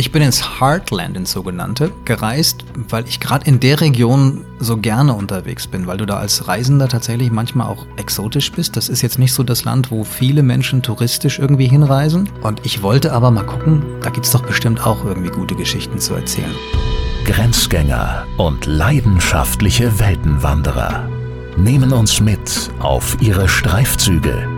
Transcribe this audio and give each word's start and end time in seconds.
Ich 0.00 0.12
bin 0.12 0.22
ins 0.22 0.60
Heartland, 0.60 1.16
ins 1.16 1.32
sogenannte, 1.32 1.90
gereist, 2.04 2.64
weil 2.88 3.04
ich 3.08 3.18
gerade 3.18 3.44
in 3.46 3.58
der 3.58 3.80
Region 3.80 4.44
so 4.60 4.76
gerne 4.76 5.12
unterwegs 5.12 5.66
bin, 5.66 5.88
weil 5.88 5.96
du 5.96 6.06
da 6.06 6.18
als 6.18 6.46
Reisender 6.46 6.86
tatsächlich 6.86 7.32
manchmal 7.32 7.66
auch 7.66 7.84
exotisch 7.96 8.52
bist. 8.52 8.76
Das 8.76 8.88
ist 8.88 9.02
jetzt 9.02 9.18
nicht 9.18 9.32
so 9.32 9.42
das 9.42 9.64
Land, 9.64 9.90
wo 9.90 10.04
viele 10.04 10.44
Menschen 10.44 10.82
touristisch 10.82 11.40
irgendwie 11.40 11.66
hinreisen. 11.66 12.28
Und 12.42 12.64
ich 12.64 12.80
wollte 12.80 13.12
aber 13.12 13.32
mal 13.32 13.44
gucken, 13.44 13.82
da 14.00 14.10
gibt 14.10 14.24
es 14.24 14.30
doch 14.30 14.46
bestimmt 14.46 14.86
auch 14.86 15.04
irgendwie 15.04 15.30
gute 15.30 15.56
Geschichten 15.56 15.98
zu 15.98 16.14
erzählen. 16.14 16.54
Grenzgänger 17.24 18.24
und 18.36 18.66
leidenschaftliche 18.66 19.98
Weltenwanderer 19.98 21.08
nehmen 21.56 21.92
uns 21.92 22.20
mit 22.20 22.70
auf 22.78 23.20
ihre 23.20 23.48
Streifzüge 23.48 24.57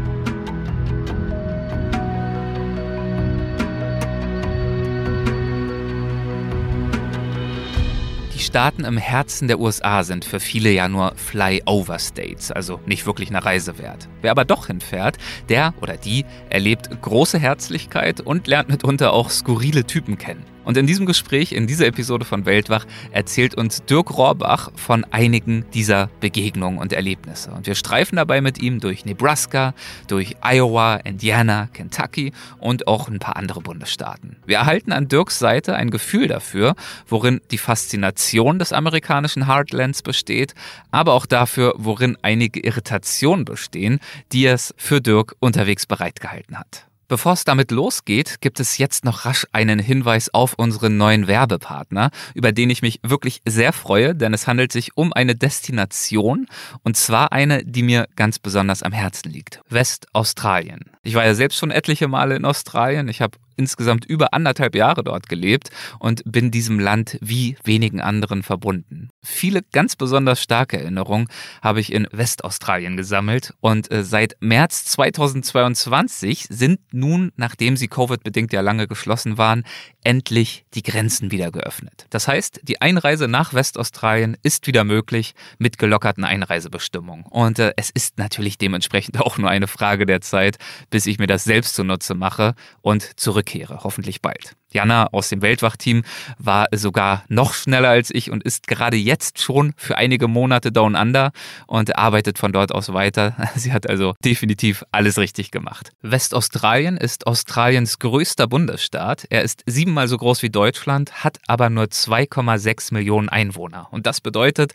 Staaten 8.51 8.83
im 8.83 8.97
Herzen 8.97 9.47
der 9.47 9.61
USA 9.61 10.03
sind 10.03 10.25
für 10.25 10.41
viele 10.41 10.71
ja 10.71 10.89
nur 10.89 11.13
Flyover 11.15 11.97
States, 11.99 12.51
also 12.51 12.81
nicht 12.85 13.05
wirklich 13.05 13.29
eine 13.29 13.45
Reise 13.45 13.77
wert. 13.77 14.09
Wer 14.21 14.31
aber 14.31 14.43
doch 14.43 14.67
hinfährt, 14.67 15.17
der 15.47 15.73
oder 15.79 15.95
die 15.95 16.25
erlebt 16.49 16.89
große 17.01 17.39
Herzlichkeit 17.39 18.19
und 18.19 18.47
lernt 18.47 18.67
mitunter 18.67 19.13
auch 19.13 19.29
skurrile 19.29 19.85
Typen 19.85 20.17
kennen. 20.17 20.43
Und 20.71 20.77
in 20.77 20.87
diesem 20.87 21.05
Gespräch, 21.05 21.51
in 21.51 21.67
dieser 21.67 21.85
Episode 21.85 22.23
von 22.23 22.45
Weltwach, 22.45 22.85
erzählt 23.11 23.55
uns 23.55 23.83
Dirk 23.83 24.17
Rohrbach 24.17 24.71
von 24.77 25.03
einigen 25.03 25.65
dieser 25.73 26.07
Begegnungen 26.21 26.79
und 26.79 26.93
Erlebnisse. 26.93 27.51
Und 27.51 27.67
wir 27.67 27.75
streifen 27.75 28.15
dabei 28.15 28.39
mit 28.39 28.61
ihm 28.61 28.79
durch 28.79 29.03
Nebraska, 29.03 29.73
durch 30.07 30.37
Iowa, 30.41 30.95
Indiana, 30.95 31.67
Kentucky 31.73 32.31
und 32.57 32.87
auch 32.87 33.09
ein 33.09 33.19
paar 33.19 33.35
andere 33.35 33.59
Bundesstaaten. 33.59 34.37
Wir 34.45 34.59
erhalten 34.59 34.93
an 34.93 35.09
Dirks 35.09 35.39
Seite 35.39 35.75
ein 35.75 35.89
Gefühl 35.89 36.29
dafür, 36.29 36.75
worin 37.05 37.41
die 37.51 37.57
Faszination 37.57 38.57
des 38.57 38.71
amerikanischen 38.71 39.47
Heartlands 39.47 40.03
besteht, 40.03 40.55
aber 40.89 41.15
auch 41.15 41.25
dafür, 41.25 41.73
worin 41.79 42.17
einige 42.21 42.61
Irritationen 42.61 43.43
bestehen, 43.43 43.99
die 44.31 44.45
es 44.45 44.73
für 44.77 45.01
Dirk 45.01 45.35
unterwegs 45.41 45.85
bereitgehalten 45.85 46.57
hat. 46.57 46.87
Bevor 47.11 47.33
es 47.33 47.43
damit 47.43 47.71
losgeht, 47.71 48.39
gibt 48.39 48.61
es 48.61 48.77
jetzt 48.77 49.03
noch 49.03 49.25
rasch 49.25 49.45
einen 49.51 49.79
Hinweis 49.79 50.33
auf 50.33 50.53
unseren 50.53 50.95
neuen 50.95 51.27
Werbepartner, 51.27 52.09
über 52.33 52.53
den 52.53 52.69
ich 52.69 52.81
mich 52.81 53.01
wirklich 53.03 53.41
sehr 53.45 53.73
freue, 53.73 54.15
denn 54.15 54.33
es 54.33 54.47
handelt 54.47 54.71
sich 54.71 54.95
um 54.95 55.11
eine 55.11 55.35
Destination 55.35 56.47
und 56.83 56.95
zwar 56.95 57.33
eine, 57.33 57.65
die 57.65 57.83
mir 57.83 58.07
ganz 58.15 58.39
besonders 58.39 58.81
am 58.81 58.93
Herzen 58.93 59.29
liegt. 59.29 59.59
Westaustralien. 59.67 60.90
Ich 61.03 61.15
war 61.15 61.25
ja 61.25 61.33
selbst 61.33 61.57
schon 61.57 61.71
etliche 61.71 62.07
Male 62.07 62.35
in 62.35 62.45
Australien. 62.45 63.07
Ich 63.07 63.21
habe 63.21 63.37
insgesamt 63.61 64.05
über 64.05 64.33
anderthalb 64.33 64.75
Jahre 64.75 65.03
dort 65.03 65.29
gelebt 65.29 65.69
und 65.99 66.23
bin 66.25 66.51
diesem 66.51 66.79
Land 66.79 67.17
wie 67.21 67.57
wenigen 67.63 68.01
anderen 68.01 68.43
verbunden. 68.43 69.09
Viele 69.23 69.61
ganz 69.71 69.95
besonders 69.95 70.41
starke 70.41 70.79
Erinnerungen 70.79 71.27
habe 71.61 71.79
ich 71.79 71.91
in 71.91 72.07
Westaustralien 72.11 72.97
gesammelt 72.97 73.53
und 73.61 73.91
äh, 73.91 74.03
seit 74.03 74.35
März 74.39 74.85
2022 74.85 76.47
sind 76.49 76.79
nun, 76.91 77.31
nachdem 77.35 77.77
sie 77.77 77.87
Covid-bedingt 77.87 78.53
ja 78.53 78.61
lange 78.61 78.87
geschlossen 78.87 79.37
waren, 79.37 79.63
endlich 80.03 80.65
die 80.73 80.83
Grenzen 80.83 81.31
wieder 81.31 81.51
geöffnet. 81.51 82.07
Das 82.09 82.27
heißt, 82.27 82.61
die 82.63 82.81
Einreise 82.81 83.27
nach 83.27 83.53
Westaustralien 83.53 84.37
ist 84.41 84.65
wieder 84.65 84.83
möglich 84.83 85.35
mit 85.59 85.77
gelockerten 85.77 86.23
Einreisebestimmungen. 86.23 87.25
Und 87.25 87.59
äh, 87.59 87.73
es 87.75 87.91
ist 87.91 88.17
natürlich 88.17 88.57
dementsprechend 88.57 89.19
auch 89.21 89.37
nur 89.37 89.49
eine 89.49 89.67
Frage 89.67 90.05
der 90.05 90.21
Zeit, 90.21 90.57
bis 90.91 91.07
ich 91.07 91.17
mir 91.17 91.27
das 91.27 91.43
selbst 91.43 91.73
zunutze 91.75 92.13
mache 92.13 92.53
und 92.81 93.19
zurück 93.19 93.31
zurückkehre, 93.31 93.79
hoffentlich 93.83 94.21
bald. 94.21 94.55
Jana 94.73 95.07
aus 95.07 95.29
dem 95.29 95.41
Weltwachteam 95.41 96.03
war 96.37 96.67
sogar 96.73 97.23
noch 97.27 97.53
schneller 97.53 97.89
als 97.89 98.09
ich 98.13 98.31
und 98.31 98.43
ist 98.43 98.67
gerade 98.67 98.95
jetzt 98.95 99.41
schon 99.41 99.73
für 99.75 99.97
einige 99.97 100.27
Monate 100.27 100.71
Down 100.71 100.95
Under 100.95 101.31
und 101.67 101.97
arbeitet 101.97 102.37
von 102.37 102.53
dort 102.53 102.71
aus 102.71 102.93
weiter. 102.93 103.35
Sie 103.55 103.73
hat 103.73 103.89
also 103.89 104.13
definitiv 104.23 104.83
alles 104.91 105.17
richtig 105.17 105.51
gemacht. 105.51 105.91
Westaustralien 106.01 106.97
ist 106.97 107.27
Australiens 107.27 107.99
größter 107.99 108.47
Bundesstaat. 108.47 109.25
Er 109.29 109.41
ist 109.41 109.63
siebenmal 109.65 110.07
so 110.07 110.17
groß 110.17 110.41
wie 110.41 110.49
Deutschland, 110.49 111.23
hat 111.23 111.39
aber 111.47 111.69
nur 111.69 111.85
2,6 111.85 112.93
Millionen 112.93 113.29
Einwohner. 113.29 113.87
Und 113.91 114.05
das 114.05 114.21
bedeutet 114.21 114.73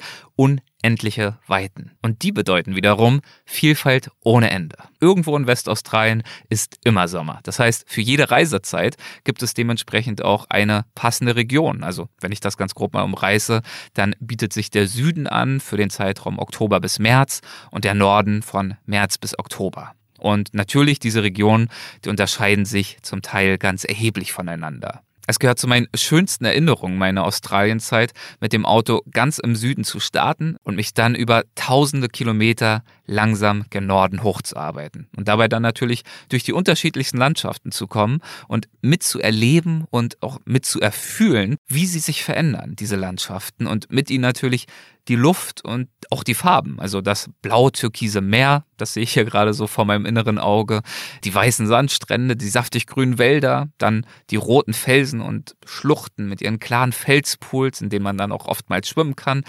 unendliche 0.87 1.37
Weiten. 1.49 1.91
Und 2.01 2.23
die 2.23 2.31
bedeuten 2.31 2.77
wiederum 2.77 3.21
Vielfalt 3.45 4.11
ohne 4.23 4.51
Ende. 4.51 4.77
Irgendwo 5.01 5.37
in 5.37 5.49
Westaustralien 5.49 6.23
ist 6.49 6.79
immer 6.85 7.09
Sommer. 7.09 7.41
Das 7.43 7.59
heißt, 7.59 7.85
für 7.89 8.01
jede 8.01 8.31
Reisezeit 8.31 8.97
gibt 9.25 9.43
es 9.43 9.53
dementsprechend 9.53 10.25
auch 10.25 10.47
eine 10.49 10.85
passende 10.95 11.35
Region. 11.35 11.83
Also 11.83 12.09
wenn 12.21 12.31
ich 12.31 12.39
das 12.39 12.57
ganz 12.57 12.75
grob 12.75 12.95
mal 12.95 13.03
umreiße, 13.03 13.63
dann 13.95 14.15
bietet 14.21 14.53
sich 14.53 14.71
der 14.71 14.87
Süden 14.87 15.27
an 15.27 15.59
für 15.59 15.77
den 15.77 15.91
Zeitraum 15.91 16.39
Oktober 16.39 16.79
bis 16.79 17.01
März 17.01 17.41
und 17.73 17.85
der 17.85 17.95
Norden 17.95 18.43
von 18.43 18.77
März 18.87 19.19
bis 19.19 19.37
Oktober. 19.39 19.93
Und 20.19 20.55
natürlich, 20.55 20.99
diese 21.01 21.23
Regionen, 21.23 21.69
die 22.05 22.11
unterscheiden 22.11 22.65
sich 22.65 22.99
zum 23.03 23.23
Teil 23.23 23.59
ganz 23.59 23.85
erheblich 23.85 24.33
voneinander. 24.33 25.03
Es 25.27 25.39
gehört 25.39 25.59
zu 25.59 25.67
meinen 25.67 25.89
schönsten 25.95 26.45
Erinnerungen 26.45 26.99
meiner 26.99 27.25
Australienzeit, 27.25 28.13
mit 28.41 28.53
dem 28.53 28.65
Auto 28.65 29.03
ganz 29.11 29.39
im 29.39 29.57
Süden 29.57 29.83
zu 29.83 29.99
starten 29.99 30.57
und 30.63 30.77
mich 30.77 30.95
dann 30.95 31.15
über 31.15 31.43
tausende 31.57 32.09
Kilometer 32.09 32.85
langsam 33.07 33.65
gen 33.71 33.87
Norden 33.87 34.23
hochzuarbeiten. 34.23 35.09
Und 35.17 35.29
dabei 35.29 35.49
dann 35.49 35.63
natürlich 35.63 36.03
durch 36.29 36.45
die 36.45 36.53
unterschiedlichsten 36.53 37.19
Landschaften 37.19 37.73
zu 37.73 37.87
kommen 37.87 38.21
und 38.47 38.69
mitzuerleben 38.83 39.85
und 39.91 40.23
auch 40.23 40.39
mitzuerfühlen, 40.45 41.57
wie 41.67 41.87
sie 41.87 42.01
sich 42.01 42.23
verändern, 42.23 42.77
diese 42.77 42.97
Landschaften. 42.97 43.67
Und 43.67 43.91
mit 43.91 44.11
ihnen 44.11 44.23
natürlich 44.23 44.67
die 45.09 45.17
Luft 45.17 45.65
und 45.65 45.89
auch 46.11 46.25
die 46.25 46.35
Farben. 46.35 46.81
Also 46.81 47.01
das 47.01 47.31
blau-türkise 47.43 48.21
Meer, 48.21 48.65
das 48.77 48.95
sehe 48.95 49.03
ich 49.03 49.13
hier 49.13 49.25
gerade 49.25 49.55
so 49.55 49.67
vor 49.67 49.85
meinem 49.85 50.07
inneren 50.07 50.39
Auge, 50.39 50.83
die 51.25 51.35
weißen 51.35 51.67
Sandstrände, 51.67 52.37
die 52.37 52.49
saftig 52.49 52.87
grünen 52.87 53.19
Wälder, 53.19 53.69
dann 53.79 54.07
die 54.31 54.37
roten 54.37 54.75
Felsen 54.75 55.21
und 55.21 55.57
Schluchten 55.65 56.29
mit 56.29 56.41
ihren 56.41 56.59
klaren 56.59 56.93
Felspools, 56.93 57.81
in 57.81 57.91
denen 57.91 58.05
man 58.05 58.19
dann 58.19 58.33
auch 58.33 58.47
oftmals 58.47 58.89
schwimmen 58.89 59.17
kann. 59.17 59.45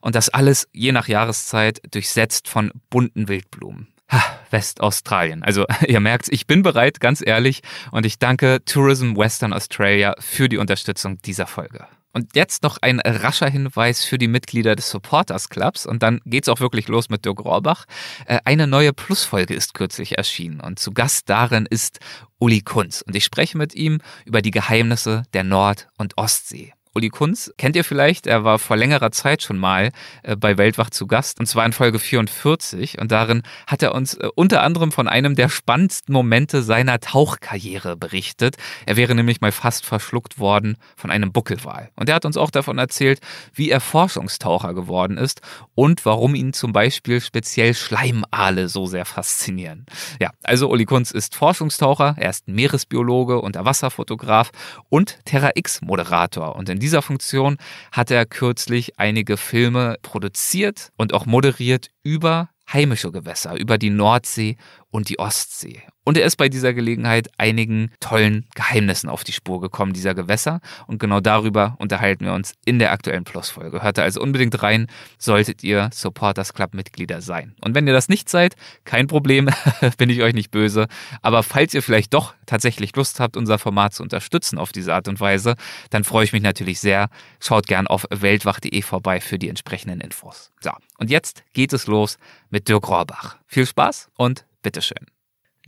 Und 0.00 0.14
das 0.14 0.28
alles 0.28 0.68
je 0.72 0.92
nach 0.92 1.08
Jahreszeit 1.08 1.80
durchsetzt 1.92 2.48
von 2.48 2.70
bunten 2.90 3.28
Wildblumen. 3.28 3.88
Ha, 4.10 4.22
Westaustralien. 4.50 5.42
Also 5.42 5.66
ihr 5.86 6.00
merkt, 6.00 6.28
ich 6.28 6.46
bin 6.46 6.62
bereit, 6.62 7.00
ganz 7.00 7.22
ehrlich, 7.24 7.60
und 7.90 8.06
ich 8.06 8.18
danke 8.18 8.64
Tourism 8.64 9.16
Western 9.16 9.52
Australia 9.52 10.14
für 10.18 10.48
die 10.48 10.58
Unterstützung 10.58 11.20
dieser 11.22 11.46
Folge. 11.46 11.86
Und 12.18 12.34
jetzt 12.34 12.64
noch 12.64 12.78
ein 12.82 12.98
rascher 12.98 13.48
Hinweis 13.48 14.04
für 14.04 14.18
die 14.18 14.26
Mitglieder 14.26 14.74
des 14.74 14.90
Supporters 14.90 15.50
Clubs 15.50 15.86
und 15.86 16.02
dann 16.02 16.20
geht's 16.24 16.48
auch 16.48 16.58
wirklich 16.58 16.88
los 16.88 17.10
mit 17.10 17.24
Dirk 17.24 17.44
Rohrbach. 17.44 17.84
Äh, 18.26 18.40
eine 18.44 18.66
neue 18.66 18.92
Plusfolge 18.92 19.54
ist 19.54 19.72
kürzlich 19.72 20.18
erschienen 20.18 20.58
und 20.58 20.80
zu 20.80 20.90
Gast 20.90 21.30
darin 21.30 21.64
ist 21.70 22.00
Uli 22.40 22.62
Kunz 22.62 23.02
und 23.02 23.14
ich 23.14 23.22
spreche 23.22 23.56
mit 23.56 23.72
ihm 23.76 24.00
über 24.24 24.42
die 24.42 24.50
Geheimnisse 24.50 25.22
der 25.32 25.44
Nord- 25.44 25.90
und 25.96 26.18
Ostsee. 26.18 26.72
Uli 26.94 27.08
Kunz 27.10 27.52
kennt 27.58 27.76
ihr 27.76 27.84
vielleicht, 27.84 28.26
er 28.26 28.44
war 28.44 28.58
vor 28.58 28.76
längerer 28.76 29.10
Zeit 29.10 29.42
schon 29.42 29.58
mal 29.58 29.90
äh, 30.22 30.36
bei 30.36 30.58
Weltwach 30.58 30.90
zu 30.90 31.06
Gast 31.06 31.38
und 31.40 31.46
zwar 31.46 31.66
in 31.66 31.72
Folge 31.72 31.98
44 31.98 32.98
und 33.00 33.12
darin 33.12 33.42
hat 33.66 33.82
er 33.82 33.94
uns 33.94 34.14
äh, 34.14 34.28
unter 34.34 34.62
anderem 34.62 34.92
von 34.92 35.08
einem 35.08 35.34
der 35.34 35.48
spannendsten 35.48 36.12
Momente 36.12 36.62
seiner 36.62 37.00
Tauchkarriere 37.00 37.96
berichtet. 37.96 38.56
Er 38.86 38.96
wäre 38.96 39.14
nämlich 39.14 39.40
mal 39.40 39.52
fast 39.52 39.84
verschluckt 39.84 40.38
worden 40.38 40.76
von 40.96 41.10
einem 41.10 41.32
Buckelwal. 41.32 41.90
Und 41.96 42.08
er 42.08 42.14
hat 42.14 42.24
uns 42.24 42.36
auch 42.36 42.50
davon 42.50 42.78
erzählt, 42.78 43.20
wie 43.54 43.70
er 43.70 43.80
Forschungstaucher 43.80 44.74
geworden 44.74 45.18
ist 45.18 45.40
und 45.74 46.04
warum 46.04 46.34
ihn 46.34 46.52
zum 46.52 46.72
Beispiel 46.72 47.20
speziell 47.20 47.74
Schleimale 47.74 48.68
so 48.68 48.86
sehr 48.86 49.04
faszinieren. 49.04 49.86
Ja, 50.20 50.30
also 50.42 50.70
Uli 50.70 50.84
Kunz 50.84 51.10
ist 51.10 51.34
Forschungstaucher, 51.34 52.16
er 52.18 52.30
ist 52.30 52.48
Meeresbiologe, 52.48 53.40
Unterwasserfotograf 53.40 54.50
und 54.88 55.18
Terra 55.24 55.50
X 55.54 55.82
Moderator 55.82 56.56
und 56.56 56.68
in 56.68 56.77
dieser 56.78 57.02
Funktion 57.02 57.56
hat 57.92 58.10
er 58.10 58.26
kürzlich 58.26 58.98
einige 58.98 59.36
Filme 59.36 59.96
produziert 60.02 60.90
und 60.96 61.12
auch 61.14 61.26
moderiert 61.26 61.90
über 62.02 62.50
heimische 62.72 63.10
Gewässer, 63.10 63.56
über 63.56 63.78
die 63.78 63.90
Nordsee 63.90 64.56
und 64.90 65.08
die 65.08 65.18
Ostsee. 65.18 65.82
Und 66.08 66.16
er 66.16 66.24
ist 66.24 66.36
bei 66.36 66.48
dieser 66.48 66.72
Gelegenheit 66.72 67.28
einigen 67.36 67.90
tollen 68.00 68.46
Geheimnissen 68.54 69.10
auf 69.10 69.24
die 69.24 69.32
Spur 69.32 69.60
gekommen, 69.60 69.92
dieser 69.92 70.14
Gewässer. 70.14 70.62
Und 70.86 71.00
genau 71.00 71.20
darüber 71.20 71.76
unterhalten 71.80 72.24
wir 72.24 72.32
uns 72.32 72.54
in 72.64 72.78
der 72.78 72.92
aktuellen 72.92 73.24
Plus-Folge. 73.24 73.82
Hört 73.82 73.98
da 73.98 74.04
also 74.04 74.22
unbedingt 74.22 74.62
rein, 74.62 74.86
solltet 75.18 75.62
ihr 75.62 75.90
Supporters 75.92 76.54
Club-Mitglieder 76.54 77.20
sein. 77.20 77.54
Und 77.60 77.74
wenn 77.74 77.86
ihr 77.86 77.92
das 77.92 78.08
nicht 78.08 78.30
seid, 78.30 78.56
kein 78.86 79.06
Problem, 79.06 79.50
bin 79.98 80.08
ich 80.08 80.22
euch 80.22 80.32
nicht 80.32 80.50
böse. 80.50 80.86
Aber 81.20 81.42
falls 81.42 81.74
ihr 81.74 81.82
vielleicht 81.82 82.14
doch 82.14 82.32
tatsächlich 82.46 82.96
Lust 82.96 83.20
habt, 83.20 83.36
unser 83.36 83.58
Format 83.58 83.92
zu 83.92 84.02
unterstützen 84.02 84.56
auf 84.56 84.72
diese 84.72 84.94
Art 84.94 85.08
und 85.08 85.20
Weise, 85.20 85.56
dann 85.90 86.04
freue 86.04 86.24
ich 86.24 86.32
mich 86.32 86.40
natürlich 86.40 86.80
sehr. 86.80 87.10
Schaut 87.38 87.66
gern 87.66 87.86
auf 87.86 88.06
weltwach.de 88.08 88.80
vorbei 88.80 89.20
für 89.20 89.38
die 89.38 89.50
entsprechenden 89.50 90.00
Infos. 90.00 90.52
So, 90.60 90.70
und 90.96 91.10
jetzt 91.10 91.44
geht 91.52 91.74
es 91.74 91.86
los 91.86 92.16
mit 92.48 92.66
Dirk 92.66 92.88
Rohrbach. 92.88 93.36
Viel 93.46 93.66
Spaß 93.66 94.08
und 94.16 94.46
bitteschön. 94.62 95.17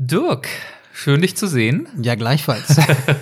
Dirk, 0.02 0.48
schön 0.94 1.20
dich 1.20 1.36
zu 1.36 1.46
sehen. 1.46 1.86
Ja, 2.00 2.14
gleichfalls. 2.14 2.74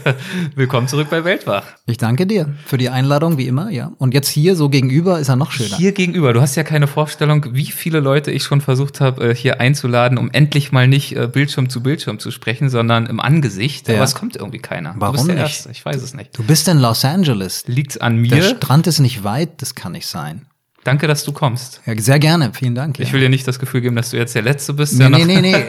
Willkommen 0.55 0.87
zurück 0.87 1.09
bei 1.11 1.25
Weltwach. 1.25 1.65
Ich 1.87 1.97
danke 1.97 2.25
dir 2.25 2.55
für 2.67 2.79
die 2.79 2.89
Einladung, 2.89 3.37
wie 3.37 3.49
immer, 3.49 3.69
ja. 3.71 3.91
Und 3.99 4.15
jetzt 4.15 4.29
hier 4.29 4.55
so 4.55 4.69
gegenüber 4.69 5.19
ist 5.19 5.29
er 5.29 5.35
noch 5.35 5.51
schöner. 5.51 5.77
Hier 5.77 5.91
gegenüber, 5.91 6.33
du 6.33 6.41
hast 6.41 6.55
ja 6.55 6.63
keine 6.63 6.87
Vorstellung, 6.87 7.47
wie 7.53 7.67
viele 7.67 7.99
Leute 7.99 8.31
ich 8.31 8.45
schon 8.45 8.61
versucht 8.61 9.01
habe, 9.01 9.31
äh, 9.31 9.35
hier 9.35 9.61
einzuladen, 9.61 10.19
um 10.19 10.31
endlich 10.31 10.71
mal 10.71 10.87
nicht 10.87 11.17
äh, 11.17 11.27
Bildschirm 11.27 11.69
zu 11.69 11.83
Bildschirm 11.83 12.21
zu 12.21 12.31
sprechen, 12.31 12.71
sondern 12.71 13.07
im 13.07 13.19
Angesicht. 13.19 13.89
Ja. 13.89 13.97
Aber 13.97 14.05
es 14.05 14.15
kommt 14.15 14.37
irgendwie 14.37 14.61
keiner. 14.61 14.95
Warum 14.99 15.27
der 15.27 15.35
nicht? 15.35 15.45
Erste. 15.47 15.73
Ich 15.73 15.85
weiß 15.85 16.01
es 16.01 16.15
nicht. 16.15 16.39
Du 16.39 16.45
bist 16.45 16.69
in 16.69 16.79
Los 16.79 17.05
Angeles. 17.05 17.65
Liegt's 17.67 17.99
an 17.99 18.23
Der 18.23 18.37
mir? 18.37 18.45
Strand 18.45 18.87
ist 18.87 19.01
nicht 19.01 19.25
weit, 19.25 19.61
das 19.63 19.75
kann 19.75 19.91
nicht 19.91 20.07
sein. 20.07 20.48
Danke, 20.85 21.07
dass 21.07 21.25
du 21.25 21.33
kommst. 21.33 21.83
Ja, 21.87 21.99
sehr 21.99 22.19
gerne, 22.19 22.53
vielen 22.55 22.75
Dank. 22.75 22.99
Ja. 22.99 23.05
Ich 23.05 23.13
will 23.13 23.21
dir 23.21 23.29
nicht 23.29 23.47
das 23.47 23.59
Gefühl 23.59 23.81
geben, 23.81 23.97
dass 23.97 24.11
du 24.11 24.17
jetzt 24.17 24.35
der 24.35 24.43
Letzte 24.43 24.73
bist. 24.73 24.95
Nee, 24.95 25.11
der 25.11 25.27
nee, 25.27 25.41
nee, 25.41 25.41
nee. 25.41 25.65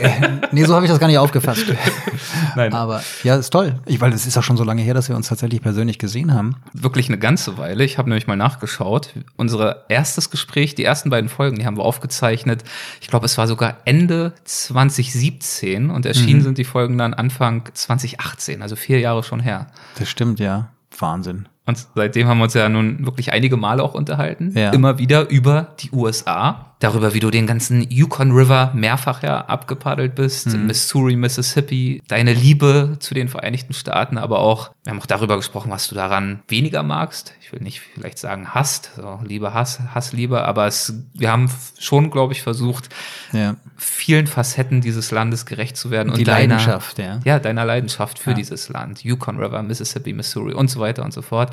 Nee, 0.52 0.64
so 0.66 0.76
habe 0.76 0.86
ich 0.86 0.92
das 0.92 1.00
gar 1.00 1.08
nicht 1.08 1.18
aufgefasst. 1.18 1.66
Nein. 2.56 2.74
Aber 2.74 3.04
ja, 3.24 3.36
ist 3.36 3.50
toll. 3.50 3.80
Ich, 3.86 4.00
weil 4.02 4.14
es 4.14 4.26
ist 4.26 4.38
auch 4.38 4.44
schon 4.44 4.56
so 4.56 4.64
lange 4.64 4.82
her, 4.82 4.94
dass 4.94 5.10
wir 5.10 5.16
uns 5.16 5.28
tatsächlich 5.28 5.62
persönlich 5.62 6.00
gesehen 6.00 6.34
haben. 6.34 6.56
wirklich 6.74 7.10
eine 7.10 7.18
ganze 7.18 7.58
Weile. 7.58 7.84
Ich 7.84 7.98
habe 7.98 8.10
nämlich 8.10 8.28
mal 8.28 8.36
nachgeschaut. 8.36 9.14
Unser 9.36 9.90
erstes 9.90 10.30
Gespräch, 10.30 10.76
die 10.76 10.84
ersten 10.84 11.10
beiden 11.10 11.30
Folgen, 11.30 11.58
die 11.58 11.66
haben 11.66 11.78
wir 11.78 11.84
aufgezeichnet. 11.84 12.64
Ich 13.02 13.08
glaube, 13.08 13.26
es 13.26 13.38
war 13.38 13.48
sogar 13.48 13.78
Ende 13.86 14.34
2017 14.46 15.90
und 15.90 16.06
erschienen 16.06 16.42
sind 16.42 16.58
die 16.58 16.64
Folgen 16.64 16.98
dann 16.98 17.14
Anfang 17.14 17.70
2018, 17.74 18.62
also 18.62 18.76
vier 18.76 19.00
Jahre 19.00 19.24
schon 19.24 19.40
her. 19.40 19.68
Das 19.98 20.10
stimmt, 20.10 20.40
ja. 20.40 20.70
Wahnsinn. 20.98 21.48
Und 21.70 21.88
seitdem 21.94 22.28
haben 22.28 22.40
wir 22.40 22.46
uns 22.46 22.56
ja 22.56 22.68
nun 22.68 23.06
wirklich 23.06 23.32
einige 23.32 23.56
Male 23.56 23.84
auch 23.84 23.94
unterhalten. 23.94 24.54
Ja. 24.56 24.72
Immer 24.72 24.98
wieder 24.98 25.30
über 25.30 25.68
die 25.80 25.92
USA. 25.92 26.69
Darüber, 26.82 27.14
wie 27.14 27.20
du 27.20 27.30
den 27.30 27.46
ganzen 27.46 27.82
Yukon 27.92 28.32
River 28.32 28.72
mehrfach 28.74 29.22
ja 29.22 29.42
abgepaddelt 29.42 30.16
bist. 30.16 30.48
Mhm. 30.48 30.68
Missouri, 30.68 31.18
Mississippi. 31.18 32.02
Deine 32.08 32.32
Liebe 32.34 32.96
zu 33.00 33.14
den 33.14 33.28
Vereinigten 33.28 33.74
Staaten, 33.74 34.18
aber 34.18 34.40
auch, 34.40 34.72
wir 34.86 34.92
haben 34.92 35.02
auch 35.02 35.06
darüber 35.06 35.36
gesprochen, 35.36 35.72
was 35.72 35.90
du 35.90 35.96
daran 35.96 36.40
weniger 36.48 36.82
magst. 36.82 37.34
Ich 37.42 37.52
will 37.52 37.60
nicht 37.62 37.82
vielleicht 37.82 38.18
sagen 38.18 38.54
hasst, 38.54 38.92
so 38.96 39.20
Liebe, 39.26 39.54
Hass, 39.54 39.80
Hass, 39.94 40.14
Liebe, 40.14 40.46
aber 40.46 40.68
es, 40.68 40.94
wir 41.14 41.30
haben 41.32 41.52
schon, 41.78 42.12
glaube 42.12 42.32
ich, 42.32 42.42
versucht, 42.44 42.88
Ja. 43.34 43.58
vielen 43.76 44.28
Facetten 44.28 44.80
dieses 44.80 45.12
Landes 45.12 45.46
gerecht 45.46 45.76
zu 45.76 45.92
werden. 45.92 46.14
Die 46.14 46.24
deiner- 46.24 46.56
Leidenschaft, 46.56 46.98
ja. 47.00 47.20
ja, 47.26 47.40
deiner 47.40 47.66
Leidenschaft 47.66 48.20
für 48.20 48.30
Ja. 48.32 48.36
dieses 48.38 48.70
Land. 48.70 49.04
Yukon 49.04 49.38
River, 49.38 49.62
Mississippi, 49.64 50.14
Missouri 50.14 50.54
und 50.54 50.70
so 50.70 50.80
weiter 50.80 51.04
und 51.04 51.12
so 51.14 51.22
fort. 51.22 51.52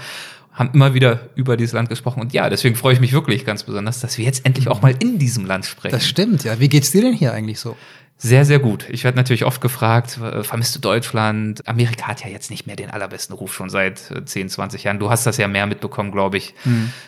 Haben 0.57 0.71
immer 0.73 0.95
wieder 0.95 1.29
über 1.37 1.57
dieses 1.57 1.75
Land 1.75 1.89
gesprochen. 1.91 2.21
Und 2.21 2.33
ja, 2.33 2.51
deswegen 2.51 2.75
freue 2.75 2.95
ich 2.95 3.01
mich 3.01 3.13
wirklich 3.13 3.45
ganz 3.45 3.63
besonders, 3.63 4.01
dass 4.01 4.19
wir 4.19 4.25
jetzt 4.25 4.45
endlich 4.45 4.69
auch 4.69 4.83
mal 4.83 4.95
in 4.99 5.19
diesem 5.19 5.45
Land 5.45 5.67
sprechen. 5.67 5.95
Das 5.95 6.07
stimmt, 6.07 6.45
ja. 6.45 6.59
Wie 6.59 6.69
geht's 6.69 6.91
dir 6.91 7.03
denn 7.03 7.13
hier 7.13 7.33
eigentlich 7.33 7.61
so? 7.61 7.77
Sehr, 8.19 8.47
sehr 8.47 8.59
gut. 8.59 8.87
Ich 8.89 9.05
werde 9.05 9.17
natürlich 9.17 9.45
oft 9.45 9.61
gefragt, 9.61 10.19
äh, 10.19 10.43
vermisst 10.43 10.75
du 10.75 10.81
Deutschland? 10.81 11.67
Amerika 11.69 12.07
hat 12.07 12.25
ja 12.25 12.31
jetzt 12.31 12.51
nicht 12.51 12.67
mehr 12.67 12.75
den 12.75 12.91
allerbesten 12.91 13.37
Ruf 13.37 13.53
schon 13.53 13.69
seit 13.69 14.11
äh, 14.11 14.25
10, 14.25 14.49
20 14.49 14.85
Jahren. 14.85 14.99
Du 14.99 15.11
hast 15.11 15.27
das 15.27 15.37
ja 15.37 15.49
mehr 15.49 15.67
mitbekommen, 15.67 16.13
glaube 16.13 16.39
ich, 16.39 16.55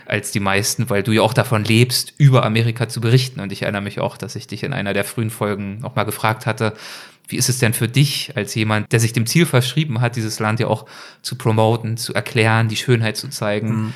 als 0.06 0.32
die 0.32 0.40
meisten, 0.40 0.90
weil 0.90 1.02
du 1.02 1.12
ja 1.12 1.22
auch 1.22 1.32
davon 1.32 1.64
lebst, 1.64 2.12
über 2.18 2.44
Amerika 2.44 2.88
zu 2.88 3.00
berichten. 3.00 3.40
Und 3.40 3.52
ich 3.52 3.62
erinnere 3.62 3.82
mich 3.82 4.00
auch, 4.00 4.18
dass 4.18 4.36
ich 4.36 4.46
dich 4.46 4.62
in 4.64 4.74
einer 4.74 4.92
der 4.92 5.04
frühen 5.04 5.30
Folgen 5.30 5.80
auch 5.82 5.96
mal 5.96 6.04
gefragt 6.04 6.44
hatte, 6.44 6.74
wie 7.26 7.36
ist 7.36 7.48
es 7.48 7.58
denn 7.58 7.74
für 7.74 7.88
dich 7.88 8.32
als 8.36 8.54
jemand, 8.54 8.92
der 8.92 9.00
sich 9.00 9.12
dem 9.12 9.26
Ziel 9.26 9.46
verschrieben 9.46 10.00
hat, 10.00 10.16
dieses 10.16 10.40
Land 10.40 10.60
ja 10.60 10.66
auch 10.66 10.86
zu 11.22 11.36
promoten, 11.36 11.96
zu 11.96 12.14
erklären, 12.14 12.68
die 12.68 12.76
Schönheit 12.76 13.16
zu 13.16 13.28
zeigen? 13.28 13.94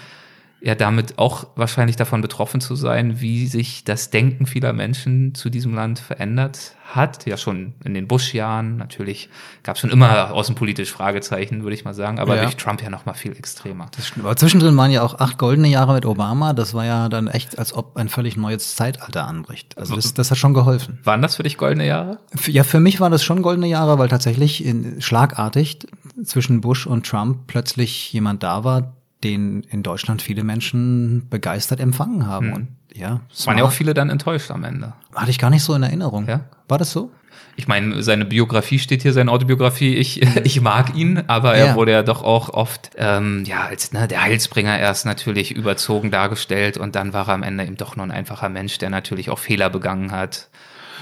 Ja 0.64 0.75
damit 0.76 1.19
auch 1.19 1.49
wahrscheinlich 1.56 1.97
davon 1.97 2.20
betroffen 2.20 2.61
zu 2.61 2.76
sein, 2.76 3.20
wie 3.20 3.47
sich 3.49 3.82
das 3.85 4.11
Denken 4.11 4.47
vieler 4.47 4.73
Menschen 4.73 5.35
zu 5.35 5.50
diesem 5.50 5.75
Land 5.75 5.99
verändert 5.99 6.76
hat. 6.85 7.26
Ja, 7.26 7.37
schon 7.37 7.73
in 7.85 7.94
den 7.94 8.06
Bush-Jahren. 8.06 8.76
Natürlich 8.76 9.29
gab 9.64 9.75
es 9.75 9.81
schon 9.81 9.91
immer 9.91 10.32
außenpolitisch 10.32 10.93
Fragezeichen, 10.93 11.62
würde 11.64 11.75
ich 11.75 11.85
mal 11.85 11.94
sagen, 11.94 12.20
aber 12.20 12.37
Ja. 12.37 12.43
durch 12.43 12.56
Trump 12.56 12.81
ja 12.82 12.91
noch 12.91 13.06
mal 13.06 13.14
viel 13.14 13.32
extremer. 13.32 13.88
Das 13.97 14.06
stimmt. 14.06 14.25
Aber 14.25 14.37
zwischendrin 14.37 14.76
waren 14.76 14.93
ja 14.93 15.03
auch 15.03 15.19
acht 15.19 15.37
goldene 15.38 15.69
Jahre 15.69 15.94
mit 15.94 16.06
Obama. 16.06 16.53
Das 16.53 16.75
war 16.75 16.85
ja 16.85 17.08
dann 17.08 17.26
echt, 17.26 17.58
als 17.58 17.73
ob 17.73 17.97
ein 17.97 18.08
völlig 18.08 18.37
neues 18.37 18.76
Zeitalter 18.76 19.26
anbricht. 19.26 19.76
Also 19.79 19.97
das, 19.97 20.15
das 20.15 20.31
hat 20.31 20.38
schon 20.38 20.55
geholfen. 20.55 21.00
Waren 21.03 21.23
das 21.23 21.37
für 21.37 21.43
dich 21.43 21.56
goldene 21.56 21.87
Jahre? 21.87 22.19
Ja, 22.47 22.62
für 22.62 22.79
mich 22.79 23.00
war 23.00 23.11
das 23.11 23.25
schon 23.25 23.43
goldene 23.43 23.67
Jahre, 23.67 23.99
weil 23.99 24.08
tatsächlich 24.08 24.65
in, 24.65 25.00
schlagartig 25.03 25.81
zwischen 26.23 26.61
Bush 26.61 26.87
und 26.87 27.05
Trump 27.06 27.47
plötzlich 27.49 28.12
jemand 28.12 28.43
da 28.44 28.62
war, 28.65 28.93
den 29.24 29.62
in 29.70 29.82
Deutschland 29.82 30.22
viele 30.22 30.44
Menschen 30.44 31.28
begeistert 31.28 31.80
empfangen 31.80 32.26
haben. 32.26 32.46
Hm. 32.48 32.52
Und 32.54 32.69
ja, 32.94 33.20
Es 33.32 33.46
waren 33.46 33.58
ja 33.58 33.64
auch 33.64 33.72
viele 33.72 33.94
dann 33.94 34.10
enttäuscht 34.10 34.50
am 34.50 34.64
Ende. 34.64 34.92
hatte 35.14 35.30
ich 35.30 35.38
gar 35.38 35.50
nicht 35.50 35.62
so 35.62 35.74
in 35.74 35.82
Erinnerung. 35.82 36.26
Ja? 36.28 36.40
War 36.69 36.78
das 36.78 36.90
so? 36.92 37.10
Ich 37.56 37.69
meine, 37.69 38.02
seine 38.02 38.24
Biografie 38.24 38.78
steht 38.78 39.02
hier, 39.02 39.12
seine 39.12 39.30
Autobiografie. 39.30 39.94
Ich, 39.94 40.22
ich 40.44 40.60
mag 40.60 40.94
ihn, 40.96 41.22
aber 41.26 41.54
er 41.54 41.66
Ja. 41.69 41.74
wurde 41.74 41.92
ja 41.92 42.02
doch 42.02 42.22
auch 42.22 42.48
oft 42.50 42.90
ähm, 42.96 43.44
ja 43.46 43.64
als 43.64 43.92
ne, 43.92 44.08
der 44.08 44.22
Heilsbringer 44.22 44.78
erst 44.78 45.04
natürlich 45.06 45.52
überzogen 45.52 46.10
dargestellt 46.10 46.76
und 46.78 46.94
dann 46.94 47.12
war 47.12 47.28
er 47.28 47.34
am 47.34 47.42
Ende 47.42 47.64
eben 47.64 47.76
doch 47.76 47.96
nur 47.96 48.04
ein 48.06 48.10
einfacher 48.10 48.48
Mensch, 48.48 48.78
der 48.78 48.90
natürlich 48.90 49.30
auch 49.30 49.38
Fehler 49.38 49.70
begangen 49.70 50.12
hat. 50.12 50.48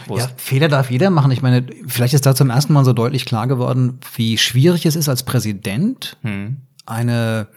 Ja, 0.08 0.28
Fehler 0.38 0.68
darf 0.68 0.90
jeder 0.90 1.10
machen. 1.10 1.30
Ich 1.30 1.42
meine, 1.42 1.64
vielleicht 1.86 2.14
ist 2.14 2.24
da 2.26 2.34
zum 2.34 2.50
ersten 2.50 2.72
Mal 2.72 2.84
so 2.84 2.92
deutlich 2.94 3.26
klar 3.26 3.46
geworden, 3.46 4.00
wie 4.16 4.38
schwierig 4.38 4.86
es 4.86 4.96
ist, 4.96 5.08
als 5.08 5.22
Präsident 5.24 6.16
Hm. 6.22 6.56
eine 6.86 7.48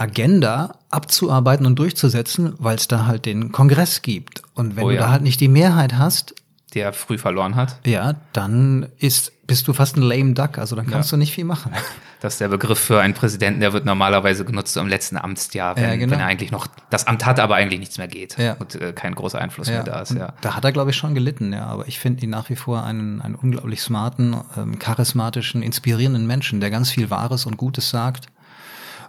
Agenda 0.00 0.76
abzuarbeiten 0.90 1.66
und 1.66 1.78
durchzusetzen, 1.78 2.54
weil 2.58 2.76
es 2.76 2.88
da 2.88 3.06
halt 3.06 3.26
den 3.26 3.52
Kongress 3.52 4.02
gibt. 4.02 4.42
Und 4.54 4.76
wenn 4.76 4.84
Oh 4.84 4.88
du 4.88 4.94
ja. 4.94 5.02
da 5.02 5.10
halt 5.10 5.22
nicht 5.22 5.40
die 5.40 5.48
Mehrheit 5.48 5.98
hast, 5.98 6.34
der 6.74 6.92
früh 6.92 7.18
verloren 7.18 7.56
hat. 7.56 7.78
ja, 7.84 8.14
dann 8.32 8.86
ist, 8.98 9.32
bist 9.48 9.66
du 9.66 9.72
fast 9.72 9.96
ein 9.96 10.02
lame 10.02 10.34
duck. 10.34 10.56
Also 10.58 10.76
dann 10.76 10.86
kannst 10.86 11.10
Ja. 11.10 11.16
du 11.16 11.18
nicht 11.18 11.32
viel 11.34 11.44
machen. 11.44 11.72
Das 12.22 12.34
ist 12.34 12.40
der 12.42 12.48
Begriff 12.48 12.78
für 12.78 13.00
einen 13.00 13.14
Präsidenten, 13.14 13.60
der 13.60 13.72
wird 13.72 13.86
normalerweise 13.86 14.44
genutzt 14.44 14.76
im 14.76 14.86
letzten 14.88 15.16
Amtsjahr, 15.16 15.74
wenn, 15.76 15.84
Ja, 15.84 15.96
genau. 15.96 16.12
wenn 16.12 16.20
er 16.20 16.26
eigentlich 16.26 16.50
noch 16.50 16.66
das 16.90 17.06
Amt 17.06 17.24
hat, 17.24 17.40
aber 17.40 17.54
eigentlich 17.54 17.80
nichts 17.80 17.96
mehr 17.96 18.08
geht 18.08 18.36
Ja. 18.36 18.56
und 18.58 18.74
äh, 18.74 18.92
kein 18.92 19.14
großer 19.14 19.40
Einfluss 19.40 19.68
mehr 19.68 19.84
da 19.84 20.00
ist. 20.02 20.12
Ja. 20.12 20.34
Da 20.42 20.54
hat 20.54 20.62
er, 20.66 20.72
glaube 20.72 20.90
ich, 20.90 20.98
schon 20.98 21.14
gelitten, 21.14 21.54
ja. 21.54 21.64
Aber 21.64 21.88
ich 21.88 21.98
finde 21.98 22.22
ihn 22.22 22.28
nach 22.28 22.50
wie 22.50 22.56
vor 22.56 22.84
einen, 22.84 23.22
einen 23.22 23.36
unglaublich 23.36 23.80
smarten, 23.80 24.36
ähm, 24.58 24.78
charismatischen, 24.78 25.62
inspirierenden 25.62 26.26
Menschen, 26.26 26.60
der 26.60 26.68
ganz 26.68 26.90
viel 26.90 27.08
Wahres 27.08 27.46
und 27.46 27.56
Gutes 27.56 27.88
sagt. 27.88 28.26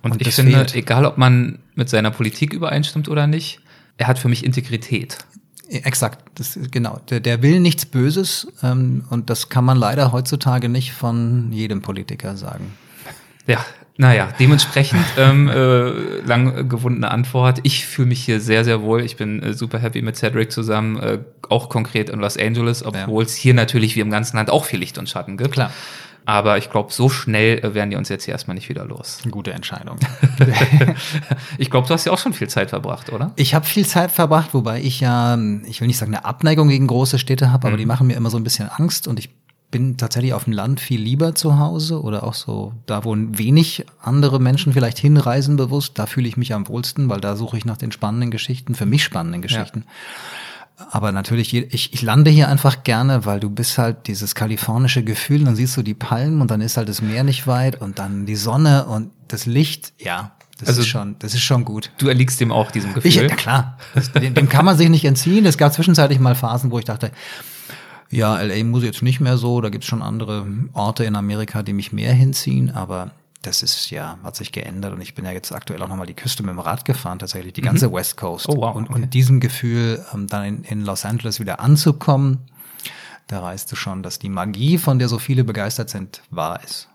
Und, 0.04 0.14
Und 0.14 0.22
ich 0.22 0.34
finde, 0.34 0.54
fehlt. 0.54 0.76
egal 0.76 1.06
ob 1.06 1.18
man 1.18 1.60
mit 1.76 1.90
seiner 1.90 2.12
Politik 2.12 2.54
übereinstimmt 2.54 3.08
oder 3.08 3.28
nicht, 3.28 3.60
er 3.98 4.08
hat 4.08 4.20
für 4.20 4.30
mich 4.30 4.44
Integrität. 4.44 5.18
Exakt, 5.70 6.20
das, 6.36 6.60
genau. 6.70 7.00
Der, 7.10 7.22
der 7.22 7.42
will 7.42 7.60
nichts 7.60 7.86
Böses 7.86 8.48
ähm, 8.62 9.06
und 9.10 9.30
das 9.30 9.48
kann 9.48 9.64
man 9.64 9.78
leider 9.78 10.12
heutzutage 10.12 10.68
nicht 10.68 10.92
von 10.92 11.52
jedem 11.52 11.82
Politiker 11.82 12.36
sagen. 12.36 12.74
Ja, 13.48 13.66
naja, 13.98 14.30
dementsprechend 14.40 15.06
ähm, 15.18 15.48
äh, 15.48 15.92
lang 16.26 16.68
gewundene 16.68 17.10
Antwort. 17.10 17.60
Ich 17.64 17.86
fühle 17.86 18.10
mich 18.10 18.24
hier 18.24 18.42
sehr, 18.42 18.66
sehr 18.66 18.82
wohl. 18.82 19.02
Ich 19.02 19.16
bin 19.16 19.42
äh, 19.42 19.54
super 19.54 19.80
happy 19.80 20.02
mit 20.02 20.18
Cedric 20.18 20.52
zusammen, 20.52 20.98
äh, 21.00 21.20
auch 21.50 21.70
konkret 21.70 22.10
in 22.10 22.20
Los 22.20 22.38
Angeles, 22.38 22.84
obwohl 22.84 23.24
es 23.24 23.36
hier 23.36 23.54
natürlich 23.54 23.96
wie 23.96 24.02
im 24.02 24.10
ganzen 24.10 24.38
Land 24.38 24.50
auch 24.50 24.66
viel 24.66 24.80
Licht 24.80 24.98
und 24.98 25.08
Schatten 25.08 25.38
gibt. 25.38 25.52
Klar. 25.54 25.72
Aber 26.32 26.58
ich 26.58 26.70
glaube, 26.70 26.94
so 26.94 27.10
schnell 27.10 27.60
äh, 27.60 27.74
werden 27.74 27.90
die 27.90 27.98
uns 27.98 28.08
jetzt 28.08 28.24
hier 28.24 28.32
erstmal 28.32 28.56
nicht 28.56 28.70
wieder 28.70 28.86
los. 28.86 29.20
Gute 29.30 29.52
Entscheidung. 29.52 29.98
Ich 31.58 31.70
glaube, 31.70 31.88
du 31.88 31.94
hast 31.94 32.06
ja 32.06 32.12
auch 32.12 32.18
schon 32.18 32.34
viel 32.34 32.48
Zeit 32.48 32.70
verbracht, 32.70 33.12
oder? 33.12 33.32
Ich 33.36 33.54
habe 33.54 33.66
viel 33.66 33.86
Zeit 33.86 34.12
verbracht, 34.12 34.54
wobei 34.54 34.82
ich 34.82 35.00
ja, 35.02 35.38
ich 35.66 35.82
will 35.82 35.88
nicht 35.88 35.98
sagen, 35.98 36.14
eine 36.16 36.26
Abneigung 36.26 36.70
gegen 36.70 36.88
große 36.88 37.20
Städte 37.20 37.52
habe, 37.52 37.68
aber 37.68 37.76
Mhm. 37.76 37.80
die 37.80 37.86
machen 37.86 38.08
mir 38.08 38.14
immer 38.16 38.30
so 38.30 38.38
ein 38.38 38.44
bisschen 38.44 38.70
Angst 38.70 39.08
und 39.08 39.20
ich 39.20 39.30
bin 39.72 39.98
tatsächlich 39.98 40.34
auf 40.34 40.46
dem 40.46 40.54
Land 40.54 40.80
viel 40.80 41.00
lieber 41.02 41.36
zu 41.36 41.58
Hause 41.60 42.02
oder 42.02 42.24
auch 42.24 42.34
so 42.34 42.74
da, 42.86 43.06
wo 43.06 43.16
wenig 43.18 43.86
andere 44.02 44.40
Menschen 44.40 44.74
vielleicht 44.74 44.98
hinreisen 45.00 45.56
bewusst, 45.58 45.98
da 46.00 46.06
fühle 46.06 46.28
ich 46.28 46.36
mich 46.38 46.54
am 46.54 46.68
wohlsten, 46.68 47.08
weil 47.10 47.22
da 47.22 47.36
suche 47.36 47.58
ich 47.58 47.66
nach 47.66 47.78
den 47.78 47.92
spannenden 47.92 48.32
Geschichten, 48.32 48.76
für 48.76 48.86
mich 48.86 49.04
spannenden 49.04 49.42
Geschichten. 49.42 49.86
Aber 50.90 51.12
natürlich, 51.12 51.54
ich, 51.54 51.94
ich 51.94 52.02
lande 52.02 52.32
hier 52.32 52.48
einfach 52.50 52.84
gerne, 52.84 53.26
weil 53.26 53.40
du 53.40 53.50
bist 53.50 53.78
halt 53.78 54.08
dieses 54.08 54.36
kalifornische 54.36 55.04
Gefühl, 55.04 55.44
dann 55.44 55.56
siehst 55.56 55.78
du 55.78 55.84
die 55.84 55.94
Palmen 55.94 56.42
und 56.42 56.50
dann 56.52 56.62
ist 56.62 56.78
halt 56.78 56.90
das 56.90 57.02
Meer 57.02 57.24
nicht 57.24 57.48
weit 57.48 57.80
und 57.82 58.00
dann 58.00 58.26
die 58.26 58.36
Sonne 58.36 58.86
und 58.86 59.12
das 59.28 59.46
Licht, 59.46 59.94
ja, 60.00 60.32
das 60.60 60.70
Also- 60.70 60.82
ist 60.82 60.88
schon, 60.88 61.16
das 61.20 61.34
ist 61.34 61.42
schon 61.44 61.66
gut. 61.66 61.92
Du 61.98 62.08
erliegst 62.08 62.40
dem 62.40 62.52
auch 62.52 62.72
diesem 62.72 62.94
Gefühl. 62.94 63.10
Ich, 63.10 63.16
ja 63.16 63.28
klar, 63.28 63.78
das, 63.94 64.12
dem, 64.12 64.34
dem 64.34 64.50
kann 64.50 64.66
man 64.66 64.78
sich 64.78 64.90
nicht 64.90 65.06
entziehen. 65.06 65.46
Es 65.46 65.58
gab 65.58 65.74
zwischenzeitlich 65.74 66.20
mal 66.20 66.36
Phasen, 66.36 66.72
wo 66.72 66.80
ich 66.80 66.86
dachte, 66.86 67.12
Ja, 68.10 68.40
LA 68.42 68.64
muss 68.66 68.84
jetzt 68.84 69.02
nicht 69.02 69.22
mehr 69.22 69.38
so. 69.38 69.62
Da 69.62 69.70
gibt's 69.70 69.88
schon 69.88 70.02
andere 70.02 70.46
Orte 70.74 71.06
in 71.06 71.16
Amerika, 71.16 71.64
die 71.64 71.72
mich 71.74 71.94
mehr 71.94 72.14
hinziehen, 72.14 72.70
aber 72.70 73.12
das 73.42 73.64
ist 73.64 73.90
ja, 73.90 74.18
hat 74.24 74.36
sich 74.36 74.52
geändert 74.52 74.94
und 74.94 75.02
ich 75.02 75.16
bin 75.16 75.26
ja 75.26 75.32
jetzt 75.32 75.52
aktuell 75.52 75.82
auch 75.82 75.88
nochmal 75.88 76.06
die 76.08 76.14
Küste 76.14 76.44
mit 76.44 76.52
dem 76.54 76.60
Rad 76.60 76.86
gefahren, 76.86 77.18
tatsächlich, 77.20 77.54
die 77.54 77.62
ganze 77.62 77.92
West 77.92 78.18
Coast. 78.18 78.48
Oh, 78.50 78.58
wow, 78.58 78.76
und, 78.76 78.90
okay. 78.90 79.02
und 79.02 79.14
diesem 79.14 79.40
Gefühl, 79.40 80.04
ähm, 80.14 80.28
dann 80.28 80.44
in, 80.46 80.64
in 80.64 80.86
Los 80.86 81.06
Angeles 81.06 81.40
wieder 81.40 81.60
anzukommen, 81.60 82.40
da 83.28 83.42
weißt 83.42 83.72
du 83.72 83.76
schon, 83.76 84.04
dass 84.04 84.20
die 84.20 84.30
Magie, 84.30 84.78
von 84.78 85.00
der 85.00 85.08
so 85.08 85.18
viele 85.18 85.44
begeistert 85.44 85.90
sind, 85.90 86.22
wahr 86.30 86.60
ist. 86.64 86.88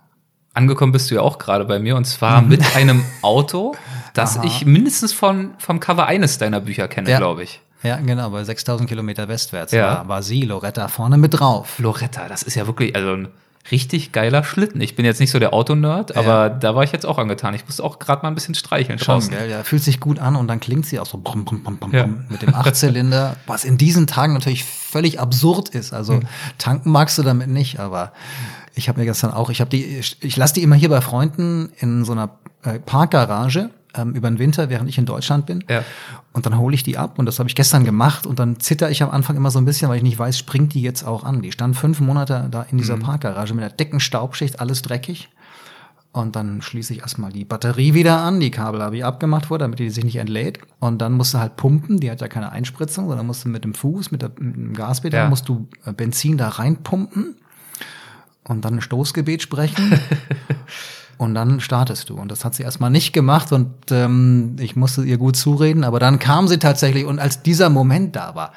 Angekommen 0.55 0.93
bist 0.93 1.11
du 1.11 1.17
ja 1.17 1.21
auch 1.21 1.39
gerade 1.39 1.65
bei 1.65 1.79
mir 1.79 1.97
und 1.97 2.07
zwar 2.07 2.41
Mhm. 2.43 2.49
mit 2.49 2.77
einem 2.77 3.05
Auto, 3.23 3.75
das 4.15 4.39
ich 4.43 4.65
mindestens 4.65 5.13
von, 5.13 5.55
vom 5.59 5.81
Cover 5.81 6.07
eines 6.07 6.39
deiner 6.39 6.61
Bücher 6.61 6.89
kenne, 6.89 7.11
Ja. 7.11 7.19
glaube 7.19 7.43
ich. 7.43 7.61
Ja, 7.83 7.97
genau, 7.97 8.31
bei 8.31 8.43
6000 8.43 8.89
Kilometer 8.89 9.29
westwärts 9.29 9.73
Ja. 9.73 9.87
war, 9.99 10.09
war 10.09 10.23
sie, 10.23 10.43
Loretta, 10.43 10.89
vorne 10.89 11.19
mit 11.19 11.39
drauf. 11.39 11.79
Loretta, 11.79 12.27
das 12.29 12.43
ist 12.43 12.55
ja 12.55 12.67
wirklich, 12.67 12.97
also 12.97 13.13
ein 13.13 13.29
richtig 13.71 14.13
geiler 14.13 14.45
Schlitten. 14.45 14.81
Ich 14.81 14.95
bin 14.97 15.05
jetzt 15.05 15.21
nicht 15.21 15.31
so 15.31 15.39
der 15.39 15.53
Autonerd, 15.53 16.17
aber 16.17 16.51
da 16.51 16.75
war 16.75 16.85
ich 16.85 16.93
jetzt 16.93 17.05
auch 17.07 17.19
angetan. 17.19 17.55
Ich 17.55 17.65
musste 17.67 17.83
auch 17.85 17.99
gerade 17.99 18.23
mal 18.23 18.29
ein 18.29 18.35
bisschen 18.35 18.55
streicheln 18.55 18.99
Schon, 18.99 19.29
gell? 19.29 19.51
Ja, 19.51 19.65
fühlt 19.65 19.83
sich 19.83 20.01
gut 20.01 20.19
an 20.19 20.37
und 20.37 20.49
dann 20.49 20.61
klingt 20.61 20.87
sie 20.87 21.01
auch 21.01 21.07
so 21.07 21.19
brumm, 21.23 21.45
brumm, 21.45 21.63
brumm, 21.63 21.79
brumm, 21.79 21.93
Ja. 21.95 22.07
mit 22.07 22.43
dem 22.43 22.55
Achtzylinder, 22.55 23.37
was 23.47 23.65
in 23.65 23.79
diesen 23.79 24.07
Tagen 24.07 24.35
natürlich 24.35 24.65
völlig 24.65 25.21
absurd 25.21 25.69
ist. 25.71 25.93
Also 25.93 26.15
Hm. 26.15 26.23
tanken 26.59 26.91
magst 26.91 27.19
du 27.19 27.23
damit 27.23 27.49
nicht, 27.49 27.79
aber 27.81 28.13
ich 28.75 28.89
habe 28.89 29.01
mir 29.01 29.07
gestern 29.07 29.33
auch, 29.33 29.51
ich 29.51 29.61
habe 29.61 29.71
die, 29.71 29.85
ich, 29.85 30.17
ich 30.21 30.37
lasse 30.37 30.55
die 30.55 30.63
immer 30.63 30.77
hier 30.77 30.89
bei 30.91 31.01
Freunden 31.01 31.71
in 31.79 32.05
so 32.05 32.13
einer 32.13 32.31
äh, 32.63 32.79
Parkgarage 32.79 33.71
ähm, 33.97 34.13
über 34.15 34.29
den 34.31 34.39
Winter, 34.39 34.71
während 34.71 34.89
ich 34.89 34.99
in 34.99 35.07
Deutschland 35.07 35.47
bin. 35.47 35.65
Ja. 35.69 35.83
Und 36.33 36.47
dann 36.47 36.59
hole 36.59 36.75
ich 36.75 36.83
die 36.83 36.99
ab 36.99 37.19
und 37.19 37.27
das 37.27 37.39
habe 37.39 37.49
ich 37.49 37.55
gestern 37.55 37.85
gemacht 37.85 38.27
und 38.27 38.39
dann 38.39 38.61
zitter 38.61 38.91
ich 38.91 39.03
am 39.03 39.11
Anfang 39.11 39.37
immer 39.37 39.51
so 39.51 39.59
ein 39.59 39.65
bisschen, 39.65 39.89
weil 39.89 39.97
ich 39.97 40.03
nicht 40.03 40.19
weiß, 40.19 40.39
springt 40.39 40.75
die 40.75 40.83
jetzt 40.83 41.03
auch 41.05 41.25
an. 41.25 41.43
Die 41.43 41.53
stand 41.53 41.77
fünf 41.77 42.01
Monate 42.01 42.49
da 42.51 42.63
in 42.63 42.77
Mhm. 42.77 42.81
dieser 42.81 42.97
Parkgarage 42.99 43.55
mit 43.55 43.65
einer 43.65 43.73
dicken 43.75 44.01
Staubschicht, 44.01 44.61
alles 44.61 44.83
dreckig. 44.83 45.29
Und 46.13 46.35
dann 46.35 46.63
schließe 46.63 46.95
ich 46.95 47.01
erstmal 47.01 47.31
die 47.31 47.45
Batterie 47.45 47.93
wieder 47.93 48.19
an. 48.23 48.41
Die 48.41 48.51
Kabel 48.51 48.81
habe 48.83 48.97
ich 48.97 49.05
abgemacht 49.05 49.47
vor, 49.47 49.59
damit 49.59 49.79
die 49.81 49.91
sich 49.91 50.03
nicht 50.03 50.17
entlädt. 50.17 50.61
Und 50.79 51.03
dann 51.03 51.13
musst 51.13 51.35
du 51.35 51.39
halt 51.39 51.57
pumpen. 51.57 52.01
Die 52.01 52.11
hat 52.11 52.23
ja 52.23 52.29
keine 52.29 52.53
Einspritzung, 52.53 53.07
sondern 53.09 53.27
musst 53.27 53.45
du 53.45 53.51
mit 53.51 53.65
dem 53.65 53.75
Fuß, 53.75 54.13
mit, 54.13 54.23
der, 54.23 54.31
mit 54.39 54.57
dem 54.57 54.73
Gaspedal, 54.73 55.25
Ja. 55.25 55.29
musst 55.29 55.47
du 55.47 55.69
äh, 55.85 55.93
Benzin 55.93 56.39
da 56.39 56.49
reinpumpen 56.49 57.37
und 58.45 58.65
dann 58.65 58.77
ein 58.77 58.81
Stoßgebet 58.81 59.43
sprechen. 59.43 60.01
und 61.19 61.35
dann 61.35 61.61
startest 61.61 62.11
du. 62.11 62.17
Und 62.17 62.31
das 62.31 62.45
hat 62.45 62.55
sie 62.55 62.63
erstmal 62.63 62.91
nicht 62.91 63.13
gemacht 63.13 63.53
und 63.53 63.73
ähm, 63.91 64.57
ich 64.61 64.77
musste 64.77 65.05
ihr 65.05 65.19
gut 65.19 65.37
zureden. 65.37 65.85
Aber 65.85 65.99
dann 65.99 66.19
kam 66.19 66.49
sie 66.49 66.59
tatsächlich 66.59 67.05
und 67.05 67.19
als 67.19 67.43
dieser 67.43 67.71
Moment 67.71 68.17
da 68.17 68.35
war, 68.35 68.53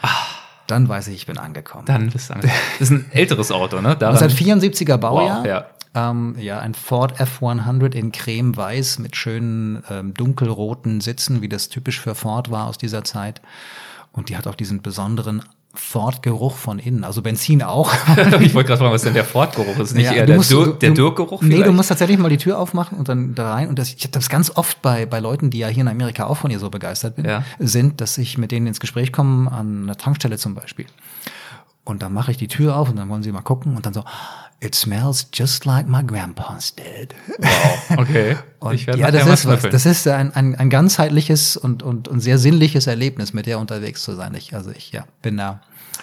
dann 0.68 0.88
weiß 0.88 1.08
ich, 1.08 1.16
ich 1.16 1.25
bin 1.25 1.38
angekommen. 1.38 1.86
Dann 1.86 2.10
bist 2.10 2.30
du 2.30 2.36
angekommen. 2.36 2.60
Das 2.80 2.89
ist 2.89 2.92
ein 2.92 3.06
älteres 3.12 3.51
Auto, 3.51 3.82
ne? 3.82 3.96
Daran, 3.96 4.16
Das 4.20 4.34
ist 4.34 4.42
ein 4.42 4.60
74er 4.60 4.98
Baujahr. 4.98 5.39
Wow, 5.39 5.46
ja. 5.46 5.66
Ähm, 5.96 6.36
ja, 6.38 6.60
ein 6.60 6.75
Ford 6.75 7.20
F100 7.20 7.96
in 7.96 8.12
creme-weiß 8.12 9.00
mit 9.00 9.16
schönen 9.16 9.84
ähm, 9.89 10.13
dunkelroten 10.13 11.01
Sitzen, 11.01 11.42
wie 11.42 11.50
das 11.50 11.70
typisch 11.70 12.00
für 12.00 12.13
Ford 12.13 12.51
war 12.51 12.68
aus 12.68 12.78
dieser 12.78 13.04
Zeit. 13.04 13.42
Und 14.12 14.30
die 14.30 14.38
hat 14.38 14.46
auch 14.46 14.56
diesen 14.56 14.82
besonderen 14.82 15.44
Ford-Geruch 15.73 16.55
von 16.55 16.79
innen, 16.79 17.03
also 17.03 17.21
Benzin 17.21 17.61
auch. 17.61 17.93
ich 18.41 18.53
wollte 18.53 18.67
gerade 18.67 18.79
fragen, 18.79 18.91
was 18.93 19.03
denn 19.03 19.13
der 19.13 19.23
Fortgeruch? 19.23 19.77
Ist 19.79 19.93
nicht 19.95 20.05
Ja, 20.05 20.13
eher 20.13 20.25
der, 20.25 20.35
musst- 20.38 20.51
Dur 20.51 20.65
du- 20.65 20.73
der 20.73 20.91
Dirkgeruch 20.91 21.41
Nee, 21.41 21.61
du 21.63 21.71
musst 21.71 21.89
tatsächlich 21.89 22.17
mal 22.17 22.29
die 22.29 22.38
Tür 22.38 22.57
aufmachen 22.59 22.97
und 22.97 23.07
dann 23.07 23.35
da 23.35 23.53
rein. 23.53 23.69
Und 23.69 23.77
das, 23.79 23.93
ich 23.93 24.01
habe 24.01 24.11
das 24.11 24.29
ganz 24.29 24.51
oft 24.55 24.81
bei, 24.81 25.05
bei 25.05 25.19
Leuten, 25.19 25.49
die 25.51 25.59
ja 25.59 25.67
hier 25.67 25.81
in 25.81 25.88
Amerika 25.88 26.25
auch 26.25 26.38
von 26.38 26.49
ihr 26.51 26.59
so 26.59 26.69
begeistert 26.69 27.15
bin, 27.17 27.25
Ja. 27.25 27.43
sind, 27.59 28.01
dass 28.01 28.17
ich 28.17 28.38
mit 28.38 28.51
denen 28.51 28.67
ins 28.67 28.79
Gespräch 28.79 29.11
komme, 29.11 29.51
an 29.51 29.83
einer 29.83 29.95
Tankstelle 29.95 30.38
zum 30.38 30.55
Beispiel. 30.55 30.85
Und 31.89 32.03
dann 32.03 32.13
mache 32.13 32.31
ich 32.31 32.38
die 32.38 32.48
Tür 32.48 32.75
auf 32.75 32.89
und 32.89 32.98
dann 32.98 33.10
wollen 33.10 33.24
sie 33.24 33.31
mal 33.31 33.41
gucken 33.41 33.75
und 33.75 33.86
dann 33.86 33.93
so, 33.93 34.03
it 34.62 34.75
smells 34.75 35.27
just 35.34 35.65
like 35.65 35.88
my 35.88 36.03
grandpa's 36.03 36.74
did. 36.75 37.15
Wow, 37.39 37.98
okay. 37.98 38.38
Und 38.60 38.74
ich 38.74 38.88
werde 38.88 39.00
ja, 39.00 39.10
das 39.10 39.25
ist 39.25 39.46
was. 39.48 39.62
Das 39.62 39.86
ist 39.86 40.05
ein, 40.05 40.34
ein, 40.34 40.53
ein 40.55 40.69
ganzheitliches 40.69 41.55
und, 41.55 41.81
und, 41.81 42.10
und 42.10 42.19
sehr 42.19 42.38
sinnliches 42.38 42.88
Erlebnis, 42.88 43.31
mit 43.31 43.46
der 43.46 43.58
unterwegs 43.58 44.03
zu 44.03 44.15
sein. 44.15 44.36
Ich, 44.36 44.53
also 44.53 44.72
ich 44.72 44.91
ja, 44.91 45.05
bin 45.22 45.38
da 45.38 45.62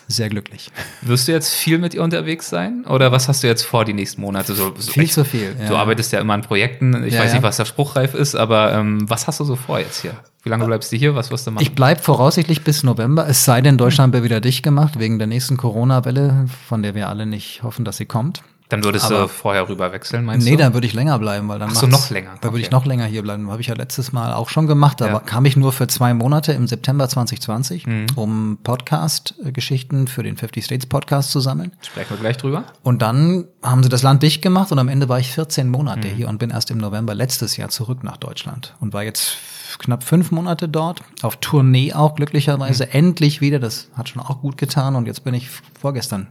sehr 0.08 0.28
glücklich. 0.28 0.70
Wirst 1.02 1.26
du 1.28 1.32
jetzt 1.32 1.52
viel 1.54 1.78
mit 1.78 1.94
ihr 1.94 2.02
unterwegs 2.02 2.48
sein? 2.48 2.84
Oder 2.86 3.10
was 3.12 3.28
hast 3.28 3.42
du 3.42 3.46
jetzt 3.48 3.62
vor 3.64 3.84
die 3.84 3.92
nächsten 3.92 4.20
Monate? 4.20 4.54
So, 4.54 4.72
so 4.76 4.92
Viel 4.92 5.02
ich- 5.04 5.12
zu 5.12 5.24
viel, 5.24 5.54
Du 5.54 5.74
ja. 5.74 5.78
arbeitest 5.80 6.12
ja 6.12 6.20
immer 6.20 6.34
an 6.34 6.42
Projekten. 6.42 7.04
Ich 7.04 7.14
Ja, 7.14 7.20
weiß 7.22 7.32
nicht, 7.32 7.42
was 7.42 7.56
da 7.56 7.64
spruchreif 7.64 8.14
ist, 8.14 8.34
aber 8.36 8.72
ähm, 8.72 9.08
was 9.10 9.26
hast 9.26 9.40
du 9.40 9.44
so 9.44 9.56
vor 9.56 9.78
jetzt 9.80 10.00
hier? 10.02 10.12
Wie 10.44 10.48
lange 10.48 10.64
bleibst 10.64 10.92
du 10.92 10.96
hier? 10.96 11.16
Was 11.16 11.30
wirst 11.32 11.46
du 11.46 11.50
machen? 11.50 11.62
Ich 11.62 11.74
bleib 11.74 12.04
voraussichtlich 12.04 12.62
bis 12.62 12.84
November, 12.84 13.26
es 13.28 13.44
sei 13.44 13.60
denn, 13.60 13.78
Deutschland 13.78 14.12
wird 14.12 14.22
wieder 14.22 14.40
dicht 14.40 14.62
gemacht, 14.62 14.98
wegen 14.98 15.18
der 15.18 15.26
nächsten 15.26 15.56
Corona-Welle, 15.56 16.46
von 16.68 16.82
der 16.84 16.94
wir 16.94 17.08
alle 17.08 17.26
nicht 17.26 17.62
hoffen, 17.64 17.84
dass 17.84 17.96
sie 17.96 18.06
kommt. 18.06 18.42
Dann 18.68 18.82
würdest 18.82 19.04
aber- 19.06 19.22
du 19.22 19.28
vorher 19.28 19.68
rüber 19.68 19.92
wechseln, 19.92 20.24
meinst 20.24 20.44
nee, 20.44 20.52
du? 20.52 20.56
dann 20.58 20.74
würde 20.74 20.86
ich 20.86 20.92
länger 20.92 21.18
bleiben, 21.20 21.48
weil 21.48 21.58
dann 21.60 21.70
Ach 21.72 21.76
so, 21.76 21.86
noch 21.86 22.10
länger. 22.10 22.34
Dann 22.40 22.50
würde 22.52 22.60
ich 22.62 22.66
Okay. 22.66 22.74
noch 22.74 22.84
länger 22.84 23.04
hier 23.04 23.22
bleiben. 23.22 23.48
Habe 23.50 23.60
ich 23.60 23.68
ja 23.68 23.74
letztes 23.74 24.12
Mal 24.12 24.32
auch 24.34 24.48
schon 24.48 24.66
gemacht, 24.66 25.00
aber 25.02 25.12
Ja. 25.12 25.18
kam 25.20 25.44
ich 25.44 25.56
nur 25.56 25.72
für 25.72 25.86
zwei 25.86 26.14
Monate 26.14 26.52
im 26.52 26.66
September 26.66 27.08
2020, 27.08 27.86
Mhm. 27.86 28.06
um 28.16 28.58
Podcast-Geschichten 28.64 30.08
für 30.08 30.22
den 30.22 30.36
50 30.36 30.64
States 30.64 30.86
Podcast 30.86 31.30
zu 31.30 31.40
sammeln. 31.40 31.72
Sprechen 31.80 32.10
wir 32.10 32.16
gleich 32.18 32.36
drüber. 32.36 32.64
Und 32.82 33.02
dann 33.02 33.46
haben 33.62 33.82
sie 33.82 33.88
das 33.88 34.02
Land 34.02 34.22
dicht 34.22 34.42
gemacht 34.42 34.72
und 34.72 34.78
am 34.78 34.88
Ende 34.88 35.08
war 35.08 35.18
ich 35.18 35.30
14 35.32 35.66
Mhm. 35.66 35.72
Monate 35.72 36.08
hier 36.08 36.28
und 36.28 36.38
bin 36.38 36.50
erst 36.50 36.70
im 36.70 36.78
November 36.78 37.14
letztes 37.14 37.56
Jahr 37.56 37.68
zurück 37.68 38.02
nach 38.04 38.16
Deutschland 38.16 38.74
und 38.80 38.92
war 38.92 39.02
jetzt 39.04 39.36
knapp 39.78 40.02
fünf 40.04 40.30
Monate 40.30 40.68
dort, 40.68 41.02
auf 41.22 41.36
Tournee 41.36 41.92
auch 41.92 42.14
glücklicherweise, 42.14 42.84
Mhm. 42.84 42.90
endlich 42.92 43.40
wieder, 43.40 43.58
das 43.58 43.88
hat 43.96 44.08
schon 44.08 44.22
auch 44.22 44.40
gut 44.40 44.56
getan 44.56 44.96
und 44.96 45.06
jetzt 45.06 45.22
bin 45.24 45.34
ich 45.34 45.48
vorgestern 45.80 46.28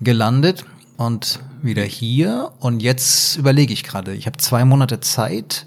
gelandet 0.00 0.64
und 1.00 1.40
wieder 1.62 1.82
hier. 1.82 2.52
Und 2.60 2.82
jetzt 2.82 3.38
überlege 3.38 3.72
ich 3.72 3.84
gerade, 3.84 4.14
ich 4.14 4.26
habe 4.26 4.36
zwei 4.36 4.66
Monate 4.66 5.00
Zeit, 5.00 5.66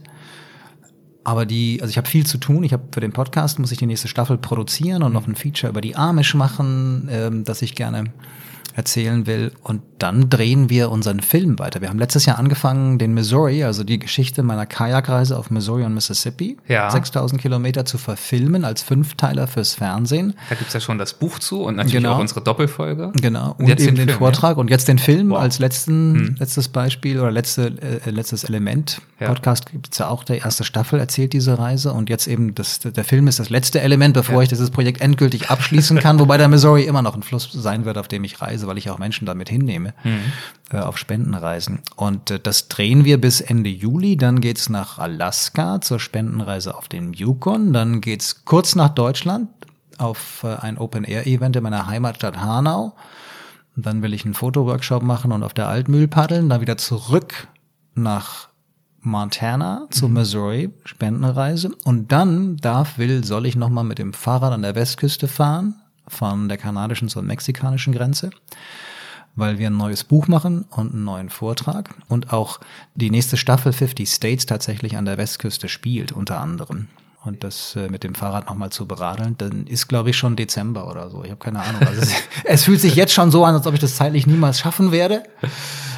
aber 1.24 1.48
die, 1.48 1.80
also 1.82 1.90
ich 1.90 1.98
habe 1.98 2.08
viel 2.08 2.24
zu 2.24 2.38
tun. 2.38 2.64
Ich 2.64 2.72
habe 2.72 2.84
für 2.92 3.00
den 3.00 3.14
Podcast 3.14 3.58
muss 3.58 3.72
ich 3.72 3.80
die 3.80 3.88
nächste 3.88 4.08
Staffel 4.08 4.38
produzieren 4.38 5.02
und 5.02 5.12
noch 5.12 5.26
ein 5.26 5.36
Feature 5.36 5.72
über 5.72 5.82
die 5.82 5.96
Amish 5.96 6.36
machen, 6.36 7.08
ähm, 7.12 7.44
das 7.46 7.64
ich 7.64 7.74
gerne 7.74 8.14
erzählen 8.76 9.26
will. 9.28 9.52
Und 9.62 9.82
dann 10.00 10.30
drehen 10.30 10.70
wir 10.70 10.92
unseren 10.92 11.22
Film 11.22 11.60
weiter. 11.60 11.80
Wir 11.82 11.90
haben 11.90 12.00
letztes 12.00 12.26
Jahr 12.26 12.38
angefangen, 12.40 12.98
den 13.00 13.14
Missouri, 13.14 13.64
also 13.64 13.84
die 13.84 14.00
Geschichte 14.00 14.44
meiner 14.44 14.66
Kajakreise 14.66 15.38
auf 15.38 15.50
Missouri 15.52 15.84
und 15.84 15.94
Mississippi, 15.94 16.58
Ja. 16.68 16.90
6000 16.92 17.42
Kilometer 17.42 17.86
zu 17.86 17.98
verfilmen 17.98 18.66
als 18.66 18.82
Fünfteiler 18.84 19.48
fürs 19.48 19.76
Fernsehen. 19.76 20.34
Da 20.50 20.56
gibt's 20.56 20.74
ja 20.74 20.80
schon 20.80 20.98
das 20.98 21.14
Buch 21.14 21.40
zu 21.40 21.64
und 21.64 21.76
natürlich 21.78 21.94
Genau. 21.96 22.14
auch 22.16 22.20
unsere 22.20 22.42
Doppelfolge. 22.42 23.12
Genau. 23.22 23.56
Und, 23.58 23.68
jetzt 23.68 23.84
eben 23.86 23.96
den 23.96 24.08
Film, 24.10 24.18
Vortrag 24.20 24.58
und 24.58 24.70
jetzt 24.70 24.88
den 24.88 25.00
Film 25.00 25.30
Wow. 25.30 25.40
als 25.40 25.60
letzten, 25.60 26.36
letztes 26.40 26.68
Beispiel 26.68 27.20
oder 27.20 27.32
letzte, 27.32 27.68
äh, 28.06 28.10
letztes 28.10 28.44
Element. 28.44 29.02
Ja. 29.20 29.28
Podcast 29.28 29.72
gibt's 29.72 29.98
ja 30.00 30.10
auch, 30.10 30.24
der 30.24 30.44
erste 30.44 30.64
Staffel 30.66 31.00
erzählt 31.00 31.32
diese 31.34 31.58
Reise 31.58 31.94
und 31.94 32.10
jetzt 32.10 32.28
eben 32.28 32.56
das, 32.56 32.80
der 32.80 33.04
Film 33.06 33.28
ist 33.28 33.40
das 33.40 33.50
letzte 33.50 33.80
Element, 33.82 34.14
bevor 34.16 34.36
Ja. 34.36 34.42
ich 34.42 34.50
dieses 34.50 34.70
Projekt 34.70 35.00
endgültig 35.02 35.50
abschließen 35.50 36.00
kann, 36.00 36.20
wobei 36.20 36.38
der 36.38 36.48
Missouri 36.50 36.84
immer 36.84 37.02
noch 37.02 37.16
ein 37.16 37.24
Fluss 37.24 37.50
sein 37.54 37.86
wird, 37.86 37.98
auf 37.98 38.08
dem 38.10 38.24
ich 38.26 38.42
reise, 38.42 38.63
weil 38.68 38.78
ich 38.78 38.90
auch 38.90 38.98
Menschen 38.98 39.26
damit 39.26 39.50
hinnehme, 39.50 39.94
äh, 40.72 40.78
auf 40.78 40.98
Spendenreisen. 40.98 41.80
Und 41.96 42.32
äh, 42.32 42.40
das 42.40 42.68
drehen 42.68 43.06
wir 43.06 43.20
bis 43.20 43.42
Ende 43.42 43.70
Juli, 43.70 44.18
dann 44.18 44.42
geht's 44.42 44.70
nach 44.70 45.00
Alaska 45.00 45.82
zur 45.82 46.00
Spendenreise 46.00 46.76
auf 46.76 46.88
den 46.88 47.14
Yukon, 47.14 47.74
dann 47.74 48.02
geht's 48.02 48.46
kurz 48.46 48.76
nach 48.76 48.90
Deutschland 48.90 49.50
auf 49.98 50.44
äh, 50.44 50.56
ein 50.56 50.78
Open-Air-Event 50.78 51.56
in 51.56 51.64
meiner 51.64 51.88
Heimatstadt 51.88 52.38
Hanau. 52.38 52.96
Und 53.76 53.86
dann 53.86 54.02
will 54.04 54.14
ich 54.14 54.26
einen 54.26 54.36
Fotoworkshop 54.36 55.02
machen 55.02 55.32
und 55.32 55.44
auf 55.44 55.54
der 55.54 55.68
Altmühl 55.68 56.08
paddeln, 56.08 56.50
dann 56.50 56.62
wieder 56.62 56.78
zurück 56.78 57.48
nach 57.96 58.50
Montana 59.02 59.88
zu 59.90 60.08
Missouri, 60.08 60.72
Spendenreise. 60.86 61.72
Und 61.84 62.12
dann 62.12 62.58
darf, 62.58 62.98
will, 62.98 63.24
soll 63.24 63.46
ich 63.46 63.56
nochmal 63.56 63.84
mit 63.84 64.00
dem 64.00 64.14
Fahrrad 64.14 64.54
an 64.54 64.62
der 64.62 64.76
Westküste 64.76 65.28
fahren, 65.28 65.76
von 66.08 66.50
der 66.50 66.58
kanadischen 66.58 67.10
zur 67.10 67.22
mexikanischen 67.22 67.94
Grenze, 67.94 68.32
weil 69.36 69.58
wir 69.58 69.68
ein 69.68 69.78
neues 69.78 70.04
Buch 70.04 70.28
machen 70.28 70.66
und 70.70 70.94
einen 70.94 71.04
neuen 71.04 71.30
Vortrag. 71.30 71.96
Und 72.08 72.34
auch 72.34 72.60
die 72.96 73.10
nächste 73.10 73.38
Staffel 73.38 73.74
50 73.74 74.10
States 74.10 74.46
tatsächlich 74.46 74.98
an 74.98 75.06
der 75.06 75.18
Westküste 75.18 75.70
spielt, 75.70 76.12
unter 76.12 76.40
anderem. 76.40 76.88
Und 77.26 77.44
das 77.46 77.78
äh, 77.78 77.88
mit 77.88 78.04
dem 78.04 78.16
Fahrrad 78.16 78.50
nochmal 78.50 78.70
zu 78.70 78.86
beradeln, 78.86 79.36
dann 79.38 79.66
ist, 79.66 79.88
glaube 79.88 80.10
ich, 80.10 80.18
schon 80.18 80.36
Dezember 80.36 80.90
oder 80.90 81.10
so. 81.10 81.24
Ich 81.24 81.32
habe 81.32 81.40
keine 81.40 81.62
Ahnung. 81.62 81.82
Also 81.82 82.02
es, 82.02 82.14
es 82.44 82.64
fühlt 82.66 82.82
sich 82.82 82.96
jetzt 82.96 83.14
schon 83.14 83.32
so 83.32 83.46
an, 83.46 83.56
als 83.56 83.66
ob 83.66 83.74
ich 83.74 83.80
das 83.80 83.96
zeitlich 83.96 84.28
niemals 84.28 84.60
schaffen 84.60 84.92
werde. 84.92 85.24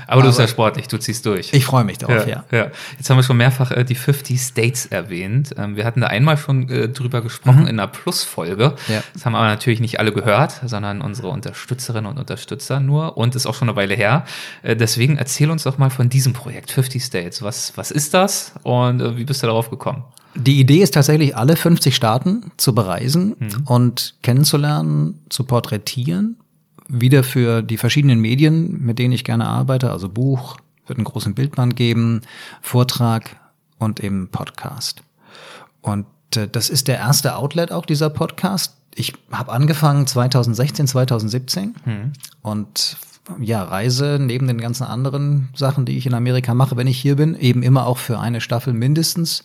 Aber 0.08 0.22
du 0.22 0.28
bist 0.28 0.40
ja 0.40 0.48
sportlich, 0.48 0.88
du 0.88 0.98
ziehst 0.98 1.26
durch. 1.26 1.52
Ich 1.54 1.66
freue 1.66 1.84
mich 1.84 1.98
darauf, 1.98 2.28
ja. 2.28 2.44
ja. 2.52 2.72
Jetzt 2.98 3.10
haben 3.10 3.18
wir 3.18 3.24
schon 3.24 3.38
mehrfach 3.38 3.72
äh, 3.72 3.84
die 3.84 3.96
50 3.96 4.40
States 4.40 4.86
erwähnt. 4.86 5.56
Ähm, 5.58 5.76
wir 5.76 5.86
hatten 5.86 6.02
da 6.02 6.08
einmal 6.08 6.38
schon 6.38 6.70
äh, 6.70 6.90
drüber 6.90 7.22
gesprochen 7.22 7.62
in 7.62 7.80
einer 7.80 7.88
Plus-Folge. 7.88 8.76
Ja. 8.88 9.04
Das 9.14 9.26
haben 9.26 9.36
aber 9.36 9.48
natürlich 9.48 9.80
nicht 9.80 10.00
alle 10.00 10.12
gehört, 10.12 10.62
sondern 10.66 11.02
unsere 11.02 11.30
Unterstützerinnen 11.30 12.10
und 12.10 12.20
Unterstützer 12.20 12.80
nur 12.80 13.18
und 13.18 13.36
ist 13.36 13.46
auch 13.46 13.56
schon 13.56 13.70
eine 13.70 13.76
Weile 13.76 13.96
her. 13.96 14.26
Äh, 14.62 14.76
deswegen 14.76 15.18
erzähl 15.18 15.50
uns 15.50 15.64
doch 15.64 15.78
mal 15.78 15.90
von 15.90 16.10
diesem 16.10 16.34
Projekt 16.34 16.72
50 16.72 17.04
States. 17.04 17.42
Was, 17.42 17.76
was 17.76 17.92
ist 17.92 18.14
das 18.14 18.54
und 18.64 19.02
äh, 19.02 19.18
wie 19.18 19.24
bist 19.24 19.42
du 19.42 19.48
darauf 19.48 19.70
gekommen? 19.70 20.04
Die 20.36 20.60
Idee 20.60 20.80
ist 20.80 20.94
tatsächlich, 20.94 21.36
alle 21.36 21.56
50 21.56 21.96
Staaten 21.96 22.52
zu 22.58 22.76
bereisen 22.76 23.36
und 23.66 24.16
kennenzulernen, 24.22 25.22
zu 25.30 25.46
porträtieren 25.46 26.38
wieder 26.88 27.24
für 27.24 27.62
die 27.62 27.78
verschiedenen 27.78 28.20
Medien, 28.20 28.82
mit 28.82 29.00
denen 29.00 29.14
ich 29.14 29.24
gerne 29.24 29.48
arbeite, 29.48 29.92
also 29.92 30.10
Buch, 30.10 30.58
wird 30.88 31.00
einen 31.00 31.06
großen 31.06 31.34
Bildband 31.34 31.76
geben, 31.76 32.22
Vortrag 32.62 33.38
und 33.80 34.04
eben 34.04 34.30
Podcast. 34.30 35.02
Und 35.82 36.06
äh, 36.36 36.48
das 36.48 36.70
ist 36.70 36.88
der 36.88 36.98
erste 36.98 37.36
Outlet 37.38 37.72
auch 37.72 37.86
dieser 37.86 38.10
Podcast. 38.10 38.76
Ich 38.94 39.14
habe 39.32 39.52
angefangen 39.52 40.08
2016, 40.08 40.88
2017 40.88 41.76
mhm. 41.86 42.14
und 42.42 42.98
ja, 43.42 43.64
reise 43.64 44.20
neben 44.22 44.48
den 44.48 44.62
ganzen 44.62 44.84
anderen 44.84 45.50
Sachen, 45.56 45.86
die 45.86 45.98
ich 45.98 46.06
in 46.06 46.14
Amerika 46.14 46.54
mache, 46.54 46.78
wenn 46.78 46.86
ich 46.86 47.00
hier 47.00 47.16
bin, 47.16 47.36
eben 47.36 47.64
immer 47.64 47.88
auch 47.88 47.98
für 47.98 48.20
eine 48.20 48.40
Staffel 48.40 48.74
mindestens. 48.74 49.44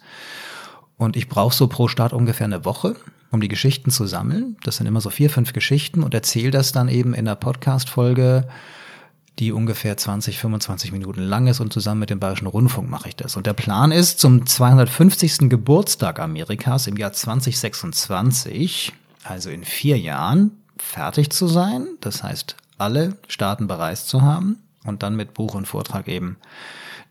Und 1.00 1.16
ich 1.16 1.30
brauche 1.30 1.54
so 1.54 1.66
pro 1.66 1.88
Start 1.88 2.12
ungefähr 2.12 2.44
eine 2.44 2.66
Woche, 2.66 2.94
um 3.30 3.40
die 3.40 3.48
Geschichten 3.48 3.90
zu 3.90 4.04
sammeln. 4.04 4.58
Das 4.64 4.76
sind 4.76 4.86
immer 4.86 5.00
so 5.00 5.08
vier, 5.08 5.30
fünf 5.30 5.54
Geschichten 5.54 6.02
und 6.02 6.12
erzähle 6.12 6.50
das 6.50 6.72
dann 6.72 6.90
eben 6.90 7.14
in 7.14 7.24
der 7.24 7.36
Podcast-Folge, 7.36 8.46
die 9.38 9.50
ungefähr 9.50 9.96
20, 9.96 10.38
25 10.38 10.92
Minuten 10.92 11.22
lang 11.22 11.46
ist 11.46 11.60
und 11.60 11.72
zusammen 11.72 12.00
mit 12.00 12.10
dem 12.10 12.20
Bayerischen 12.20 12.48
Rundfunk 12.48 12.90
mache 12.90 13.08
ich 13.08 13.16
das. 13.16 13.34
Und 13.38 13.46
der 13.46 13.54
Plan 13.54 13.92
ist, 13.92 14.20
zum 14.20 14.44
250. 14.44 15.48
Geburtstag 15.48 16.20
Amerikas 16.20 16.86
im 16.86 16.98
Jahr 16.98 17.14
2026, 17.14 18.92
also 19.24 19.48
in 19.48 19.64
vier 19.64 19.98
Jahren, 19.98 20.50
fertig 20.76 21.30
zu 21.30 21.46
sein. 21.46 21.86
Das 22.02 22.22
heißt, 22.22 22.56
alle 22.76 23.16
Staaten 23.26 23.68
bereist 23.68 24.10
zu 24.10 24.20
haben 24.20 24.58
und 24.84 25.02
dann 25.02 25.16
mit 25.16 25.32
Buch 25.32 25.54
und 25.54 25.66
Vortrag 25.66 26.08
eben 26.08 26.36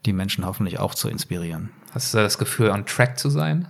die 0.05 0.13
Menschen 0.13 0.45
hoffentlich 0.45 0.77
auch 0.77 0.93
zu 0.93 1.09
inspirieren. 1.09 1.71
Hast 1.89 2.13
du 2.13 2.19
das 2.19 2.37
Gefühl, 2.37 2.69
on 2.69 2.85
track 2.85 3.17
zu 3.17 3.31
sein? 3.31 3.67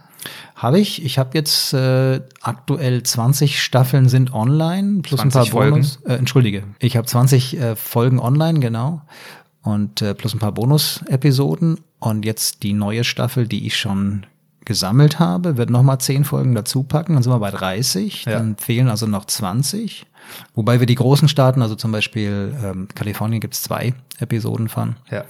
Habe 0.55 0.79
ich. 0.79 1.03
Ich 1.05 1.17
habe 1.17 1.31
jetzt 1.33 1.73
äh, 1.73 2.21
aktuell 2.41 3.03
20 3.03 3.61
Staffeln 3.61 4.09
sind 4.09 4.33
online, 4.33 5.01
plus 5.01 5.21
ein 5.21 5.29
paar 5.29 5.45
Bonus. 5.45 5.99
Äh, 6.05 6.15
entschuldige, 6.15 6.63
ich 6.79 6.97
habe 6.97 7.07
20 7.07 7.57
äh, 7.57 7.75
Folgen 7.75 8.19
online, 8.19 8.59
genau. 8.59 9.01
Und 9.61 10.01
äh, 10.01 10.13
plus 10.13 10.33
ein 10.33 10.39
paar 10.39 10.51
Bonus-Episoden. 10.51 11.79
Und 11.99 12.25
jetzt 12.25 12.63
die 12.63 12.73
neue 12.73 13.03
Staffel, 13.03 13.47
die 13.47 13.67
ich 13.67 13.77
schon 13.77 14.25
gesammelt 14.65 15.19
habe, 15.19 15.57
wird 15.57 15.69
nochmal 15.69 15.99
10 15.99 16.25
Folgen 16.25 16.55
dazu 16.55 16.83
packen. 16.83 17.13
Dann 17.13 17.23
sind 17.23 17.33
wir 17.33 17.39
bei 17.39 17.51
30. 17.51 18.25
Ja. 18.25 18.33
Dann 18.33 18.55
fehlen 18.55 18.87
also 18.87 19.07
noch 19.07 19.25
20. 19.25 20.05
Wobei 20.53 20.79
wir 20.79 20.85
die 20.85 20.95
großen 20.95 21.27
Staaten, 21.27 21.61
also 21.61 21.75
zum 21.75 21.91
Beispiel 21.91 22.55
ähm, 22.63 22.87
Kalifornien 22.93 23.41
gibt 23.41 23.55
es 23.55 23.63
zwei 23.63 23.93
Episoden 24.19 24.69
von. 24.69 24.95
Ja. 25.09 25.25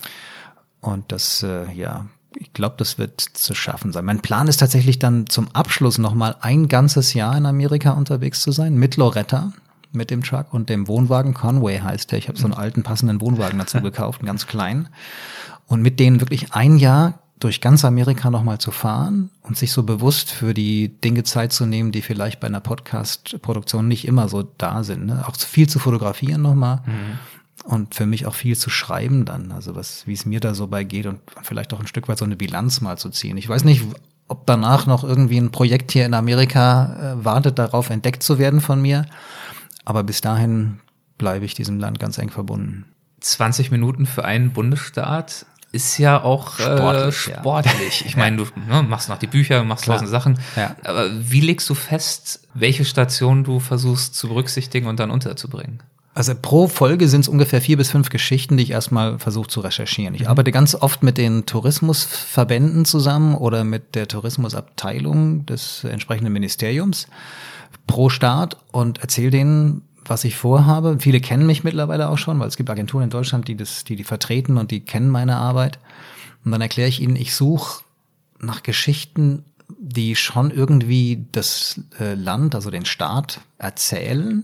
Und 0.82 1.12
das, 1.12 1.44
äh, 1.44 1.72
ja, 1.74 2.06
ich 2.36 2.54
glaube, 2.54 2.76
das 2.78 2.98
wird 2.98 3.22
zu 3.22 3.56
schaffen 3.56 3.92
sein. 3.92 4.06
Mein 4.06 4.22
Plan 4.22 4.48
ist 4.48 4.58
tatsächlich 4.58 5.00
dann 5.00 5.28
zum 5.28 5.48
Abschluss 5.54 5.98
nochmal 5.98 6.36
ein 6.42 6.68
ganzes 6.68 7.14
Jahr 7.14 7.36
in 7.36 7.46
Amerika 7.46 7.92
unterwegs 7.92 8.42
zu 8.42 8.52
sein, 8.52 8.76
mit 8.76 8.98
Loretta, 8.98 9.52
mit 9.92 10.12
dem 10.12 10.24
Truck 10.24 10.54
und 10.54 10.70
dem 10.70 10.88
Wohnwagen. 10.88 11.34
Conway 11.34 11.80
heißt 11.80 12.12
der. 12.12 12.20
Ich 12.20 12.28
habe 12.28 12.38
so 12.38 12.46
einen 12.46 12.54
alten 12.54 12.84
passenden 12.84 13.22
Wohnwagen 13.22 13.58
dazu 13.58 13.82
gekauft, 13.82 14.22
einen 14.22 14.28
ganz 14.28 14.48
kleinen. 14.48 14.90
Und 15.66 15.82
mit 15.82 16.00
denen 16.00 16.22
wirklich 16.22 16.54
ein 16.54 16.78
Jahr 16.78 17.20
durch 17.40 17.62
ganz 17.62 17.86
Amerika 17.86 18.30
nochmal 18.30 18.58
zu 18.58 18.72
fahren 18.72 19.30
und 19.42 19.58
sich 19.58 19.72
so 19.72 19.84
bewusst 19.84 20.30
für 20.30 20.54
die 20.54 20.90
Dinge 20.90 21.24
Zeit 21.24 21.54
zu 21.54 21.66
nehmen, 21.66 21.92
die 21.92 22.02
vielleicht 22.02 22.40
bei 22.42 22.48
einer 22.48 22.60
Podcast-Produktion 22.60 23.88
nicht 23.88 24.06
immer 24.06 24.28
so 24.28 24.44
da 24.58 24.84
sind. 24.84 25.06
Ne? 25.06 25.24
Auch 25.26 25.38
viel 25.38 25.70
zu 25.70 25.80
fotografieren 25.80 26.42
nochmal 26.42 26.82
mhm. 26.86 27.20
Und 27.70 27.94
für 27.94 28.08
mich 28.08 28.26
auch 28.26 28.34
viel 28.34 28.58
zu 28.58 28.72
schreiben 28.72 29.26
dann, 29.26 29.52
also 29.52 29.76
was, 29.76 30.08
wie 30.08 30.14
es 30.14 30.26
mir 30.26 30.40
da 30.40 30.56
so 30.56 30.66
bei 30.66 30.84
geht 30.84 31.06
und 31.06 31.20
vielleicht 31.44 31.72
auch 31.72 31.80
ein 31.80 31.86
Stück 31.86 32.08
weit 32.08 32.18
so 32.18 32.26
eine 32.26 32.36
Bilanz 32.36 32.82
mal 32.82 32.98
zu 32.98 33.12
ziehen. 33.12 33.38
Ich 33.38 33.48
weiß 33.48 33.64
nicht, 33.64 33.84
ob 34.28 34.48
danach 34.48 34.88
noch 34.88 35.04
irgendwie 35.04 35.38
ein 35.38 35.52
Projekt 35.52 35.92
hier 35.92 36.06
in 36.08 36.16
Amerika 36.16 36.96
äh, 37.20 37.26
wartet, 37.26 37.60
darauf 37.60 37.92
entdeckt 37.92 38.24
zu 38.24 38.40
werden 38.40 38.60
von 38.60 38.82
mir, 38.82 39.06
aber 39.86 40.04
bis 40.04 40.22
dahin 40.22 40.80
bleibe 41.20 41.46
ich 41.46 41.54
diesem 41.54 41.80
Land 41.80 42.00
ganz 42.00 42.18
eng 42.18 42.32
verbunden. 42.32 42.86
20 43.22 43.70
Minuten 43.70 44.08
für 44.08 44.26
einen 44.26 44.52
Bundesstaat 44.52 45.46
ist 45.72 46.00
ja 46.00 46.24
auch 46.24 46.58
sportlich. 46.58 47.28
Äh, 47.28 47.38
sportlich. 47.38 48.02
Ja. 48.02 48.08
Ich 48.08 48.18
meine, 48.18 48.38
du 48.38 48.46
ne, 48.68 48.82
machst 48.82 49.10
noch 49.10 49.20
die 49.20 49.28
Bücher, 49.28 49.64
machst 49.64 49.86
tausend 49.86 50.10
Sachen. 50.10 50.40
Ja. 50.56 50.76
Aber 50.84 51.08
wie 51.12 51.42
legst 51.42 51.70
du 51.70 51.76
fest, 51.76 52.48
welche 52.56 52.84
Station 52.84 53.44
du 53.44 53.60
versuchst 53.60 54.16
zu 54.16 54.30
berücksichtigen 54.30 54.88
und 54.88 55.00
dann 55.00 55.12
unterzubringen? 55.12 55.84
Also 56.14 56.34
pro 56.40 56.68
Folge 56.68 57.08
sind 57.08 57.22
es 57.22 57.28
ungefähr 57.28 57.62
vier 57.62 57.78
bis 57.78 57.92
fünf 57.92 58.10
Geschichten, 58.10 58.58
die 58.58 58.64
ich 58.64 58.72
erstmal 58.72 59.20
versuche 59.20 59.48
zu 59.48 59.62
recherchieren. 59.62 60.16
Ich 60.16 60.22
mhm. 60.22 60.28
arbeite 60.28 60.52
ganz 60.52 60.76
oft 60.76 61.04
mit 61.04 61.18
den 61.18 61.46
Tourismusverbänden 61.46 62.86
zusammen 62.86 63.36
oder 63.36 63.64
mit 63.64 63.96
der 63.96 64.08
Tourismusabteilung 64.08 65.46
des 65.46 65.84
entsprechenden 65.84 66.34
Ministeriums 66.34 67.08
pro 67.88 68.10
Staat 68.10 68.58
und 68.72 69.00
erzähle 69.00 69.30
denen, 69.30 69.84
was 70.06 70.24
ich 70.24 70.36
vorhabe. 70.36 70.98
Viele 71.00 71.22
kennen 71.22 71.46
mich 71.46 71.64
mittlerweile 71.64 72.10
auch 72.10 72.18
schon, 72.18 72.40
weil 72.40 72.48
es 72.48 72.58
gibt 72.58 72.70
Agenturen 72.70 73.06
in 73.06 73.10
Deutschland, 73.12 73.48
die 73.48 73.56
das, 73.56 73.84
die 73.84 73.96
die 73.96 74.04
vertreten 74.04 74.58
und 74.58 74.72
die 74.72 74.82
kennen 74.82 75.10
meine 75.10 75.38
Arbeit. 75.38 75.80
Und 76.44 76.52
dann 76.52 76.62
erkläre 76.62 76.90
ich 76.90 77.02
ihnen, 77.02 77.16
ich 77.16 77.36
suche 77.36 77.84
nach 78.40 78.64
Geschichten, 78.64 79.46
die 79.78 80.16
schon 80.16 80.50
irgendwie 80.50 81.28
das 81.32 81.82
äh, 82.00 82.16
Land, 82.16 82.56
also 82.56 82.72
den 82.72 82.86
Staat 82.86 83.42
erzählen. 83.60 84.44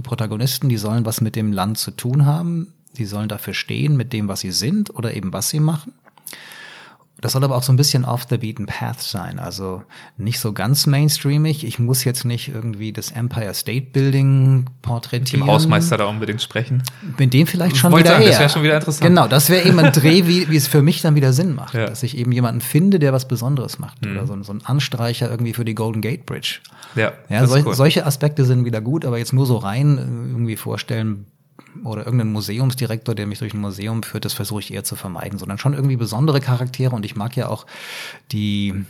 Die 0.00 0.08
Protagonisten, 0.08 0.70
die 0.70 0.78
sollen 0.78 1.04
was 1.04 1.20
mit 1.20 1.36
dem 1.36 1.52
Land 1.52 1.76
zu 1.76 1.90
tun 1.90 2.24
haben. 2.24 2.72
Die 2.96 3.04
sollen 3.04 3.28
dafür 3.28 3.52
stehen 3.52 3.98
mit 3.98 4.14
dem, 4.14 4.28
was 4.28 4.40
sie 4.40 4.50
sind 4.50 4.88
oder 4.88 5.12
eben 5.12 5.34
was 5.34 5.50
sie 5.50 5.60
machen. 5.60 5.92
Das 7.20 7.32
soll 7.32 7.44
aber 7.44 7.56
auch 7.56 7.62
so 7.62 7.72
ein 7.72 7.76
bisschen 7.76 8.04
off 8.04 8.26
the 8.28 8.38
beaten 8.38 8.66
path 8.66 9.00
sein, 9.00 9.38
also 9.38 9.82
nicht 10.16 10.40
so 10.40 10.52
ganz 10.52 10.86
mainstreamig. 10.86 11.64
Ich 11.64 11.78
muss 11.78 12.04
jetzt 12.04 12.24
nicht 12.24 12.48
irgendwie 12.48 12.92
das 12.92 13.10
Empire 13.10 13.52
State 13.54 13.88
Building 13.92 14.66
porträtieren. 14.82 15.40
Mit 15.40 15.48
dem 15.48 15.52
Hausmeister 15.52 15.98
da 15.98 16.06
unbedingt 16.06 16.40
sprechen. 16.40 16.82
Mit 17.18 17.34
dem 17.34 17.46
vielleicht 17.46 17.76
schon 17.76 17.96
wieder 17.96 18.10
sagen, 18.10 18.22
eher. 18.22 18.30
Das 18.30 18.40
wäre 18.40 18.50
schon 18.50 18.62
wieder 18.62 18.76
interessant. 18.76 19.06
Genau, 19.06 19.28
das 19.28 19.50
wäre 19.50 19.66
eben 19.66 19.78
ein 19.78 19.92
Dreh, 19.92 20.26
wie, 20.26 20.48
wie 20.48 20.56
es 20.56 20.66
für 20.66 20.82
mich 20.82 21.02
dann 21.02 21.14
wieder 21.14 21.32
Sinn 21.32 21.54
macht. 21.54 21.74
Ja. 21.74 21.86
Dass 21.86 22.02
ich 22.02 22.16
eben 22.16 22.32
jemanden 22.32 22.60
finde, 22.60 22.98
der 22.98 23.12
was 23.12 23.28
Besonderes 23.28 23.78
macht. 23.78 24.04
Mhm. 24.04 24.12
Oder 24.12 24.26
so, 24.26 24.42
so 24.42 24.52
ein 24.52 24.64
Anstreicher 24.64 25.30
irgendwie 25.30 25.52
für 25.52 25.64
die 25.64 25.74
Golden 25.74 26.00
Gate 26.00 26.24
Bridge. 26.26 26.60
Ja, 26.94 27.12
ja 27.28 27.46
sol 27.46 27.62
cool. 27.66 27.74
solche 27.74 28.06
Aspekte 28.06 28.44
sind 28.44 28.64
wieder 28.64 28.80
gut, 28.80 29.04
aber 29.04 29.18
jetzt 29.18 29.32
nur 29.32 29.46
so 29.46 29.56
rein 29.56 29.98
äh, 29.98 30.00
irgendwie 30.00 30.56
vorstellen, 30.56 31.26
oder 31.84 32.04
irgendein 32.04 32.32
Museumsdirektor, 32.32 33.14
der 33.14 33.26
mich 33.26 33.38
durch 33.38 33.54
ein 33.54 33.60
Museum 33.60 34.02
führt, 34.02 34.24
das 34.24 34.32
versuche 34.32 34.60
ich 34.60 34.72
eher 34.72 34.84
zu 34.84 34.96
vermeiden, 34.96 35.38
sondern 35.38 35.58
schon 35.58 35.74
irgendwie 35.74 35.96
besondere 35.96 36.40
Charaktere. 36.40 36.94
Und 36.94 37.04
ich 37.04 37.16
mag 37.16 37.36
ja 37.36 37.48
auch 37.48 37.66
die 38.32 38.84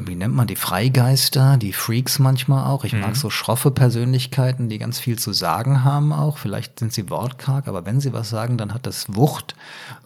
wie 0.00 0.14
nennt 0.14 0.34
man 0.34 0.46
die 0.46 0.56
Freigeister, 0.56 1.56
die 1.56 1.72
Freaks 1.72 2.18
manchmal 2.18 2.66
auch. 2.66 2.84
Ich 2.84 2.92
mhm. 2.92 3.00
mag 3.00 3.16
so 3.16 3.30
schroffe 3.30 3.70
Persönlichkeiten, 3.70 4.68
die 4.68 4.78
ganz 4.78 4.98
viel 4.98 5.18
zu 5.18 5.32
sagen 5.32 5.84
haben 5.84 6.12
auch. 6.12 6.38
Vielleicht 6.38 6.78
sind 6.78 6.92
sie 6.92 7.10
wortkarg, 7.10 7.68
aber 7.68 7.86
wenn 7.86 8.00
sie 8.00 8.12
was 8.12 8.30
sagen, 8.30 8.58
dann 8.58 8.74
hat 8.74 8.86
das 8.86 9.14
Wucht. 9.14 9.54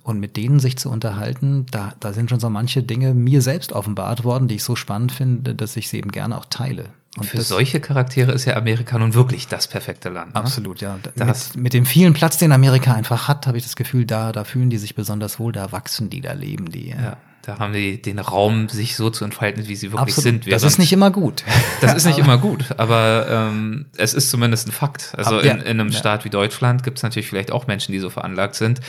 Und 0.03 0.19
mit 0.19 0.37
denen 0.37 0.61
sich 0.61 0.79
zu 0.79 0.91
unterhalten, 0.91 1.67
da, 1.71 1.95
da 2.01 2.13
sind 2.13 2.31
schon 2.31 2.41
so 2.41 2.51
manche 2.51 2.83
Dinge 2.83 3.15
mir 3.15 3.43
selbst 3.43 3.73
offenbart 3.73 4.25
worden, 4.25 4.49
die 4.49 4.57
ich 4.57 4.65
so 4.65 4.77
spannend 4.77 5.13
finde, 5.13 5.55
dass 5.55 5.77
ich 5.77 5.89
sie 5.89 5.99
eben 5.99 6.11
gerne 6.11 6.37
auch 6.37 6.47
teile. 6.47 6.87
Und 7.19 7.27
für 7.27 7.43
solche 7.43 7.79
Charaktere 7.79 8.33
ist 8.33 8.47
ja 8.47 8.57
Amerika 8.57 8.99
nun 8.99 9.13
wirklich 9.13 9.47
das 9.47 9.69
perfekte 9.69 10.09
Land. 10.09 10.35
Ne? 10.35 10.41
Absolut, 10.41 10.81
ja. 10.81 10.99
Mit, 11.15 11.57
mit, 11.57 11.75
dem 11.75 11.85
vielen 11.85 12.15
Platz, 12.15 12.39
den 12.39 12.53
Amerika 12.53 12.95
einfach 12.95 13.29
hat, 13.29 13.47
habe 13.47 13.59
ich 13.59 13.65
das 13.65 13.77
Gefühl, 13.77 14.07
da, 14.07 14.33
da 14.33 14.45
fühlen 14.45 14.71
die 14.71 14.79
sich 14.79 14.95
besonders 14.95 15.39
wohl, 15.39 15.53
da 15.53 15.73
wachsen 15.73 16.09
die, 16.09 16.23
da 16.23 16.33
leben 16.33 16.71
die. 16.71 16.89
Ja. 16.89 17.03
ja 17.03 17.17
da 17.43 17.59
haben 17.59 17.73
die 17.73 18.01
den 18.01 18.21
Raum, 18.21 18.69
sich 18.69 18.97
so 18.97 19.11
zu 19.11 19.25
entfalten, 19.25 19.67
wie 19.67 19.75
sie 19.75 19.91
wirklich 19.93 20.17
Absolut. 20.17 20.45
sind. 20.45 20.53
Das 20.53 20.63
ist 20.63 20.79
nicht 20.79 20.93
immer 20.93 21.11
gut. 21.11 21.43
Das 21.81 21.95
ist 21.95 22.05
nicht 22.07 22.19
immer 22.21 22.39
gut, 22.39 22.67
aber 22.79 23.27
ähm, 23.29 23.87
es 23.97 24.15
ist 24.15 24.31
zumindest 24.31 24.69
ein 24.69 24.73
Fakt. 24.73 25.13
Also 25.17 25.41
in, 25.41 25.59
in 25.59 25.81
einem 25.81 25.89
ja. 25.89 25.99
Staat 25.99 26.25
wie 26.25 26.31
Deutschland 26.31 26.85
gibt 26.85 26.99
es 26.99 27.03
natürlich 27.03 27.29
vielleicht 27.29 27.51
auch 27.51 27.67
Menschen, 27.67 27.93
die 27.93 27.99
so 27.99 28.11
veranlagt 28.11 28.55
sind 28.55 28.81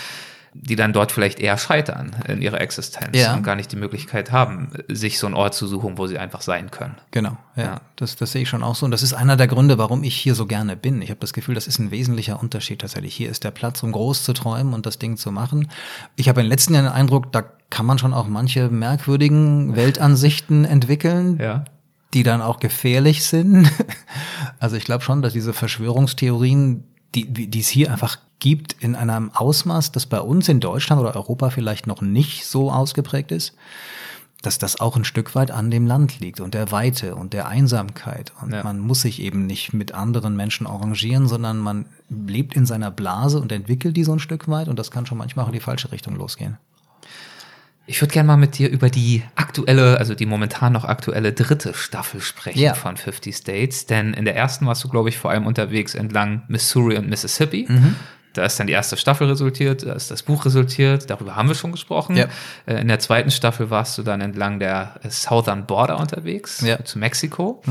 die 0.54 0.76
dann 0.76 0.94
dort 0.94 1.12
vielleicht 1.12 1.40
eher 1.40 1.58
scheitern 1.58 2.16
in 2.28 2.42
ihrer 2.42 2.62
Existenz 2.62 3.18
ja. 3.18 3.34
und 3.34 3.44
gar 3.44 3.56
nicht 3.56 3.72
die 3.72 3.76
Möglichkeit 3.76 4.32
haben, 4.32 4.70
sich 4.88 5.20
so 5.20 5.28
einen 5.28 5.36
Ort 5.36 5.56
zu 5.56 5.68
suchen, 5.68 5.98
wo 5.98 6.08
sie 6.08 6.20
einfach 6.20 6.42
sein 6.42 6.72
können. 6.72 6.96
Genau, 7.12 7.38
ja. 7.56 7.64
ja. 7.64 7.82
Das, 7.96 8.16
das 8.16 8.32
sehe 8.32 8.44
ich 8.44 8.50
schon 8.50 8.64
auch 8.64 8.76
so. 8.76 8.86
Und 8.86 8.92
das 8.92 9.04
ist 9.04 9.14
einer 9.14 9.36
der 9.36 9.48
Gründe, 9.48 9.78
warum 9.78 10.04
ich 10.04 10.16
hier 10.16 10.36
so 10.36 10.46
gerne 10.46 10.76
bin. 10.76 11.02
Ich 11.02 11.10
habe 11.10 11.20
das 11.20 11.34
Gefühl, 11.34 11.56
das 11.56 11.68
ist 11.68 11.80
ein 11.80 11.92
wesentlicher 11.92 12.40
Unterschied 12.40 12.82
tatsächlich. 12.82 13.16
Hier 13.16 13.30
ist 13.30 13.44
der 13.44 13.52
Platz, 13.52 13.82
um 13.84 13.92
groß 13.92 14.24
zu 14.24 14.34
träumen 14.34 14.74
und 14.74 14.86
das 14.86 15.00
Ding 15.00 15.18
zu 15.18 15.32
machen. 15.32 15.70
Ich 16.16 16.30
habe 16.30 16.42
in 16.42 16.46
den 16.46 16.52
letzten 16.52 16.74
Jahren 16.74 16.86
den 16.86 16.94
Eindruck, 16.94 17.32
da 17.32 17.44
kann 17.70 17.86
man 17.86 17.98
schon 17.98 18.14
auch 18.14 18.28
manche 18.28 18.70
merkwürdigen 18.70 19.76
Weltansichten 19.76 20.66
entwickeln. 20.66 21.40
Ja 21.42 21.66
die 22.14 22.24
dann 22.24 22.42
auch 22.42 22.60
gefährlich 22.60 23.24
sind. 23.24 23.72
Also 24.60 24.78
ich 24.78 24.86
glaube 24.86 25.04
schon, 25.04 25.22
dass 25.22 25.34
diese 25.34 25.52
Verschwörungstheorien, 25.52 26.86
die, 27.16 27.48
die 27.48 27.60
es 27.60 27.68
hier 27.68 27.92
einfach 27.92 28.18
gibt 28.40 28.74
in 28.80 28.96
einem 28.96 29.32
Ausmaß, 29.32 29.92
das 29.92 30.06
bei 30.06 30.20
uns 30.20 30.50
in 30.50 30.60
Deutschland 30.60 31.02
oder 31.02 31.16
Europa 31.16 31.50
vielleicht 31.50 31.88
noch 31.88 32.02
nicht 32.02 32.46
so 32.46 32.72
ausgeprägt 32.72 33.32
ist, 33.32 33.56
dass 34.42 34.58
das 34.58 34.82
auch 34.82 34.98
ein 34.98 35.06
Stück 35.06 35.36
weit 35.36 35.52
an 35.52 35.72
dem 35.72 35.88
Land 35.88 36.20
liegt 36.20 36.42
und 36.42 36.54
der 36.54 36.72
Weite 36.72 37.16
und 37.16 37.32
der 37.32 37.48
Einsamkeit. 37.48 38.34
Und 38.42 38.52
ja. 38.52 38.62
man 38.64 38.80
muss 38.80 39.02
sich 39.02 39.22
eben 39.22 39.46
nicht 39.46 39.74
mit 39.74 39.94
anderen 39.94 40.36
Menschen 40.36 40.68
arrangieren, 40.68 41.30
sondern 41.30 41.60
man 41.60 41.86
lebt 42.10 42.54
in 42.56 42.66
seiner 42.66 42.92
Blase 42.92 43.40
und 43.40 43.52
entwickelt 43.54 43.96
die 43.96 44.04
so 44.04 44.12
ein 44.12 44.20
Stück 44.20 44.50
weit 44.50 44.68
und 44.68 44.78
das 44.78 44.92
kann 44.92 45.06
schon 45.06 45.18
manchmal 45.18 45.46
auch 45.46 45.50
in 45.50 45.54
die 45.54 45.62
falsche 45.62 45.92
Richtung 45.94 46.16
losgehen. 46.16 46.58
Ich 47.86 48.02
würde 48.02 48.14
gerne 48.14 48.28
mal 48.28 48.38
mit 48.38 48.58
dir 48.58 48.70
über 48.70 48.90
die 48.90 49.24
aktuelle, 49.36 49.98
also 49.98 50.16
die 50.16 50.26
momentan 50.26 50.72
noch 50.72 50.86
aktuelle 50.86 51.34
dritte 51.34 51.74
Staffel 51.74 52.22
sprechen 52.22 52.60
Ja. 52.60 52.74
von 52.76 52.96
50 52.96 53.36
States. 53.36 53.86
Denn 53.86 54.14
in 54.14 54.24
der 54.24 54.36
ersten 54.38 54.66
warst 54.66 54.84
du, 54.86 54.90
glaube 54.90 55.10
ich, 55.10 55.18
vor 55.18 55.32
allem 55.32 55.46
unterwegs 55.46 55.94
entlang 55.94 56.44
Missouri 56.48 56.98
und 56.98 57.10
Mississippi. 57.10 57.66
Mhm. 57.68 57.96
Da 58.34 58.44
ist 58.46 58.60
dann 58.60 58.68
die 58.68 58.74
erste 58.74 58.98
Staffel 58.98 59.28
resultiert, 59.28 59.86
da 59.86 59.94
ist 59.94 60.10
das 60.10 60.24
Buch 60.24 60.46
resultiert, 60.46 61.10
darüber 61.10 61.36
haben 61.36 61.48
wir 61.48 61.56
schon 61.56 61.72
gesprochen. 61.72 62.16
Ja. 62.16 62.26
Äh, 62.66 62.82
In 62.82 62.88
der 62.88 63.00
zweiten 63.00 63.30
Staffel 63.32 63.70
warst 63.70 63.98
du 63.98 64.04
dann 64.04 64.22
entlang 64.22 64.60
der 64.60 64.96
äh, 65.04 65.10
Southern 65.10 65.66
Border 65.68 66.00
unterwegs, 66.00 66.62
Ja. 66.62 66.78
Mhm. 66.80 66.86
zu 66.86 67.00
Mexiko. 67.00 67.62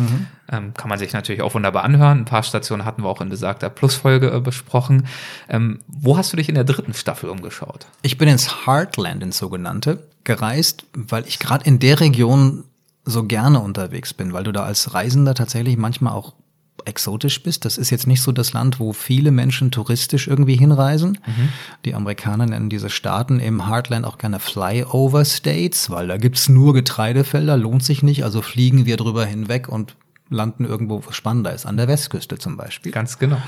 Ähm, 0.51 0.73
kann 0.75 0.89
man 0.89 0.99
sich 0.99 1.13
natürlich 1.13 1.43
auch 1.43 1.55
wunderbar 1.55 1.83
anhören. 1.85 2.19
Ein 2.21 2.25
paar 2.25 2.43
Stationen 2.43 2.85
hatten 2.85 3.03
wir 3.03 3.09
auch 3.09 3.21
in 3.21 3.29
besagter 3.29 3.71
Plusfolge 3.71 4.31
äh, 4.31 4.41
besprochen. 4.41 5.07
Ähm, 5.49 5.81
wo 5.89 6.17
hast 6.17 6.33
du 6.33 6.37
dich 6.37 6.49
in 6.49 6.55
der 6.55 6.65
dritten 6.65 6.95
Staffel 6.95 7.29
umgeschaut? 7.31 7.87
Ich 8.03 8.17
bin 8.19 8.29
ins 8.29 8.67
Heartland, 8.67 9.23
ins 9.23 9.39
sogenannte, 9.39 10.07
gereist, 10.25 10.85
weil 10.95 11.27
ich 11.27 11.39
gerade 11.41 11.65
in 11.65 11.79
der 11.81 11.99
Region 12.01 12.65
so 13.05 13.25
gerne 13.25 13.59
unterwegs 13.59 14.15
bin, 14.15 14.33
weil 14.33 14.45
du 14.45 14.53
da 14.53 14.63
als 14.63 14.95
Reisender 14.95 15.35
tatsächlich 15.35 15.77
manchmal 15.77 16.13
auch 16.13 16.35
exotisch 16.85 17.43
bist. 17.43 17.65
Das 17.65 17.79
ist 17.79 17.91
jetzt 17.91 18.07
nicht 18.07 18.23
so 18.23 18.33
das 18.33 18.53
Land, 18.53 18.81
wo 18.81 18.93
viele 18.93 19.31
Menschen 19.31 19.71
touristisch 19.71 20.27
irgendwie 20.27 20.57
hinreisen. 20.57 21.19
Die 21.85 21.95
Amerikaner 21.95 22.47
nennen 22.47 22.69
diese 22.69 22.91
Staaten 22.91 23.39
im 23.41 23.69
Heartland 23.69 24.05
auch 24.05 24.19
gerne 24.19 24.41
Flyover 24.41 25.25
States, 25.25 25.91
weil 25.91 26.09
da 26.09 26.17
gibt's 26.17 26.49
nur 26.49 26.75
Getreidefelder, 26.75 27.57
lohnt 27.57 27.85
sich 27.85 28.03
nicht, 28.03 28.25
also 28.25 28.43
fliegen 28.43 28.85
wir 28.87 28.97
drüber 28.97 29.25
hinweg 29.25 29.69
und 29.69 29.97
landen 30.29 30.65
irgendwo, 30.65 31.05
wo 31.07 31.13
spannender 31.13 31.53
ist, 31.53 31.67
an 31.67 31.77
der 31.77 31.89
Westküste 31.89 32.39
zum 32.39 32.57
Beispiel. 32.57 32.91
Ganz 32.91 33.19
genau. 33.19 33.41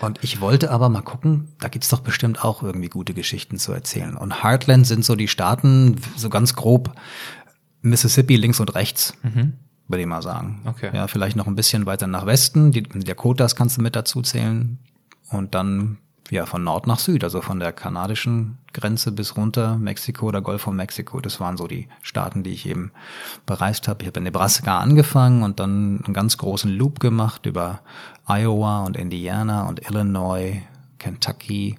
Und 0.00 0.22
ich 0.22 0.40
wollte 0.40 0.70
aber 0.70 0.88
mal 0.88 1.02
gucken, 1.02 1.48
da 1.58 1.68
gibt's 1.68 1.88
doch 1.88 2.00
bestimmt 2.00 2.44
auch 2.44 2.62
irgendwie 2.62 2.88
gute 2.88 3.14
Geschichten 3.14 3.58
zu 3.58 3.72
erzählen. 3.72 4.16
Und 4.16 4.44
Heartland 4.44 4.86
sind 4.86 5.04
so 5.04 5.16
die 5.16 5.26
Staaten, 5.26 5.96
so 6.16 6.28
ganz 6.28 6.54
grob 6.54 6.92
Mississippi 7.82 8.36
links 8.36 8.60
und 8.60 8.74
rechts, 8.74 9.14
würde 9.88 10.02
ich 10.02 10.06
mal 10.06 10.22
sagen. 10.22 10.60
Okay. 10.64 10.90
Ja, 10.92 11.08
vielleicht 11.08 11.36
noch 11.36 11.46
ein 11.46 11.56
bisschen 11.56 11.86
weiter 11.86 12.06
nach 12.06 12.26
Westen. 12.26 12.70
Die 12.72 12.82
die 12.82 13.04
Dakotas 13.04 13.56
kannst 13.56 13.78
du 13.78 13.82
mit 13.82 13.96
dazu 13.96 14.22
zählen. 14.22 14.78
Und 15.30 15.54
dann 15.54 15.98
ja 16.30 16.46
von 16.46 16.62
Nord 16.62 16.86
nach 16.86 16.98
Süd, 16.98 17.24
also 17.24 17.40
von 17.40 17.58
der 17.58 17.72
kanadischen 17.72 18.58
Grenze 18.72 19.12
bis 19.12 19.36
runter 19.36 19.78
Mexiko 19.78 20.26
oder 20.26 20.42
Golf 20.42 20.62
von 20.62 20.76
Mexiko. 20.76 21.20
Das 21.20 21.40
waren 21.40 21.56
so 21.56 21.66
die 21.66 21.88
Staaten, 22.02 22.42
die 22.42 22.50
ich 22.50 22.66
eben 22.66 22.92
bereist 23.46 23.88
habe. 23.88 24.02
Ich 24.02 24.08
habe 24.08 24.18
in 24.18 24.24
Nebraska 24.24 24.78
angefangen 24.78 25.42
und 25.42 25.58
dann 25.58 26.02
einen 26.04 26.14
ganz 26.14 26.36
großen 26.36 26.70
Loop 26.70 27.00
gemacht 27.00 27.46
über 27.46 27.80
Iowa 28.26 28.84
und 28.84 28.96
Indiana 28.96 29.68
und 29.68 29.88
Illinois, 29.88 30.62
Kentucky. 30.98 31.78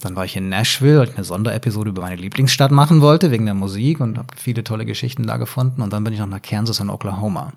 Dann 0.00 0.14
war 0.14 0.24
ich 0.24 0.36
in 0.36 0.48
Nashville, 0.48 1.00
weil 1.00 1.08
ich 1.08 1.16
eine 1.16 1.24
Sonderepisode 1.24 1.90
über 1.90 2.02
meine 2.02 2.16
Lieblingsstadt 2.16 2.70
machen 2.70 3.00
wollte, 3.00 3.30
wegen 3.30 3.46
der 3.46 3.54
Musik 3.54 3.98
und 4.00 4.16
habe 4.16 4.28
viele 4.36 4.62
tolle 4.62 4.86
Geschichten 4.86 5.26
da 5.26 5.38
gefunden. 5.38 5.82
Und 5.82 5.92
dann 5.92 6.04
bin 6.04 6.12
ich 6.12 6.20
noch 6.20 6.26
nach 6.26 6.42
Kansas 6.42 6.80
und 6.80 6.90
Oklahoma. 6.90 7.52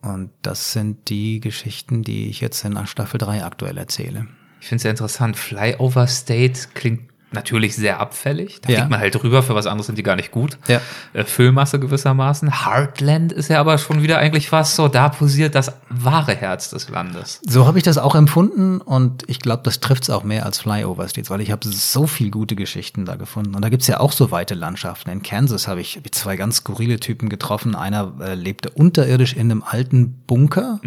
Und 0.00 0.30
das 0.40 0.72
sind 0.72 1.10
die 1.10 1.40
Geschichten, 1.40 2.02
die 2.02 2.28
ich 2.28 2.40
jetzt 2.40 2.64
in 2.64 2.86
Staffel 2.86 3.18
3 3.18 3.44
aktuell 3.44 3.76
erzähle. 3.76 4.26
Ich 4.60 4.68
finde 4.68 4.76
es 4.76 4.82
sehr 4.82 4.90
interessant. 4.92 5.36
Flyover 5.36 6.06
State 6.06 6.68
klingt 6.74 7.11
natürlich 7.34 7.74
sehr 7.76 8.00
abfällig. 8.00 8.60
Da 8.60 8.70
Ja. 8.70 8.78
fliegt 8.78 8.90
man 8.90 9.00
halt 9.00 9.14
drüber, 9.14 9.42
für 9.42 9.54
was 9.54 9.66
anderes 9.66 9.86
sind 9.86 9.96
die 9.98 10.02
gar 10.02 10.16
nicht 10.16 10.30
gut. 10.30 10.58
Ja. 10.68 10.80
Äh, 11.12 11.24
Füllmasse 11.24 11.78
gewissermaßen. 11.80 12.64
Heartland 12.64 13.32
ist 13.32 13.48
ja 13.48 13.60
aber 13.60 13.78
schon 13.78 14.02
wieder 14.02 14.18
eigentlich 14.18 14.48
fast 14.48 14.76
so, 14.76 14.88
da 14.88 15.08
posiert 15.08 15.54
das 15.54 15.72
wahre 15.88 16.34
Herz 16.34 16.70
des 16.70 16.88
Landes. 16.88 17.40
So 17.46 17.66
habe 17.66 17.78
ich 17.78 17.84
das 17.84 17.98
auch 17.98 18.14
empfunden 18.14 18.80
und 18.80 19.24
ich 19.28 19.40
glaube, 19.40 19.62
das 19.64 19.80
trifft's 19.80 20.10
auch 20.10 20.24
mehr 20.24 20.46
als 20.46 20.58
Flyover 20.60 21.08
States, 21.08 21.30
weil 21.30 21.40
ich 21.40 21.50
habe 21.50 21.66
so 21.68 22.06
viel 22.06 22.30
gute 22.30 22.56
Geschichten 22.56 23.04
da 23.04 23.16
gefunden. 23.16 23.54
Und 23.54 23.62
da 23.62 23.68
gibt's 23.68 23.86
ja 23.86 24.00
auch 24.00 24.12
so 24.12 24.30
weite 24.30 24.54
Landschaften. 24.54 25.10
In 25.10 25.22
Kansas 25.22 25.68
habe 25.68 25.80
ich 25.80 26.00
zwei 26.12 26.36
ganz 26.36 26.56
skurrile 26.56 26.98
Typen 27.00 27.28
getroffen. 27.28 27.74
Einer 27.74 28.12
äh, 28.20 28.34
lebte 28.34 28.70
unterirdisch 28.70 29.34
in 29.34 29.50
einem 29.50 29.62
alten 29.66 30.12
Bunker 30.26 30.80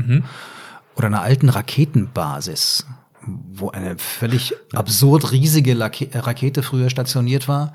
oder 0.95 1.07
einer 1.07 1.21
alten 1.21 1.49
Raketenbasis, 1.49 2.85
wo 3.25 3.69
eine 3.71 3.97
völlig 3.97 4.53
absurd 4.73 5.31
riesige 5.31 5.73
Lake 5.73 6.09
Rakete 6.13 6.63
früher 6.63 6.89
stationiert 6.89 7.47
war. 7.47 7.73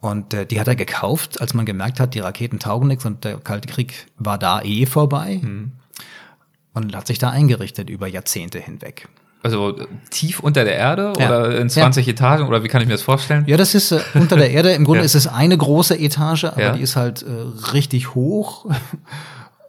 Und 0.00 0.32
äh, 0.34 0.46
die 0.46 0.60
hat 0.60 0.68
er 0.68 0.76
gekauft, 0.76 1.40
als 1.40 1.54
man 1.54 1.66
gemerkt 1.66 1.98
hat, 2.00 2.14
die 2.14 2.20
Raketen 2.20 2.58
taugen 2.58 2.86
nichts 2.88 3.04
und 3.04 3.24
der 3.24 3.38
Kalte 3.38 3.68
Krieg 3.68 4.06
war 4.16 4.38
da 4.38 4.62
eh 4.62 4.86
vorbei. 4.86 5.40
Und 6.74 6.94
hat 6.94 7.06
sich 7.08 7.18
da 7.18 7.30
eingerichtet 7.30 7.90
über 7.90 8.06
Jahrzehnte 8.06 8.60
hinweg. 8.60 9.08
Also 9.42 9.76
äh, 9.76 9.86
tief 10.10 10.40
unter 10.40 10.64
der 10.64 10.76
Erde 10.76 11.12
Ja. 11.18 11.26
oder 11.28 11.58
in 11.60 11.68
20 11.70 12.06
Etagen 12.08 12.46
oder 12.46 12.62
wie 12.62 12.68
kann 12.68 12.80
ich 12.82 12.88
mir 12.88 12.94
das 12.94 13.02
vorstellen? 13.02 13.44
Ja, 13.46 13.56
das 13.56 13.74
ist 13.74 13.92
äh, 13.92 14.00
unter 14.14 14.36
der 14.36 14.50
Erde. 14.50 14.72
Im 14.72 14.84
Grunde 14.84 15.00
Ja. 15.02 15.04
ist 15.06 15.14
es 15.14 15.26
eine 15.26 15.56
große 15.56 15.98
Etage, 15.98 16.44
aber 16.44 16.60
Ja. 16.62 16.72
die 16.72 16.82
ist 16.82 16.96
halt 16.96 17.22
äh, 17.22 17.72
richtig 17.72 18.14
hoch. 18.14 18.66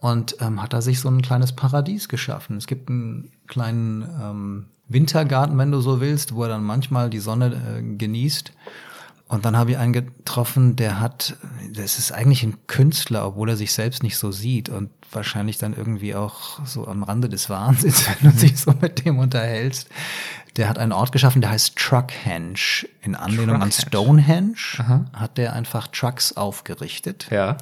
Und 0.01 0.37
ähm, 0.39 0.61
hat 0.61 0.71
da 0.71 0.81
sich 0.81 0.99
so 1.01 1.09
ein 1.09 1.21
kleines 1.21 1.51
Paradies 1.51 2.07
geschaffen. 2.07 2.55
Es 2.55 2.67
gibt 2.67 2.89
einen 2.89 3.31
kleinen 3.47 4.03
ähm, 4.21 4.65
Wintergarten, 4.89 5.57
wenn 5.57 5.71
du 5.71 5.79
so 5.81 6.01
willst, 6.01 6.35
wo 6.35 6.43
er 6.43 6.49
dann 6.49 6.63
manchmal 6.63 7.09
die 7.09 7.19
Sonne 7.19 7.79
äh, 7.79 7.95
genießt. 7.95 8.51
Und 9.29 9.45
dann 9.45 9.55
habe 9.55 9.71
ich 9.71 9.77
einen 9.77 9.93
getroffen, 9.93 10.75
der 10.75 10.99
hat, 10.99 11.37
das 11.71 11.99
ist 11.99 12.11
eigentlich 12.11 12.41
ein 12.41 12.57
Künstler, 12.65 13.27
obwohl 13.27 13.49
er 13.49 13.57
sich 13.57 13.71
selbst 13.73 14.01
nicht 14.01 14.17
so 14.17 14.31
sieht 14.31 14.69
und 14.69 14.89
wahrscheinlich 15.11 15.59
dann 15.59 15.75
irgendwie 15.75 16.15
auch 16.15 16.65
so 16.65 16.87
am 16.87 17.03
Rande 17.03 17.29
des 17.29 17.47
Wahnsinns, 17.47 18.07
wenn 18.21 18.31
du 18.31 18.37
dich 18.37 18.59
so 18.59 18.73
mit 18.81 19.05
dem 19.05 19.19
unterhältst. 19.19 19.87
Der 20.57 20.67
hat 20.67 20.77
einen 20.79 20.91
Ort 20.91 21.11
geschaffen, 21.11 21.41
der 21.41 21.51
heißt 21.51 21.77
Truckhenge. 21.77 22.55
In 23.01 23.15
Anlehnung 23.15 23.61
an 23.61 23.69
Truckhenge. 23.69 23.87
Stonehenge 23.87 25.05
hat 25.13 25.37
der 25.37 25.53
einfach 25.53 25.87
Trucks 25.87 26.35
aufgerichtet 26.35 27.27
Ja. 27.29 27.57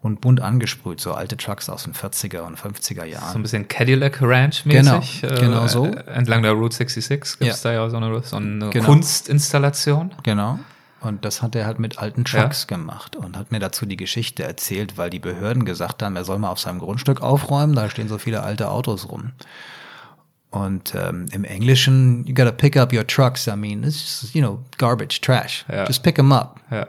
und 0.00 0.20
bunt 0.20 0.40
angesprüht, 0.40 1.00
so 1.00 1.12
alte 1.14 1.36
Trucks 1.36 1.68
aus 1.68 1.84
den 1.84 1.94
40er 1.94 2.40
und 2.40 2.58
50er 2.58 2.94
So 2.96 3.02
ein 3.02 3.08
Jahren. 3.10 3.42
bisschen 3.42 3.68
Cadillac 3.68 4.18
Ranch 4.22 4.64
mäßig. 4.64 5.20
Genau, 5.22 5.40
genau 5.40 5.66
so. 5.66 5.86
Äh, 5.86 6.04
entlang 6.10 6.42
der 6.42 6.52
Route 6.52 6.74
66 6.74 7.38
gibt 7.38 7.52
es 7.52 7.62
Ja. 7.62 7.70
da 7.70 7.76
ja 7.76 7.90
so 7.90 7.98
eine, 7.98 8.22
so 8.22 8.36
eine 8.36 8.70
Genau. 8.70 8.86
Kunstinstallation. 8.86 10.12
Genau. 10.22 10.58
Und 11.00 11.24
das 11.24 11.42
hat 11.42 11.54
er 11.56 11.66
halt 11.66 11.80
mit 11.80 11.98
alten 11.98 12.24
Trucks 12.24 12.66
gemacht 12.68 13.16
und 13.16 13.36
hat 13.36 13.50
mir 13.50 13.58
dazu 13.58 13.86
die 13.86 13.96
Geschichte 13.96 14.44
erzählt, 14.44 14.96
weil 14.96 15.10
die 15.10 15.18
Behörden 15.18 15.64
gesagt 15.64 16.02
haben, 16.02 16.14
er 16.14 16.24
soll 16.24 16.38
mal 16.38 16.48
auf 16.50 16.60
seinem 16.60 16.78
Grundstück 16.78 17.20
aufräumen, 17.22 17.74
da 17.74 17.90
stehen 17.90 18.08
so 18.08 18.18
viele 18.18 18.42
alte 18.42 18.70
Autos 18.70 19.08
rum. 19.10 19.32
Und 20.52 20.94
ähm, 20.94 21.26
im 21.32 21.44
Englischen, 21.44 22.24
you 22.26 22.34
gotta 22.34 22.52
pick 22.52 22.76
up 22.76 22.92
your 22.92 23.06
trucks. 23.06 23.46
I 23.48 23.56
mean, 23.56 23.82
it's 23.82 24.20
just, 24.22 24.34
you 24.34 24.42
know, 24.42 24.60
garbage, 24.78 25.20
trash. 25.20 25.64
Ja. 25.70 25.86
Just 25.86 26.02
pick 26.02 26.14
them 26.16 26.30
up. 26.30 26.60
Ja. 26.70 26.86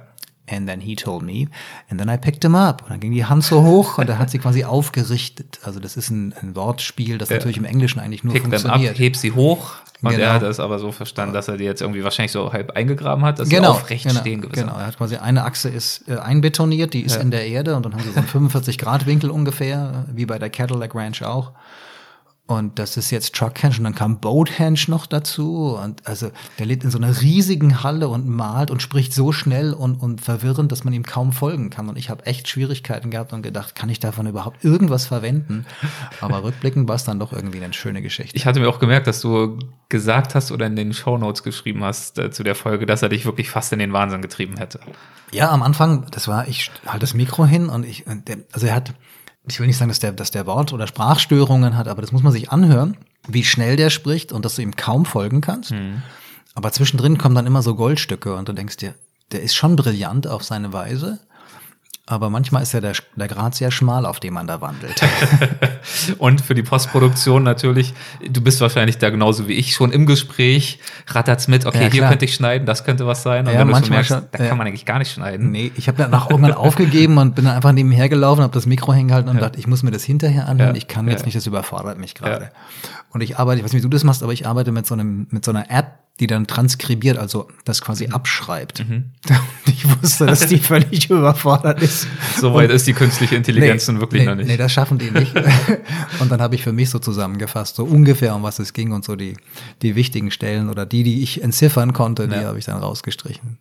And 0.50 0.68
then 0.68 0.82
he 0.82 0.96
told 0.98 1.24
me, 1.24 1.48
and 1.90 1.98
then 2.00 2.10
I 2.10 2.18
picked 2.18 2.44
him 2.44 2.54
up. 2.56 2.82
Und 2.84 2.90
dann 2.92 3.00
ging 3.00 3.14
die 3.14 3.24
Hand 3.26 3.46
so 3.46 3.64
hoch 3.64 3.98
und 3.98 4.10
er 4.10 4.20
hat 4.20 4.30
sie 4.30 4.40
quasi 4.40 4.66
aufgerichtet. 4.66 5.60
Also 5.64 5.80
das 5.80 5.96
ist 5.96 6.10
ein, 6.10 6.34
ein 6.42 6.54
Wortspiel, 6.58 7.18
das 7.18 7.30
Ja. 7.30 7.38
natürlich 7.38 7.56
im 7.56 7.64
Englischen 7.64 8.02
eigentlich 8.02 8.26
nur 8.26 8.34
Pick 8.34 8.44
them 8.44 8.52
up, 8.54 8.60
funktioniert. 8.62 9.00
heb 9.00 9.16
sie 9.16 9.32
hoch. 9.32 9.76
Und 10.02 10.10
Genau. 10.12 10.24
er 10.24 10.34
hat 10.34 10.44
es 10.44 10.60
aber 10.60 10.80
so 10.80 10.92
verstanden, 10.92 11.34
dass 11.34 11.48
er 11.48 11.56
die 11.56 11.64
jetzt 11.64 11.82
irgendwie 11.82 12.04
wahrscheinlich 12.04 12.34
so 12.34 12.52
halb 12.52 12.72
eingegraben 12.72 13.24
hat, 13.24 13.40
dass 13.40 13.48
sie 13.48 13.58
aufrecht 13.62 14.06
genau, 14.06 14.20
stehen 14.20 14.42
gewissermaßen. 14.42 14.68
Genau, 14.74 14.82
er 14.84 14.88
hat 14.88 14.98
quasi 14.98 15.16
eine 15.16 15.46
Achse 15.46 15.70
ist 15.70 16.04
äh, 16.10 16.18
einbetoniert, 16.18 16.94
die 16.94 17.04
ist 17.04 17.16
Ja. 17.16 17.22
in 17.22 17.32
der 17.32 17.48
Erde 17.48 17.78
und 17.78 17.86
dann 17.86 17.94
haben 17.94 18.04
sie 18.04 18.12
so 18.12 18.18
einen 18.18 18.28
45 18.28 18.78
Grad 18.78 19.06
Winkel 19.06 19.30
ungefähr, 19.32 20.06
äh, 20.10 20.18
wie 20.18 20.26
bei 20.26 20.38
der 20.38 20.50
Cadillac 20.50 20.94
Ranch 20.94 21.24
auch. 21.24 21.54
Und 22.46 22.78
das 22.78 22.98
ist 22.98 23.10
jetzt 23.10 23.34
Truckhenge 23.36 23.78
und 23.78 23.86
dann 23.86 23.96
kam 23.96 24.20
Boathenge 24.20 24.78
noch 24.88 25.06
dazu. 25.06 25.78
Und 25.82 26.06
also 26.06 26.30
der 26.60 26.66
lebt 26.66 26.84
in 26.84 26.92
so 26.92 26.98
einer 26.98 27.22
riesigen 27.22 27.84
Halle 27.84 28.10
und 28.10 28.28
malt 28.28 28.70
und 28.70 28.82
spricht 28.82 29.14
so 29.14 29.32
schnell 29.32 29.74
und, 29.74 29.96
und 29.96 30.20
verwirrend, 30.20 30.70
dass 30.70 30.84
man 30.84 30.94
ihm 30.94 31.04
kaum 31.04 31.32
folgen 31.32 31.70
kann. 31.70 31.88
Und 31.88 31.98
ich 31.98 32.10
habe 32.10 32.26
echt 32.26 32.50
Schwierigkeiten 32.50 33.12
gehabt 33.12 33.32
und 33.32 33.44
gedacht, 33.44 33.76
kann 33.76 33.88
ich 33.88 34.02
davon 34.02 34.28
überhaupt 34.28 34.66
irgendwas 34.66 35.06
verwenden? 35.06 35.66
Aber 36.20 36.44
rückblickend 36.44 36.90
war 36.90 36.96
es 36.96 37.06
dann 37.06 37.18
doch 37.18 37.32
irgendwie 37.32 37.64
eine 37.64 37.74
schöne 37.74 38.02
Geschichte. 38.02 38.36
Ich 38.36 38.46
hatte 38.46 38.60
mir 38.60 38.68
auch 38.68 38.80
gemerkt, 38.80 39.08
dass 39.08 39.22
du 39.22 39.58
gesagt 39.88 40.36
hast 40.36 40.52
oder 40.52 40.66
in 40.66 40.76
den 40.76 40.94
Shownotes 40.94 41.44
geschrieben 41.44 41.82
hast 41.86 42.20
äh, 42.20 42.30
zu 42.30 42.44
der 42.44 42.56
Folge, 42.56 42.86
dass 42.86 43.02
er 43.02 43.10
dich 43.10 43.24
wirklich 43.26 43.50
fast 43.50 43.72
in 43.72 43.80
den 43.80 43.94
Wahnsinn 43.94 44.22
getrieben 44.22 44.58
hätte. 44.58 44.82
Ja, 45.32 45.50
am 45.50 45.64
Anfang, 45.64 46.08
das 46.12 46.28
war, 46.28 46.48
ich 46.50 46.72
halt 46.86 47.04
das 47.04 47.14
Mikro 47.14 47.46
hin 47.46 47.70
und 47.70 47.86
ich, 47.86 48.06
und 48.06 48.28
der, 48.28 48.40
also 48.52 48.68
er 48.68 48.76
hat, 48.76 48.94
ich 49.48 49.60
will 49.60 49.68
nicht 49.68 49.78
sagen, 49.78 49.90
dass 49.90 50.00
der, 50.00 50.14
dass 50.14 50.32
der 50.32 50.46
Wort- 50.46 50.74
oder 50.74 50.88
Sprachstörungen 50.88 51.76
hat, 51.78 51.88
aber 51.88 52.02
das 52.02 52.12
muss 52.12 52.24
man 52.24 52.32
sich 52.32 52.52
anhören, 52.52 52.98
wie 53.28 53.44
schnell 53.44 53.76
der 53.76 53.90
spricht 53.90 54.32
und 54.32 54.46
dass 54.46 54.56
du 54.56 54.62
ihm 54.62 54.76
kaum 54.76 55.06
folgen 55.06 55.42
kannst. 55.42 55.72
Aber 56.56 56.72
zwischendrin 56.72 57.18
kommen 57.18 57.36
dann 57.36 57.48
immer 57.48 57.62
so 57.62 57.76
Goldstücke 57.76 58.36
und 58.36 58.48
du 58.48 58.54
denkst 58.54 58.78
dir, 58.78 58.94
der 59.32 59.42
ist 59.42 59.56
schon 59.56 59.76
brillant 59.76 60.28
auf 60.28 60.44
seine 60.44 60.72
Weise. 60.72 61.20
Aber 62.06 62.30
manchmal 62.30 62.64
ist 62.64 62.74
ja 62.74 62.82
der, 62.82 62.94
der 63.16 63.30
Grat 63.30 63.56
sehr 63.56 63.72
schmal, 63.72 64.06
auf 64.06 64.20
dem 64.20 64.34
man 64.34 64.46
da 64.46 64.60
wandelt. 64.60 65.02
Und 66.18 66.42
für 66.42 66.54
die 66.54 66.62
Postproduktion 66.62 67.44
natürlich, 67.44 67.94
du 68.30 68.42
bist 68.42 68.60
wahrscheinlich 68.60 68.98
da 68.98 69.10
genauso 69.10 69.48
wie 69.48 69.54
ich 69.54 69.74
schon 69.74 69.94
im 69.94 70.06
Gespräch, 70.06 70.80
rattert's 71.08 71.48
mit, 71.48 71.66
okay, 71.66 71.84
Ja, 71.84 71.90
hier 71.90 72.08
könnte 72.10 72.26
ich 72.26 72.34
schneiden, 72.36 72.66
das 72.66 72.84
könnte 72.84 73.08
was 73.08 73.24
sein. 73.24 73.48
Und 73.48 73.54
Ja, 73.54 73.60
wenn 73.62 73.68
du 73.68 73.72
manchmal 73.72 74.00
merkst, 74.00 74.12
schon, 74.12 74.26
da 74.34 74.44
ja. 74.44 74.50
kann 74.50 74.58
man 74.58 74.68
eigentlich 74.68 74.86
gar 74.86 75.00
nicht 75.00 75.14
schneiden. 75.14 75.52
Nee, 75.52 75.72
ich 75.78 75.88
habe 75.88 75.98
danach 75.98 76.30
irgendwann 76.30 76.52
aufgegeben 76.52 77.18
und 77.18 77.36
bin 77.36 77.46
dann 77.46 77.56
einfach 77.56 77.72
nebenher 77.72 78.10
gelaufen, 78.10 78.42
habe 78.42 78.54
das 78.54 78.66
Mikro 78.66 78.94
hingehalten 78.94 79.30
und 79.30 79.40
dachte, 79.40 79.58
ich 79.58 79.68
muss 79.68 79.82
mir 79.82 79.92
das 79.92 80.04
hinterher 80.04 80.50
anhören. 80.50 80.76
Ich 80.76 80.90
kann 80.90 81.08
jetzt 81.08 81.24
nicht, 81.26 81.38
das 81.38 81.48
überfordert 81.48 81.98
mich 82.00 82.16
gerade. 82.16 82.52
Und 83.12 83.22
ich 83.22 83.40
arbeite, 83.40 83.60
ich 83.60 83.64
weiß 83.64 83.72
nicht, 83.72 83.82
wie 83.82 83.88
du 83.88 83.96
das 83.96 84.04
machst, 84.04 84.24
aber 84.24 84.34
ich 84.34 84.46
arbeite 84.46 84.74
mit 84.74 84.86
so 84.86 84.94
einem 84.94 85.28
mit 85.30 85.46
so 85.46 85.52
einer 85.52 85.72
App, 85.72 86.00
die 86.20 86.28
dann 86.28 86.46
transkribiert, 86.46 87.18
also 87.18 87.48
das 87.66 87.82
quasi 87.82 88.08
mhm. 88.08 88.14
abschreibt. 88.14 88.88
Mhm. 88.88 89.12
Ich 89.66 90.02
wusste, 90.02 90.28
dass 90.28 90.46
die 90.46 90.60
völlig 90.60 91.10
überfordert 91.10 91.82
ist. 91.82 92.08
Soweit 92.40 92.70
ist 92.70 92.88
die 92.88 92.94
künstliche 92.94 93.36
Intelligenz 93.36 93.86
nee, 93.86 93.94
nun 93.94 94.02
wirklich 94.02 94.22
nee, 94.22 94.28
noch 94.28 94.36
nicht. 94.36 94.48
Nee, 94.48 94.56
das 94.56 94.72
schaffen 94.72 94.98
die 94.98 95.12
nicht. 95.12 95.34
und 96.20 96.32
dann 96.32 96.42
habe 96.42 96.56
ich 96.56 96.64
für 96.64 96.72
mich 96.72 96.90
so 96.90 97.00
zusammengefasst, 97.00 97.76
so 97.76 97.84
ungefähr 97.84 98.34
um 98.34 98.44
was 98.44 98.60
es 98.60 98.72
ging 98.72 98.94
und 98.94 99.04
so 99.04 99.18
die, 99.18 99.36
die 99.82 99.96
wichtigen 99.96 100.32
Stellen 100.32 100.70
oder 100.70 100.86
die, 100.86 101.04
die 101.04 101.22
ich 101.22 101.44
entziffern 101.44 101.92
konnte, 101.92 102.30
die 102.30 102.36
ja. 102.36 102.44
habe 102.44 102.60
ich 102.60 102.66
dann 102.66 102.78
rausgestrichen. 102.78 103.58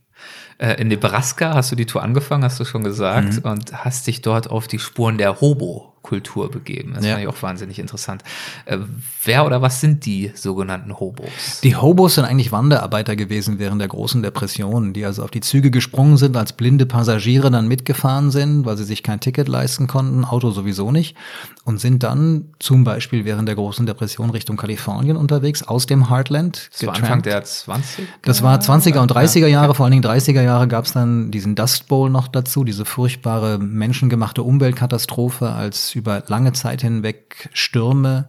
Äh, 0.59 0.81
in 0.81 0.89
Nebraska 0.89 1.55
hast 1.55 1.73
du 1.73 1.77
die 1.77 1.87
Tour 1.87 2.03
angefangen, 2.03 2.45
hast 2.45 2.61
du 2.61 2.65
schon 2.65 2.85
gesagt, 2.85 3.45
mhm. 3.45 3.51
und 3.51 3.85
hast 3.85 4.07
dich 4.07 4.23
dort 4.23 4.51
auf 4.51 4.69
die 4.69 4.79
Spuren 4.79 5.19
der 5.19 5.41
Hobo 5.41 5.93
Kultur 6.03 6.51
begeben. 6.51 6.93
Das 6.95 7.05
ja. 7.05 7.13
fand 7.13 7.23
ich 7.23 7.29
auch 7.29 7.43
wahnsinnig 7.43 7.79
interessant. 7.79 8.23
Äh, 8.67 8.79
wer 9.25 9.47
oder 9.47 9.63
was 9.63 9.81
sind 9.81 10.05
die 10.05 10.33
sogenannten 10.35 10.99
Hobos? 10.99 11.61
Die 11.63 11.77
Hobos 11.77 12.17
sind 12.17 12.25
eigentlich 12.25 12.53
Wanderarbeiter 12.53 13.17
gewesen 13.17 13.59
während 13.59 13.81
der 13.81 13.89
großen 13.89 14.23
Depression, 14.23 14.93
die 14.93 15.05
also 15.05 15.23
auf 15.23 15.31
die 15.31 15.41
Züge 15.41 15.71
gesprungen 15.71 16.17
sind, 16.17 16.37
als 16.37 16.53
blinde 16.53 16.87
Passagiere 16.87 17.51
dann 17.51 17.69
mitgefahren 17.69 18.31
sind, 18.31 18.67
weil 18.67 18.77
sie 18.77 18.85
sich 18.85 19.03
kein 19.03 19.21
Ticket 19.21 19.49
leisten 19.49 19.87
konnten, 19.87 20.25
Auto 20.25 20.51
sowieso 20.51 20.91
nicht, 20.91 21.17
und 21.65 21.79
sind 21.79 22.03
dann 22.03 22.47
zum 22.59 22.85
Beispiel 22.85 23.25
während 23.25 23.49
der 23.49 23.55
großen 23.55 23.87
Depression 23.87 24.31
Richtung 24.31 24.57
Kalifornien 24.57 25.17
unterwegs, 25.17 25.63
aus 25.63 25.87
dem 25.87 26.11
Heartland. 26.11 26.69
Das 26.73 26.87
war 26.87 26.97
Anfang 26.97 27.23
der 27.23 27.45
20 27.45 28.09
Das 28.23 28.43
war 28.43 28.59
20er 28.59 28.99
und 28.99 29.13
30er 29.13 29.47
Jahre, 29.47 29.75
vor 29.75 29.85
allen 29.85 29.93
Dingen 29.93 30.03
30er 30.13 30.43
Jahre 30.43 30.69
gab 30.69 30.85
es 30.85 30.93
dann 30.93 31.31
diesen 31.31 31.55
Dust 31.55 31.89
Bowl 31.89 32.11
noch 32.11 32.29
dazu, 32.29 32.65
diese 32.65 32.85
furchtbare 32.85 33.59
menschengemachte 33.59 34.43
Umweltkatastrophe, 34.43 35.51
als 35.51 35.95
über 35.95 36.23
lange 36.27 36.53
Zeit 36.53 36.83
hinweg 36.83 37.49
Stürme 37.53 38.29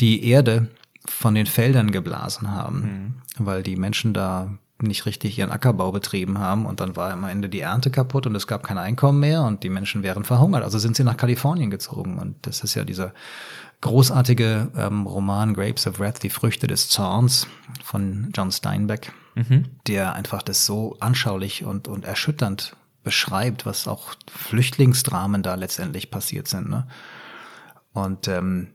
die 0.00 0.24
Erde 0.28 0.68
von 1.06 1.34
den 1.34 1.46
Feldern 1.46 1.90
geblasen 1.90 2.50
haben, 2.50 2.80
mhm. 3.38 3.46
weil 3.46 3.62
die 3.62 3.76
Menschen 3.76 4.14
da 4.14 4.54
nicht 4.82 5.04
richtig 5.04 5.38
ihren 5.38 5.50
Ackerbau 5.50 5.92
betrieben 5.92 6.38
haben 6.38 6.64
und 6.64 6.80
dann 6.80 6.96
war 6.96 7.12
am 7.12 7.24
Ende 7.24 7.50
die 7.50 7.60
Ernte 7.60 7.90
kaputt 7.90 8.26
und 8.26 8.34
es 8.34 8.46
gab 8.46 8.62
kein 8.62 8.78
Einkommen 8.78 9.20
mehr 9.20 9.42
und 9.42 9.62
die 9.62 9.68
Menschen 9.68 10.02
wären 10.02 10.24
verhungert. 10.24 10.62
Also 10.62 10.78
sind 10.78 10.96
sie 10.96 11.04
nach 11.04 11.18
Kalifornien 11.18 11.70
gezogen 11.70 12.18
und 12.18 12.36
das 12.46 12.62
ist 12.62 12.74
ja 12.74 12.84
dieser 12.84 13.12
großartige 13.82 14.70
ähm, 14.76 15.06
Roman 15.06 15.54
Grapes 15.54 15.86
of 15.86 15.98
Wrath, 15.98 16.22
die 16.22 16.30
Früchte 16.30 16.66
des 16.66 16.88
Zorns 16.88 17.46
von 17.84 18.30
John 18.34 18.52
Steinbeck, 18.52 19.12
mhm. 19.34 19.66
der 19.86 20.14
einfach 20.14 20.42
das 20.42 20.66
so 20.66 20.96
anschaulich 21.00 21.64
und, 21.64 21.88
und 21.88 22.04
erschütternd 22.04 22.76
beschreibt, 23.02 23.66
was 23.66 23.88
auch 23.88 24.14
Flüchtlingsdramen 24.30 25.42
da 25.42 25.54
letztendlich 25.54 26.10
passiert 26.10 26.48
sind. 26.48 26.68
Ne? 26.68 26.86
Und 27.92 28.28
ähm, 28.28 28.68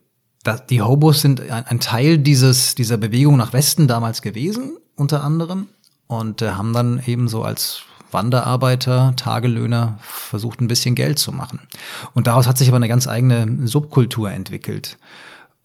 das, 0.44 0.66
die 0.66 0.82
Hobos 0.82 1.22
sind 1.22 1.42
ein, 1.42 1.66
ein 1.66 1.80
Teil 1.80 2.18
dieses, 2.18 2.76
dieser 2.76 2.98
Bewegung 2.98 3.38
nach 3.38 3.54
Westen 3.54 3.88
damals 3.88 4.22
gewesen, 4.22 4.78
unter 4.96 5.24
anderem, 5.24 5.68
und 6.08 6.42
äh, 6.42 6.52
haben 6.52 6.74
dann 6.74 7.02
eben 7.06 7.28
so 7.28 7.44
als 7.44 7.84
Wanderarbeiter, 8.12 9.14
Tagelöhner 9.16 9.98
versucht 10.02 10.62
ein 10.62 10.68
bisschen 10.68 10.96
Geld 10.96 11.20
zu 11.20 11.32
machen. 11.32 11.60
Und 12.14 12.28
daraus 12.28 12.48
hat 12.48 12.58
sich 12.58 12.68
aber 12.68 12.78
eine 12.78 12.88
ganz 12.88 13.08
eigene 13.08 13.68
Subkultur 13.68 14.32
entwickelt. 14.32 14.98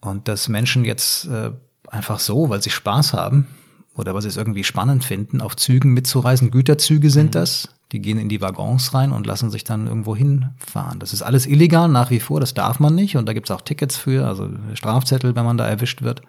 Und 0.01 0.27
dass 0.27 0.49
Menschen 0.49 0.83
jetzt 0.83 1.27
äh, 1.27 1.51
einfach 1.87 2.19
so, 2.19 2.49
weil 2.49 2.61
sie 2.61 2.71
Spaß 2.71 3.13
haben 3.13 3.47
oder 3.95 4.13
weil 4.13 4.21
sie 4.21 4.27
es 4.27 4.37
irgendwie 4.37 4.63
spannend 4.63 5.03
finden, 5.03 5.41
auf 5.41 5.55
Zügen 5.55 5.93
mitzureisen, 5.93 6.51
Güterzüge 6.51 7.09
sind 7.09 7.27
mhm. 7.27 7.31
das, 7.31 7.69
die 7.91 8.01
gehen 8.01 8.17
in 8.17 8.29
die 8.29 8.41
Waggons 8.41 8.93
rein 8.93 9.11
und 9.11 9.27
lassen 9.27 9.49
sich 9.49 9.63
dann 9.63 9.87
irgendwo 9.87 10.15
hinfahren. 10.15 10.99
Das 10.99 11.13
ist 11.13 11.21
alles 11.21 11.45
illegal 11.45 11.89
nach 11.89 12.09
wie 12.09 12.19
vor, 12.19 12.39
das 12.39 12.53
darf 12.53 12.79
man 12.79 12.95
nicht 12.95 13.17
und 13.17 13.27
da 13.27 13.33
gibt's 13.33 13.51
auch 13.51 13.61
Tickets 13.61 13.97
für, 13.97 14.25
also 14.27 14.49
Strafzettel, 14.73 15.35
wenn 15.35 15.45
man 15.45 15.57
da 15.57 15.67
erwischt 15.67 16.01
wird. 16.01 16.21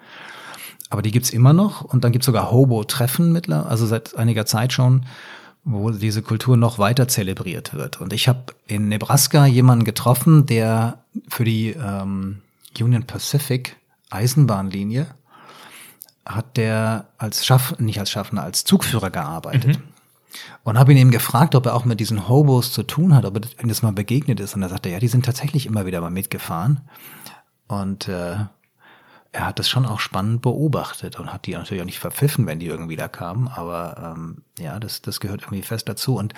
Aber 0.91 1.03
die 1.03 1.11
gibt's 1.11 1.31
immer 1.31 1.53
noch 1.53 1.83
und 1.83 2.05
dann 2.05 2.13
gibt's 2.13 2.27
sogar 2.27 2.51
Hobo-Treffen 2.51 3.33
mittlerweile, 3.33 3.69
also 3.69 3.87
seit 3.87 4.17
einiger 4.17 4.45
Zeit 4.45 4.73
schon, 4.73 5.07
wo 5.65 5.91
diese 5.91 6.23
Kultur 6.23 6.57
noch 6.57 6.79
weiter 6.79 7.07
zelebriert 7.07 7.73
wird. 7.73 8.01
Und 8.01 8.13
ich 8.13 8.29
habe 8.29 8.47
in 8.67 8.89
Nebraska 8.89 9.47
jemanden 9.47 9.85
getroffen, 9.85 10.47
der 10.47 10.99
für 11.29 11.45
die 11.45 11.71
ähm, 11.71 12.43
Union 12.79 13.05
Pacific 13.05 13.77
Eisenbahnlinie 14.11 15.07
hat 16.25 16.57
der 16.57 17.09
als 17.19 17.45
Schaff, 17.45 17.79
nicht 17.79 17.99
als 17.99 18.11
Schaffner, 18.11 18.43
als 18.43 18.65
Zugführer 18.65 19.11
gearbeitet. 19.11 19.79
Mhm. 19.79 19.83
Und 20.65 20.79
habe 20.79 20.93
ihn 20.93 20.99
eben 20.99 21.11
gefragt, 21.11 21.55
ob 21.55 21.67
er 21.67 21.75
auch 21.75 21.85
mit 21.85 22.01
diesen 22.01 22.29
Hobos 22.29 22.73
zu 22.73 22.85
tun 22.85 23.15
hat, 23.15 23.25
ob 23.25 23.37
er 23.37 23.69
das 23.69 23.83
mal 23.83 23.93
begegnet 23.93 24.41
ist. 24.41 24.55
Und 24.55 24.63
er 24.63 24.71
sagte, 24.71 24.89
ja, 24.89 24.99
die 24.99 25.09
sind 25.09 25.27
tatsächlich 25.27 25.67
immer 25.67 25.85
wieder 25.85 26.01
mal 26.01 26.11
mitgefahren. 26.11 26.81
Und 27.67 28.09
äh, 28.09 28.37
er 29.33 29.47
hat 29.47 29.59
das 29.59 29.69
schon 29.69 29.87
auch 29.87 30.01
spannend 30.01 30.43
beobachtet 30.43 31.19
und 31.19 31.33
hat 31.33 31.47
die 31.47 31.53
natürlich 31.53 31.83
auch 31.83 31.87
nicht 31.87 31.99
verpfiffen, 31.99 32.47
wenn 32.47 32.61
die 32.61 32.67
irgendwie 32.67 32.97
da 32.97 33.09
kamen. 33.09 33.49
Aber 33.49 34.15
ähm, 34.17 34.43
ja, 34.59 34.79
das, 34.79 35.03
das 35.03 35.21
gehört 35.21 35.43
irgendwie 35.43 35.63
fest 35.63 35.89
dazu. 35.89 36.17
Und 36.17 36.35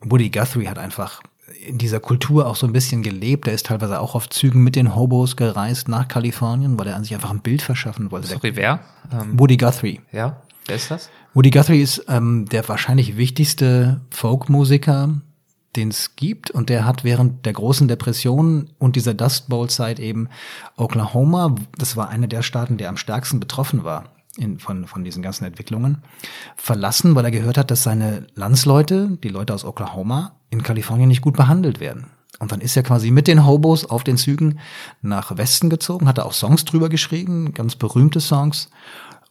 Woody 0.00 0.30
Guthrie 0.30 0.68
hat 0.68 0.78
einfach 0.78 1.22
in 1.66 1.78
dieser 1.78 2.00
Kultur 2.00 2.46
auch 2.46 2.56
so 2.56 2.66
ein 2.66 2.72
bisschen 2.72 3.02
gelebt. 3.02 3.46
Er 3.46 3.54
ist 3.54 3.66
teilweise 3.66 4.00
auch 4.00 4.14
auf 4.14 4.28
Zügen 4.28 4.62
mit 4.62 4.76
den 4.76 4.94
Hobos 4.94 5.36
gereist 5.36 5.88
nach 5.88 6.08
Kalifornien, 6.08 6.78
weil 6.78 6.88
er 6.88 6.96
an 6.96 7.04
sich 7.04 7.14
einfach 7.14 7.30
ein 7.30 7.40
Bild 7.40 7.62
verschaffen 7.62 8.10
wollte. 8.10 8.28
Sorry, 8.28 8.56
wer? 8.56 8.80
Ähm, 9.12 9.38
Woody 9.38 9.56
Guthrie. 9.56 10.00
Ja, 10.12 10.42
wer 10.66 10.76
ist 10.76 10.90
das? 10.90 11.10
Woody 11.34 11.50
Guthrie 11.50 11.82
ist 11.82 12.04
ähm, 12.08 12.46
der 12.46 12.68
wahrscheinlich 12.68 13.16
wichtigste 13.16 14.00
Folkmusiker, 14.10 15.20
den 15.76 15.88
es 15.88 16.16
gibt. 16.16 16.50
Und 16.50 16.68
der 16.68 16.84
hat 16.84 17.04
während 17.04 17.46
der 17.46 17.52
großen 17.52 17.88
Depression 17.88 18.70
und 18.78 18.96
dieser 18.96 19.14
Dust 19.14 19.48
Bowl-Zeit 19.48 20.00
eben 20.00 20.28
Oklahoma, 20.76 21.54
das 21.76 21.96
war 21.96 22.08
einer 22.08 22.26
der 22.26 22.42
Staaten, 22.42 22.76
der 22.78 22.88
am 22.88 22.96
stärksten 22.96 23.40
betroffen 23.40 23.84
war 23.84 24.04
in, 24.38 24.58
von, 24.58 24.86
von 24.86 25.04
diesen 25.04 25.22
ganzen 25.22 25.44
Entwicklungen, 25.44 25.98
verlassen, 26.56 27.14
weil 27.14 27.24
er 27.24 27.30
gehört 27.30 27.58
hat, 27.58 27.70
dass 27.70 27.82
seine 27.82 28.26
Landsleute, 28.34 29.18
die 29.22 29.28
Leute 29.28 29.54
aus 29.54 29.64
Oklahoma, 29.64 30.36
in 30.50 30.62
Kalifornien 30.62 31.08
nicht 31.08 31.22
gut 31.22 31.36
behandelt 31.36 31.80
werden. 31.80 32.06
Und 32.38 32.52
dann 32.52 32.60
ist 32.60 32.76
er 32.76 32.82
quasi 32.82 33.10
mit 33.10 33.26
den 33.26 33.46
Hobos 33.46 33.84
auf 33.84 34.04
den 34.04 34.16
Zügen 34.16 34.60
nach 35.02 35.36
Westen 35.36 35.70
gezogen, 35.70 36.06
hat 36.06 36.18
er 36.18 36.26
auch 36.26 36.32
Songs 36.32 36.64
drüber 36.64 36.88
geschrieben, 36.88 37.52
ganz 37.52 37.74
berühmte 37.74 38.20
Songs 38.20 38.70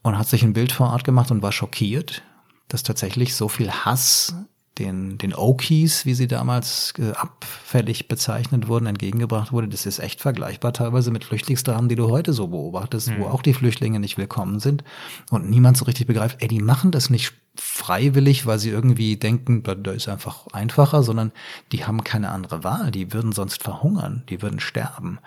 und 0.01 0.17
hat 0.17 0.27
sich 0.27 0.43
ein 0.43 0.53
Bild 0.53 0.71
vor 0.71 0.91
Ort 0.91 1.03
gemacht 1.03 1.31
und 1.31 1.41
war 1.41 1.51
schockiert, 1.51 2.23
dass 2.67 2.83
tatsächlich 2.83 3.35
so 3.35 3.47
viel 3.47 3.71
Hass 3.71 4.35
den, 4.79 5.17
den 5.17 5.33
Okies, 5.33 6.05
wie 6.05 6.13
sie 6.13 6.27
damals 6.27 6.93
äh, 6.97 7.11
abfällig 7.11 8.07
bezeichnet 8.07 8.67
wurden, 8.67 8.85
entgegengebracht 8.85 9.51
wurde. 9.51 9.67
Das 9.67 9.85
ist 9.85 9.99
echt 9.99 10.21
vergleichbar 10.21 10.73
teilweise 10.73 11.11
mit 11.11 11.23
Flüchtlingsdramen, 11.23 11.89
die 11.89 11.95
du 11.95 12.09
heute 12.09 12.33
so 12.33 12.47
beobachtest, 12.47 13.09
mhm. 13.09 13.19
wo 13.19 13.25
auch 13.27 13.41
die 13.41 13.53
Flüchtlinge 13.53 13.99
nicht 13.99 14.17
willkommen 14.17 14.59
sind 14.59 14.83
und 15.29 15.49
niemand 15.49 15.77
so 15.77 15.85
richtig 15.85 16.07
begreift, 16.07 16.37
ey, 16.39 16.47
die 16.47 16.61
machen 16.61 16.91
das 16.91 17.09
nicht 17.09 17.33
freiwillig, 17.55 18.45
weil 18.45 18.59
sie 18.59 18.69
irgendwie 18.69 19.17
denken, 19.17 19.63
da, 19.63 19.75
da 19.75 19.91
ist 19.91 20.07
einfach 20.07 20.47
einfacher, 20.53 21.03
sondern 21.03 21.31
die 21.71 21.85
haben 21.85 22.03
keine 22.03 22.29
andere 22.29 22.63
Wahl, 22.63 22.91
die 22.91 23.13
würden 23.13 23.31
sonst 23.31 23.63
verhungern, 23.63 24.23
die 24.29 24.41
würden 24.41 24.59
sterben. 24.59 25.19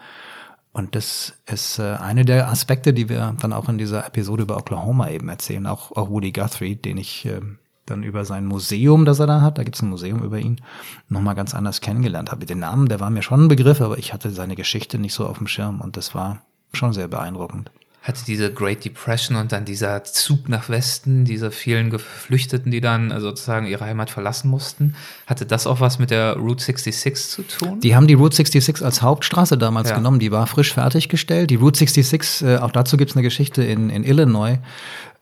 Und 0.72 0.94
das 0.94 1.34
ist 1.46 1.80
äh, 1.80 1.96
eine 1.96 2.24
der 2.24 2.48
Aspekte, 2.48 2.92
die 2.92 3.08
wir 3.08 3.34
dann 3.40 3.52
auch 3.52 3.68
in 3.68 3.78
dieser 3.78 4.06
Episode 4.06 4.44
über 4.44 4.56
Oklahoma 4.56 5.08
eben 5.10 5.28
erzählen. 5.28 5.66
Auch, 5.66 5.90
auch 5.96 6.10
Woody 6.10 6.30
Guthrie, 6.30 6.76
den 6.76 6.96
ich 6.96 7.26
äh, 7.26 7.40
dann 7.86 8.02
über 8.02 8.24
sein 8.24 8.46
Museum, 8.46 9.04
das 9.04 9.18
er 9.18 9.26
da 9.26 9.40
hat, 9.40 9.58
da 9.58 9.64
gibt's 9.64 9.82
ein 9.82 9.88
Museum 9.88 10.22
über 10.22 10.38
ihn, 10.38 10.60
nochmal 11.08 11.34
ganz 11.34 11.54
anders 11.54 11.80
kennengelernt 11.80 12.30
habe. 12.30 12.46
Den 12.46 12.60
Namen, 12.60 12.88
der 12.88 13.00
war 13.00 13.10
mir 13.10 13.22
schon 13.22 13.44
ein 13.44 13.48
Begriff, 13.48 13.80
aber 13.80 13.98
ich 13.98 14.12
hatte 14.12 14.30
seine 14.30 14.56
Geschichte 14.56 14.98
nicht 14.98 15.14
so 15.14 15.26
auf 15.26 15.38
dem 15.38 15.46
Schirm 15.46 15.80
und 15.80 15.96
das 15.96 16.14
war 16.14 16.42
schon 16.72 16.92
sehr 16.92 17.08
beeindruckend 17.08 17.70
hatte 18.02 18.24
diese 18.26 18.52
Great 18.52 18.84
Depression 18.84 19.36
und 19.36 19.52
dann 19.52 19.66
dieser 19.66 20.02
Zug 20.04 20.48
nach 20.48 20.70
Westen, 20.70 21.26
diese 21.26 21.50
vielen 21.50 21.90
Geflüchteten, 21.90 22.72
die 22.72 22.80
dann 22.80 23.12
sozusagen 23.20 23.66
ihre 23.66 23.84
Heimat 23.84 24.08
verlassen 24.08 24.48
mussten. 24.48 24.94
Hatte 25.26 25.44
das 25.44 25.66
auch 25.66 25.80
was 25.80 25.98
mit 25.98 26.10
der 26.10 26.36
Route 26.36 26.64
66 26.64 27.28
zu 27.28 27.42
tun? 27.42 27.80
Die 27.80 27.94
haben 27.94 28.06
die 28.06 28.14
Route 28.14 28.36
66 28.36 28.84
als 28.84 29.02
Hauptstraße 29.02 29.58
damals 29.58 29.90
ja. 29.90 29.96
genommen. 29.96 30.18
Die 30.18 30.32
war 30.32 30.46
frisch 30.46 30.72
fertiggestellt. 30.72 31.50
Die 31.50 31.56
Route 31.56 31.78
66, 31.78 32.48
äh, 32.48 32.56
auch 32.56 32.70
dazu 32.72 32.96
gibt's 32.96 33.16
eine 33.16 33.22
Geschichte 33.22 33.62
in, 33.62 33.90
in 33.90 34.02
Illinois, 34.04 34.58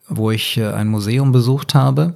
wo 0.08 0.30
ich 0.30 0.56
äh, 0.56 0.68
ein 0.68 0.86
Museum 0.86 1.32
besucht 1.32 1.74
habe 1.74 2.14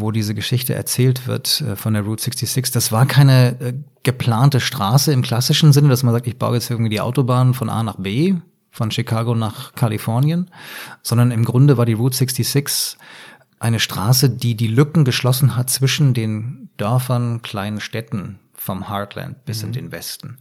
wo 0.00 0.10
diese 0.10 0.34
Geschichte 0.34 0.74
erzählt 0.74 1.26
wird 1.26 1.60
äh, 1.60 1.76
von 1.76 1.94
der 1.94 2.02
Route 2.02 2.22
66. 2.22 2.72
Das 2.72 2.92
war 2.92 3.06
keine 3.06 3.60
äh, 3.60 3.74
geplante 4.02 4.60
Straße 4.60 5.12
im 5.12 5.22
klassischen 5.22 5.72
Sinne, 5.72 5.88
dass 5.88 6.02
man 6.02 6.14
sagt, 6.14 6.26
ich 6.26 6.38
baue 6.38 6.54
jetzt 6.54 6.70
irgendwie 6.70 6.90
die 6.90 7.00
Autobahn 7.00 7.54
von 7.54 7.68
A 7.68 7.82
nach 7.82 7.96
B, 7.96 8.34
von 8.70 8.90
Chicago 8.90 9.34
nach 9.34 9.74
Kalifornien, 9.74 10.50
sondern 11.02 11.30
im 11.30 11.44
Grunde 11.44 11.76
war 11.76 11.86
die 11.86 11.92
Route 11.92 12.16
66 12.16 12.98
eine 13.60 13.80
Straße, 13.80 14.30
die 14.30 14.56
die 14.56 14.66
Lücken 14.66 15.04
geschlossen 15.04 15.56
hat 15.56 15.70
zwischen 15.70 16.12
den 16.12 16.68
Dörfern, 16.76 17.40
kleinen 17.42 17.80
Städten 17.80 18.38
vom 18.52 18.88
Heartland 18.88 19.44
bis 19.44 19.62
mhm. 19.62 19.68
in 19.68 19.72
den 19.72 19.92
Westen. 19.92 20.38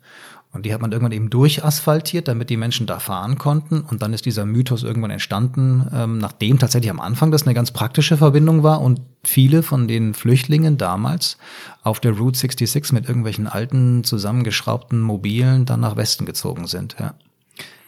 Und 0.53 0.67
die 0.67 0.73
hat 0.73 0.81
man 0.81 0.91
irgendwann 0.91 1.11
eben 1.11 1.31
durchasphaltiert, 1.31 2.27
damit 2.27 2.51
die 2.51 2.57
Menschen 2.57 2.85
da 2.85 2.99
fahren 2.99 3.39
konnten. 3.39 3.81
Und 3.81 4.03
dann 4.03 4.13
ist 4.13 4.27
dieser 4.27 4.45
Mythos 4.45 4.83
irgendwann 4.83 5.09
entstanden, 5.09 5.87
ähm, 5.91 6.19
nachdem 6.19 6.59
tatsächlich 6.59 6.91
am 6.91 6.99
Anfang 6.99 7.31
das 7.31 7.43
eine 7.43 7.55
ganz 7.55 7.71
praktische 7.71 8.17
Verbindung 8.17 8.61
war 8.61 8.79
und 8.81 9.01
viele 9.23 9.63
von 9.63 9.87
den 9.87 10.13
Flüchtlingen 10.13 10.77
damals 10.77 11.37
auf 11.81 11.99
der 11.99 12.11
Route 12.11 12.37
66 12.37 12.93
mit 12.93 13.07
irgendwelchen 13.07 13.47
alten, 13.47 14.03
zusammengeschraubten 14.03 15.01
Mobilen 15.01 15.65
dann 15.65 15.79
nach 15.79 15.95
Westen 15.95 16.25
gezogen 16.25 16.67
sind. 16.67 16.97
Ja. 16.99 17.15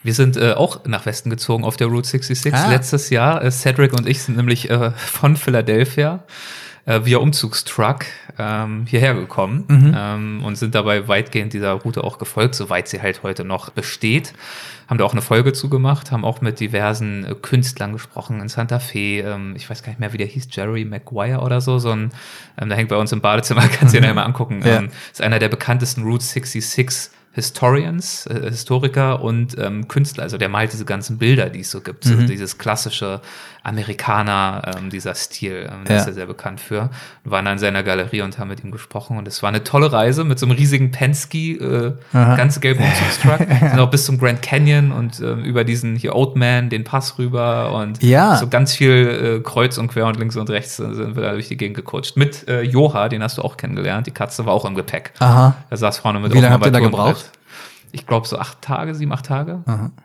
Wir 0.01 0.15
sind 0.15 0.35
äh, 0.35 0.53
auch 0.53 0.85
nach 0.85 1.05
Westen 1.05 1.29
gezogen 1.29 1.63
auf 1.63 1.77
der 1.77 1.87
Route 1.87 2.07
66 2.07 2.51
ah. 2.51 2.69
letztes 2.69 3.11
Jahr. 3.11 3.43
Äh, 3.43 3.51
Cedric 3.51 3.93
und 3.93 4.07
ich 4.07 4.23
sind 4.23 4.37
nämlich 4.37 4.71
äh, 4.71 4.89
von 4.91 5.37
Philadelphia 5.37 6.23
äh, 6.85 7.01
via 7.03 7.17
Umzugstruck 7.17 8.05
ähm, 8.37 8.85
hierher 8.87 9.15
gekommen 9.15 9.65
mhm. 9.67 9.93
ähm, 9.97 10.43
und 10.43 10.55
sind 10.55 10.75
dabei 10.75 11.07
weitgehend 11.07 11.53
dieser 11.53 11.71
Route 11.71 12.03
auch 12.03 12.17
gefolgt, 12.17 12.55
soweit 12.55 12.87
sie 12.87 13.01
halt 13.01 13.23
heute 13.23 13.43
noch 13.43 13.69
besteht. 13.69 14.33
Haben 14.87 14.99
da 14.99 15.05
auch 15.05 15.13
eine 15.13 15.23
Folge 15.23 15.51
zugemacht, 15.53 16.11
haben 16.11 16.23
auch 16.23 16.41
mit 16.41 16.59
diversen 16.59 17.25
äh, 17.25 17.33
Künstlern 17.33 17.93
gesprochen 17.93 18.39
in 18.39 18.49
Santa 18.49 18.79
Fe. 18.79 19.21
Ähm, 19.21 19.55
ich 19.55 19.69
weiß 19.69 19.81
gar 19.81 19.89
nicht 19.89 19.99
mehr, 19.99 20.13
wie 20.13 20.17
der 20.17 20.27
hieß, 20.27 20.47
Jerry 20.51 20.85
Maguire 20.85 21.39
oder 21.39 21.59
so. 21.59 21.79
so 21.79 21.89
ein, 21.89 22.11
ähm, 22.59 22.69
der 22.69 22.77
hängt 22.77 22.89
bei 22.89 22.97
uns 22.97 23.11
im 23.11 23.21
Badezimmer, 23.21 23.67
kannst 23.71 23.95
du 23.95 24.01
dir 24.01 24.07
mhm. 24.07 24.15
mal 24.15 24.23
angucken. 24.23 24.61
Ja. 24.63 24.77
Ähm, 24.77 24.89
ist 25.11 25.21
einer 25.21 25.39
der 25.39 25.49
bekanntesten 25.49 26.03
Route 26.03 26.23
66 26.23 27.09
Historians, 27.35 28.27
äh, 28.27 28.49
Historiker 28.49 29.21
und 29.21 29.57
ähm, 29.59 29.89
Künstler. 29.89 30.23
Also 30.23 30.37
der 30.37 30.47
malt 30.47 30.71
diese 30.71 30.85
ganzen 30.85 31.17
Bilder, 31.17 31.49
die 31.49 31.59
es 31.59 31.69
so 31.69 31.81
gibt. 31.81 32.05
Mhm. 32.05 32.21
So 32.21 32.27
dieses 32.27 32.57
klassische 32.57 33.19
Amerikaner, 33.61 34.61
ähm, 34.77 34.89
dieser 34.89 35.15
Stil. 35.15 35.69
Ähm, 35.69 35.83
ja. 35.89 35.97
ist 35.97 36.07
er 36.07 36.13
sehr 36.13 36.27
bekannt 36.27 36.61
für. 36.61 36.89
Wir 37.23 37.31
waren 37.31 37.45
in 37.47 37.57
seiner 37.57 37.83
Galerie 37.83 38.21
und 38.21 38.39
haben 38.39 38.47
mit 38.47 38.63
ihm 38.63 38.71
gesprochen. 38.71 39.17
Und 39.17 39.27
es 39.27 39.43
war 39.43 39.49
eine 39.49 39.65
tolle 39.65 39.91
Reise 39.91 40.23
mit 40.23 40.39
so 40.39 40.45
einem 40.45 40.55
riesigen 40.55 40.91
Penske, 40.91 41.37
äh, 41.37 41.93
ganz 42.13 42.61
gelben 42.61 42.83
Umzugstruck. 42.85 43.39
Sind 43.39 43.79
auch 43.79 43.89
bis 43.89 44.05
zum 44.05 44.17
Grand 44.17 44.41
Canyon 44.41 44.93
und 44.93 45.19
ähm, 45.19 45.43
über 45.43 45.65
diesen 45.65 45.97
hier 45.97 46.15
Old 46.15 46.37
Man, 46.37 46.69
den 46.69 46.85
Pass 46.85 47.19
rüber 47.19 47.73
und 47.73 48.01
ja. 48.01 48.37
so 48.37 48.47
ganz 48.47 48.73
viel 48.73 49.39
äh, 49.39 49.43
kreuz 49.43 49.77
und 49.77 49.89
quer 49.89 50.05
und 50.05 50.17
links 50.17 50.37
und 50.37 50.49
rechts 50.49 50.77
sind 50.77 51.17
wir 51.17 51.23
da 51.23 51.33
durch 51.33 51.49
die 51.49 51.57
Gegend 51.57 51.75
gecoacht. 51.75 52.15
Mit 52.15 52.47
äh, 52.47 52.61
Joha, 52.61 53.09
den 53.09 53.21
hast 53.21 53.39
du 53.39 53.41
auch 53.41 53.57
kennengelernt. 53.57 54.07
Die 54.07 54.11
Katze 54.11 54.45
war 54.45 54.53
auch 54.53 54.63
im 54.63 54.75
Gepäck. 54.75 55.11
Aha. 55.19 55.55
Er 55.69 55.77
saß 55.77 55.97
vorne 55.97 56.21
mit 56.21 56.33
Wie 56.33 56.39
lange 56.39 56.53
habt 56.53 56.65
ihr 56.65 56.71
da 56.71 56.79
gebraucht? 56.79 57.24
Ich 57.95 58.05
glaube, 58.05 58.27
so 58.27 58.37
acht 58.37 58.61
Tage, 58.61 58.93
sieben, 58.93 59.11
acht 59.11 59.25
Tage. 59.25 59.61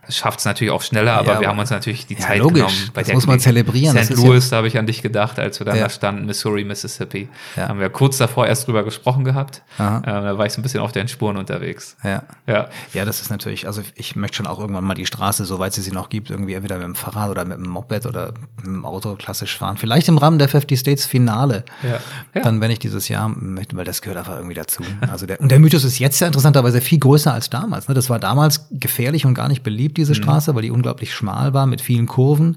Schafft 0.09 0.39
es 0.39 0.45
natürlich 0.45 0.73
auch 0.73 0.83
schneller, 0.83 1.15
aber 1.15 1.35
ja, 1.35 1.41
wir 1.41 1.49
haben 1.49 1.59
uns 1.59 1.71
natürlich 1.71 2.07
die 2.07 2.15
ja, 2.15 2.21
Zeit 2.21 2.39
logisch. 2.39 2.55
genommen. 2.63 2.91
Bei 2.95 3.01
das 3.01 3.09
der 3.09 3.15
muss 3.17 3.27
man 3.27 3.41
zelebrieren. 3.41 4.03
St. 4.03 4.11
Louis, 4.17 4.45
ja 4.45 4.51
da 4.51 4.57
habe 4.59 4.69
ich 4.69 4.79
an 4.79 4.87
dich 4.87 5.03
gedacht, 5.03 5.39
als 5.39 5.61
wir 5.61 5.65
dann 5.65 5.79
da 5.79 5.91
standen, 5.91 6.27
Missouri, 6.27 6.65
Mississippi. 6.65 7.29
Haben 7.57 7.81
wir 7.81 7.91
kurz 7.91 8.19
davor 8.19 8.47
erst 8.47 8.67
drüber 8.67 8.85
gesprochen 8.85 9.25
gehabt. 9.25 9.63
Ähm, 9.79 10.03
da 10.05 10.39
war 10.39 10.47
ich 10.47 10.53
so 10.53 10.61
ein 10.61 10.63
bisschen 10.63 10.81
auf 10.81 10.93
den 10.93 11.09
Spuren 11.09 11.37
unterwegs. 11.37 11.97
Ja. 12.05 12.23
ja. 12.47 12.69
Ja, 12.93 13.05
das 13.05 13.21
ist 13.21 13.31
natürlich, 13.31 13.67
also 13.67 13.83
ich 13.95 14.17
möchte 14.17 14.39
schon 14.39 14.47
auch 14.47 14.59
irgendwann 14.59 14.85
mal 14.85 14.95
die 14.95 15.07
Straße, 15.07 15.45
soweit 15.45 15.73
sie 15.73 15.83
sie 15.83 15.93
noch 15.93 16.09
gibt, 16.09 16.31
irgendwie 16.31 16.55
entweder 16.55 16.77
mit 16.77 16.87
dem 16.87 16.95
Fahrrad 16.95 17.31
oder 17.31 17.45
mit 17.45 17.59
dem 17.59 17.69
Moped 17.69 18.07
oder 18.07 18.33
mit 18.57 18.67
dem 18.67 18.85
Auto 18.85 19.15
klassisch 19.17 19.59
fahren. 19.59 19.77
Vielleicht 19.77 20.09
im 20.09 20.19
Rahmen 20.19 20.39
der 20.39 20.49
50 20.49 20.79
States 20.79 21.07
Finale. 21.07 21.65
Ja. 21.83 22.43
Dann, 22.43 22.61
wenn 22.61 22.71
ich 22.71 22.79
dieses 22.79 23.09
Jahr 23.09 23.29
möchte, 23.29 23.77
weil 23.77 23.85
das 23.85 24.03
gehört 24.03 24.19
einfach 24.19 24.37
irgendwie 24.37 24.55
dazu. 24.55 24.83
Also 25.11 25.27
der, 25.27 25.41
und 25.41 25.51
der 25.51 25.59
Mythos 25.59 25.85
ist 25.85 25.99
jetzt 25.99 26.21
ja 26.21 26.27
interessanterweise 26.27 26.81
viel 26.81 26.99
größer 26.99 27.33
als 27.33 27.51
damals. 27.51 27.80
Ne? 27.89 27.95
Das 27.95 28.11
war 28.11 28.19
damals 28.19 28.69
gefährlich 28.71 29.27
und 29.27 29.35
gar 29.35 29.49
nicht 29.49 29.63
beliebt, 29.63 29.97
diese 29.97 30.13
mhm. 30.13 30.23
Straße, 30.23 30.55
weil 30.55 30.63
die 30.63 30.71
unglaublich 30.71 31.15
schmal 31.15 31.55
war 31.55 31.67
mit 31.67 31.81
vielen 31.81 32.07
Kurven. 32.07 32.57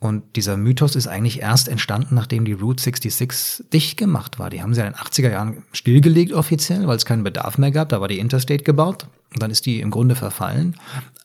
Und 0.00 0.36
dieser 0.36 0.56
Mythos 0.56 0.94
ist 0.94 1.08
eigentlich 1.08 1.40
erst 1.40 1.66
entstanden, 1.66 2.14
nachdem 2.14 2.44
die 2.44 2.52
Route 2.52 2.80
66 2.80 3.66
dicht 3.72 3.96
gemacht 3.96 4.38
war. 4.38 4.48
Die 4.48 4.62
haben 4.62 4.72
sie 4.72 4.80
in 4.80 4.86
den 4.86 4.94
80er 4.94 5.30
Jahren 5.30 5.64
stillgelegt 5.72 6.32
offiziell, 6.32 6.86
weil 6.86 6.96
es 6.96 7.04
keinen 7.04 7.24
Bedarf 7.24 7.58
mehr 7.58 7.72
gab. 7.72 7.88
Da 7.88 8.00
war 8.00 8.06
die 8.06 8.20
Interstate 8.20 8.62
gebaut 8.62 9.08
und 9.34 9.42
dann 9.42 9.50
ist 9.50 9.66
die 9.66 9.80
im 9.80 9.90
Grunde 9.90 10.14
verfallen. 10.14 10.76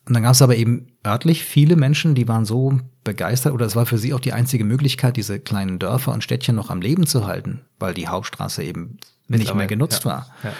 Und 0.06 0.14
dann 0.14 0.24
gab 0.24 0.32
es 0.32 0.42
aber 0.42 0.56
eben 0.56 0.88
örtlich 1.06 1.44
viele 1.44 1.76
Menschen, 1.76 2.16
die 2.16 2.26
waren 2.26 2.44
so 2.44 2.80
begeistert 3.04 3.52
oder 3.52 3.64
es 3.64 3.76
war 3.76 3.86
für 3.86 3.98
sie 3.98 4.12
auch 4.12 4.20
die 4.20 4.32
einzige 4.32 4.64
Möglichkeit, 4.64 5.16
diese 5.16 5.38
kleinen 5.38 5.78
Dörfer 5.78 6.12
und 6.12 6.24
Städtchen 6.24 6.56
noch 6.56 6.70
am 6.70 6.80
Leben 6.80 7.06
zu 7.06 7.26
halten, 7.26 7.60
weil 7.78 7.94
die 7.94 8.08
Hauptstraße 8.08 8.64
eben 8.64 8.98
nicht 9.28 9.54
mehr 9.54 9.66
genutzt 9.68 10.04
ja. 10.04 10.10
war. 10.10 10.26
Ja. 10.42 10.52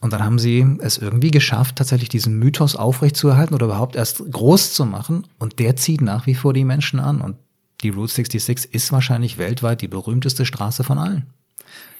Und 0.00 0.12
dann 0.12 0.22
haben 0.22 0.38
sie 0.38 0.76
es 0.80 0.98
irgendwie 0.98 1.30
geschafft, 1.30 1.76
tatsächlich 1.76 2.08
diesen 2.08 2.38
Mythos 2.38 2.76
aufrechtzuerhalten 2.76 3.54
oder 3.54 3.66
überhaupt 3.66 3.96
erst 3.96 4.22
groß 4.30 4.74
zu 4.74 4.84
machen. 4.84 5.26
Und 5.38 5.58
der 5.58 5.76
zieht 5.76 6.02
nach 6.02 6.26
wie 6.26 6.34
vor 6.34 6.52
die 6.52 6.64
Menschen 6.64 7.00
an. 7.00 7.20
Und 7.20 7.36
die 7.80 7.90
Route 7.90 8.12
66 8.12 8.74
ist 8.74 8.92
wahrscheinlich 8.92 9.38
weltweit 9.38 9.80
die 9.80 9.88
berühmteste 9.88 10.44
Straße 10.44 10.84
von 10.84 10.98
allen. 10.98 11.26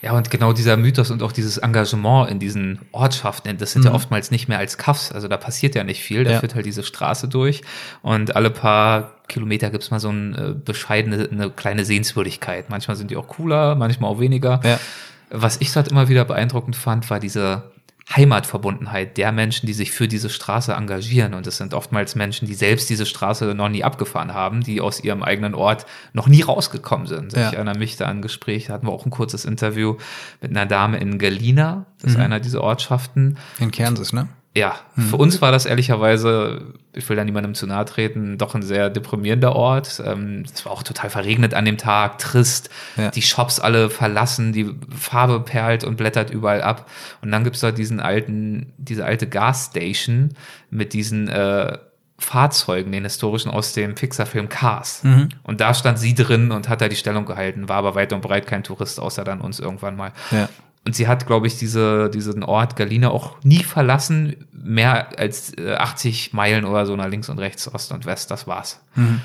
Ja, 0.02 0.12
und 0.12 0.30
genau 0.30 0.52
dieser 0.52 0.76
Mythos 0.76 1.10
und 1.10 1.22
auch 1.22 1.32
dieses 1.32 1.58
Engagement 1.58 2.30
in 2.30 2.38
diesen 2.38 2.80
Ortschaften, 2.92 3.56
das 3.56 3.72
sind 3.72 3.82
mhm. 3.82 3.88
ja 3.88 3.94
oftmals 3.94 4.30
nicht 4.30 4.46
mehr 4.46 4.58
als 4.58 4.78
Kaffs. 4.78 5.10
Also 5.10 5.26
da 5.26 5.36
passiert 5.36 5.74
ja 5.74 5.84
nicht 5.84 6.02
viel. 6.02 6.24
Da 6.24 6.32
ja. 6.32 6.40
führt 6.40 6.54
halt 6.54 6.66
diese 6.66 6.82
Straße 6.82 7.28
durch. 7.28 7.62
Und 8.02 8.36
alle 8.36 8.50
paar 8.50 9.14
Kilometer 9.28 9.70
gibt's 9.70 9.90
mal 9.90 10.00
so 10.00 10.10
eine 10.10 10.54
bescheidene, 10.54 11.28
eine 11.30 11.50
kleine 11.50 11.84
Sehenswürdigkeit. 11.84 12.68
Manchmal 12.68 12.96
sind 12.96 13.10
die 13.10 13.16
auch 13.16 13.26
cooler, 13.26 13.74
manchmal 13.74 14.10
auch 14.10 14.20
weniger. 14.20 14.60
Ja. 14.64 14.78
Was 15.30 15.56
ich 15.60 15.72
dort 15.72 15.88
immer 15.88 16.08
wieder 16.08 16.24
beeindruckend 16.24 16.76
fand, 16.76 17.08
war 17.10 17.18
diese 17.18 17.64
Heimatverbundenheit 18.14 19.16
der 19.16 19.32
Menschen, 19.32 19.66
die 19.66 19.72
sich 19.72 19.90
für 19.90 20.06
diese 20.06 20.30
Straße 20.30 20.72
engagieren. 20.72 21.34
Und 21.34 21.46
es 21.46 21.56
sind 21.56 21.74
oftmals 21.74 22.14
Menschen, 22.14 22.46
die 22.46 22.54
selbst 22.54 22.88
diese 22.88 23.04
Straße 23.04 23.52
noch 23.54 23.68
nie 23.68 23.82
abgefahren 23.82 24.32
haben, 24.32 24.62
die 24.62 24.80
aus 24.80 25.02
ihrem 25.02 25.22
eigenen 25.22 25.54
Ort 25.54 25.86
noch 26.12 26.28
nie 26.28 26.42
rausgekommen 26.42 27.08
sind. 27.08 27.32
Ja. 27.32 27.48
Ich 27.48 27.54
erinnere 27.54 27.78
mich 27.78 27.96
da 27.96 28.06
an 28.06 28.18
ein 28.18 28.22
Gespräch, 28.22 28.66
da 28.66 28.74
hatten 28.74 28.86
wir 28.86 28.92
auch 28.92 29.06
ein 29.06 29.10
kurzes 29.10 29.44
Interview 29.44 29.96
mit 30.40 30.52
einer 30.52 30.66
Dame 30.66 30.98
in 30.98 31.18
Galina, 31.18 31.86
das 32.00 32.12
ist 32.12 32.16
mhm. 32.16 32.24
einer 32.24 32.40
dieser 32.40 32.60
Ortschaften. 32.60 33.38
In 33.58 33.72
Kansas, 33.72 34.12
ne? 34.12 34.28
Ja, 34.56 34.76
mhm. 34.94 35.02
für 35.02 35.16
uns 35.16 35.42
war 35.42 35.52
das 35.52 35.66
ehrlicherweise, 35.66 36.72
ich 36.94 37.06
will 37.10 37.16
da 37.16 37.24
niemandem 37.24 37.54
zu 37.54 37.66
nahe 37.66 37.84
treten, 37.84 38.38
doch 38.38 38.54
ein 38.54 38.62
sehr 38.62 38.88
deprimierender 38.88 39.54
Ort. 39.54 40.02
Ähm, 40.02 40.44
es 40.50 40.64
war 40.64 40.72
auch 40.72 40.82
total 40.82 41.10
verregnet 41.10 41.52
an 41.52 41.66
dem 41.66 41.76
Tag, 41.76 42.18
trist, 42.18 42.70
ja. 42.96 43.10
die 43.10 43.20
Shops 43.20 43.60
alle 43.60 43.90
verlassen, 43.90 44.54
die 44.54 44.74
Farbe 44.98 45.40
perlt 45.40 45.84
und 45.84 45.96
blättert 45.98 46.30
überall 46.30 46.62
ab. 46.62 46.90
Und 47.20 47.32
dann 47.32 47.44
gibt's 47.44 47.60
da 47.60 47.70
diesen 47.70 48.00
alten, 48.00 48.72
diese 48.78 49.04
alte 49.04 49.26
Gasstation 49.26 50.30
mit 50.70 50.94
diesen 50.94 51.28
äh, 51.28 51.76
Fahrzeugen, 52.18 52.92
den 52.92 53.04
historischen 53.04 53.50
aus 53.50 53.74
dem 53.74 53.94
Pixar-Film 53.94 54.48
Cars. 54.48 55.04
Mhm. 55.04 55.28
Und 55.42 55.60
da 55.60 55.74
stand 55.74 55.98
sie 55.98 56.14
drin 56.14 56.50
und 56.50 56.70
hat 56.70 56.80
da 56.80 56.88
die 56.88 56.96
Stellung 56.96 57.26
gehalten, 57.26 57.68
war 57.68 57.76
aber 57.76 57.94
weit 57.94 58.14
und 58.14 58.22
breit 58.22 58.46
kein 58.46 58.62
Tourist, 58.62 58.98
außer 59.00 59.22
dann 59.22 59.42
uns 59.42 59.60
irgendwann 59.60 59.96
mal. 59.96 60.12
Ja. 60.30 60.48
Und 60.86 60.94
sie 60.94 61.08
hat, 61.08 61.26
glaube 61.26 61.48
ich, 61.48 61.58
diese, 61.58 62.08
diesen 62.10 62.44
Ort 62.44 62.76
Galina 62.76 63.10
auch 63.10 63.42
nie 63.42 63.64
verlassen, 63.64 64.36
mehr 64.52 65.18
als 65.18 65.52
80 65.58 66.32
äh, 66.32 66.36
Meilen 66.36 66.64
oder 66.64 66.86
so 66.86 66.94
nach 66.94 67.08
links 67.08 67.28
und 67.28 67.40
rechts, 67.40 67.72
Ost 67.74 67.90
und 67.90 68.06
West, 68.06 68.30
das 68.30 68.46
war's. 68.46 68.80
Mhm. 68.94 69.20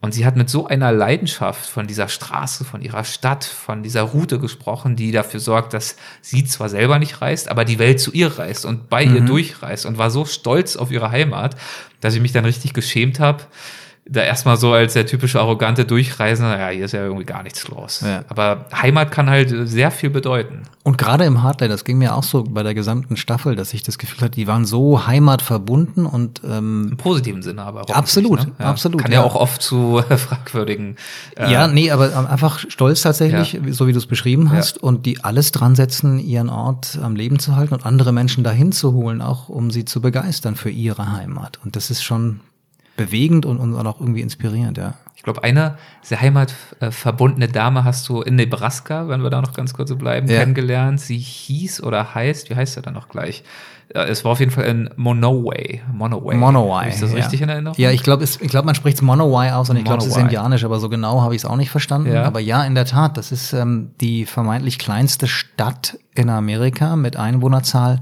Und 0.00 0.14
sie 0.14 0.24
hat 0.24 0.36
mit 0.36 0.48
so 0.48 0.68
einer 0.68 0.92
Leidenschaft 0.92 1.68
von 1.68 1.88
dieser 1.88 2.06
Straße, 2.06 2.64
von 2.64 2.80
ihrer 2.80 3.02
Stadt, 3.02 3.44
von 3.44 3.82
dieser 3.82 4.02
Route 4.02 4.38
gesprochen, 4.38 4.94
die 4.94 5.10
dafür 5.10 5.40
sorgt, 5.40 5.74
dass 5.74 5.96
sie 6.22 6.44
zwar 6.44 6.68
selber 6.68 7.00
nicht 7.00 7.20
reist, 7.20 7.48
aber 7.48 7.64
die 7.64 7.80
Welt 7.80 7.98
zu 7.98 8.12
ihr 8.12 8.38
reist 8.38 8.64
und 8.64 8.88
bei 8.88 9.04
mhm. 9.04 9.16
ihr 9.16 9.20
durchreist 9.22 9.86
und 9.86 9.98
war 9.98 10.10
so 10.10 10.24
stolz 10.24 10.76
auf 10.76 10.92
ihre 10.92 11.10
Heimat, 11.10 11.56
dass 12.00 12.14
ich 12.14 12.22
mich 12.22 12.32
dann 12.32 12.44
richtig 12.44 12.72
geschämt 12.72 13.18
habe, 13.18 13.42
da 14.10 14.22
erstmal 14.22 14.56
so 14.56 14.72
als 14.72 14.94
der 14.94 15.06
typische 15.06 15.38
arrogante 15.38 15.84
Durchreisende, 15.84 16.58
ja, 16.58 16.68
hier 16.68 16.84
ist 16.84 16.92
ja 16.92 17.04
irgendwie 17.04 17.24
gar 17.24 17.44
nichts 17.44 17.68
los. 17.68 18.02
Ja. 18.04 18.24
Aber 18.28 18.66
Heimat 18.74 19.12
kann 19.12 19.30
halt 19.30 19.52
sehr 19.68 19.92
viel 19.92 20.10
bedeuten. 20.10 20.64
Und 20.82 20.98
gerade 20.98 21.24
im 21.24 21.44
Hardline, 21.44 21.70
das 21.70 21.84
ging 21.84 21.98
mir 21.98 22.16
auch 22.16 22.24
so 22.24 22.42
bei 22.42 22.64
der 22.64 22.74
gesamten 22.74 23.16
Staffel, 23.16 23.54
dass 23.54 23.72
ich 23.72 23.84
das 23.84 23.98
Gefühl 23.98 24.22
hatte, 24.22 24.32
die 24.32 24.48
waren 24.48 24.64
so 24.64 25.06
heimatverbunden 25.06 26.06
und 26.06 26.42
ähm, 26.44 26.88
im 26.90 26.96
positiven 26.96 27.42
Sinne 27.42 27.62
aber 27.62 27.82
auch 27.82 27.90
absolut, 27.90 28.40
ne? 28.40 28.52
ja. 28.58 28.66
absolut. 28.66 29.00
Kann 29.00 29.12
ja. 29.12 29.20
ja. 29.20 29.24
auch 29.24 29.36
oft 29.36 29.62
zu 29.62 30.02
fragwürdigen. 30.16 30.96
Äh, 31.36 31.52
ja, 31.52 31.68
nee, 31.68 31.92
aber 31.92 32.28
einfach 32.28 32.58
stolz 32.58 33.02
tatsächlich, 33.02 33.60
so 33.70 33.86
wie 33.86 33.92
du 33.92 33.98
es 33.98 34.06
beschrieben 34.06 34.50
hast, 34.50 34.78
und 34.78 35.06
die 35.06 35.22
alles 35.22 35.52
dran 35.52 35.76
setzen, 35.76 36.18
ihren 36.18 36.48
Ort 36.48 36.98
am 37.00 37.14
Leben 37.14 37.38
zu 37.38 37.54
halten 37.54 37.74
und 37.74 37.86
andere 37.86 38.12
Menschen 38.12 38.42
dahin 38.42 38.72
zu 38.72 38.92
holen, 38.92 39.22
auch 39.22 39.48
um 39.48 39.70
sie 39.70 39.84
zu 39.84 40.00
begeistern 40.00 40.56
für 40.56 40.70
ihre 40.70 41.12
Heimat. 41.12 41.60
Und 41.64 41.76
das 41.76 41.90
ist 41.90 42.02
schon 42.02 42.40
bewegend 43.00 43.46
und, 43.46 43.58
und 43.58 43.86
auch 43.86 44.00
irgendwie 44.00 44.20
inspirierend, 44.20 44.76
ja. 44.76 44.94
Ich 45.16 45.22
glaube, 45.22 45.42
eine 45.42 45.76
sehr 46.02 46.20
heimatverbundene 46.20 47.48
Dame 47.48 47.84
hast 47.84 48.08
du 48.08 48.22
in 48.22 48.36
Nebraska, 48.36 49.08
wenn 49.08 49.22
wir 49.22 49.30
da 49.30 49.40
noch 49.40 49.52
ganz 49.52 49.74
kurz 49.74 49.90
so 49.90 49.96
bleiben, 49.96 50.28
ja. 50.28 50.40
kennengelernt. 50.40 51.00
Sie 51.00 51.18
hieß 51.18 51.82
oder 51.82 52.14
heißt, 52.14 52.48
wie 52.48 52.56
heißt 52.56 52.74
sie 52.74 52.82
dann 52.82 52.94
noch 52.94 53.08
gleich? 53.08 53.44
Es 53.92 54.24
war 54.24 54.32
auf 54.32 54.40
jeden 54.40 54.52
Fall 54.52 54.64
in 54.64 54.88
Monoway. 54.96 55.82
Monoway. 55.92 56.36
Monoway. 56.36 56.88
Ist 56.88 57.02
das 57.02 57.10
ja. 57.10 57.16
richtig 57.16 57.42
in 57.42 57.48
Erinnerung? 57.48 57.74
Ja, 57.78 57.90
ich 57.90 58.02
glaube, 58.02 58.24
glaub, 58.24 58.64
man 58.64 58.74
spricht 58.74 58.96
es 58.96 59.02
Monoway 59.02 59.50
aus 59.50 59.68
und 59.68 59.76
ich 59.76 59.84
glaube, 59.84 59.98
es 59.98 60.06
ist 60.06 60.16
indianisch, 60.16 60.64
aber 60.64 60.78
so 60.78 60.88
genau 60.88 61.22
habe 61.22 61.34
ich 61.34 61.42
es 61.42 61.44
auch 61.44 61.56
nicht 61.56 61.70
verstanden. 61.70 62.12
Ja. 62.12 62.24
Aber 62.24 62.40
ja, 62.40 62.64
in 62.64 62.74
der 62.74 62.84
Tat, 62.84 63.16
das 63.16 63.32
ist 63.32 63.52
ähm, 63.52 63.90
die 64.00 64.26
vermeintlich 64.26 64.78
kleinste 64.78 65.26
Stadt 65.26 65.98
in 66.14 66.30
Amerika 66.30 66.96
mit 66.96 67.16
Einwohnerzahl 67.16 68.00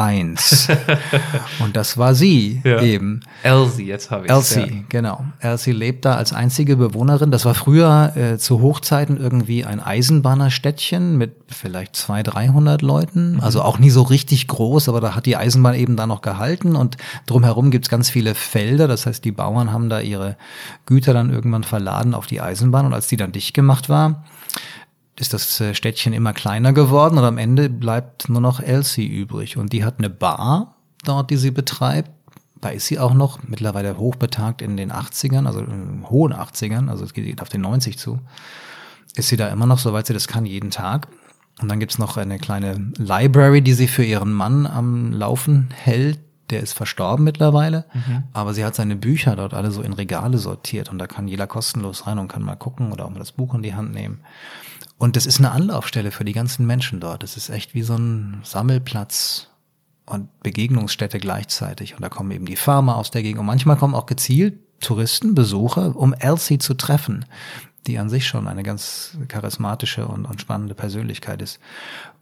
eins. 0.00 0.68
und 1.60 1.76
das 1.76 1.98
war 1.98 2.14
sie 2.14 2.60
ja. 2.64 2.80
eben. 2.80 3.20
Elsie, 3.42 3.86
jetzt 3.86 4.10
habe 4.10 4.26
ich 4.26 4.32
Elsie, 4.32 4.60
ja. 4.60 4.66
genau. 4.88 5.24
Elsie 5.40 5.72
lebt 5.72 6.04
da 6.04 6.14
als 6.14 6.32
einzige 6.32 6.76
Bewohnerin. 6.76 7.30
Das 7.30 7.44
war 7.44 7.54
früher 7.54 8.12
äh, 8.16 8.38
zu 8.38 8.60
Hochzeiten 8.60 9.18
irgendwie 9.18 9.64
ein 9.64 9.80
Eisenbahnerstädtchen 9.80 11.16
mit 11.18 11.36
vielleicht 11.48 11.96
zwei, 11.96 12.22
dreihundert 12.22 12.82
Leuten. 12.82 13.34
Mhm. 13.34 13.40
Also 13.40 13.62
auch 13.62 13.78
nie 13.78 13.90
so 13.90 14.02
richtig 14.02 14.48
groß, 14.48 14.88
aber 14.88 15.00
da 15.00 15.14
hat 15.14 15.26
die 15.26 15.36
Eisenbahn 15.36 15.74
eben 15.74 15.96
da 15.96 16.06
noch 16.06 16.22
gehalten 16.22 16.76
und 16.76 16.96
drumherum 17.26 17.70
gibt's 17.70 17.88
ganz 17.88 18.10
viele 18.10 18.34
Felder. 18.34 18.88
Das 18.88 19.06
heißt, 19.06 19.24
die 19.24 19.32
Bauern 19.32 19.72
haben 19.72 19.88
da 19.88 20.00
ihre 20.00 20.36
Güter 20.86 21.12
dann 21.12 21.30
irgendwann 21.30 21.64
verladen 21.64 22.14
auf 22.14 22.26
die 22.26 22.40
Eisenbahn 22.40 22.86
und 22.86 22.94
als 22.94 23.08
die 23.08 23.16
dann 23.16 23.32
dicht 23.32 23.54
gemacht 23.54 23.88
war, 23.88 24.24
ist 25.20 25.34
das 25.34 25.60
äh, 25.60 25.74
Städtchen 25.74 26.12
immer 26.12 26.32
kleiner 26.32 26.72
geworden 26.72 27.18
und 27.18 27.24
am 27.24 27.38
Ende 27.38 27.68
bleibt 27.68 28.28
nur 28.28 28.40
noch 28.40 28.60
Elsie 28.60 29.06
übrig. 29.06 29.56
Und 29.56 29.72
die 29.72 29.84
hat 29.84 29.98
eine 29.98 30.10
Bar 30.10 30.76
dort, 31.04 31.30
die 31.30 31.36
sie 31.36 31.50
betreibt, 31.50 32.10
da 32.60 32.68
ist 32.68 32.86
sie 32.86 32.98
auch 32.98 33.14
noch, 33.14 33.38
mittlerweile 33.42 33.96
hochbetagt 33.96 34.60
in 34.60 34.76
den 34.76 34.92
80ern, 34.92 35.46
also 35.46 35.60
in 35.60 36.04
hohen 36.10 36.34
80ern, 36.34 36.90
also 36.90 37.04
es 37.04 37.14
geht 37.14 37.40
auf 37.40 37.48
den 37.48 37.62
90 37.62 37.98
zu, 37.98 38.18
ist 39.14 39.28
sie 39.28 39.36
da 39.36 39.48
immer 39.48 39.66
noch, 39.66 39.78
soweit 39.78 40.06
sie 40.06 40.12
das 40.12 40.28
kann, 40.28 40.44
jeden 40.44 40.70
Tag. 40.70 41.08
Und 41.60 41.70
dann 41.70 41.80
gibt's 41.80 41.98
noch 41.98 42.16
eine 42.16 42.38
kleine 42.38 42.92
Library, 42.96 43.62
die 43.62 43.74
sie 43.74 43.88
für 43.88 44.04
ihren 44.04 44.32
Mann 44.32 44.66
am 44.66 45.12
Laufen 45.12 45.68
hält. 45.74 46.18
Der 46.50 46.60
ist 46.60 46.72
verstorben 46.72 47.24
mittlerweile, 47.24 47.84
mhm. 47.94 48.24
aber 48.32 48.54
sie 48.54 48.64
hat 48.64 48.74
seine 48.74 48.96
Bücher 48.96 49.36
dort 49.36 49.54
alle 49.54 49.70
so 49.70 49.82
in 49.82 49.92
Regale 49.92 50.36
sortiert 50.36 50.90
und 50.90 50.98
da 50.98 51.06
kann 51.06 51.28
jeder 51.28 51.46
kostenlos 51.46 52.08
rein 52.08 52.18
und 52.18 52.26
kann 52.26 52.42
mal 52.42 52.56
gucken 52.56 52.90
oder 52.90 53.04
auch 53.04 53.10
mal 53.10 53.20
das 53.20 53.30
Buch 53.30 53.54
in 53.54 53.62
die 53.62 53.74
Hand 53.74 53.94
nehmen. 53.94 54.18
Und 55.00 55.16
das 55.16 55.24
ist 55.24 55.38
eine 55.38 55.50
Anlaufstelle 55.52 56.10
für 56.10 56.26
die 56.26 56.34
ganzen 56.34 56.66
Menschen 56.66 57.00
dort. 57.00 57.22
Das 57.22 57.38
ist 57.38 57.48
echt 57.48 57.72
wie 57.72 57.80
so 57.80 57.94
ein 57.94 58.42
Sammelplatz 58.44 59.48
und 60.04 60.28
Begegnungsstätte 60.42 61.18
gleichzeitig. 61.18 61.94
Und 61.94 62.02
da 62.02 62.10
kommen 62.10 62.30
eben 62.32 62.44
die 62.44 62.54
Farmer 62.54 62.96
aus 62.96 63.10
der 63.10 63.22
Gegend. 63.22 63.40
Und 63.40 63.46
manchmal 63.46 63.76
kommen 63.76 63.94
auch 63.94 64.04
gezielt 64.04 64.58
Touristen, 64.80 65.34
Besucher, 65.34 65.96
um 65.96 66.12
Elsie 66.12 66.58
zu 66.58 66.74
treffen 66.74 67.24
die 67.86 67.98
an 67.98 68.10
sich 68.10 68.26
schon 68.26 68.46
eine 68.46 68.62
ganz 68.62 69.16
charismatische 69.28 70.06
und, 70.06 70.26
und 70.26 70.40
spannende 70.40 70.74
Persönlichkeit 70.74 71.40
ist. 71.40 71.60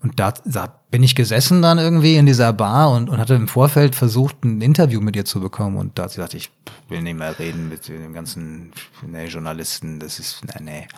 Und 0.00 0.20
da, 0.20 0.32
da 0.44 0.80
bin 0.90 1.02
ich 1.02 1.16
gesessen 1.16 1.62
dann 1.62 1.78
irgendwie 1.78 2.16
in 2.16 2.26
dieser 2.26 2.52
Bar 2.52 2.92
und, 2.92 3.10
und 3.10 3.18
hatte 3.18 3.34
im 3.34 3.48
Vorfeld 3.48 3.96
versucht, 3.96 4.44
ein 4.44 4.60
Interview 4.60 5.00
mit 5.00 5.16
ihr 5.16 5.24
zu 5.24 5.40
bekommen. 5.40 5.76
Und 5.76 5.98
da 5.98 6.04
hat 6.04 6.10
sie 6.12 6.16
gesagt, 6.16 6.34
ich 6.34 6.50
will 6.88 7.02
nicht 7.02 7.18
mehr 7.18 7.36
reden 7.38 7.68
mit 7.68 7.88
den 7.88 8.12
ganzen 8.12 8.72
nee, 9.06 9.26
Journalisten, 9.26 9.98
das 9.98 10.18
ist, 10.18 10.44
nee, 10.44 10.62
nee. 10.62 10.88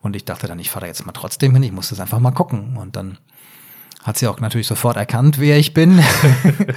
Und 0.00 0.14
ich 0.16 0.24
dachte 0.24 0.46
dann, 0.46 0.58
ich 0.58 0.70
fahre 0.70 0.82
da 0.82 0.86
jetzt 0.88 1.04
mal 1.04 1.12
trotzdem 1.12 1.52
hin, 1.54 1.62
ich 1.62 1.72
muss 1.72 1.88
das 1.88 2.00
einfach 2.00 2.20
mal 2.20 2.32
gucken. 2.32 2.76
Und 2.76 2.94
dann 2.94 3.18
hat 4.02 4.18
sie 4.18 4.28
auch 4.28 4.40
natürlich 4.40 4.66
sofort 4.66 4.96
erkannt, 4.96 5.38
wer 5.38 5.58
ich 5.58 5.74
bin. 5.74 5.98
und 6.44 6.74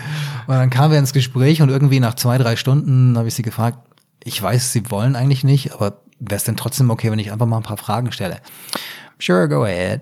dann 0.48 0.70
kamen 0.70 0.92
wir 0.92 1.00
ins 1.00 1.14
Gespräch 1.14 1.62
und 1.62 1.70
irgendwie 1.70 2.00
nach 2.00 2.16
zwei, 2.16 2.38
drei 2.38 2.56
Stunden 2.56 3.18
habe 3.18 3.28
ich 3.28 3.36
sie 3.36 3.42
gefragt, 3.42 3.80
ich 4.24 4.42
weiß, 4.42 4.72
Sie 4.72 4.90
wollen 4.90 5.16
eigentlich 5.16 5.44
nicht, 5.44 5.74
aber 5.74 6.02
wäre 6.20 6.38
es 6.38 6.44
denn 6.44 6.58
trotzdem 6.58 6.90
okay, 6.90 7.12
wenn 7.12 7.20
ich 7.20 7.32
einfach 7.32 7.46
mal 7.46 7.58
ein 7.58 7.64
paar 7.64 7.78
Fragen 7.78 8.12
stelle? 8.12 8.38
Sure, 9.18 9.48
go 9.48 9.64
ahead. 9.64 10.02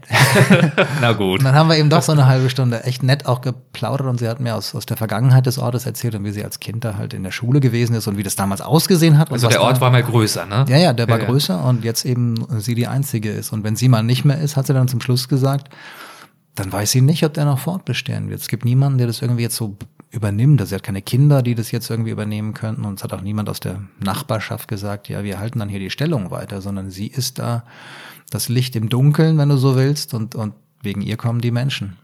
Na 1.01 1.11
gut. 1.13 1.39
Und 1.39 1.45
dann 1.45 1.53
haben 1.53 1.69
wir 1.69 1.77
eben 1.77 1.89
doch 1.89 2.01
so 2.01 2.11
eine 2.11 2.25
halbe 2.25 2.49
Stunde 2.49 2.83
echt 2.83 3.03
nett 3.03 3.27
auch 3.27 3.41
geplaudert 3.41 4.07
und 4.07 4.17
sie 4.17 4.27
hat 4.27 4.39
mir 4.39 4.55
aus, 4.55 4.73
aus 4.73 4.87
der 4.87 4.97
Vergangenheit 4.97 5.45
des 5.45 5.59
Ortes 5.59 5.85
erzählt 5.85 6.15
und 6.15 6.23
wie 6.23 6.31
sie 6.31 6.43
als 6.43 6.59
Kind 6.59 6.83
da 6.83 6.97
halt 6.97 7.13
in 7.13 7.21
der 7.21 7.31
Schule 7.31 7.59
gewesen 7.59 7.95
ist 7.95 8.07
und 8.07 8.17
wie 8.17 8.23
das 8.23 8.35
damals 8.35 8.61
ausgesehen 8.61 9.19
hat. 9.19 9.31
Also 9.31 9.49
der 9.49 9.61
Ort 9.61 9.77
da, 9.77 9.81
war 9.81 9.91
mal 9.91 10.01
größer, 10.01 10.47
ne? 10.47 10.65
Ja, 10.67 10.77
ja, 10.77 10.93
der 10.93 11.07
war 11.07 11.19
ja, 11.19 11.25
größer 11.25 11.63
und 11.63 11.83
jetzt 11.83 12.05
eben 12.05 12.43
sie 12.59 12.73
die 12.73 12.87
Einzige 12.87 13.29
ist. 13.29 13.53
Und 13.53 13.63
wenn 13.63 13.75
sie 13.75 13.87
mal 13.87 14.01
nicht 14.01 14.25
mehr 14.25 14.39
ist, 14.39 14.57
hat 14.57 14.65
sie 14.65 14.73
dann 14.73 14.87
zum 14.87 14.99
Schluss 14.99 15.27
gesagt, 15.27 15.69
dann 16.55 16.71
weiß 16.71 16.89
sie 16.89 17.01
nicht, 17.01 17.23
ob 17.23 17.35
der 17.35 17.45
noch 17.45 17.59
fortbestehen 17.59 18.29
wird. 18.29 18.41
Es 18.41 18.47
gibt 18.47 18.65
niemanden, 18.65 18.97
der 18.97 19.07
das 19.07 19.21
irgendwie 19.21 19.43
jetzt 19.43 19.55
so 19.55 19.77
übernimmt. 20.13 20.61
Also 20.61 20.69
sie 20.69 20.75
hat 20.75 20.83
keine 20.83 21.01
Kinder, 21.01 21.41
die 21.41 21.55
das 21.55 21.71
jetzt 21.71 21.89
irgendwie 21.89 22.11
übernehmen 22.11 22.53
könnten 22.53 22.85
und 22.85 22.99
es 22.99 23.03
hat 23.03 23.13
auch 23.13 23.21
niemand 23.21 23.49
aus 23.49 23.59
der 23.59 23.81
Nachbarschaft 23.99 24.67
gesagt, 24.67 25.09
ja, 25.09 25.23
wir 25.23 25.39
halten 25.39 25.59
dann 25.59 25.69
hier 25.69 25.79
die 25.79 25.89
Stellung 25.89 26.31
weiter, 26.31 26.61
sondern 26.61 26.91
sie 26.91 27.07
ist 27.07 27.39
da 27.39 27.65
das 28.29 28.47
Licht 28.47 28.75
im 28.75 28.89
Dunkeln, 28.89 29.37
wenn 29.37 29.49
du 29.49 29.57
so 29.57 29.75
willst, 29.75 30.13
und, 30.13 30.35
und 30.35 30.53
wegen 30.81 31.01
ihr 31.01 31.17
kommen 31.17 31.41
die 31.41 31.51
Menschen. 31.51 31.97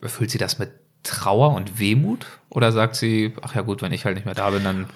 Erfüllt 0.00 0.30
sie 0.30 0.38
das 0.38 0.58
mit 0.58 0.70
Trauer 1.02 1.54
und 1.54 1.78
Wehmut? 1.78 2.26
Oder 2.50 2.72
sagt 2.72 2.96
sie, 2.96 3.34
ach 3.42 3.54
ja 3.54 3.62
gut, 3.62 3.82
wenn 3.82 3.92
ich 3.92 4.04
halt 4.04 4.16
nicht 4.16 4.24
mehr 4.24 4.34
da 4.34 4.50
bin, 4.50 4.64
dann 4.64 4.86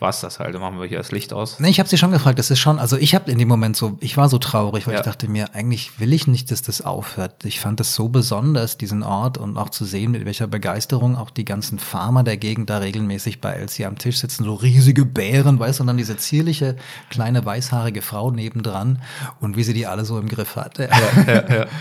war 0.00 0.08
es 0.08 0.20
das 0.20 0.40
halt, 0.40 0.54
dann 0.54 0.60
machen 0.60 0.80
wir 0.80 0.86
hier 0.86 0.98
das 0.98 1.12
Licht 1.12 1.32
aus. 1.32 1.60
Nee, 1.60 1.70
ich 1.70 1.78
habe 1.78 1.88
sie 1.88 1.96
schon 1.96 2.10
gefragt, 2.10 2.38
das 2.38 2.50
ist 2.50 2.58
schon, 2.58 2.80
also 2.80 2.96
ich 2.96 3.14
habe 3.14 3.30
in 3.30 3.38
dem 3.38 3.46
Moment 3.46 3.76
so, 3.76 3.96
ich 4.00 4.16
war 4.16 4.28
so 4.28 4.38
traurig, 4.38 4.86
weil 4.86 4.94
ja. 4.94 5.00
ich 5.00 5.06
dachte 5.06 5.28
mir, 5.28 5.54
eigentlich 5.54 6.00
will 6.00 6.12
ich 6.12 6.26
nicht, 6.26 6.50
dass 6.50 6.62
das 6.62 6.82
aufhört. 6.82 7.44
Ich 7.44 7.60
fand 7.60 7.80
es 7.80 7.94
so 7.94 8.08
besonders, 8.08 8.76
diesen 8.76 9.04
Ort 9.04 9.38
und 9.38 9.56
auch 9.56 9.70
zu 9.70 9.84
sehen, 9.84 10.10
mit 10.10 10.24
welcher 10.24 10.48
Begeisterung 10.48 11.16
auch 11.16 11.30
die 11.30 11.44
ganzen 11.44 11.78
Farmer 11.78 12.24
der 12.24 12.36
Gegend 12.36 12.70
da 12.70 12.78
regelmäßig 12.78 13.40
bei 13.40 13.52
Elsie 13.52 13.86
am 13.86 13.96
Tisch 13.96 14.18
sitzen, 14.18 14.44
so 14.44 14.54
riesige 14.54 15.04
Bären, 15.04 15.60
weißt 15.60 15.78
du, 15.78 15.84
und 15.84 15.86
dann 15.86 15.96
diese 15.96 16.16
zierliche, 16.16 16.76
kleine, 17.08 17.44
weißhaarige 17.44 18.02
Frau 18.02 18.32
nebendran 18.32 19.00
und 19.40 19.56
wie 19.56 19.62
sie 19.62 19.74
die 19.74 19.86
alle 19.86 20.04
so 20.04 20.18
im 20.18 20.28
Griff 20.28 20.56
hatte. 20.56 20.88
Ja, 20.90 21.32
ja, 21.32 21.56
ja. 21.56 21.66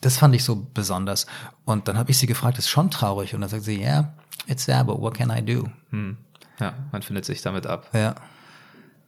Das 0.00 0.16
fand 0.16 0.32
ich 0.32 0.44
so 0.44 0.64
besonders. 0.74 1.26
Und 1.64 1.88
dann 1.88 1.98
habe 1.98 2.12
ich 2.12 2.18
sie 2.18 2.28
gefragt, 2.28 2.56
ist 2.58 2.68
schon 2.68 2.88
traurig? 2.88 3.34
Und 3.34 3.40
dann 3.40 3.50
sagt 3.50 3.64
sie, 3.64 3.80
yeah, 3.80 4.14
it's 4.46 4.66
there, 4.66 4.84
but 4.84 5.00
what 5.00 5.14
can 5.14 5.28
I 5.28 5.44
do? 5.44 5.68
Hm. 5.90 6.16
Ja, 6.60 6.74
man 6.92 7.02
findet 7.02 7.24
sich 7.24 7.42
damit 7.42 7.66
ab. 7.66 7.88
Ja. 7.92 8.14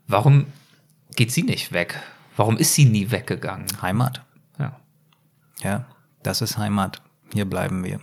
Warum 0.07 0.46
geht 1.16 1.32
sie 1.32 1.42
nicht 1.42 1.72
weg? 1.72 2.01
Warum 2.36 2.57
ist 2.57 2.74
sie 2.74 2.84
nie 2.84 3.11
weggegangen? 3.11 3.66
Heimat. 3.82 4.22
Ja. 4.59 4.80
Ja, 5.62 5.86
das 6.22 6.42
ist 6.42 6.59
Heimat. 6.59 7.03
Hier 7.32 7.44
bleiben 7.44 7.84
wir. 7.84 8.01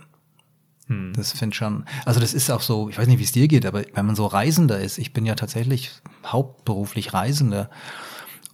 Hm. 0.86 1.12
Das 1.14 1.32
finde 1.32 1.54
schon, 1.54 1.84
also 2.04 2.18
das 2.18 2.34
ist 2.34 2.50
auch 2.50 2.62
so, 2.62 2.88
ich 2.88 2.98
weiß 2.98 3.06
nicht, 3.06 3.18
wie 3.18 3.24
es 3.24 3.32
dir 3.32 3.46
geht, 3.48 3.66
aber 3.66 3.84
wenn 3.92 4.06
man 4.06 4.16
so 4.16 4.26
Reisender 4.26 4.80
ist, 4.80 4.98
ich 4.98 5.12
bin 5.12 5.26
ja 5.26 5.34
tatsächlich 5.34 5.90
hauptberuflich 6.24 7.12
Reisender 7.12 7.70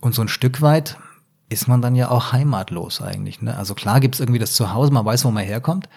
und 0.01 0.15
so 0.15 0.23
ein 0.23 0.29
Stück 0.29 0.61
weit 0.61 0.99
ist 1.49 1.69
man 1.69 1.81
dann 1.81 1.95
ja 1.95 2.11
auch 2.11 2.33
heimatlos 2.33 3.01
eigentlich. 3.01 3.41
Ne? 3.41 3.57
Also 3.57 3.75
klar 3.75 4.01
gibt 4.01 4.17
es 4.17 4.21
irgendwie 4.21 4.41
das 4.41 4.55
Zuhause, 4.55 4.93
man 4.93 5.05
weiß, 5.05 5.25
wo 5.25 5.31
man 5.31 5.45
herkommt, 5.45 5.89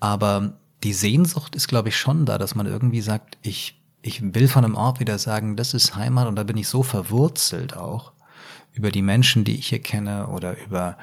aber 0.00 0.52
die 0.82 0.92
Sehnsucht 0.92 1.54
ist, 1.54 1.68
glaube 1.68 1.88
ich, 1.88 1.96
schon 1.96 2.26
da, 2.26 2.36
dass 2.36 2.54
man 2.54 2.66
irgendwie 2.66 3.00
sagt, 3.00 3.38
ich 3.42 3.79
ich 4.02 4.34
will 4.34 4.48
von 4.48 4.64
einem 4.64 4.74
Ort 4.74 5.00
wieder 5.00 5.18
sagen, 5.18 5.56
das 5.56 5.74
ist 5.74 5.94
Heimat 5.94 6.26
und 6.26 6.36
da 6.36 6.42
bin 6.42 6.56
ich 6.56 6.68
so 6.68 6.82
verwurzelt 6.82 7.76
auch 7.76 8.12
über 8.72 8.90
die 8.90 9.02
Menschen, 9.02 9.44
die 9.44 9.56
ich 9.56 9.68
hier 9.68 9.80
kenne 9.80 10.28
oder 10.28 10.56
über 10.64 10.96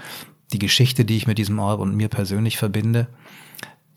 die 0.53 0.59
Geschichte, 0.59 1.05
die 1.05 1.17
ich 1.17 1.27
mit 1.27 1.37
diesem 1.37 1.59
Ort 1.59 1.79
und 1.79 1.95
mir 1.95 2.07
persönlich 2.07 2.57
verbinde. 2.57 3.07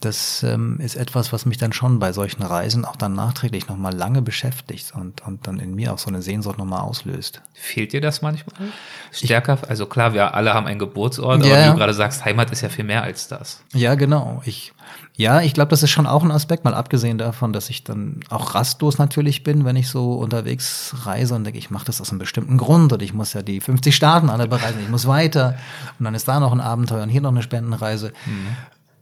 Das 0.01 0.43
ähm, 0.43 0.81
ist 0.81 0.97
etwas, 0.97 1.31
was 1.31 1.45
mich 1.45 1.59
dann 1.59 1.75
schon 1.75 1.99
bei 1.99 2.13
solchen 2.13 2.43
Reisen 2.43 2.87
auch 2.87 2.97
dann 2.97 3.15
nachträglich 3.15 3.69
nochmal 3.69 3.95
lange 3.95 4.23
beschäftigt 4.23 4.95
und, 4.95 5.21
und 5.27 5.47
dann 5.47 5.59
in 5.59 5.75
mir 5.75 5.93
auch 5.93 5.99
so 5.99 6.09
eine 6.09 6.23
Sehnsucht 6.23 6.57
nochmal 6.57 6.81
auslöst. 6.81 7.43
Fehlt 7.53 7.93
dir 7.93 8.01
das 8.01 8.23
manchmal? 8.23 8.71
Stärker? 9.13 9.59
Ich, 9.63 9.69
also 9.69 9.85
klar, 9.85 10.15
wir 10.15 10.35
alle 10.35 10.55
haben 10.55 10.67
einen 10.67 10.79
Geburtsort, 10.79 11.45
ja, 11.45 11.53
aber 11.53 11.65
wie 11.65 11.71
du 11.73 11.77
gerade 11.77 11.93
sagst, 11.95 12.25
Heimat 12.25 12.51
ist 12.51 12.63
ja 12.63 12.71
viel 12.71 12.85
mehr 12.85 13.03
als 13.03 13.29
das. 13.29 13.63
Ja, 13.75 13.95
genau. 13.95 14.41
Ich, 14.47 14.73
ja, 15.17 15.43
ich 15.43 15.53
glaube, 15.53 15.69
das 15.69 15.83
ist 15.83 15.91
schon 15.91 16.07
auch 16.07 16.23
ein 16.23 16.31
Aspekt, 16.31 16.65
mal 16.65 16.73
abgesehen 16.73 17.19
davon, 17.19 17.53
dass 17.53 17.69
ich 17.69 17.85
dann 17.85 18.21
auch 18.31 18.55
rastlos 18.55 18.97
natürlich 18.97 19.45
bin, 19.45 19.67
wenn 19.67 19.77
ich 19.77 19.91
so 19.91 20.15
unterwegs 20.15 20.95
reise 21.05 21.35
und 21.35 21.45
denke, 21.45 21.59
ich 21.59 21.71
mache 21.71 21.85
das 21.85 22.01
aus 22.01 22.09
einem 22.09 22.21
bestimmten 22.21 22.57
Grund 22.57 22.95
und 22.95 23.03
ich 23.03 23.13
muss 23.13 23.35
ja 23.35 23.43
die 23.43 23.61
50 23.61 23.95
Staaten 23.95 24.31
alle 24.31 24.49
bereisen, 24.49 24.81
ich 24.83 24.89
muss 24.89 25.07
weiter 25.07 25.57
und 25.99 26.07
dann 26.07 26.15
ist 26.15 26.27
da 26.27 26.41
noch 26.41 26.53
ein 26.53 26.61
Abenteuer 26.61 27.03
und 27.03 27.11
hier 27.11 27.21
noch 27.21 27.33
eine 27.33 27.43
Spendenreise. 27.43 28.15
Mhm. 28.25 28.57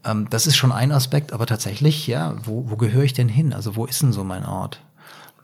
Ähm, 0.09 0.27
das 0.31 0.47
ist 0.47 0.57
schon 0.57 0.73
ein 0.73 0.93
Aspekt, 0.93 1.33
aber 1.33 1.47
tatsächlich, 1.47 2.07
ja, 2.07 2.35
wo, 2.45 2.71
wo 2.71 2.77
gehöre 2.77 3.05
ich 3.05 3.13
denn 3.13 3.29
hin? 3.29 3.53
Also 3.53 3.77
wo 3.77 3.87
ist 3.87 4.03
denn 4.03 4.13
so 4.13 4.25
mein 4.25 4.45
Ort? 4.45 4.81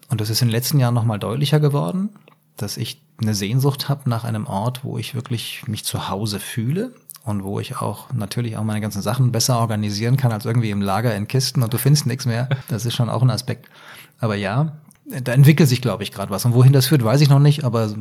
Und 0.08 0.20
das 0.20 0.30
ist 0.30 0.42
in 0.42 0.48
den 0.48 0.52
letzten 0.52 0.78
Jahren 0.80 0.94
nochmal 0.94 1.18
deutlicher 1.18 1.60
geworden, 1.60 2.10
dass 2.56 2.76
ich 2.76 3.02
eine 3.20 3.34
Sehnsucht 3.34 3.88
habe 3.88 4.08
nach 4.08 4.24
einem 4.24 4.46
Ort, 4.46 4.84
wo 4.84 4.98
ich 4.98 5.14
wirklich 5.14 5.66
mich 5.66 5.84
zu 5.84 6.08
Hause 6.08 6.40
fühle, 6.40 6.92
und 7.24 7.42
wo 7.42 7.58
ich 7.58 7.78
auch 7.78 8.12
natürlich 8.12 8.56
auch 8.56 8.64
meine 8.64 8.82
ganzen 8.82 9.00
Sachen 9.00 9.32
besser 9.32 9.58
organisieren 9.58 10.16
kann 10.16 10.30
als 10.30 10.44
irgendwie 10.44 10.70
im 10.70 10.82
Lager 10.82 11.16
in 11.16 11.26
Kisten 11.26 11.62
und 11.62 11.72
du 11.72 11.78
findest 11.78 12.06
nichts 12.06 12.26
mehr. 12.26 12.48
Das 12.68 12.84
ist 12.84 12.94
schon 12.94 13.08
auch 13.08 13.22
ein 13.22 13.30
Aspekt. 13.30 13.70
Aber 14.20 14.36
ja, 14.36 14.76
da 15.06 15.32
entwickelt 15.32 15.68
sich, 15.68 15.80
glaube 15.80 16.02
ich, 16.02 16.12
gerade 16.12 16.30
was. 16.30 16.44
Und 16.44 16.52
wohin 16.52 16.74
das 16.74 16.86
führt, 16.86 17.02
weiß 17.02 17.22
ich 17.22 17.30
noch 17.30 17.38
nicht, 17.38 17.64
aber 17.64 17.94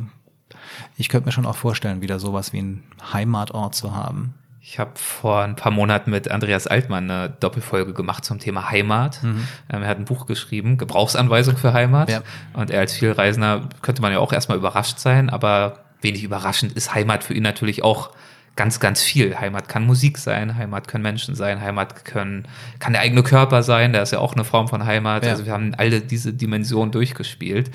ich 0.98 1.08
könnte 1.08 1.26
mir 1.26 1.32
schon 1.32 1.46
auch 1.46 1.56
vorstellen, 1.56 2.02
wieder 2.02 2.20
sowas 2.20 2.52
wie 2.52 2.58
einen 2.58 2.84
Heimatort 3.12 3.74
zu 3.74 3.96
haben. 3.96 4.34
Ich 4.66 4.78
habe 4.78 4.92
vor 4.94 5.42
ein 5.42 5.56
paar 5.56 5.70
Monaten 5.70 6.10
mit 6.10 6.30
Andreas 6.30 6.66
Altmann 6.66 7.10
eine 7.10 7.28
Doppelfolge 7.28 7.92
gemacht 7.92 8.24
zum 8.24 8.38
Thema 8.38 8.70
Heimat. 8.70 9.22
Mhm. 9.22 9.46
Ähm, 9.70 9.82
er 9.82 9.88
hat 9.88 9.98
ein 9.98 10.06
Buch 10.06 10.24
geschrieben, 10.24 10.78
Gebrauchsanweisung 10.78 11.58
für 11.58 11.74
Heimat. 11.74 12.08
Ja. 12.08 12.22
Und 12.54 12.70
er 12.70 12.80
als 12.80 12.94
Vielreisender 12.94 13.68
könnte 13.82 14.00
man 14.00 14.10
ja 14.10 14.20
auch 14.20 14.32
erstmal 14.32 14.56
überrascht 14.56 14.98
sein, 14.98 15.28
aber 15.28 15.80
wenig 16.00 16.24
überraschend 16.24 16.72
ist 16.72 16.94
Heimat 16.94 17.24
für 17.24 17.34
ihn 17.34 17.42
natürlich 17.42 17.84
auch 17.84 18.12
ganz, 18.56 18.80
ganz 18.80 19.02
viel. 19.02 19.38
Heimat 19.38 19.68
kann 19.68 19.84
Musik 19.84 20.16
sein, 20.16 20.56
Heimat 20.56 20.88
können 20.88 21.02
Menschen 21.02 21.34
sein, 21.34 21.60
Heimat 21.60 22.06
können, 22.06 22.48
kann 22.78 22.94
der 22.94 23.02
eigene 23.02 23.22
Körper 23.22 23.62
sein, 23.62 23.92
der 23.92 24.02
ist 24.02 24.12
ja 24.12 24.18
auch 24.18 24.32
eine 24.32 24.44
Form 24.44 24.68
von 24.68 24.86
Heimat. 24.86 25.26
Ja. 25.26 25.32
Also 25.32 25.44
wir 25.44 25.52
haben 25.52 25.74
alle 25.74 26.00
diese 26.00 26.32
Dimensionen 26.32 26.90
durchgespielt. 26.90 27.70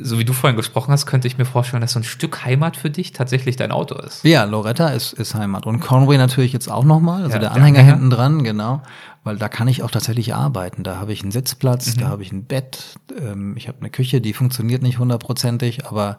So 0.00 0.18
wie 0.18 0.24
du 0.24 0.32
vorhin 0.32 0.56
gesprochen 0.56 0.92
hast, 0.92 1.06
könnte 1.06 1.28
ich 1.28 1.38
mir 1.38 1.44
vorstellen, 1.44 1.80
dass 1.80 1.92
so 1.92 2.00
ein 2.00 2.04
Stück 2.04 2.44
Heimat 2.44 2.76
für 2.76 2.90
dich 2.90 3.12
tatsächlich 3.12 3.56
dein 3.56 3.72
Auto 3.72 3.94
ist. 3.96 4.24
Ja, 4.24 4.44
Loretta 4.44 4.88
ist, 4.88 5.12
ist 5.12 5.34
Heimat. 5.34 5.66
Und 5.66 5.80
Conway 5.80 6.18
natürlich 6.18 6.52
jetzt 6.52 6.68
auch 6.68 6.84
nochmal, 6.84 7.22
also 7.22 7.34
ja, 7.34 7.38
der 7.38 7.52
Anhänger 7.52 7.80
ja. 7.80 7.86
hinten 7.86 8.10
dran, 8.10 8.44
genau. 8.44 8.82
Weil 9.24 9.36
da 9.36 9.48
kann 9.48 9.68
ich 9.68 9.82
auch 9.82 9.90
tatsächlich 9.90 10.34
arbeiten. 10.34 10.82
Da 10.82 10.96
habe 10.96 11.12
ich 11.12 11.22
einen 11.22 11.32
Sitzplatz, 11.32 11.96
mhm. 11.96 12.00
da 12.00 12.08
habe 12.08 12.22
ich 12.22 12.32
ein 12.32 12.44
Bett, 12.44 12.98
ähm, 13.20 13.56
ich 13.56 13.68
habe 13.68 13.78
eine 13.80 13.90
Küche, 13.90 14.20
die 14.20 14.32
funktioniert 14.32 14.82
nicht 14.82 14.98
hundertprozentig, 14.98 15.86
aber 15.86 16.18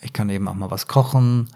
ich 0.00 0.12
kann 0.12 0.30
eben 0.30 0.48
auch 0.48 0.54
mal 0.54 0.70
was 0.70 0.86
kochen. 0.86 1.48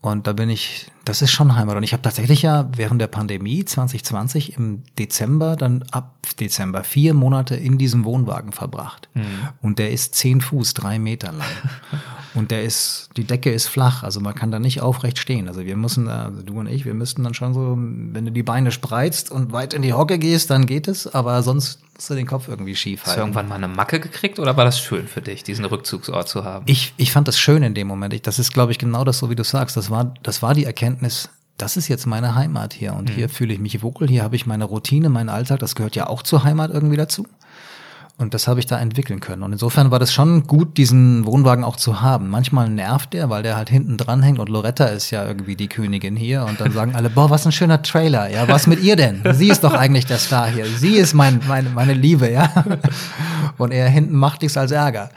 Und 0.00 0.26
da 0.26 0.32
bin 0.32 0.50
ich 0.50 0.90
Das 1.04 1.22
ist 1.22 1.32
schon 1.32 1.56
Heimat. 1.56 1.76
Und 1.76 1.82
ich 1.82 1.92
habe 1.92 2.02
tatsächlich 2.02 2.42
ja 2.42 2.68
während 2.76 3.00
der 3.00 3.08
Pandemie 3.08 3.64
2020 3.64 4.56
im 4.56 4.82
Dezember, 4.98 5.56
dann 5.56 5.84
ab 5.90 6.14
Dezember, 6.38 6.84
vier 6.84 7.14
Monate 7.14 7.56
in 7.56 7.78
diesem 7.78 8.04
Wohnwagen 8.04 8.52
verbracht. 8.52 9.08
Mhm. 9.14 9.24
Und 9.60 9.78
der 9.78 9.90
ist 9.90 10.14
zehn 10.14 10.40
Fuß, 10.40 10.74
drei 10.74 10.98
Meter 10.98 11.32
lang. 11.32 11.48
Und 12.34 12.50
der 12.50 12.62
ist, 12.62 13.10
die 13.16 13.24
Decke 13.24 13.52
ist 13.52 13.68
flach, 13.68 14.02
also 14.02 14.20
man 14.20 14.34
kann 14.34 14.50
da 14.50 14.58
nicht 14.58 14.80
aufrecht 14.80 15.18
stehen. 15.18 15.48
Also 15.48 15.66
wir 15.66 15.76
müssen, 15.76 16.08
also 16.08 16.42
du 16.42 16.58
und 16.58 16.66
ich, 16.66 16.86
wir 16.86 16.94
müssten 16.94 17.24
dann 17.24 17.34
schon 17.34 17.52
so, 17.52 17.76
wenn 17.76 18.24
du 18.24 18.32
die 18.32 18.42
Beine 18.42 18.72
spreizt 18.72 19.30
und 19.30 19.52
weit 19.52 19.74
in 19.74 19.82
die 19.82 19.92
Hocke 19.92 20.18
gehst, 20.18 20.50
dann 20.50 20.64
geht 20.64 20.88
es, 20.88 21.06
aber 21.06 21.42
sonst 21.42 21.80
musst 21.94 22.10
du 22.10 22.14
den 22.14 22.26
Kopf 22.26 22.48
irgendwie 22.48 22.74
schief 22.74 23.00
halten. 23.00 23.10
Hast 23.10 23.16
du 23.16 23.20
irgendwann 23.20 23.48
mal 23.48 23.56
eine 23.56 23.68
Macke 23.68 24.00
gekriegt 24.00 24.38
oder 24.38 24.56
war 24.56 24.64
das 24.64 24.80
schön 24.80 25.06
für 25.06 25.20
dich, 25.20 25.44
diesen 25.44 25.64
Rückzugsort 25.64 26.28
zu 26.28 26.42
haben? 26.42 26.64
Ich, 26.66 26.94
ich 26.96 27.12
fand 27.12 27.28
das 27.28 27.38
schön 27.38 27.62
in 27.62 27.74
dem 27.74 27.86
Moment. 27.86 28.14
Ich, 28.14 28.22
das 28.22 28.38
ist, 28.38 28.52
glaube 28.52 28.72
ich, 28.72 28.78
genau 28.78 29.04
das, 29.04 29.18
so 29.18 29.30
wie 29.30 29.36
du 29.36 29.44
sagst. 29.44 29.76
Das 29.76 29.90
war, 29.90 30.14
das 30.22 30.42
war 30.42 30.54
die 30.54 30.64
Erkenntnis, 30.64 30.91
das 31.58 31.76
ist 31.76 31.88
jetzt 31.88 32.06
meine 32.06 32.34
Heimat 32.34 32.72
hier 32.72 32.94
und 32.94 33.10
mhm. 33.10 33.14
hier 33.14 33.28
fühle 33.28 33.54
ich 33.54 33.60
mich 33.60 33.82
wohl, 33.82 34.08
hier 34.08 34.22
habe 34.22 34.36
ich 34.36 34.46
meine 34.46 34.64
Routine, 34.64 35.08
meinen 35.08 35.28
Alltag, 35.28 35.60
das 35.60 35.74
gehört 35.74 35.96
ja 35.96 36.08
auch 36.08 36.22
zur 36.22 36.44
Heimat 36.44 36.70
irgendwie 36.70 36.96
dazu. 36.96 37.26
Und 38.18 38.34
das 38.34 38.46
habe 38.46 38.60
ich 38.60 38.66
da 38.66 38.78
entwickeln 38.78 39.20
können. 39.20 39.42
Und 39.42 39.52
insofern 39.52 39.90
war 39.90 39.98
das 39.98 40.12
schon 40.12 40.46
gut, 40.46 40.76
diesen 40.76 41.26
Wohnwagen 41.26 41.64
auch 41.64 41.76
zu 41.76 42.02
haben. 42.02 42.28
Manchmal 42.28 42.68
nervt 42.68 43.14
der, 43.14 43.30
weil 43.30 43.42
der 43.42 43.56
halt 43.56 43.68
hinten 43.70 43.96
dran 43.96 44.22
hängt 44.22 44.38
und 44.38 44.48
Loretta 44.48 44.84
ist 44.84 45.10
ja 45.10 45.26
irgendwie 45.26 45.56
die 45.56 45.68
Königin 45.68 46.14
hier. 46.14 46.44
Und 46.44 46.60
dann 46.60 46.72
sagen 46.72 46.94
alle, 46.94 47.10
boah, 47.10 47.30
was 47.30 47.46
ein 47.46 47.52
schöner 47.52 47.82
Trailer. 47.82 48.30
Ja, 48.30 48.46
was 48.46 48.66
mit 48.66 48.80
ihr 48.80 48.96
denn? 48.96 49.22
Sie 49.32 49.48
ist 49.48 49.64
doch 49.64 49.74
eigentlich 49.74 50.06
der 50.06 50.18
Star 50.18 50.46
hier. 50.46 50.66
Sie 50.66 50.94
ist 50.94 51.14
mein, 51.14 51.40
meine, 51.48 51.70
meine 51.70 51.94
Liebe, 51.94 52.30
ja. 52.30 52.64
Und 53.58 53.72
er 53.72 53.88
hinten 53.88 54.14
macht 54.14 54.42
nichts 54.42 54.56
als 54.56 54.70
Ärger. 54.70 55.10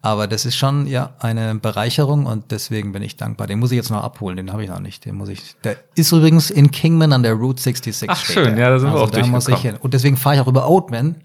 Aber 0.00 0.28
das 0.28 0.46
ist 0.46 0.56
schon 0.56 0.86
ja 0.86 1.14
eine 1.18 1.56
Bereicherung 1.56 2.26
und 2.26 2.52
deswegen 2.52 2.92
bin 2.92 3.02
ich 3.02 3.16
dankbar. 3.16 3.48
Den 3.48 3.58
muss 3.58 3.72
ich 3.72 3.76
jetzt 3.76 3.90
noch 3.90 4.02
abholen, 4.02 4.36
den 4.36 4.52
habe 4.52 4.62
ich 4.62 4.70
noch 4.70 4.78
nicht. 4.78 5.04
Den 5.04 5.16
muss 5.16 5.28
ich. 5.28 5.56
Der 5.64 5.76
ist 5.96 6.12
übrigens 6.12 6.50
in 6.50 6.70
Kingman 6.70 7.12
an 7.12 7.24
der 7.24 7.34
Route 7.34 7.60
66. 7.60 8.08
Ach 8.08 8.24
schön, 8.24 8.56
ja, 8.56 8.70
da 8.70 8.78
sind 8.78 8.90
also 8.90 9.00
wir 9.00 9.04
auch 9.04 9.10
da 9.10 9.26
muss 9.26 9.48
ich 9.48 9.58
hin. 9.58 9.76
Und 9.80 9.94
deswegen 9.94 10.16
fahre 10.16 10.36
ich 10.36 10.40
auch 10.40 10.46
über 10.46 10.68
Oatman 10.68 11.16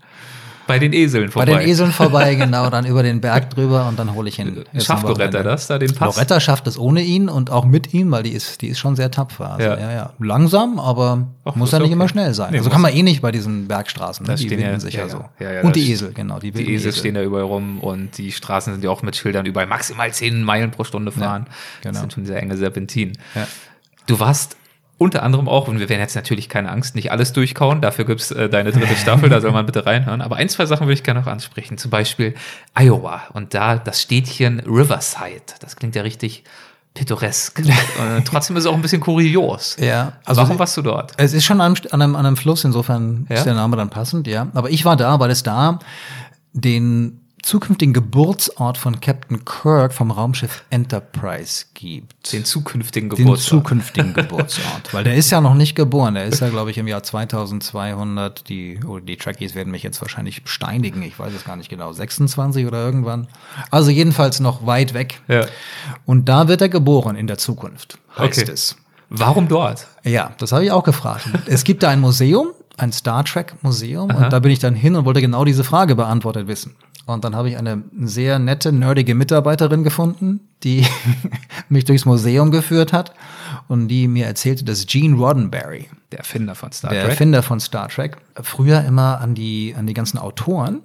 bei 0.67 0.79
den 0.79 0.93
Eseln 0.93 1.29
vorbei. 1.29 1.51
Bei 1.51 1.59
den 1.59 1.69
Eseln 1.69 1.91
vorbei, 1.91 2.35
genau, 2.35 2.69
dann 2.69 2.85
über 2.85 3.03
den 3.03 3.21
Berg 3.21 3.49
drüber 3.49 3.87
und 3.87 3.99
dann 3.99 4.13
hole 4.13 4.29
ich 4.29 4.39
ihn. 4.39 4.63
Schafft 4.77 5.03
Loretta 5.03 5.43
das, 5.43 5.67
da 5.67 5.77
den 5.77 5.93
Pass? 5.93 6.15
Loretta 6.15 6.39
schafft 6.39 6.67
es 6.67 6.77
ohne 6.77 7.01
ihn 7.01 7.29
und 7.29 7.51
auch 7.51 7.65
mit 7.65 7.93
ihm, 7.93 8.11
weil 8.11 8.23
die 8.23 8.31
ist, 8.31 8.61
die 8.61 8.67
ist 8.67 8.79
schon 8.79 8.95
sehr 8.95 9.11
tapfer. 9.11 9.51
Also, 9.51 9.67
ja. 9.67 9.79
ja, 9.79 9.91
ja. 9.91 10.13
Langsam, 10.19 10.79
aber 10.79 11.27
Ach, 11.43 11.55
muss 11.55 11.71
ja 11.71 11.79
nicht 11.79 11.87
okay. 11.87 11.93
immer 11.93 12.07
schnell 12.07 12.33
sein. 12.33 12.51
Nee, 12.51 12.59
also 12.59 12.69
kann 12.69 12.81
man 12.81 12.93
eh 12.93 13.03
nicht 13.03 13.21
bei 13.21 13.31
diesen 13.31 13.67
Bergstraßen. 13.67 14.25
Ne? 14.25 14.35
Die 14.35 14.45
stehen 14.45 14.59
ja, 14.59 14.79
sich 14.79 14.95
ja, 14.95 15.09
so. 15.09 15.25
Und 15.63 15.75
die 15.75 15.91
Esel, 15.91 16.13
genau. 16.13 16.39
Die, 16.39 16.51
die 16.51 16.61
Esel, 16.61 16.89
Esel, 16.89 16.93
stehen 16.93 17.15
da 17.15 17.21
überall 17.21 17.43
rum 17.43 17.79
und 17.79 18.17
die 18.17 18.31
Straßen 18.31 18.73
sind 18.73 18.83
ja 18.83 18.89
auch 18.89 19.01
mit 19.01 19.15
Schildern 19.15 19.45
überall 19.45 19.67
maximal 19.67 20.11
10 20.11 20.43
Meilen 20.43 20.71
pro 20.71 20.83
Stunde 20.83 21.11
fahren. 21.11 21.47
genau. 21.81 21.93
Das 21.93 21.99
sind 21.99 22.13
schon 22.13 22.25
sehr 22.25 22.41
enge 22.41 22.57
Serpentinen. 22.57 23.17
Du 24.07 24.19
warst 24.19 24.57
unter 25.03 25.23
anderem 25.23 25.47
auch, 25.47 25.67
und 25.67 25.79
wir 25.79 25.89
werden 25.89 26.01
jetzt 26.01 26.15
natürlich 26.15 26.49
keine 26.49 26.69
Angst, 26.69 26.95
nicht 26.95 27.11
alles 27.11 27.33
durchkauen, 27.33 27.81
dafür 27.81 28.05
gibt's 28.05 28.31
äh, 28.31 28.49
deine 28.49 28.71
dritte 28.71 28.95
Staffel, 28.95 29.29
da 29.29 29.41
soll 29.41 29.51
man 29.51 29.65
bitte 29.65 29.85
reinhören. 29.85 30.21
Aber 30.21 30.37
ein, 30.37 30.49
zwei 30.49 30.65
Sachen 30.65 30.87
würde 30.87 30.93
ich 30.93 31.03
gerne 31.03 31.19
noch 31.19 31.27
ansprechen. 31.27 31.77
Zum 31.77 31.91
Beispiel 31.91 32.33
Iowa 32.73 33.23
und 33.33 33.53
da 33.53 33.77
das 33.77 34.01
Städtchen 34.01 34.59
Riverside. 34.61 35.41
Das 35.59 35.75
klingt 35.75 35.95
ja 35.95 36.01
richtig 36.01 36.43
pittoresk. 36.93 37.59
und 38.17 38.25
trotzdem 38.25 38.55
ist 38.55 38.63
es 38.63 38.69
auch 38.69 38.75
ein 38.75 38.81
bisschen 38.81 39.01
kurios. 39.01 39.77
Ja. 39.79 40.13
Also 40.25 40.41
Warum 40.41 40.59
warst 40.59 40.77
du 40.77 40.81
dort? 40.81 41.13
Es 41.17 41.33
ist 41.33 41.43
schon 41.43 41.59
an 41.59 41.75
einem, 41.91 42.15
an 42.15 42.25
einem 42.25 42.37
Fluss, 42.37 42.63
insofern 42.63 43.25
ja? 43.29 43.37
ist 43.37 43.45
der 43.45 43.55
Name 43.55 43.77
dann 43.77 43.89
passend, 43.89 44.27
ja. 44.27 44.47
Aber 44.53 44.69
ich 44.69 44.85
war 44.85 44.95
da, 44.95 45.19
weil 45.19 45.31
es 45.31 45.43
da 45.43 45.79
den 46.53 47.22
zukünftigen 47.43 47.93
Geburtsort 47.93 48.77
von 48.77 49.01
Captain 49.01 49.43
Kirk 49.45 49.93
vom 49.93 50.11
Raumschiff 50.11 50.63
Enterprise 50.69 51.65
gibt. 51.73 52.31
Den 52.31 52.45
zukünftigen 52.45 53.09
Geburtsort. 53.09 53.37
Den 53.37 53.43
zukünftigen 53.43 54.13
Geburtsort. 54.15 54.93
Weil 54.93 55.03
der 55.03 55.15
ist 55.15 55.29
ja 55.29 55.41
noch 55.41 55.53
nicht 55.53 55.75
geboren. 55.75 56.15
Der 56.15 56.25
ist 56.25 56.39
ja, 56.39 56.49
glaube 56.49 56.71
ich, 56.71 56.77
im 56.77 56.87
Jahr 56.87 57.03
2200. 57.03 58.47
Die, 58.47 58.79
oh, 58.87 58.99
die 58.99 59.17
Trekkies 59.17 59.55
werden 59.55 59.71
mich 59.71 59.83
jetzt 59.83 60.01
wahrscheinlich 60.01 60.41
steinigen. 60.45 61.03
Ich 61.03 61.19
weiß 61.19 61.33
es 61.33 61.43
gar 61.43 61.57
nicht 61.57 61.69
genau. 61.69 61.91
26 61.91 62.65
oder 62.65 62.83
irgendwann. 62.83 63.27
Also 63.69 63.91
jedenfalls 63.91 64.39
noch 64.39 64.65
weit 64.65 64.93
weg. 64.93 65.21
Ja. 65.27 65.45
Und 66.05 66.29
da 66.29 66.47
wird 66.47 66.61
er 66.61 66.69
geboren 66.69 67.17
in 67.17 67.27
der 67.27 67.37
Zukunft, 67.37 67.99
heißt 68.17 68.41
okay. 68.41 68.51
es. 68.51 68.77
Warum 69.09 69.47
dort? 69.47 69.87
Ja, 70.03 70.31
das 70.39 70.53
habe 70.53 70.63
ich 70.63 70.71
auch 70.71 70.83
gefragt. 70.83 71.27
es 71.45 71.63
gibt 71.63 71.83
da 71.83 71.89
ein 71.89 71.99
Museum, 71.99 72.51
ein 72.77 72.91
Star 72.91 73.23
Trek 73.25 73.53
Museum. 73.61 74.09
Aha. 74.09 74.23
Und 74.23 74.33
da 74.33 74.39
bin 74.39 74.51
ich 74.51 74.59
dann 74.59 74.73
hin 74.73 74.95
und 74.95 75.05
wollte 75.05 75.21
genau 75.21 75.45
diese 75.45 75.63
Frage 75.63 75.95
beantwortet 75.95 76.47
wissen. 76.47 76.75
Und 77.05 77.25
dann 77.25 77.35
habe 77.35 77.49
ich 77.49 77.57
eine 77.57 77.83
sehr 77.99 78.39
nette, 78.39 78.71
nerdige 78.71 79.13
Mitarbeiterin 79.13 79.83
gefunden, 79.83 80.39
die 80.63 80.85
mich 81.69 81.83
durchs 81.83 82.05
Museum 82.05 82.51
geführt 82.51 82.93
hat 82.93 83.13
und 83.67 83.89
die 83.89 84.07
mir 84.07 84.25
erzählte, 84.25 84.63
dass 84.63 84.85
Gene 84.85 85.17
Roddenberry, 85.17 85.89
der 86.11 86.19
Erfinder 86.19 86.55
von 86.55 86.71
Star 86.71 86.91
Trek, 86.91 87.01
der 87.01 87.09
Erfinder 87.09 87.43
von 87.43 87.59
Star 87.59 87.89
Trek, 87.89 88.17
früher 88.41 88.85
immer 88.85 89.19
an 89.19 89.35
die, 89.35 89.75
an 89.77 89.85
die 89.85 89.93
ganzen 89.93 90.17
Autoren, 90.17 90.81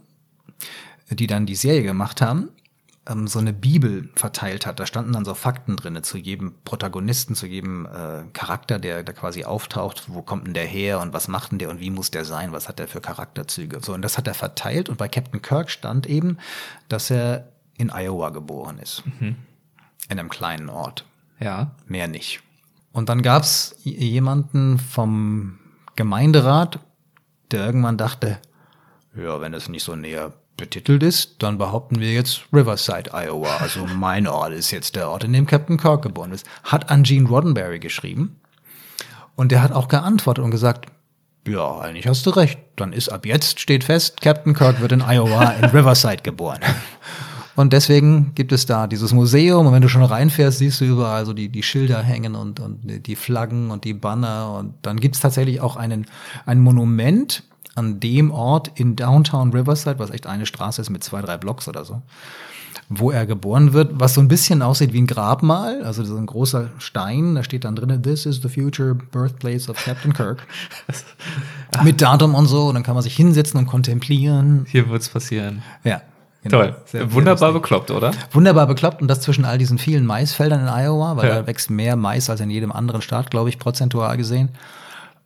die 1.11 1.29
dann 1.29 1.47
die 1.47 1.55
Serie 1.55 1.85
gemacht 1.85 2.21
haben, 2.21 2.49
ähm, 3.09 3.27
so 3.27 3.39
eine 3.39 3.53
Bibel 3.53 4.09
verteilt 4.15 4.67
hat. 4.67 4.79
Da 4.81 4.87
standen 4.87 5.13
dann 5.13 5.25
so 5.25 5.35
Fakten 5.35 5.77
drinne 5.77 6.03
zu 6.03 6.19
jedem 6.19 6.55
Protagonisten, 6.65 7.35
zu 7.35 7.47
jedem 7.47 7.87
äh, 7.87 8.25
Charakter, 8.33 8.79
der 8.79 9.03
da 9.03 9.13
quasi 9.13 9.45
auftaucht. 9.45 10.05
Wo 10.09 10.23
kommt 10.23 10.47
denn 10.47 10.55
der 10.55 10.67
her 10.67 11.01
und 11.01 11.13
was 11.13 11.29
macht 11.29 11.53
denn 11.53 11.59
der 11.59 11.71
und 11.71 11.81
wie 11.81 11.91
muss 11.91 12.11
der 12.11 12.25
sein? 12.25 12.53
Was 12.53 12.69
hat 12.69 12.79
der 12.79 12.89
für 12.89 13.01
Charakterzüge? 13.01 13.81
So, 13.83 13.95
und 13.95 14.03
das 14.03 14.19
hat 14.19 14.27
er 14.27 14.35
verteilt. 14.35 14.89
Und 14.89 14.99
bei 14.99 15.09
Captain 15.09 15.43
Kirk 15.43 15.71
stand 15.71 16.07
eben, 16.07 16.39
dass 16.89 17.11
er 17.11 17.49
in 17.77 17.91
Iowa 17.91 18.31
geboren 18.31 18.79
ist. 18.79 19.05
Mhm. 19.07 19.37
In 20.09 20.19
einem 20.19 20.29
kleinen 20.29 20.69
Ort. 20.69 21.05
Ja. 21.41 21.73
Mehr 21.87 22.09
nicht. 22.09 22.41
Und 22.93 23.09
dann 23.09 23.23
gab's 23.23 23.77
jemanden 23.83 24.79
vom 24.79 25.59
Gemeinderat, 25.97 26.81
der 27.51 27.65
irgendwann 27.65 27.97
dachte, 27.97 28.39
ja, 29.15 29.41
wenn 29.41 29.55
es 29.55 29.69
nicht 29.69 29.83
so 29.83 29.97
näher 29.97 30.33
betitelt 30.59 31.03
ist, 31.03 31.37
dann 31.43 31.57
behaupten 31.57 32.01
wir 32.01 32.13
jetzt 32.13 32.43
Riverside, 32.53 33.15
Iowa. 33.15 33.57
Also 33.57 33.87
mein 33.87 34.27
Ort 34.27 34.53
ist 34.53 34.71
jetzt 34.71 34.95
der 34.95 35.09
Ort, 35.09 35.25
in 35.25 35.33
dem 35.33 35.47
Captain 35.47 35.79
Kirk 35.79 36.03
geboren 36.03 36.33
ist. 36.33 36.47
Hat 36.65 36.91
an 36.91 37.05
Gene 37.05 37.27
Roddenberry 37.27 37.79
geschrieben. 37.79 38.37
Und 39.35 39.51
der 39.53 39.63
hat 39.63 39.73
auch 39.73 39.89
geantwortet 39.89 40.45
und 40.45 40.51
gesagt, 40.51 40.91
ja, 41.47 41.79
eigentlich 41.79 42.07
hast 42.07 42.27
du 42.27 42.31
recht. 42.31 42.59
Dann 42.77 42.93
ist 42.93 43.09
ab 43.09 43.25
jetzt, 43.25 43.61
steht 43.61 43.85
fest, 43.85 44.21
Captain 44.21 44.53
Kirk 44.53 44.81
wird 44.81 44.93
in 44.93 45.01
Iowa 45.01 45.53
in 45.53 45.65
Riverside 45.71 46.23
geboren. 46.23 46.61
Und 47.59 47.73
deswegen 47.73 48.35
gibt 48.37 48.53
es 48.53 48.67
da 48.67 48.87
dieses 48.87 49.13
Museum 49.13 49.67
und 49.67 49.73
wenn 49.73 49.83
du 49.83 49.89
schon 49.89 50.05
reinfährst, 50.05 50.59
siehst 50.59 50.81
du 50.81 50.85
überall 50.85 51.27
so 51.27 51.33
die, 51.33 51.49
die 51.49 51.65
Schilder 51.65 52.01
hängen 52.03 52.37
und, 52.37 52.61
und 52.61 52.83
die 52.85 53.17
Flaggen 53.17 53.73
und 53.73 53.83
die 53.83 53.95
Banner 53.95 54.55
und 54.57 54.75
dann 54.83 55.01
gibt 55.01 55.17
es 55.17 55.21
tatsächlich 55.21 55.61
auch 55.61 55.75
einen, 55.75 56.07
ein 56.47 56.61
Monument 56.61 57.43
an 57.79 58.01
dem 58.01 58.31
Ort 58.31 58.71
in 58.75 58.97
Downtown 58.97 59.53
Riverside, 59.53 59.99
was 59.99 60.11
echt 60.11 60.27
eine 60.27 60.47
Straße 60.47 60.81
ist 60.83 60.91
mit 60.91 61.05
zwei, 61.05 61.23
drei 61.23 61.37
Blocks 61.37 61.69
oder 61.69 61.85
so, 61.85 62.03
wo 62.89 63.11
er 63.11 63.25
geboren 63.25 63.73
wird, 63.73 63.93
was 63.95 64.15
so 64.15 64.21
ein 64.21 64.29
bisschen 64.29 64.63
aussieht 64.63 64.93
wie 64.93 65.01
ein 65.01 65.07
Grabmal, 65.07 65.83
also 65.85 66.05
so 66.05 66.17
ein 66.17 66.27
großer 66.27 66.71
Stein, 66.79 67.35
da 67.35 67.45
steht 67.45 67.65
dann 67.65 67.77
drin, 67.77 68.03
this 68.03 68.27
is 68.27 68.43
the 68.43 68.49
future 68.49 68.95
birthplace 68.95 69.69
of 69.69 69.77
Captain 69.83 70.13
Kirk. 70.13 70.47
mit 71.85 72.01
Datum 72.01 72.35
und 72.35 72.47
so, 72.47 72.69
und 72.69 72.75
dann 72.75 72.83
kann 72.83 72.95
man 72.95 73.03
sich 73.03 73.17
hinsetzen 73.17 73.59
und 73.59 73.67
kontemplieren. 73.67 74.67
Hier 74.69 74.89
wird's 74.89 75.09
passieren. 75.09 75.63
Ja. 75.85 76.03
Genau. 76.43 76.59
Toll. 76.59 76.77
Sehr, 76.87 77.13
Wunderbar 77.13 77.51
sehr 77.51 77.53
bekloppt, 77.53 77.91
oder? 77.91 78.13
Wunderbar 78.31 78.67
bekloppt 78.67 79.03
und 79.03 79.09
das 79.09 79.21
zwischen 79.21 79.45
all 79.45 79.59
diesen 79.59 79.79
vielen 79.79 80.07
Maisfeldern 80.07 80.61
in 80.61 80.69
Iowa, 80.69 81.17
weil 81.17 81.29
ja. 81.29 81.35
da 81.41 81.47
wächst 81.47 81.69
mehr 81.69 81.97
Mais 81.97 82.31
als 82.31 82.41
in 82.41 82.51
jedem 82.51 82.71
anderen 82.71 83.03
Staat, 83.03 83.31
glaube 83.31 83.49
ich, 83.49 83.59
prozentual 83.59 84.17
gesehen. 84.17 84.51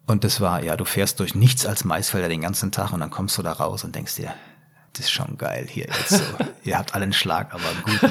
Und 0.06 0.24
das 0.24 0.40
war, 0.40 0.62
ja, 0.62 0.76
du 0.76 0.84
fährst 0.84 1.20
durch 1.20 1.34
nichts 1.34 1.64
als 1.64 1.84
Maisfelder 1.84 2.28
den 2.28 2.40
ganzen 2.40 2.72
Tag 2.72 2.92
und 2.92 3.00
dann 3.00 3.10
kommst 3.10 3.38
du 3.38 3.42
da 3.42 3.52
raus 3.52 3.84
und 3.84 3.94
denkst 3.94 4.16
dir, 4.16 4.34
das 4.94 5.06
ist 5.06 5.10
schon 5.10 5.38
geil 5.38 5.66
hier 5.68 5.86
jetzt 5.86 6.10
so. 6.10 6.22
Ihr 6.64 6.78
habt 6.78 6.94
alle 6.94 7.04
einen 7.04 7.12
Schlag, 7.12 7.52
aber 7.52 7.62
gut. 7.84 8.10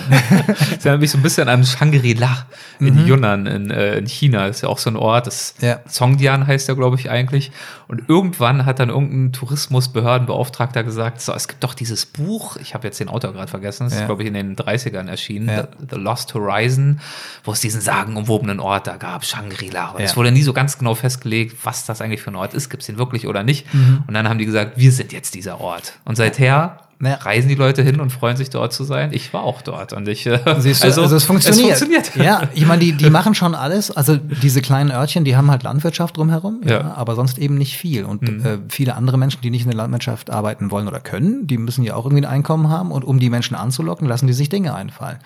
das 0.49 0.83
erinnert 0.83 0.99
mich 0.99 1.11
so 1.11 1.17
ein 1.17 1.21
bisschen 1.21 1.47
an 1.47 1.63
Shangri-La 1.63 2.47
in 2.79 3.03
mhm. 3.03 3.07
Yunnan 3.07 3.45
in, 3.45 3.71
äh, 3.71 3.97
in 3.97 4.07
China. 4.07 4.47
Das 4.47 4.57
ist 4.57 4.61
ja 4.63 4.69
auch 4.69 4.79
so 4.79 4.89
ein 4.89 4.97
Ort, 4.97 5.27
das 5.27 5.53
ja. 5.61 5.79
Songdian 5.87 6.47
heißt 6.47 6.67
der, 6.67 6.75
glaube 6.75 6.97
ich, 6.97 7.09
eigentlich. 7.09 7.51
Und 7.87 8.09
irgendwann 8.09 8.65
hat 8.65 8.79
dann 8.79 8.89
irgendein 8.89 9.31
Tourismusbehördenbeauftragter 9.31 10.83
gesagt, 10.83 11.21
so, 11.21 11.33
es 11.33 11.47
gibt 11.47 11.63
doch 11.63 11.73
dieses 11.73 12.05
Buch, 12.05 12.57
ich 12.57 12.73
habe 12.73 12.87
jetzt 12.87 12.99
den 12.99 13.09
Autor 13.09 13.31
gerade 13.31 13.49
vergessen, 13.49 13.85
das 13.85 13.93
ja. 13.93 13.99
ist, 14.01 14.05
glaube 14.07 14.23
ich, 14.23 14.27
in 14.27 14.33
den 14.33 14.55
30ern 14.55 15.07
erschienen, 15.07 15.49
ja. 15.49 15.67
The, 15.79 15.87
The, 15.91 15.95
Lost 15.97 16.33
Horizon, 16.33 16.99
wo 17.43 17.51
es 17.51 17.61
diesen 17.61 17.79
sagenumwobenen 17.79 18.59
Ort 18.59 18.87
da 18.87 18.97
gab, 18.97 19.23
Shangri-La. 19.23 19.91
Und 19.91 20.01
es 20.01 20.17
wurde 20.17 20.31
nie 20.31 20.43
so 20.43 20.51
ganz 20.51 20.77
genau 20.77 20.95
festgelegt, 20.95 21.57
was 21.63 21.85
das 21.85 22.01
eigentlich 22.01 22.21
für 22.21 22.31
ein 22.31 22.35
Ort 22.35 22.53
ist, 22.53 22.69
gibt 22.69 22.81
es 22.81 22.87
den 22.87 22.97
wirklich 22.97 23.27
oder 23.27 23.43
nicht. 23.43 23.71
Mhm. 23.73 24.03
Und 24.07 24.13
dann 24.13 24.27
haben 24.27 24.39
die 24.39 24.45
gesagt, 24.45 24.77
wir 24.77 24.91
sind 24.91 25.13
jetzt 25.13 25.35
dieser 25.35 25.61
Ort. 25.61 25.99
Und 26.05 26.15
seither 26.15 26.70
ja. 27.01 27.15
reisen 27.15 27.49
die 27.49 27.55
Leute 27.55 27.81
hin 27.81 27.99
und 27.99 28.11
freuen 28.11 28.37
sich 28.37 28.49
dort 28.49 28.73
zu 28.73 28.83
sein. 28.83 29.11
Ich 29.13 29.33
war 29.33 29.43
auch 29.43 29.61
dort 29.61 29.93
und 29.93 30.07
ich. 30.07 30.25
Äh, 30.25 30.39
Siehst 30.59 30.83
du, 30.83 30.87
also, 30.87 31.01
also 31.01 31.15
es 31.15 31.23
funktioniert. 31.23 31.73
Es 31.73 31.79
funktioniert. 31.79 32.15
Ja, 32.15 32.49
ich 32.53 32.65
meine, 32.65 32.79
die, 32.79 32.93
die 32.93 33.09
machen 33.09 33.33
schon 33.33 33.55
alles. 33.55 33.91
Also 33.91 34.17
diese 34.17 34.61
kleinen 34.61 34.91
Örtchen, 34.91 35.25
die 35.25 35.35
haben 35.35 35.49
halt 35.49 35.63
Landwirtschaft 35.63 36.17
drumherum, 36.17 36.61
ja. 36.63 36.71
ja 36.71 36.93
aber 36.95 37.15
sonst 37.15 37.37
eben 37.39 37.57
nicht 37.57 37.77
viel. 37.77 38.05
Und 38.05 38.21
mhm. 38.21 38.45
äh, 38.45 38.57
viele 38.69 38.95
andere 38.95 39.17
Menschen, 39.17 39.41
die 39.41 39.49
nicht 39.49 39.63
in 39.63 39.69
der 39.69 39.77
Landwirtschaft 39.77 40.29
arbeiten 40.29 40.69
wollen 40.71 40.87
oder 40.87 40.99
können, 40.99 41.47
die 41.47 41.57
müssen 41.57 41.83
ja 41.83 41.95
auch 41.95 42.05
irgendwie 42.05 42.25
ein 42.25 42.31
Einkommen 42.31 42.69
haben. 42.69 42.91
Und 42.91 43.03
um 43.03 43.19
die 43.19 43.29
Menschen 43.29 43.55
anzulocken, 43.55 44.07
lassen 44.07 44.27
die 44.27 44.33
sich 44.33 44.49
Dinge 44.49 44.75
einfallen. 44.75 45.17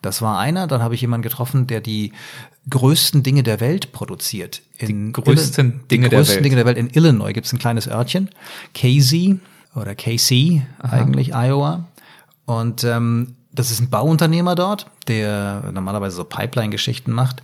Das 0.00 0.22
war 0.22 0.38
einer. 0.38 0.66
Dann 0.66 0.82
habe 0.82 0.94
ich 0.94 1.00
jemanden 1.00 1.22
getroffen, 1.22 1.66
der 1.66 1.80
die 1.80 2.12
größten 2.70 3.22
Dinge 3.22 3.42
der 3.42 3.60
Welt 3.60 3.92
produziert. 3.92 4.62
In 4.78 5.06
die 5.08 5.12
größten 5.12 5.88
Dinge 5.90 6.08
die 6.08 6.14
größten 6.14 6.14
der 6.14 6.34
Welt. 6.34 6.44
Dinge 6.44 6.56
der 6.56 6.66
Welt. 6.66 6.78
In 6.78 6.90
Illinois 6.90 7.32
gibt 7.32 7.46
es 7.46 7.52
ein 7.52 7.58
kleines 7.58 7.88
Örtchen, 7.88 8.30
Casey 8.74 9.40
oder 9.74 9.94
KC 9.94 10.62
Aha. 10.78 10.96
eigentlich, 10.96 11.34
Iowa. 11.34 11.84
Und 12.46 12.84
ähm, 12.84 13.36
das 13.52 13.70
ist 13.70 13.80
ein 13.80 13.90
Bauunternehmer 13.90 14.54
dort, 14.54 14.86
der 15.08 15.70
normalerweise 15.72 16.16
so 16.16 16.24
Pipeline-Geschichten 16.24 17.12
macht 17.12 17.42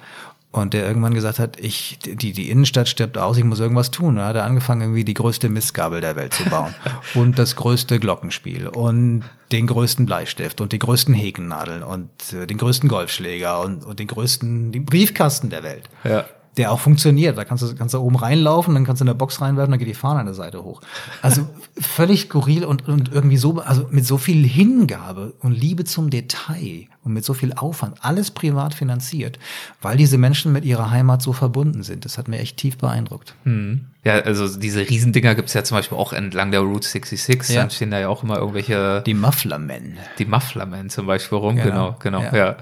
und 0.51 0.73
der 0.73 0.87
irgendwann 0.87 1.15
gesagt 1.15 1.41
hat, 1.41 1.59
ich, 1.59 1.99
die, 1.99 2.33
die 2.33 2.49
Innenstadt 2.49 2.89
stirbt 2.89 3.19
aus, 3.19 3.37
ich 3.37 3.45
muss 3.45 3.59
irgendwas 3.59 3.91
tun. 3.91 4.17
Da 4.17 4.27
hat 4.27 4.37
er 4.37 4.45
angefangen, 4.45 4.83
irgendwie 4.83 5.05
die 5.05 5.15
größte 5.15 5.49
Mistgabel 5.49 6.01
der 6.01 6.15
Welt 6.15 6.33
zu 6.33 6.45
bauen. 6.45 6.75
und 7.15 7.39
das 7.39 7.57
größte 7.57 7.99
Glockenspiel 7.99 8.69
und 8.69 9.25
den 9.51 9.67
größten 9.67 10.07
Bleistift 10.07 10.61
und 10.61 10.73
die 10.73 10.79
größten 10.79 11.13
Häkennadeln 11.13 11.83
und 11.83 12.11
äh, 12.33 12.47
den 12.47 12.59
größten 12.59 12.89
Golfschläger 12.89 13.61
und, 13.61 13.85
und 13.85 13.99
den 13.99 14.07
größten 14.07 14.71
den 14.71 14.85
Briefkasten 14.85 15.51
der 15.51 15.65
Welt. 15.65 15.89
Ja 16.05 16.25
der 16.57 16.73
auch 16.73 16.81
funktioniert. 16.81 17.37
Da 17.37 17.45
kannst 17.45 17.63
du, 17.63 17.75
kannst 17.75 17.95
du 17.95 17.99
oben 17.99 18.17
reinlaufen, 18.17 18.75
dann 18.75 18.85
kannst 18.85 19.01
du 19.01 19.05
in 19.05 19.09
der 19.09 19.15
Box 19.15 19.41
reinwerfen, 19.41 19.73
dann 19.73 19.79
geht 19.79 19.89
die 19.89 19.95
Fahne 19.95 20.21
an 20.21 20.27
der 20.27 20.35
Seite 20.35 20.63
hoch. 20.63 20.81
Also 21.23 21.47
völlig 21.79 22.23
skurril 22.23 22.65
und, 22.65 22.89
und 22.89 23.13
irgendwie 23.13 23.37
so, 23.37 23.61
also 23.61 23.87
mit 23.91 24.07
so 24.07 24.19
viel 24.19 24.47
Hingabe 24.47 25.35
und 25.41 25.53
Liebe 25.53 25.85
zum 25.85 26.11
Detail 26.11 26.87
und 27.03 27.13
mit 27.13 27.25
so 27.25 27.35
viel 27.35 27.53
Aufwand, 27.53 28.05
alles 28.05 28.31
privat 28.31 28.75
finanziert, 28.75 29.39
weil 29.83 29.97
diese 29.97 30.17
Menschen 30.17 30.53
mit 30.53 30.65
ihrer 30.65 30.91
Heimat 30.91 31.23
so 31.23 31.33
verbunden 31.33 31.83
sind. 31.83 32.05
Das 32.05 32.19
hat 32.19 32.29
mir 32.29 32.39
echt 32.39 32.57
tief 32.57 32.79
beeindruckt. 32.79 33.35
Hm. 33.45 33.87
Ja, 34.05 34.21
also 34.21 34.59
diese 34.59 34.89
Riesendinger 34.89 35.35
gibt's 35.35 35.55
ja 35.55 35.65
zum 35.65 35.79
Beispiel 35.79 35.97
auch 35.97 36.13
entlang 36.13 36.51
der 36.51 36.61
Route 36.61 36.87
66. 36.87 37.55
Ja. 37.55 37.63
Dann 37.63 37.71
stehen 37.71 37.91
da 37.91 37.99
ja 37.99 38.09
auch 38.09 38.23
immer 38.23 38.39
irgendwelche. 38.39 39.03
Die 39.07 39.15
Mufflermen. 39.15 39.97
Die 40.19 40.27
Mufflermen 40.27 40.91
zum 40.91 41.07
Beispiel 41.07 41.39
rum, 41.39 41.57
genau, 41.57 41.97
genau. 41.99 42.21
genau 42.21 42.23
ja. 42.23 42.37
ja. 42.37 42.57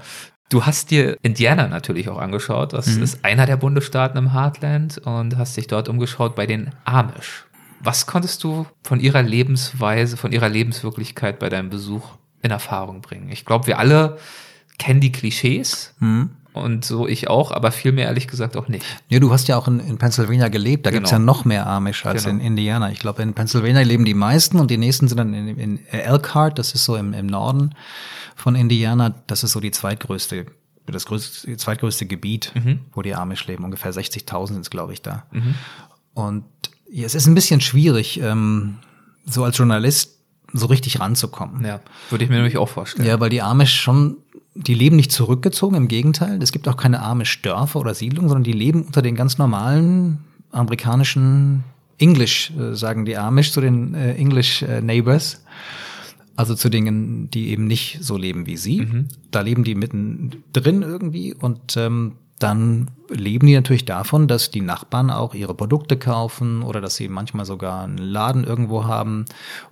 Du 0.53 0.67
hast 0.67 0.91
dir 0.91 1.17
Indiana 1.23 1.67
natürlich 1.67 2.09
auch 2.09 2.19
angeschaut. 2.19 2.73
Das 2.73 2.85
mhm. 2.85 3.01
ist 3.01 3.25
einer 3.25 3.47
der 3.47 3.57
Bundesstaaten 3.57 4.19
im 4.19 4.33
Heartland 4.33 4.99
und 4.99 5.35
hast 5.35 5.57
dich 5.57 5.65
dort 5.65 5.89
umgeschaut 5.89 6.35
bei 6.35 6.45
den 6.45 6.69
Amish. 6.85 7.45
Was 7.79 8.05
konntest 8.05 8.43
du 8.43 8.67
von 8.83 8.99
ihrer 8.99 9.23
Lebensweise, 9.23 10.15
von 10.15 10.31
ihrer 10.31 10.49
Lebenswirklichkeit 10.49 11.39
bei 11.39 11.49
deinem 11.49 11.71
Besuch 11.71 12.07
in 12.43 12.51
Erfahrung 12.51 13.01
bringen? 13.01 13.31
Ich 13.31 13.45
glaube, 13.45 13.65
wir 13.65 13.79
alle 13.79 14.19
kennen 14.77 15.01
die 15.01 15.11
Klischees. 15.11 15.95
Mhm. 15.99 16.29
Und 16.53 16.85
so 16.85 17.07
ich 17.07 17.29
auch, 17.29 17.51
aber 17.51 17.71
viel 17.71 17.91
mehr 17.91 18.05
ehrlich 18.05 18.27
gesagt 18.27 18.55
auch 18.55 18.67
nicht. 18.67 18.85
Ja, 19.09 19.19
du 19.19 19.31
hast 19.31 19.47
ja 19.47 19.57
auch 19.57 19.67
in, 19.67 19.79
in 19.79 19.97
Pennsylvania 19.97 20.49
gelebt. 20.49 20.85
Da 20.85 20.91
genau. 20.91 20.99
gibt's 20.99 21.11
ja 21.11 21.19
noch 21.19 21.45
mehr 21.45 21.65
Amish 21.65 22.05
als 22.05 22.25
genau. 22.25 22.35
in 22.35 22.45
Indiana. 22.45 22.91
Ich 22.91 22.99
glaube, 22.99 23.23
in 23.23 23.33
Pennsylvania 23.33 23.81
leben 23.81 24.05
die 24.05 24.13
meisten 24.13 24.59
und 24.59 24.69
die 24.69 24.77
nächsten 24.77 25.07
sind 25.07 25.17
dann 25.17 25.33
in, 25.33 25.57
in 25.57 25.85
Elkhart, 25.87 26.59
das 26.59 26.75
ist 26.75 26.85
so 26.85 26.95
im, 26.95 27.13
im 27.13 27.25
Norden 27.25 27.73
von 28.35 28.55
Indiana. 28.55 29.15
Das 29.25 29.43
ist 29.43 29.51
so 29.53 29.59
die 29.59 29.71
zweitgrößte, 29.71 30.45
das 30.85 31.05
größte, 31.07 31.57
zweitgrößte 31.57 32.05
Gebiet, 32.05 32.51
mhm. 32.53 32.81
wo 32.93 33.01
die 33.01 33.15
Amish 33.15 33.47
leben. 33.47 33.63
Ungefähr 33.63 33.91
60.000 33.91 34.47
sind 34.47 34.61
es, 34.61 34.69
glaube 34.69 34.93
ich, 34.93 35.01
da. 35.01 35.25
Mhm. 35.31 35.55
Und 36.13 36.45
ja, 36.91 37.05
es 37.05 37.15
ist 37.15 37.25
ein 37.25 37.33
bisschen 37.33 37.61
schwierig, 37.61 38.21
ähm, 38.21 38.77
so 39.25 39.43
als 39.43 39.57
Journalist 39.57 40.12
so 40.53 40.67
richtig 40.67 40.99
ranzukommen. 40.99 41.65
Ja, 41.65 41.81
würde 42.09 42.23
ich 42.23 42.29
mir 42.29 42.37
nämlich 42.37 42.57
auch 42.57 42.69
vorstellen. 42.69 43.07
Ja, 43.07 43.19
weil 43.19 43.29
die 43.29 43.41
Amish 43.41 43.79
schon, 43.79 44.17
die 44.55 44.75
leben 44.75 44.95
nicht 44.95 45.11
zurückgezogen, 45.11 45.75
im 45.75 45.87
Gegenteil. 45.87 46.41
Es 46.41 46.51
gibt 46.51 46.67
auch 46.67 46.77
keine 46.77 47.01
Amish-Dörfer 47.01 47.79
oder 47.79 47.93
Siedlungen, 47.93 48.29
sondern 48.29 48.43
die 48.43 48.53
leben 48.53 48.83
unter 48.83 49.01
den 49.01 49.15
ganz 49.15 49.37
normalen 49.37 50.19
amerikanischen 50.51 51.63
English, 51.97 52.51
äh, 52.57 52.75
sagen 52.75 53.05
die 53.05 53.17
Amish 53.17 53.51
zu 53.51 53.61
den 53.61 53.95
äh, 53.95 54.13
English 54.13 54.61
äh, 54.61 54.81
Neighbors. 54.81 55.43
Also 56.35 56.55
zu 56.55 56.69
Dingen, 56.69 57.29
die 57.29 57.49
eben 57.49 57.67
nicht 57.67 57.99
so 58.01 58.17
leben 58.17 58.47
wie 58.47 58.57
sie. 58.57 58.81
Mhm. 58.81 59.07
Da 59.29 59.41
leben 59.41 59.63
die 59.63 59.75
mittendrin 59.75 60.81
irgendwie 60.81 61.33
und 61.33 61.77
ähm, 61.77 62.13
dann 62.39 62.91
leben 63.09 63.47
die 63.47 63.55
natürlich 63.55 63.85
davon, 63.85 64.27
dass 64.27 64.51
die 64.51 64.61
Nachbarn 64.61 65.09
auch 65.09 65.33
ihre 65.33 65.53
Produkte 65.53 65.97
kaufen 65.97 66.63
oder 66.63 66.81
dass 66.81 66.95
sie 66.95 67.07
manchmal 67.07 67.45
sogar 67.45 67.83
einen 67.83 67.97
Laden 67.97 68.43
irgendwo 68.43 68.85
haben 68.85 69.25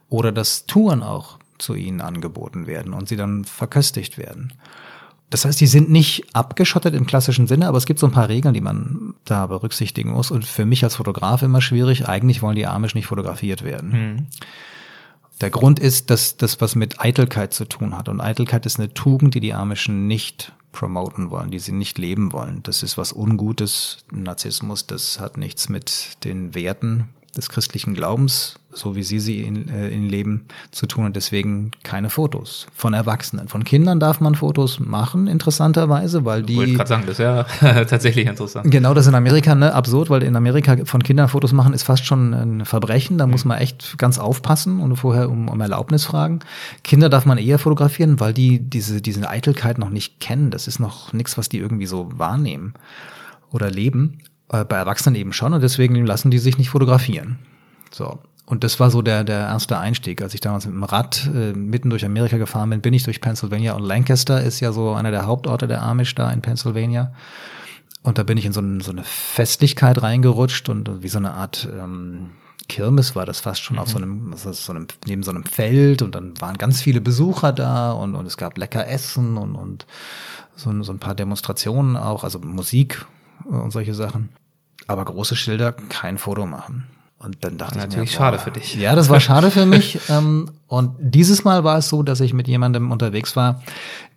oder 0.09 0.31
dass 0.31 0.65
Touren 0.65 1.03
auch 1.03 1.37
zu 1.57 1.75
ihnen 1.75 2.01
angeboten 2.01 2.67
werden 2.67 2.93
und 2.93 3.07
sie 3.07 3.17
dann 3.17 3.45
verköstigt 3.45 4.17
werden. 4.17 4.53
Das 5.31 5.45
heißt, 5.45 5.61
die 5.61 5.67
sind 5.67 5.89
nicht 5.89 6.25
abgeschottet 6.33 6.93
im 6.93 7.05
klassischen 7.05 7.47
Sinne, 7.47 7.67
aber 7.67 7.77
es 7.77 7.85
gibt 7.85 7.99
so 7.99 8.05
ein 8.05 8.11
paar 8.11 8.27
Regeln, 8.27 8.53
die 8.53 8.61
man 8.61 9.13
da 9.23 9.47
berücksichtigen 9.47 10.11
muss. 10.11 10.29
Und 10.29 10.43
für 10.43 10.65
mich 10.65 10.83
als 10.83 10.95
Fotograf 10.95 11.41
immer 11.41 11.61
schwierig. 11.61 12.09
Eigentlich 12.09 12.41
wollen 12.41 12.57
die 12.57 12.67
Amish 12.67 12.95
nicht 12.95 13.07
fotografiert 13.07 13.63
werden. 13.63 13.91
Hm. 13.93 14.27
Der 15.41 15.49
Grund 15.49 15.79
ist, 15.79 16.11
dass 16.11 16.37
das 16.37 16.61
was 16.61 16.75
mit 16.75 17.01
Eitelkeit 17.01 17.53
zu 17.53 17.65
tun 17.65 17.97
hat. 17.97 18.09
Und 18.09 18.21
Eitelkeit 18.21 18.65
ist 18.67 18.79
eine 18.79 18.93
Tugend, 18.93 19.33
die 19.33 19.39
die 19.39 19.53
Amischen 19.53 20.07
nicht 20.07 20.53
promoten 20.71 21.31
wollen, 21.31 21.49
die 21.49 21.59
sie 21.59 21.71
nicht 21.71 21.97
leben 21.97 22.31
wollen. 22.31 22.61
Das 22.63 22.83
ist 22.83 22.97
was 22.97 23.11
Ungutes. 23.11 24.05
Narzissmus, 24.11 24.85
das 24.85 25.19
hat 25.19 25.37
nichts 25.37 25.67
mit 25.67 26.23
den 26.23 26.53
Werten 26.53 27.09
des 27.35 27.49
christlichen 27.49 27.93
Glaubens, 27.93 28.55
so 28.73 28.95
wie 28.95 29.03
sie 29.03 29.19
sie 29.19 29.41
in, 29.41 29.69
äh, 29.69 29.89
in 29.89 30.07
Leben 30.07 30.45
zu 30.71 30.85
tun 30.85 31.05
und 31.05 31.15
deswegen 31.15 31.71
keine 31.83 32.09
Fotos 32.09 32.67
von 32.73 32.93
Erwachsenen. 32.93 33.47
Von 33.47 33.63
Kindern 33.63 33.99
darf 33.99 34.19
man 34.19 34.35
Fotos 34.35 34.79
machen, 34.79 35.27
interessanterweise, 35.27 36.25
weil 36.25 36.43
die. 36.43 36.53
Ich 36.53 36.59
wollte 36.59 36.73
gerade 36.73 36.89
sagen, 36.89 37.03
das 37.05 37.19
ist 37.19 37.23
ja 37.23 37.43
tatsächlich 37.85 38.27
interessant. 38.27 38.69
Genau, 38.69 38.93
das 38.93 39.07
in 39.07 39.15
Amerika 39.15 39.55
ne, 39.55 39.73
absurd, 39.73 40.09
weil 40.09 40.23
in 40.23 40.35
Amerika 40.35 40.77
von 40.85 41.03
Kindern 41.03 41.29
Fotos 41.29 41.53
machen 41.53 41.73
ist 41.73 41.83
fast 41.83 42.05
schon 42.05 42.33
ein 42.33 42.65
Verbrechen. 42.65 43.17
Da 43.17 43.25
mhm. 43.25 43.31
muss 43.31 43.45
man 43.45 43.57
echt 43.59 43.97
ganz 43.97 44.19
aufpassen 44.19 44.79
und 44.79 44.95
vorher 44.97 45.29
um, 45.29 45.47
um 45.47 45.61
Erlaubnis 45.61 46.05
fragen. 46.05 46.39
Kinder 46.83 47.09
darf 47.09 47.25
man 47.25 47.37
eher 47.37 47.59
fotografieren, 47.59 48.19
weil 48.19 48.33
die 48.33 48.59
diese, 48.59 49.01
diese 49.01 49.29
Eitelkeit 49.29 49.77
noch 49.77 49.89
nicht 49.89 50.19
kennen. 50.19 50.51
Das 50.51 50.67
ist 50.67 50.79
noch 50.79 51.13
nichts, 51.13 51.37
was 51.37 51.49
die 51.49 51.59
irgendwie 51.59 51.85
so 51.85 52.09
wahrnehmen 52.13 52.73
oder 53.51 53.69
leben. 53.69 54.19
Äh, 54.51 54.65
bei 54.65 54.75
Erwachsenen 54.75 55.15
eben 55.15 55.33
schon 55.33 55.53
und 55.53 55.61
deswegen 55.61 55.95
lassen 56.05 56.29
die 56.29 56.39
sich 56.39 56.57
nicht 56.57 56.69
fotografieren. 56.69 57.39
So. 57.91 58.19
Und 58.45 58.65
das 58.65 58.81
war 58.81 58.91
so 58.91 59.01
der, 59.01 59.23
der 59.23 59.39
erste 59.39 59.77
Einstieg. 59.77 60.21
Als 60.21 60.33
ich 60.33 60.41
damals 60.41 60.65
mit 60.65 60.75
dem 60.75 60.83
Rad 60.83 61.29
äh, 61.33 61.53
mitten 61.53 61.89
durch 61.89 62.03
Amerika 62.03 62.37
gefahren 62.37 62.69
bin, 62.69 62.81
bin 62.81 62.93
ich 62.93 63.03
durch 63.03 63.21
Pennsylvania 63.21 63.73
und 63.73 63.83
Lancaster 63.83 64.41
ist 64.43 64.59
ja 64.59 64.73
so 64.73 64.91
einer 64.91 65.11
der 65.11 65.25
Hauptorte 65.25 65.67
der 65.67 65.81
Amish 65.81 66.15
da 66.15 66.29
in 66.31 66.41
Pennsylvania. 66.41 67.13
Und 68.03 68.17
da 68.17 68.23
bin 68.23 68.37
ich 68.37 68.45
in 68.45 68.51
so, 68.51 68.59
ein, 68.59 68.81
so 68.81 68.91
eine 68.91 69.03
Festlichkeit 69.05 70.01
reingerutscht 70.01 70.67
und 70.67 71.01
wie 71.01 71.07
so 71.07 71.19
eine 71.19 71.33
Art 71.33 71.69
ähm, 71.71 72.31
Kirmes 72.67 73.15
war 73.15 73.25
das 73.25 73.39
fast 73.39 73.61
schon 73.61 73.77
mhm. 73.77 73.81
auf 73.81 73.89
so 73.89 73.99
einem, 73.99 74.33
so 74.35 74.73
einem, 74.73 74.87
neben 75.05 75.23
so 75.23 75.31
einem 75.31 75.45
Feld 75.45 76.01
und 76.01 76.13
dann 76.13 76.33
waren 76.41 76.57
ganz 76.57 76.81
viele 76.81 76.99
Besucher 76.99 77.53
da 77.53 77.93
und, 77.93 78.15
und 78.15 78.25
es 78.25 78.35
gab 78.35 78.57
lecker 78.57 78.85
Essen 78.85 79.37
und, 79.37 79.55
und 79.55 79.85
so, 80.57 80.83
so 80.83 80.91
ein 80.91 80.99
paar 80.99 81.15
Demonstrationen 81.15 81.95
auch, 81.95 82.25
also 82.25 82.39
Musik 82.39 83.05
und 83.45 83.71
solche 83.71 83.93
Sachen 83.93 84.29
aber 84.87 85.05
große 85.05 85.35
Schilder 85.35 85.71
kein 85.71 86.17
Foto 86.17 86.45
machen. 86.45 86.87
Und 87.19 87.43
dann 87.43 87.57
dachte 87.57 87.77
Natürlich 87.77 88.09
ich 88.09 88.15
mir, 88.15 88.17
schade 88.17 88.39
für 88.39 88.49
dich. 88.49 88.75
Ja, 88.75 88.95
das 88.95 89.09
war 89.09 89.19
schade 89.19 89.51
für 89.51 89.65
mich. 89.67 89.99
Ähm, 90.09 90.49
und 90.67 90.95
dieses 90.99 91.43
Mal 91.43 91.63
war 91.63 91.77
es 91.77 91.87
so, 91.87 92.01
dass 92.01 92.19
ich 92.19 92.33
mit 92.33 92.47
jemandem 92.47 92.91
unterwegs 92.91 93.35
war, 93.35 93.61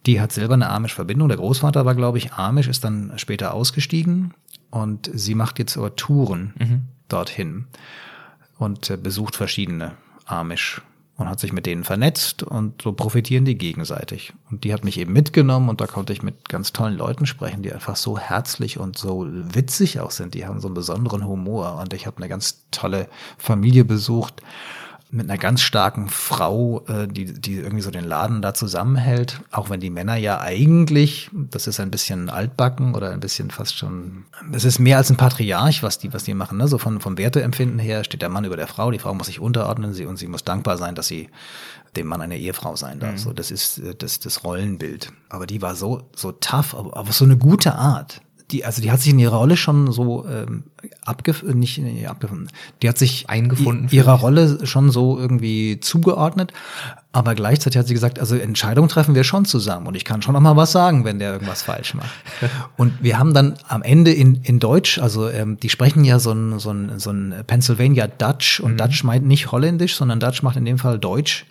die 0.06 0.20
hat 0.20 0.32
selber 0.32 0.54
eine 0.54 0.70
Amish-Verbindung. 0.70 1.28
Der 1.28 1.36
Großvater 1.36 1.84
war, 1.84 1.94
glaube 1.94 2.16
ich, 2.16 2.32
Amish, 2.32 2.68
ist 2.68 2.82
dann 2.82 3.12
später 3.16 3.52
ausgestiegen 3.52 4.32
und 4.70 5.10
sie 5.12 5.34
macht 5.34 5.58
jetzt 5.58 5.76
aber 5.76 5.96
Touren 5.96 6.54
mhm. 6.58 6.82
dorthin 7.08 7.66
und 8.58 8.88
äh, 8.88 8.96
besucht 8.96 9.36
verschiedene 9.36 9.92
Amish 10.24 10.80
und 11.16 11.28
hat 11.28 11.38
sich 11.38 11.52
mit 11.52 11.66
denen 11.66 11.84
vernetzt 11.84 12.42
und 12.42 12.82
so 12.82 12.92
profitieren 12.92 13.44
die 13.44 13.56
gegenseitig. 13.56 14.32
Und 14.50 14.64
die 14.64 14.72
hat 14.72 14.84
mich 14.84 14.98
eben 14.98 15.12
mitgenommen 15.12 15.68
und 15.68 15.80
da 15.80 15.86
konnte 15.86 16.12
ich 16.12 16.22
mit 16.22 16.48
ganz 16.48 16.72
tollen 16.72 16.96
Leuten 16.96 17.26
sprechen, 17.26 17.62
die 17.62 17.72
einfach 17.72 17.96
so 17.96 18.18
herzlich 18.18 18.78
und 18.78 18.98
so 18.98 19.26
witzig 19.28 20.00
auch 20.00 20.10
sind. 20.10 20.34
Die 20.34 20.46
haben 20.46 20.60
so 20.60 20.68
einen 20.68 20.74
besonderen 20.74 21.26
Humor 21.26 21.78
und 21.80 21.92
ich 21.94 22.06
habe 22.06 22.16
eine 22.16 22.28
ganz 22.28 22.64
tolle 22.70 23.08
Familie 23.38 23.84
besucht 23.84 24.42
mit 25.14 25.30
einer 25.30 25.38
ganz 25.38 25.60
starken 25.60 26.08
Frau, 26.08 26.84
äh, 26.88 27.06
die, 27.06 27.32
die 27.32 27.58
irgendwie 27.58 27.82
so 27.82 27.92
den 27.92 28.04
Laden 28.04 28.42
da 28.42 28.52
zusammenhält, 28.52 29.40
auch 29.52 29.70
wenn 29.70 29.78
die 29.78 29.90
Männer 29.90 30.16
ja 30.16 30.40
eigentlich, 30.40 31.30
das 31.32 31.68
ist 31.68 31.78
ein 31.78 31.90
bisschen 31.90 32.28
altbacken 32.28 32.94
oder 32.94 33.10
ein 33.10 33.20
bisschen 33.20 33.50
fast 33.50 33.76
schon, 33.76 34.24
es 34.52 34.64
ist 34.64 34.80
mehr 34.80 34.96
als 34.96 35.10
ein 35.10 35.16
Patriarch, 35.16 35.84
was 35.84 35.98
die, 35.98 36.12
was 36.12 36.24
die 36.24 36.34
machen, 36.34 36.58
ne? 36.58 36.66
so 36.66 36.78
von, 36.78 37.00
vom 37.00 37.16
Werteempfinden 37.16 37.78
her 37.78 38.02
steht 38.02 38.22
der 38.22 38.28
Mann 38.28 38.44
über 38.44 38.56
der 38.56 38.66
Frau, 38.66 38.90
die 38.90 38.98
Frau 38.98 39.14
muss 39.14 39.28
sich 39.28 39.38
unterordnen 39.38 39.94
sie, 39.94 40.04
und 40.04 40.16
sie 40.16 40.26
muss 40.26 40.42
dankbar 40.42 40.78
sein, 40.78 40.96
dass 40.96 41.06
sie 41.06 41.28
dem 41.94 42.08
Mann 42.08 42.20
eine 42.20 42.36
Ehefrau 42.36 42.74
sein 42.74 42.98
darf. 42.98 43.12
Mhm. 43.12 43.18
So, 43.18 43.32
das 43.32 43.52
ist 43.52 43.78
äh, 43.78 43.94
das, 43.94 44.18
das 44.18 44.42
Rollenbild. 44.42 45.12
Aber 45.28 45.46
die 45.46 45.62
war 45.62 45.76
so, 45.76 46.10
so 46.16 46.32
tough, 46.32 46.74
aber, 46.74 46.96
aber 46.96 47.12
so 47.12 47.24
eine 47.24 47.36
gute 47.36 47.76
Art 47.76 48.20
die, 48.54 48.64
also 48.64 48.80
die 48.80 48.90
hat 48.90 49.00
sich 49.00 49.12
in 49.12 49.18
ihrer 49.18 49.36
Rolle 49.36 49.56
schon 49.56 49.92
so 49.92 50.26
ähm, 50.26 50.64
abgef 51.04 51.42
nicht 51.42 51.78
nee, 51.78 52.06
abgefunden. 52.06 52.48
Die 52.82 52.88
hat 52.88 52.96
sich 52.96 53.28
Eingefunden 53.28 53.88
i- 53.90 53.96
ihrer. 53.96 54.12
Rolle 54.14 54.64
schon 54.66 54.90
so 54.90 55.18
irgendwie 55.18 55.80
zugeordnet, 55.80 56.52
aber 57.12 57.34
gleichzeitig 57.34 57.78
hat 57.78 57.86
sie 57.88 57.94
gesagt, 57.94 58.18
also 58.18 58.36
Entscheidungen 58.36 58.88
treffen 58.88 59.14
wir 59.14 59.24
schon 59.24 59.44
zusammen 59.44 59.86
und 59.88 59.96
ich 59.96 60.04
kann 60.04 60.22
schon 60.22 60.32
noch 60.34 60.40
mal 60.40 60.56
was 60.56 60.72
sagen, 60.72 61.04
wenn 61.04 61.18
der 61.18 61.32
irgendwas 61.32 61.62
falsch 61.62 61.94
macht. 61.94 62.10
Und 62.76 62.92
wir 63.02 63.18
haben 63.18 63.34
dann 63.34 63.54
am 63.68 63.82
Ende 63.82 64.12
in, 64.12 64.36
in 64.42 64.58
Deutsch, 64.60 64.98
also 64.98 65.28
ähm, 65.28 65.58
die 65.60 65.68
sprechen 65.68 66.04
ja 66.04 66.18
so 66.18 66.32
ein, 66.32 66.58
so 66.58 66.70
ein, 66.70 66.98
so 66.98 67.10
ein 67.10 67.34
Pennsylvania 67.46 68.06
Dutch 68.06 68.60
und 68.60 68.80
Dutch 68.80 69.04
meint 69.04 69.26
nicht 69.26 69.52
Holländisch, 69.52 69.94
sondern 69.96 70.20
Dutch 70.20 70.42
macht 70.42 70.56
in 70.56 70.64
dem 70.64 70.78
Fall 70.78 70.98
Deutsch. 70.98 71.46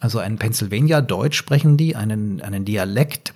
Also 0.00 0.18
ein 0.18 0.36
Pennsylvania 0.38 1.00
Deutsch 1.00 1.36
sprechen 1.36 1.76
die, 1.76 1.96
einen, 1.96 2.40
einen 2.42 2.64
Dialekt, 2.64 3.32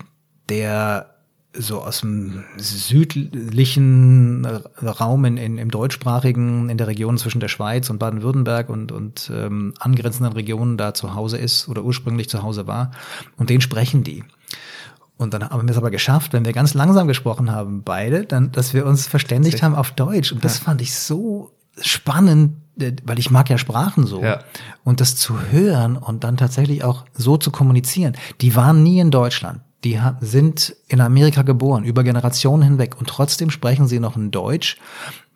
der 0.49 1.15
so 1.53 1.83
aus 1.83 2.01
dem 2.01 2.45
südlichen 2.59 4.47
Raum 4.47 5.25
in, 5.25 5.37
in, 5.37 5.59
im 5.59 5.71
deutschsprachigen, 5.71 6.69
in 6.69 6.79
der 6.79 6.87
Region 6.87 7.19
zwischen 7.19 7.41
der 7.41 7.49
Schweiz 7.49 7.91
und 7.91 7.99
Baden-Württemberg 7.99 8.69
und, 8.69 8.93
und 8.93 9.33
ähm, 9.35 9.75
angrenzenden 9.81 10.33
Regionen 10.33 10.77
da 10.77 10.95
zu 10.95 11.15
Hause 11.15 11.39
ist 11.39 11.69
oder 11.69 11.83
ursprünglich 11.83 12.29
zu 12.29 12.43
Hause 12.43 12.69
war. 12.69 12.93
Und 13.37 13.51
den 13.51 13.61
sprechen 13.61 14.05
die. 14.05 14.23
Und 15.17 15.35
dann 15.35 15.51
haben 15.51 15.67
wir 15.67 15.73
es 15.73 15.77
aber 15.77 15.91
geschafft, 15.91 16.33
wenn 16.33 16.45
wir 16.45 16.53
ganz 16.53 16.73
langsam 16.73 17.09
gesprochen 17.09 17.51
haben, 17.51 17.83
beide, 17.83 18.25
dann, 18.25 18.53
dass 18.53 18.73
wir 18.73 18.87
uns 18.87 19.07
verständigt 19.07 19.63
haben 19.63 19.75
auf 19.75 19.91
Deutsch. 19.91 20.33
Und 20.33 20.45
das 20.45 20.59
fand 20.59 20.81
ich 20.81 20.95
so 20.95 21.51
spannend, 21.81 22.57
äh, 22.79 22.93
weil 23.05 23.19
ich 23.19 23.31
mag 23.31 23.51
ja 23.51 23.59
Sprachen 23.59 24.07
so. 24.07 24.23
Ja. 24.23 24.41
Und 24.85 25.01
das 25.01 25.17
zu 25.17 25.41
hören 25.51 25.97
und 25.97 26.23
dann 26.23 26.37
tatsächlich 26.37 26.85
auch 26.85 27.05
so 27.13 27.37
zu 27.37 27.51
kommunizieren. 27.51 28.17
Die 28.41 28.55
waren 28.55 28.83
nie 28.83 29.01
in 29.01 29.11
Deutschland. 29.11 29.61
Die 29.85 29.99
sind 30.21 30.77
in 30.89 31.01
Amerika 31.01 31.43
geboren, 31.43 31.85
über 31.85 32.05
Generationen 32.05 32.63
hinweg. 32.63 32.99
Und 32.99 33.09
trotzdem 33.09 33.51
sprechen 33.51 33.89
sie 33.89 33.99
noch 33.99 34.17
ein 34.17 34.31
Deutsch, 34.31 34.77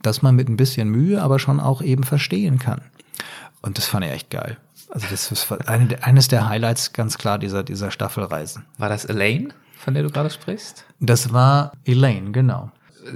das 0.03 0.23
man 0.23 0.37
mit 0.37 0.49
ein 0.49 0.57
bisschen 0.57 0.89
Mühe 0.89 1.23
aber 1.23 1.39
schon 1.39 1.61
auch 1.61 1.81
eben 1.81 2.05
verstehen 2.05 2.59
kann. 2.59 2.83
Und 3.63 3.79
das 3.79 3.87
fand 3.87 4.05
ich 4.05 4.13
echt 4.13 4.31
geil. 4.31 4.59
Also 4.91 5.07
das 5.11 5.33
ist 5.33 5.51
eines 5.67 6.29
der 6.29 6.49
Highlights 6.49 6.93
ganz 6.93 7.19
klar 7.19 7.39
dieser, 7.39 7.65
dieser 7.65 7.91
Staffelreisen. 7.91 8.65
War 8.79 8.89
das 8.89 9.07
Elaine, 9.07 9.49
von 9.77 9.95
der 9.95 10.03
du 10.03 10.11
gerade 10.11 10.31
sprichst? 10.31 10.85
Das 11.01 11.33
war 11.33 11.73
Elaine, 11.85 12.31
genau. 12.31 12.71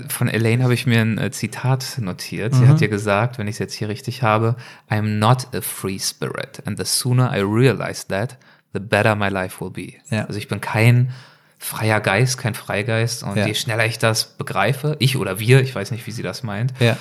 Von 0.09 0.29
Elaine 0.29 0.65
habe 0.65 0.75
ich 0.75 0.87
mir 0.87 1.01
ein 1.01 1.17
äh, 1.19 1.31
Zitat 1.31 1.99
notiert. 1.99 2.55
Sie 2.55 2.67
hat 2.67 2.81
ja 2.81 2.89
gesagt, 2.89 3.39
wenn 3.39 3.47
ich 3.47 3.55
es 3.55 3.59
jetzt 3.59 3.75
hier 3.75 3.89
richtig 3.89 4.23
habe, 4.23 4.57
I'm 4.91 5.19
not 5.19 5.55
a 5.55 5.61
free 5.63 5.99
spirit 5.99 6.63
and 6.67 6.79
the 6.79 6.85
sooner 6.85 7.35
I 7.35 7.41
realize 7.41 8.07
that, 8.09 8.37
the 8.79 8.85
better 8.85 9.15
my 9.17 9.29
life 9.29 9.61
will 9.65 9.71
be. 9.71 9.95
Ja. 10.11 10.25
Also 10.27 10.39
ich 10.39 10.49
bin 10.49 10.61
kein 10.61 11.11
freier 11.59 12.01
Geist, 12.01 12.39
kein 12.39 12.55
Freigeist 12.55 13.25
und 13.25 13.37
Ja. 13.37 13.47
je 13.47 13.55
schneller 13.55 13.85
ich 13.87 13.99
das 13.99 14.37
begreife, 14.37 14.95
ich 15.01 15.17
oder 15.17 15.41
wir, 15.41 15.61
ich 15.61 15.75
weiß 15.75 15.91
nicht, 15.91 16.07
wie 16.07 16.13
sie 16.13 16.23
das 16.23 16.43
meint, 16.45 16.73
Ja. 16.79 16.97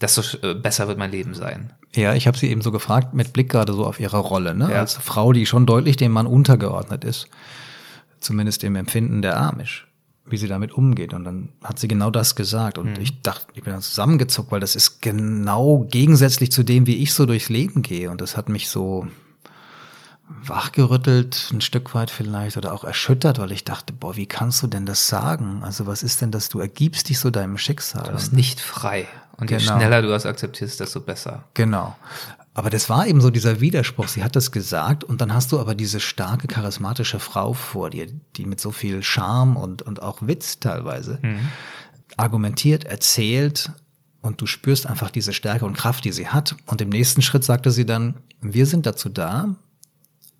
desto 0.00 0.22
äh, 0.46 0.54
besser 0.54 0.86
wird 0.88 0.98
mein 0.98 1.10
Leben 1.10 1.32
sein. 1.34 1.72
Ja, 1.94 2.14
ich 2.14 2.26
habe 2.26 2.36
sie 2.36 2.48
eben 2.50 2.60
so 2.62 2.72
gefragt, 2.72 3.14
mit 3.14 3.32
Blick 3.32 3.48
gerade 3.50 3.72
so 3.72 3.86
auf 3.86 4.00
ihre 4.00 4.18
Rolle, 4.18 4.54
ne? 4.54 4.70
Ja. 4.70 4.80
als 4.80 4.94
Frau, 4.94 5.32
die 5.32 5.46
schon 5.46 5.64
deutlich 5.66 5.96
dem 5.96 6.12
Mann 6.12 6.26
untergeordnet 6.26 7.04
ist. 7.04 7.28
Zumindest 8.20 8.62
im 8.64 8.76
Empfinden 8.76 9.20
der 9.20 9.36
Amish, 9.38 9.86
wie 10.26 10.36
sie 10.36 10.46
damit 10.48 10.72
umgeht. 10.72 11.12
Und 11.12 11.24
dann 11.24 11.48
hat 11.64 11.78
sie 11.78 11.88
genau 11.88 12.10
das 12.10 12.34
gesagt. 12.36 12.78
Und 12.78 12.98
ich 12.98 13.20
dachte, 13.22 13.46
ich 13.54 13.62
bin 13.64 13.72
dann 13.72 13.82
zusammengezuckt, 13.82 14.52
weil 14.52 14.60
das 14.60 14.76
ist 14.76 15.02
genau 15.02 15.86
gegensätzlich 15.90 16.52
zu 16.52 16.62
dem, 16.62 16.86
wie 16.86 16.96
ich 17.02 17.12
so 17.14 17.26
durchs 17.26 17.48
Leben 17.48 17.82
gehe. 17.82 18.10
Und 18.10 18.20
das 18.20 18.36
hat 18.36 18.48
mich 18.48 18.68
so 18.68 19.06
wachgerüttelt, 20.28 21.50
ein 21.52 21.60
Stück 21.60 21.94
weit 21.94 22.10
vielleicht, 22.10 22.56
oder 22.56 22.72
auch 22.72 22.84
erschüttert, 22.84 23.38
weil 23.38 23.52
ich 23.52 23.64
dachte, 23.64 23.92
boah, 23.92 24.16
wie 24.16 24.26
kannst 24.26 24.62
du 24.62 24.66
denn 24.66 24.86
das 24.86 25.08
sagen? 25.08 25.62
Also 25.62 25.86
was 25.86 26.02
ist 26.02 26.20
denn 26.20 26.30
das? 26.30 26.48
Du 26.48 26.58
ergibst 26.58 27.08
dich 27.08 27.18
so 27.18 27.30
deinem 27.30 27.58
Schicksal. 27.58 28.04
Du 28.04 28.12
bist 28.12 28.32
nicht 28.32 28.60
frei. 28.60 29.06
Und 29.36 29.50
je 29.50 29.58
Genau. 29.58 29.76
schneller 29.76 30.02
du 30.02 30.08
das 30.08 30.26
akzeptierst, 30.26 30.80
desto 30.80 31.00
besser. 31.00 31.44
Genau. 31.54 31.96
Aber 32.54 32.68
das 32.70 32.90
war 32.90 33.06
eben 33.06 33.20
so 33.20 33.30
dieser 33.30 33.60
Widerspruch. 33.60 34.08
Sie 34.08 34.22
hat 34.22 34.36
das 34.36 34.52
gesagt 34.52 35.04
und 35.04 35.20
dann 35.20 35.32
hast 35.32 35.52
du 35.52 35.58
aber 35.60 35.74
diese 35.74 36.00
starke, 36.00 36.48
charismatische 36.48 37.18
Frau 37.18 37.54
vor 37.54 37.88
dir, 37.90 38.06
die 38.36 38.44
mit 38.44 38.60
so 38.60 38.72
viel 38.72 39.02
Charme 39.02 39.56
und, 39.56 39.80
und 39.82 40.02
auch 40.02 40.18
Witz 40.20 40.60
teilweise 40.60 41.18
argumentiert, 42.16 42.84
erzählt 42.84 43.72
und 44.20 44.40
du 44.40 44.46
spürst 44.46 44.86
einfach 44.86 45.10
diese 45.10 45.32
Stärke 45.32 45.64
und 45.64 45.76
Kraft, 45.76 46.04
die 46.04 46.12
sie 46.12 46.28
hat. 46.28 46.54
Und 46.66 46.80
im 46.80 46.90
nächsten 46.90 47.22
Schritt 47.22 47.42
sagte 47.42 47.70
sie 47.70 47.86
dann, 47.86 48.16
wir 48.40 48.66
sind 48.66 48.84
dazu 48.86 49.08
da, 49.08 49.56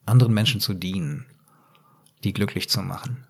anderen 0.07 0.35
Menschen 0.35 0.61
zu 0.61 0.75
dienen, 0.75 1.27
die 2.25 2.33
glücklich 2.33 2.69
zu 2.69 2.83
machen. 2.83 3.25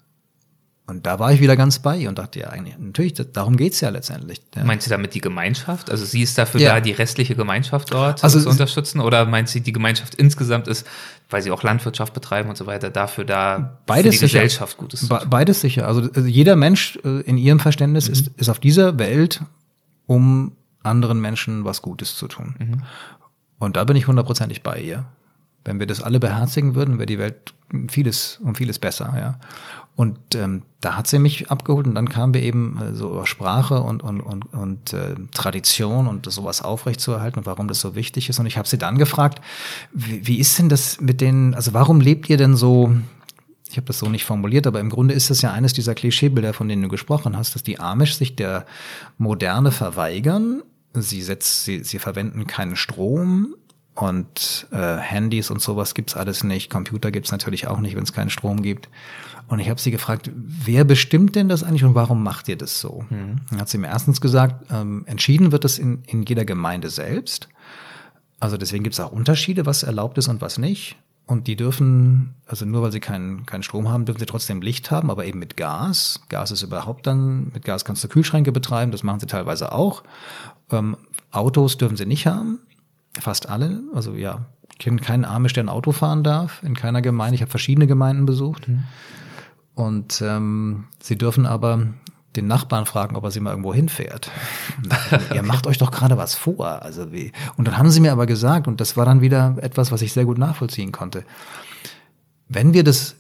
Und 0.85 1.07
da 1.07 1.19
war 1.21 1.33
ich 1.33 1.41
wieder 1.41 1.57
ganz 1.57 1.79
bei 1.79 1.97
ihr 1.97 2.09
und 2.09 2.19
dachte, 2.19 2.41
ja, 2.41 2.49
eigentlich, 2.49 2.77
natürlich, 2.77 3.15
darum 3.33 3.57
geht's 3.57 3.81
ja 3.81 3.89
letztendlich. 3.89 4.43
Ja. 4.57 4.65
Meint 4.65 4.83
sie 4.83 4.91
damit 4.91 5.15
die 5.15 5.21
Gemeinschaft? 5.21 5.91
Also 5.91 6.05
sie 6.05 6.23
ist 6.23 6.37
dafür 6.37 6.61
Ja. 6.61 6.75
da, 6.75 6.81
die 6.81 6.91
restliche 6.91 7.37
Gemeinschaft 7.37 7.95
dort 7.95 8.23
Also 8.23 8.41
zu 8.41 8.49
unterstützen? 8.49 9.01
Oder 9.01 9.25
meint 9.25 9.49
sie, 9.49 9.61
die 9.61 9.73
Gemeinschaft 9.73 10.17
insgesamt 10.17 10.67
ist, 10.67 10.87
weil 11.31 11.41
sie 11.41 11.53
auch 11.53 11.63
Landwirtschaft 11.63 12.13
betreiben 12.13 12.49
und 12.51 12.57
so 12.57 12.67
weiter, 12.67 12.91
dafür 12.91 13.25
da 13.25 13.79
Beides 13.87 14.03
für 14.03 14.11
die 14.11 14.17
sicher. 14.27 14.41
Gesellschaft 14.41 14.77
Gutes 14.77 15.01
zu 15.01 15.09
Be 15.09 15.25
beides 15.31 15.61
sicher. 15.61 15.87
Also, 15.87 16.03
also 16.13 16.27
jeder 16.29 16.57
Mensch 16.57 16.99
äh, 17.05 17.21
in 17.21 17.39
ihrem 17.39 17.61
Verständnis 17.61 18.09
ist, 18.09 18.29
ist 18.37 18.49
auf 18.49 18.59
dieser 18.59 18.99
Welt, 18.99 19.41
um 20.07 20.53
anderen 20.83 21.21
Menschen 21.21 21.65
was 21.65 21.81
Gutes 21.81 22.17
zu 22.17 22.27
tun. 22.27 22.83
Und 23.61 23.77
da 23.77 23.85
bin 23.85 23.97
ich 23.97 24.09
hundertprozentig 24.09 24.65
bei 24.65 24.81
ihr. 24.81 25.05
Wenn 25.65 25.79
wir 25.79 25.87
das 25.87 26.03
alle 26.03 26.19
beherzigen 26.21 26.75
würden, 26.75 26.99
wäre 26.99 27.07
die 27.07 27.19
Welt 27.19 27.55
vieles 27.89 28.39
um 28.43 28.55
vieles 28.55 28.79
besser, 28.79 29.15
ja. 29.17 29.39
Und 29.95 30.19
ähm, 30.35 30.63
da 30.81 30.97
hat 30.97 31.07
sie 31.07 31.19
mich 31.19 31.51
abgeholt 31.51 31.87
und 31.87 31.95
dann 31.95 32.09
kamen 32.09 32.33
wir 32.33 32.43
eben 32.43 32.81
äh, 32.81 32.95
so 32.95 33.11
über 33.11 33.27
Sprache 33.27 33.83
und, 33.83 34.03
und, 34.03 34.23
und, 34.23 34.53
und 34.55 34.93
äh, 34.95 35.15
Tradition 35.35 36.07
und 36.07 36.31
sowas 36.33 36.63
aufrechtzuerhalten 36.63 37.41
und 37.41 37.47
warum 37.47 37.69
das 37.69 37.81
so 37.81 37.95
wichtig 37.95 38.31
ist. 38.31 38.39
Und 38.39 38.47
ich 38.47 38.57
habe 38.57 38.67
sie 38.67 38.79
dann 38.79 38.97
gefragt, 38.97 39.43
wie, 39.93 40.27
wie 40.27 40.39
ist 40.39 40.59
denn 40.59 40.71
das 40.71 41.01
mit 41.01 41.21
den, 41.21 41.55
also 41.55 41.75
warum 41.75 42.01
lebt 42.01 42.31
ihr 42.31 42.39
denn 42.39 42.57
so, 42.57 42.95
ich 43.69 43.77
habe 43.77 43.87
das 43.87 43.99
so 43.99 44.09
nicht 44.09 44.25
formuliert, 44.25 44.67
aber 44.67 44.81
im 44.81 44.89
Grunde 44.89 45.13
ist 45.13 45.29
das 45.29 45.43
ja 45.43 45.53
eines 45.53 45.75
dieser 45.75 45.95
Klischeebilder, 45.95 46.55
von 46.55 46.69
denen 46.69 46.83
du 46.83 46.89
gesprochen 46.89 47.37
hast, 47.37 47.55
dass 47.55 47.63
die 47.63 47.79
Amish 47.79 48.15
sich 48.17 48.35
der 48.35 48.65
Moderne 49.19 49.73
verweigern. 49.73 50.63
Sie, 50.95 51.23
setzt, 51.23 51.65
sie, 51.65 51.85
sie 51.85 51.99
verwenden 51.99 52.47
keinen 52.47 52.77
Strom 52.77 53.55
und 53.95 54.67
äh, 54.71 54.97
Handys 54.97 55.51
und 55.51 55.61
sowas 55.61 55.95
gibt's 55.95 56.17
alles 56.17 56.45
nicht. 56.45 56.71
Computer 56.71 57.11
gibt's 57.11 57.31
natürlich 57.31 57.67
auch 57.67 57.81
nicht, 57.81 57.95
wenn 57.95 58.05
es 58.05 58.13
keinen 58.13 58.31
Strom 58.31 58.63
gibt. 58.63 58.89
Und 59.49 59.59
ich 59.59 59.69
habe 59.69 59.81
sie 59.81 59.91
gefragt, 59.91 60.31
wer 60.35 60.85
bestimmt 60.85 61.37
denn 61.37 61.49
das 61.49 61.63
eigentlich 61.63 61.85
und 61.85 61.95
warum 61.95 62.23
macht 62.23 62.49
ihr 62.49 62.57
das 62.57 62.81
so? 62.81 63.05
Dann 63.51 63.61
hat 63.61 63.69
sie 63.69 63.77
mir 63.77 63.89
erstens 63.89 64.21
gesagt, 64.21 64.71
ähm, 64.73 65.05
entschieden 65.07 65.53
wird 65.53 65.65
das 65.65 65.79
in, 65.79 66.03
in 66.07 66.23
jeder 66.23 66.45
Gemeinde 66.47 66.89
selbst. 66.89 67.49
Also 68.41 68.57
deswegen 68.57 68.83
gibt 68.83 68.95
es 68.95 69.01
auch 69.01 69.13
Unterschiede, 69.13 69.67
was 69.67 69.83
erlaubt 69.83 70.17
ist 70.17 70.29
und 70.29 70.41
was 70.41 70.57
nicht. 70.57 70.97
Und 71.27 71.47
die 71.47 71.57
dürfen, 71.57 72.35
also 72.47 72.65
nur 72.65 72.83
weil 72.83 72.93
sie 72.93 73.01
keinen 73.01 73.47
keinen 73.47 73.63
Strom 73.63 73.89
haben, 73.89 74.07
dürfen 74.07 74.19
sie 74.19 74.27
trotzdem 74.27 74.61
Licht 74.61 74.91
haben, 74.91 75.11
aber 75.11 75.25
eben 75.27 75.39
mit 75.39 75.57
Gas. 75.57 76.21
Gas 76.29 76.51
ist 76.51 76.63
überhaupt 76.63 77.07
dann, 77.07 77.51
mit 77.53 77.65
Gas 77.65 77.85
kannst 77.85 78.03
du 78.03 78.09
Kühlschränke 78.09 78.53
betreiben, 78.53 78.91
das 78.91 79.03
machen 79.03 79.21
sie 79.21 79.27
teilweise 79.27 79.73
auch. 79.73 80.03
Ähm, 80.71 80.97
Autos 81.31 81.79
dürfen 81.79 81.97
sie 81.97 82.07
nicht 82.07 82.27
haben, 82.27 82.59
fast 83.21 83.49
alle. 83.49 83.81
Also 83.95 84.15
ja, 84.15 84.47
ich 84.73 84.79
kenne 84.79 85.01
keinen 85.01 85.25
Amish, 85.25 85.53
der 85.53 85.65
ein 85.65 85.69
Auto 85.69 85.93
fahren 85.93 86.23
darf, 86.23 86.63
in 86.63 86.75
keiner 86.75 87.03
Gemeinde. 87.03 87.37
Ich 87.37 87.43
habe 87.43 87.51
verschiedene 87.51 87.87
Gemeinden 87.87 88.27
besucht. 88.27 88.69
Und 89.75 90.23
ähm, 90.23 90.85
sie 91.01 91.17
dürfen 91.17 91.47
aber 91.47 91.87
den 92.37 92.47
Nachbarn 92.47 92.87
fragen, 92.87 93.17
ob 93.17 93.25
er 93.25 93.31
sie 93.31 93.41
mal 93.41 93.51
irgendwo 93.51 93.75
hinfährt. 93.75 94.31
Mir, 94.83 95.37
Ihr 95.37 95.43
macht 95.43 95.67
euch 95.67 95.79
doch 95.79 95.91
gerade 95.91 96.17
was 96.17 96.35
vor. 96.35 96.83
Also 96.83 97.13
wie? 97.13 97.33
Und 97.57 97.69
dann 97.69 97.77
haben 97.77 97.91
sie 97.91 98.01
mir 98.01 98.13
aber 98.13 98.27
gesagt, 98.27 98.69
und 98.69 98.81
das 98.81 98.97
war 98.97 99.05
dann 99.05 99.21
wieder 99.21 99.57
etwas, 99.61 99.93
was 99.93 100.03
ich 100.03 100.13
sehr 100.13 100.25
gut 100.25 100.39
nachvollziehen 100.39 100.93
konnte. 100.93 101.25
Wenn 102.49 102.73
wir 102.73 102.85
das 102.85 103.17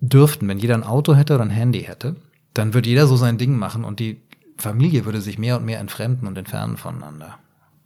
dürften, 0.00 0.48
wenn 0.48 0.58
jeder 0.58 0.74
ein 0.74 0.84
Auto 0.84 1.14
hätte 1.14 1.34
oder 1.34 1.44
ein 1.44 1.50
Handy 1.50 1.82
hätte, 1.82 2.16
dann 2.54 2.74
würde 2.74 2.88
jeder 2.88 3.06
so 3.06 3.16
sein 3.16 3.38
Ding 3.38 3.56
machen 3.56 3.84
und 3.84 4.00
die 4.00 4.20
Familie 4.56 5.04
würde 5.04 5.20
sich 5.20 5.38
mehr 5.38 5.56
und 5.56 5.64
mehr 5.64 5.80
entfremden 5.80 6.28
und 6.28 6.36
entfernen 6.36 6.76
voneinander. 6.76 7.38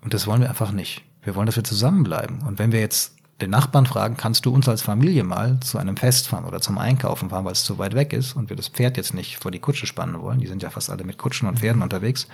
Und 0.03 0.15
das 0.15 0.27
wollen 0.27 0.41
wir 0.41 0.49
einfach 0.49 0.73
nicht. 0.73 1.05
Wir 1.25 1.35
wollen, 1.35 1.47
dass 1.47 1.57
wir 1.57 1.65
zusammenbleiben. 1.65 2.43
Und 2.43 2.59
wenn 2.59 2.73
wir 2.73 2.81
jetzt 2.81 3.15
den 3.41 3.51
Nachbarn 3.51 3.87
fragen, 3.87 4.17
kannst 4.17 4.47
du 4.47 4.55
uns 4.55 4.69
als 4.69 4.83
Familie 4.83 5.25
mal 5.25 5.59
zu 5.61 5.79
einem 5.79 5.97
Fest 5.97 6.29
fahren 6.29 6.45
oder 6.45 6.61
zum 6.61 6.79
Einkaufen 6.79 7.31
fahren, 7.31 7.45
weil 7.45 7.53
es 7.53 7.65
zu 7.65 7.79
weit 7.79 7.95
weg 7.95 8.13
ist 8.13 8.35
und 8.35 8.49
wir 8.49 8.57
das 8.57 8.69
Pferd 8.69 8.97
jetzt 8.97 9.13
nicht 9.13 9.43
vor 9.43 9.51
die 9.51 9.59
Kutsche 9.59 9.87
spannen 9.87 10.21
wollen, 10.21 10.39
die 10.39 10.47
sind 10.47 10.63
ja 10.63 10.71
fast 10.71 10.91
alle 10.91 11.05
mit 11.05 11.19
Kutschen 11.19 11.49
und 11.49 11.59
Pferden 11.59 11.83
unterwegs, 11.83 12.29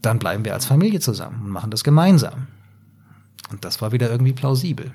dann 0.00 0.18
bleiben 0.18 0.44
wir 0.44 0.54
als 0.54 0.66
Familie 0.66 1.00
zusammen 1.00 1.42
und 1.44 1.50
machen 1.50 1.70
das 1.70 1.82
gemeinsam. 1.82 2.46
Und 3.50 3.64
das 3.64 3.82
war 3.82 3.92
wieder 3.92 4.10
irgendwie 4.10 4.32
plausibel. 4.32 4.92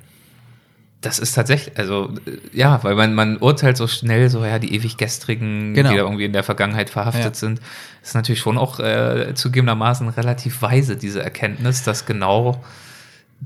Das 1.02 1.18
ist 1.18 1.32
tatsächlich, 1.34 1.78
also 1.78 2.10
ja, 2.52 2.84
weil 2.84 2.93
man, 2.95 3.16
man 3.16 3.38
urteilt 3.38 3.78
so 3.78 3.88
schnell, 3.88 4.30
so 4.30 4.43
ja, 4.43 4.60
die 4.60 4.74
ewig 4.76 4.97
gestrigen, 4.97 5.74
Genau. 5.74 5.91
die 5.91 5.95
da 5.95 6.04
irgendwie 6.04 6.26
in 6.26 6.34
der 6.34 6.43
Vergangenheit 6.43 6.89
verhaftet 6.89 7.24
Ja. 7.24 7.34
sind, 7.34 7.62
ist 8.04 8.16
natürlich 8.16 8.41
schon 8.41 8.58
auch 8.58 8.80
äh, 8.82 9.34
zugegebenermaßen 9.34 10.10
relativ 10.10 10.62
weise, 10.62 10.97
diese 10.97 11.24
Erkenntnis, 11.24 11.84
dass 11.84 12.06
genau 12.06 12.62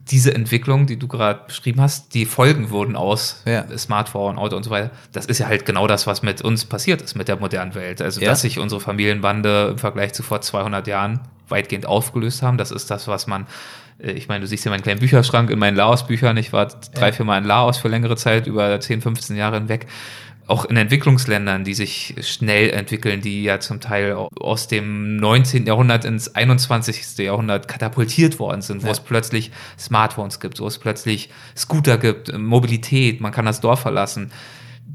diese 0.10 0.34
Entwicklung, 0.34 0.88
die 0.88 0.98
du 0.98 1.08
gerade 1.08 1.42
beschrieben 1.46 1.80
hast, 1.80 2.16
die 2.16 2.26
Folgen 2.26 2.72
wurden 2.72 2.96
aus 2.96 3.44
Ja. 3.46 3.66
Smartphone, 3.78 4.40
Auto 4.40 4.56
und 4.58 4.64
so 4.64 4.72
weiter. 4.72 4.90
Das 5.12 5.28
ist 5.28 5.38
ja 5.38 5.46
halt 5.46 5.68
genau 5.68 5.86
das, 5.86 6.08
was 6.08 6.24
mit 6.24 6.42
uns 6.42 6.66
passiert 6.66 7.04
ist, 7.04 7.14
mit 7.16 7.28
der 7.28 7.36
modernen 7.36 7.76
Welt. 7.76 8.02
Also, 8.02 8.20
Ja. 8.20 8.32
dass 8.32 8.42
sich 8.42 8.58
unsere 8.58 8.82
Familienbande 8.82 9.68
im 9.74 9.78
Vergleich 9.78 10.14
zu 10.14 10.24
vor 10.24 10.42
200 10.42 10.88
Jahren 10.88 11.20
weitgehend 11.50 11.86
aufgelöst 11.86 12.42
haben. 12.42 12.58
Das 12.58 12.72
ist 12.72 12.90
das, 12.90 13.08
was 13.08 13.28
man, 13.28 13.46
ich 14.04 14.28
meine, 14.28 14.42
du 14.42 14.48
siehst 14.48 14.66
ja 14.66 14.72
meinen 14.72 14.84
kleinen 14.84 15.00
Bücherschrank 15.00 15.50
in 15.50 15.60
meinen 15.60 15.76
Laos-Büchern. 15.78 16.38
Ich 16.38 16.54
war 16.54 16.68
drei, 16.94 17.12
vier 17.14 17.26
Mal 17.26 17.38
in 17.40 17.46
Laos 17.46 17.78
für 17.78 17.88
längere 17.88 18.16
Zeit, 18.18 18.48
über 18.48 18.80
10, 18.80 19.02
15 19.02 19.36
Jahre 19.36 19.58
hinweg. 19.58 19.88
Auch 20.46 20.66
in 20.66 20.76
Entwicklungsländern, 20.76 21.64
die 21.64 21.74
sich 21.74 22.16
schnell 22.22 22.70
entwickeln, 22.72 23.22
die 23.22 23.44
ja 23.44 23.62
zum 23.62 23.80
Teil 23.80 24.14
aus 24.38 24.68
dem 24.68 25.16
19. 25.16 25.66
Jahrhundert 25.66 26.04
ins 26.04 26.36
21. 26.36 27.18
Jahrhundert 27.20 27.70
katapultiert 27.70 28.40
worden 28.40 28.62
sind, 28.62 28.84
wo 28.84 28.88
Ja. 28.88 28.92
es 28.92 29.00
plötzlich 29.00 29.52
Smartphones 29.80 30.42
gibt, 30.42 30.60
wo 30.60 30.68
es 30.68 30.80
plötzlich 30.80 31.30
Scooter 31.56 31.98
gibt, 31.98 32.38
Mobilität, 32.38 33.22
man 33.22 33.32
kann 33.32 33.46
das 33.46 33.62
Dorf 33.62 33.80
verlassen. 33.80 34.32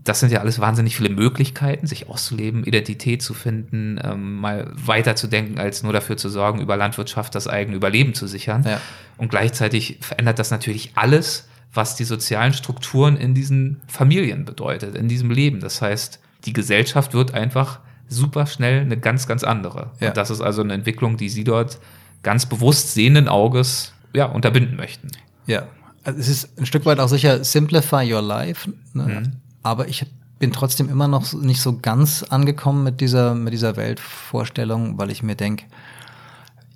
Das 0.05 0.20
sind 0.20 0.32
ja 0.32 0.40
alles 0.40 0.59
wahnsinnig 0.59 0.96
viele 0.96 1.11
Möglichkeiten, 1.11 1.86
sich 1.86 2.09
auszuleben, 2.09 2.64
Identität 2.64 3.22
zu 3.22 3.34
finden, 3.34 4.01
ähm, 4.03 4.36
mal 4.36 4.70
weiter 4.74 5.16
zu 5.16 5.26
denken, 5.26 5.59
als 5.59 5.82
nur 5.82 5.92
dafür 5.92 6.16
zu 6.16 6.28
sorgen, 6.28 6.61
über 6.61 6.76
Landwirtschaft 6.76 7.34
das 7.34 7.49
eigene 7.49 7.76
Überleben 7.76 8.14
zu 8.14 8.26
sichern. 8.26 8.64
Ja. 8.64 8.80
Und 9.16 9.30
gleichzeitig 9.30 9.99
verändert 10.01 10.38
das 10.38 10.51
natürlich 10.51 10.92
alles, 10.94 11.49
was 11.74 11.96
die 11.96 12.05
sozialen 12.05 12.53
Strukturen 12.53 13.16
in 13.16 13.34
diesen 13.34 13.80
Familien 13.86 14.44
bedeutet, 14.44 14.94
in 14.94 15.09
diesem 15.09 15.30
Leben. 15.30 15.61
Das 15.61 15.82
heißt, 15.82 16.20
die 16.44 16.53
Gesellschaft 16.53 17.14
wird 17.14 17.34
einfach 17.34 17.80
super 18.09 18.46
schnell 18.46 18.80
eine 18.80 18.96
ganz, 18.96 19.26
ganz 19.26 19.44
andere. 19.44 19.90
Ja. 20.01 20.09
Und 20.09 20.16
das 20.16 20.30
ist 20.30 20.40
also 20.40 20.62
eine 20.62 20.74
Entwicklung, 20.74 21.16
die 21.16 21.28
Sie 21.28 21.44
dort 21.44 21.78
ganz 22.22 22.46
bewusst 22.46 22.94
sehenden 22.94 23.28
Auges 23.28 23.92
ja, 24.14 24.26
unterbinden 24.26 24.76
möchten. 24.76 25.09
Ja, 25.46 25.66
also 26.05 26.18
es 26.18 26.28
ist 26.28 26.59
ein 26.59 26.66
Stück 26.66 26.86
weit 26.86 27.01
auch 27.01 27.09
sicher 27.09 27.44
Simplify 27.44 28.12
Your 28.12 28.22
Life, 28.22 28.72
ne? 28.94 29.32
Aber 29.63 29.89
ich 29.89 30.07
bin 30.39 30.53
trotzdem 30.53 30.89
immer 30.89 31.09
noch 31.09 31.33
nicht 31.33 31.61
so 31.61 31.79
ganz 31.79 32.23
angekommen 32.23 32.85
mit 32.85 33.01
dieser, 33.01 33.35
mit 33.35 33.53
dieser 33.53 33.77
Weltvorstellung, 33.77 34.99
weil 34.99 35.11
ich 35.11 35.23
mir 35.23 35.35
denke, 35.35 35.65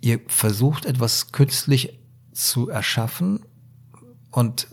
ihr 0.01 0.20
versucht 0.26 0.85
etwas 0.85 1.33
künstlich 1.33 1.99
zu 2.33 2.68
erschaffen 2.68 3.41
und 4.30 4.66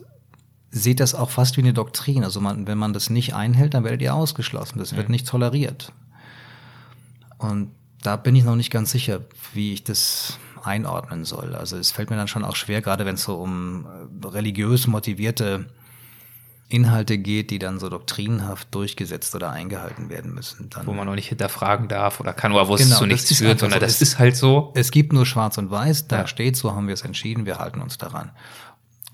seht 0.72 1.00
das 1.00 1.16
auch 1.16 1.30
fast 1.30 1.58
wie 1.58 1.62
eine 1.62 1.74
Doktrin. 1.74 2.24
Also 2.24 2.42
man, 2.42 2.68
wenn 2.68 2.78
man 2.78 2.94
das 2.94 3.10
nicht 3.10 3.36
einhält, 3.36 3.74
dann 3.74 3.84
werdet 3.84 4.02
ihr 4.02 4.14
ausgeschlossen. 4.14 4.80
Das 4.80 4.96
wird 4.96 5.10
nicht 5.10 5.28
toleriert. 5.28 5.92
Und 7.38 7.72
da 8.02 8.16
bin 8.16 8.36
ich 8.36 8.44
noch 8.44 8.56
nicht 8.56 8.72
ganz 8.72 8.92
sicher, 8.92 9.22
wie 9.54 9.74
ich 9.74 9.84
das 9.84 10.38
einordnen 10.64 11.26
soll. 11.26 11.56
Also 11.56 11.78
es 11.78 11.92
fällt 11.92 12.10
mir 12.10 12.16
dann 12.16 12.28
schon 12.28 12.44
auch 12.44 12.56
schwer, 12.56 12.82
gerade 12.82 13.06
wenn 13.06 13.16
es 13.16 13.24
so 13.24 13.36
um 13.36 13.86
äh, 13.86 14.28
religiös 14.28 14.88
motivierte 14.88 15.68
Inhalte 16.70 17.18
geht, 17.18 17.50
die 17.50 17.58
dann 17.60 17.80
so 17.80 17.90
doktrinenhaft 17.90 18.74
durchgesetzt 18.76 19.34
oder 19.36 19.50
eingehalten 19.52 20.10
werden 20.10 20.34
müssen. 20.34 20.70
Dann 20.70 20.86
Wo 20.86 20.94
man 20.94 21.08
noch 21.08 21.16
nicht 21.16 21.28
hinterfragen 21.30 21.88
darf 21.88 22.20
oder 22.20 22.32
kann, 22.34 22.52
oder 22.52 22.68
wo 22.68 22.76
es 22.76 22.82
Genau, 22.84 22.98
zu 23.00 23.06
das 23.08 23.12
nichts 23.24 23.38
führt, 23.38 23.60
sondern 23.60 23.80
so. 23.80 23.86
das 23.86 23.96
Es- 23.96 24.02
ist 24.02 24.20
halt 24.20 24.36
so. 24.38 24.72
es 24.76 24.92
gibt 24.92 25.12
nur 25.12 25.26
Schwarz 25.26 25.58
und 25.58 25.72
Weiß, 25.72 26.08
da 26.08 26.20
Ja. 26.22 26.28
steht, 26.28 26.56
so 26.56 26.74
haben 26.76 26.88
wir 26.88 26.94
es 26.94 27.02
entschieden, 27.02 27.46
wir 27.48 27.58
halten 27.58 27.82
uns 27.82 27.98
daran. 27.98 28.32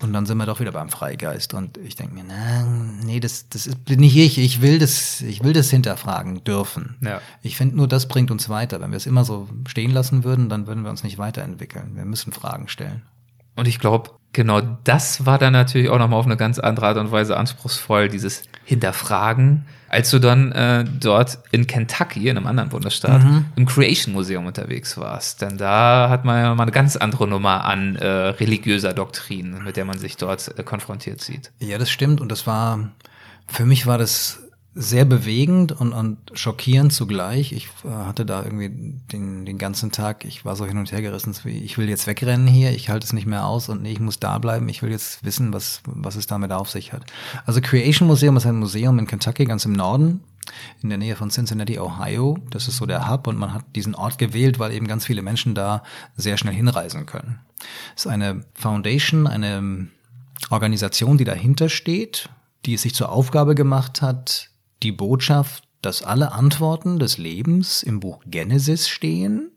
Und 0.02 0.12
dann 0.12 0.26
sind 0.26 0.36
wir 0.36 0.44
doch 0.44 0.60
wieder 0.60 0.72
beim 0.72 0.90
Freigeist. 0.90 1.54
Und 1.54 1.78
ich 1.78 1.96
denke 1.96 2.12
mir, 2.14 2.24
na, 2.28 2.64
nee, 3.02 3.18
das, 3.18 3.48
das 3.48 3.66
ist 3.66 3.82
bin 3.86 4.00
nicht 4.00 4.14
ich. 4.14 4.36
Ich 4.36 4.60
will 4.60 4.78
das, 4.78 5.22
ich 5.22 5.42
will 5.42 5.54
das 5.54 5.70
hinterfragen 5.70 6.44
dürfen. 6.44 6.96
Ja. 7.00 7.22
Ich 7.40 7.56
finde 7.56 7.76
nur, 7.78 7.88
das 7.88 8.06
bringt 8.06 8.30
uns 8.30 8.50
weiter. 8.50 8.78
Wenn 8.82 8.90
wir 8.90 8.98
es 8.98 9.06
immer 9.06 9.24
so 9.24 9.48
stehen 9.66 9.90
lassen 9.92 10.22
würden, 10.22 10.50
dann 10.50 10.66
würden 10.66 10.82
wir 10.84 10.90
uns 10.90 11.02
nicht 11.02 11.16
weiterentwickeln. 11.16 11.92
Wir 11.96 12.04
müssen 12.04 12.34
Fragen 12.34 12.68
stellen. 12.68 13.04
Und 13.54 13.66
ich 13.66 13.78
glaube, 13.78 14.10
genau 14.32 14.60
das 14.84 15.26
war 15.26 15.38
dann 15.38 15.52
natürlich 15.52 15.88
auch 15.88 15.98
nochmal 15.98 16.18
auf 16.18 16.26
eine 16.26 16.36
ganz 16.36 16.58
andere 16.58 16.86
Art 16.86 16.98
und 16.98 17.10
Weise 17.10 17.36
anspruchsvoll, 17.36 18.08
dieses 18.08 18.42
Hinterfragen, 18.64 19.64
als 19.88 20.10
du 20.10 20.18
dann 20.18 20.52
äh, 20.52 20.84
dort 20.84 21.38
in 21.52 21.66
Kentucky, 21.66 22.28
in 22.28 22.36
einem 22.36 22.46
anderen 22.46 22.68
Bundesstaat, 22.68 23.22
im 23.54 23.66
Creation 23.66 24.12
Museum 24.12 24.46
unterwegs 24.46 24.98
warst. 24.98 25.42
Denn 25.42 25.56
da 25.56 26.08
hat 26.10 26.24
man 26.24 26.42
ja 26.42 26.54
mal 26.54 26.64
eine 26.64 26.72
ganz 26.72 26.96
andere 26.96 27.28
Nummer 27.28 27.64
an 27.64 27.96
äh, 27.96 28.06
religiöser 28.06 28.92
Doktrin, 28.92 29.62
mit 29.64 29.76
der 29.76 29.84
man 29.84 29.98
sich 29.98 30.16
dort 30.16 30.58
äh, 30.58 30.62
konfrontiert 30.62 31.20
sieht. 31.20 31.52
Ja, 31.60 31.78
das 31.78 31.90
stimmt. 31.90 32.20
Und 32.20 32.30
das 32.32 32.46
war, 32.46 32.90
für 33.46 33.64
mich 33.64 33.86
war 33.86 33.98
das 33.98 34.42
sehr 34.78 35.06
bewegend 35.06 35.72
und, 35.72 35.94
und 35.94 36.18
schockierend 36.34 36.92
zugleich. 36.92 37.52
Ich 37.52 37.68
äh, 37.82 37.88
hatte 37.88 38.26
da 38.26 38.44
irgendwie 38.44 38.68
den, 39.10 39.46
den 39.46 39.56
ganzen 39.56 39.90
Tag, 39.90 40.26
ich 40.26 40.44
war 40.44 40.54
so 40.54 40.66
hin 40.66 40.76
und 40.76 40.92
her 40.92 41.00
gerissen, 41.00 41.34
wie, 41.44 41.58
ich 41.58 41.78
will 41.78 41.88
jetzt 41.88 42.06
wegrennen 42.06 42.46
hier, 42.46 42.72
ich 42.72 42.90
halte 42.90 43.06
es 43.06 43.14
nicht 43.14 43.26
mehr 43.26 43.46
aus 43.46 43.70
und 43.70 43.82
nee, 43.82 43.92
ich 43.92 44.00
muss 44.00 44.20
da 44.20 44.38
bleiben, 44.38 44.68
ich 44.68 44.82
will 44.82 44.90
jetzt 44.90 45.24
wissen, 45.24 45.54
was, 45.54 45.80
was 45.86 46.14
es 46.16 46.26
damit 46.26 46.52
auf 46.52 46.68
sich 46.68 46.92
hat. 46.92 47.04
Also 47.46 47.62
Creation 47.62 48.06
Museum 48.06 48.36
ist 48.36 48.44
ein 48.44 48.58
Museum 48.58 48.98
in 48.98 49.06
Kentucky, 49.06 49.46
ganz 49.46 49.64
im 49.64 49.72
Norden, 49.72 50.20
in 50.82 50.90
der 50.90 50.98
Nähe 50.98 51.16
von 51.16 51.30
Cincinnati, 51.30 51.80
Ohio. 51.80 52.36
Das 52.50 52.68
ist 52.68 52.76
so 52.76 52.84
der 52.84 53.08
Hub 53.08 53.28
und 53.28 53.38
man 53.38 53.54
hat 53.54 53.64
diesen 53.74 53.94
Ort 53.94 54.18
gewählt, 54.18 54.58
weil 54.58 54.72
eben 54.72 54.86
ganz 54.86 55.06
viele 55.06 55.22
Menschen 55.22 55.54
da 55.54 55.82
sehr 56.18 56.36
schnell 56.36 56.54
hinreisen 56.54 57.06
können. 57.06 57.40
Es 57.96 58.04
ist 58.04 58.12
eine 58.12 58.44
Foundation, 58.52 59.26
eine 59.26 59.88
Organisation, 60.50 61.16
die 61.16 61.24
dahinter 61.24 61.70
steht, 61.70 62.28
die 62.66 62.74
es 62.74 62.82
sich 62.82 62.94
zur 62.94 63.10
Aufgabe 63.10 63.54
gemacht 63.54 64.02
hat, 64.02 64.50
die 64.82 64.92
Botschaft, 64.92 65.64
dass 65.82 66.02
alle 66.02 66.32
Antworten 66.32 66.98
des 66.98 67.18
Lebens 67.18 67.82
im 67.82 68.00
Buch 68.00 68.22
Genesis 68.26 68.88
stehen, 68.88 69.50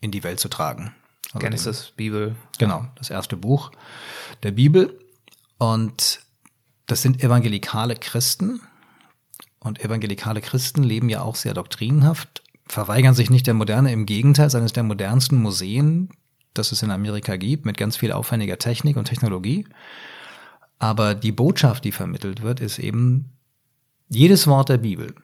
in 0.00 0.10
die 0.10 0.22
Welt 0.22 0.40
zu 0.40 0.48
tragen. 0.48 0.94
Also 1.32 1.38
Genesis, 1.38 1.92
Bibel. 1.96 2.36
Genau, 2.58 2.86
das 2.96 3.10
erste 3.10 3.36
Buch 3.36 3.70
der 4.42 4.52
Bibel. 4.52 4.98
Und 5.58 6.20
das 6.86 7.02
sind 7.02 7.22
evangelikale 7.22 7.96
Christen. 7.96 8.60
Und 9.60 9.84
evangelikale 9.84 10.40
Christen 10.40 10.82
leben 10.82 11.08
ja 11.08 11.22
auch 11.22 11.34
sehr 11.34 11.52
doktrinenhaft, 11.52 12.42
verweigern 12.66 13.14
sich 13.14 13.28
nicht 13.28 13.46
der 13.46 13.54
Moderne, 13.54 13.92
im 13.92 14.06
Gegenteil, 14.06 14.46
es 14.46 14.54
ist 14.54 14.58
eines 14.58 14.72
der 14.72 14.84
modernsten 14.84 15.42
Museen, 15.42 16.10
das 16.54 16.70
es 16.70 16.82
in 16.82 16.90
Amerika 16.90 17.36
gibt, 17.36 17.66
mit 17.66 17.76
ganz 17.76 17.96
viel 17.96 18.12
aufwendiger 18.12 18.58
Technik 18.58 18.96
und 18.96 19.06
Technologie. 19.06 19.66
Aber 20.78 21.14
die 21.16 21.32
Botschaft, 21.32 21.84
die 21.84 21.92
vermittelt 21.92 22.42
wird, 22.42 22.60
ist 22.60 22.78
eben 22.78 23.32
jedes 24.08 24.46
Wort 24.46 24.68
der 24.68 24.78
Bibel, 24.78 25.14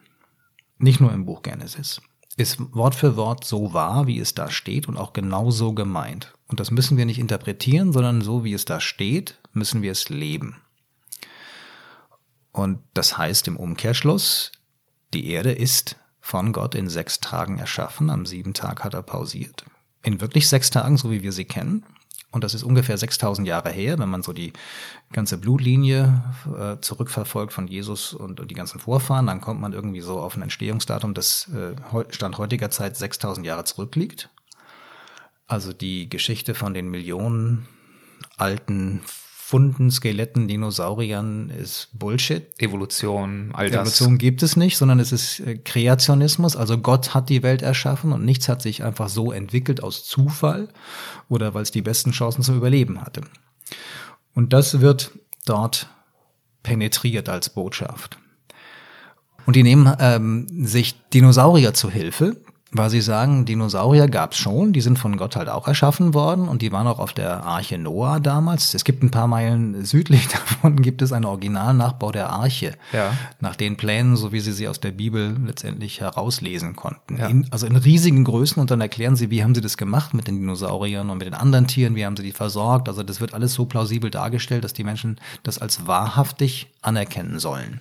nicht 0.78 1.00
nur 1.00 1.12
im 1.12 1.24
Buch 1.24 1.42
Genesis, 1.42 2.00
ist 2.36 2.58
Wort 2.74 2.94
für 2.94 3.16
Wort 3.16 3.44
so 3.44 3.72
wahr, 3.72 4.06
wie 4.06 4.18
es 4.18 4.34
da 4.34 4.50
steht 4.50 4.88
und 4.88 4.96
auch 4.96 5.12
genau 5.12 5.50
so 5.50 5.72
gemeint. 5.72 6.34
Und 6.48 6.60
das 6.60 6.70
müssen 6.70 6.96
wir 6.96 7.06
nicht 7.06 7.18
interpretieren, 7.18 7.92
sondern 7.92 8.22
so 8.22 8.44
wie 8.44 8.52
es 8.52 8.64
da 8.64 8.80
steht, 8.80 9.40
müssen 9.52 9.82
wir 9.82 9.92
es 9.92 10.08
leben. 10.08 10.60
Und 12.52 12.80
das 12.92 13.16
heißt 13.16 13.48
im 13.48 13.56
Umkehrschluss, 13.56 14.52
die 15.12 15.28
Erde 15.28 15.52
ist 15.52 15.96
von 16.20 16.52
Gott 16.52 16.74
in 16.74 16.88
sechs 16.88 17.20
Tagen 17.20 17.58
erschaffen, 17.58 18.10
am 18.10 18.26
sieben 18.26 18.54
Tag 18.54 18.82
hat 18.84 18.94
er 18.94 19.02
pausiert. 19.02 19.64
In 20.02 20.20
wirklich 20.20 20.48
sechs 20.48 20.70
Tagen, 20.70 20.96
so 20.96 21.10
wie 21.10 21.22
wir 21.22 21.32
sie 21.32 21.44
kennen. 21.44 21.84
Und 22.34 22.42
das 22.42 22.52
ist 22.52 22.64
ungefähr 22.64 22.98
6000 22.98 23.46
Jahre 23.46 23.70
her, 23.70 23.96
wenn 24.00 24.08
man 24.08 24.24
so 24.24 24.32
die 24.32 24.52
ganze 25.12 25.38
Blutlinie 25.38 26.34
äh, 26.58 26.80
zurückverfolgt 26.80 27.52
von 27.52 27.68
Jesus 27.68 28.12
und, 28.12 28.40
und 28.40 28.50
die 28.50 28.56
ganzen 28.56 28.80
Vorfahren, 28.80 29.28
dann 29.28 29.40
kommt 29.40 29.60
man 29.60 29.72
irgendwie 29.72 30.00
so 30.00 30.18
auf 30.18 30.36
ein 30.36 30.42
Entstehungsdatum, 30.42 31.14
das 31.14 31.48
äh, 31.54 31.76
Stand 32.10 32.36
heutiger 32.36 32.70
Zeit 32.70 32.96
6000 32.96 33.46
Jahre 33.46 33.62
zurückliegt. 33.62 34.30
Also 35.46 35.72
die 35.72 36.08
Geschichte 36.08 36.54
von 36.54 36.74
den 36.74 36.90
Millionen 36.90 37.68
alten 38.36 39.02
Funden, 39.46 39.90
Skeletten, 39.90 40.48
Dinosauriern 40.48 41.50
ist 41.50 41.90
Bullshit. 41.92 42.46
Evolution, 42.58 43.50
all 43.52 43.68
das. 43.68 44.00
Evolution 44.00 44.16
gibt 44.16 44.42
es 44.42 44.56
nicht, 44.56 44.78
sondern 44.78 45.00
es 45.00 45.12
ist 45.12 45.40
äh, 45.40 45.58
Kreationismus. 45.58 46.56
Also 46.56 46.78
Gott 46.78 47.12
hat 47.12 47.28
die 47.28 47.42
Welt 47.42 47.60
erschaffen 47.60 48.12
und 48.12 48.24
nichts 48.24 48.48
hat 48.48 48.62
sich 48.62 48.82
einfach 48.82 49.10
so 49.10 49.32
entwickelt 49.32 49.82
aus 49.82 50.02
Zufall 50.06 50.70
oder 51.28 51.52
weil 51.52 51.62
es 51.62 51.70
die 51.70 51.82
besten 51.82 52.12
Chancen 52.12 52.42
zum 52.42 52.56
Überleben 52.56 53.02
hatte. 53.02 53.20
Und 54.34 54.54
das 54.54 54.80
wird 54.80 55.12
dort 55.44 55.90
penetriert 56.62 57.28
als 57.28 57.50
Botschaft. 57.50 58.16
Und 59.44 59.56
die 59.56 59.62
nehmen 59.62 59.94
ähm, 60.00 60.46
sich 60.66 60.94
Dinosaurier 61.10 61.74
zu 61.74 61.90
Hilfe, 61.90 62.38
weil 62.76 62.90
sie 62.90 63.00
sagen, 63.00 63.44
Dinosaurier 63.44 64.08
gab's 64.08 64.36
schon, 64.36 64.72
die 64.72 64.80
sind 64.80 64.98
von 64.98 65.16
Gott 65.16 65.36
halt 65.36 65.48
auch 65.48 65.66
erschaffen 65.68 66.12
worden 66.14 66.48
und 66.48 66.60
die 66.62 66.72
waren 66.72 66.86
auch 66.86 66.98
auf 66.98 67.12
der 67.12 67.44
Arche 67.44 67.78
Noah 67.78 68.20
damals. 68.20 68.74
Es 68.74 68.84
gibt 68.84 69.02
ein 69.02 69.10
paar 69.10 69.26
Meilen 69.28 69.84
südlich 69.84 70.28
davon, 70.32 70.82
gibt 70.82 71.00
es 71.02 71.12
einen 71.12 71.24
Originalnachbau 71.24 72.12
der 72.12 72.30
Arche, 72.30 72.72
Ja. 72.92 73.12
nach 73.40 73.56
den 73.56 73.76
Plänen, 73.76 74.16
so 74.16 74.32
wie 74.32 74.40
sie 74.40 74.52
sie 74.52 74.68
aus 74.68 74.80
der 74.80 74.90
Bibel 74.92 75.36
letztendlich 75.46 76.00
herauslesen 76.00 76.76
konnten. 76.76 77.16
Ja. 77.16 77.26
In, 77.28 77.46
also 77.50 77.66
in 77.66 77.76
riesigen 77.76 78.24
Größen 78.24 78.60
und 78.60 78.70
dann 78.70 78.80
erklären 78.80 79.16
sie, 79.16 79.30
wie 79.30 79.42
haben 79.42 79.54
sie 79.54 79.60
das 79.60 79.76
gemacht 79.76 80.12
mit 80.14 80.26
den 80.26 80.40
Dinosauriern 80.40 81.10
und 81.10 81.18
mit 81.18 81.26
den 81.26 81.34
anderen 81.34 81.66
Tieren, 81.66 81.94
wie 81.94 82.04
haben 82.04 82.16
sie 82.16 82.22
die 82.22 82.32
versorgt. 82.32 82.88
Also 82.88 83.02
das 83.02 83.20
wird 83.20 83.34
alles 83.34 83.54
so 83.54 83.64
plausibel 83.66 84.10
dargestellt, 84.10 84.64
dass 84.64 84.72
die 84.72 84.84
Menschen 84.84 85.18
das 85.42 85.58
als 85.58 85.86
wahrhaftig 85.86 86.68
anerkennen 86.82 87.38
sollen. 87.38 87.80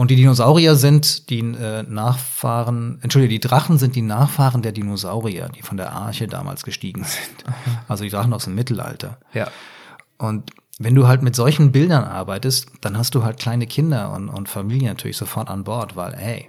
Und 0.00 0.10
die 0.10 0.16
Dinosaurier 0.16 0.76
sind 0.76 1.28
die 1.28 1.40
äh, 1.40 1.82
Nachfahren, 1.82 3.00
entschuldige, 3.02 3.34
die 3.34 3.46
Drachen 3.46 3.76
sind 3.76 3.94
die 3.94 4.00
Nachfahren 4.00 4.62
der 4.62 4.72
Dinosaurier, 4.72 5.50
die 5.54 5.60
von 5.60 5.76
der 5.76 5.92
Arche 5.92 6.26
damals 6.26 6.62
gestiegen 6.62 7.04
sind. 7.04 7.44
Also 7.86 8.04
die 8.04 8.08
Drachen 8.08 8.32
aus 8.32 8.44
dem 8.44 8.54
Mittelalter. 8.54 9.18
Ja. 9.34 9.48
Und 10.16 10.52
wenn 10.78 10.94
du 10.94 11.06
halt 11.06 11.20
mit 11.20 11.36
solchen 11.36 11.70
Bildern 11.70 12.04
arbeitest, 12.04 12.68
dann 12.80 12.96
hast 12.96 13.14
du 13.14 13.24
halt 13.24 13.38
kleine 13.38 13.66
Kinder 13.66 14.14
und, 14.14 14.30
und 14.30 14.48
Familie 14.48 14.88
natürlich 14.88 15.18
sofort 15.18 15.50
an 15.50 15.64
Bord, 15.64 15.96
weil, 15.96 16.16
hey, 16.16 16.48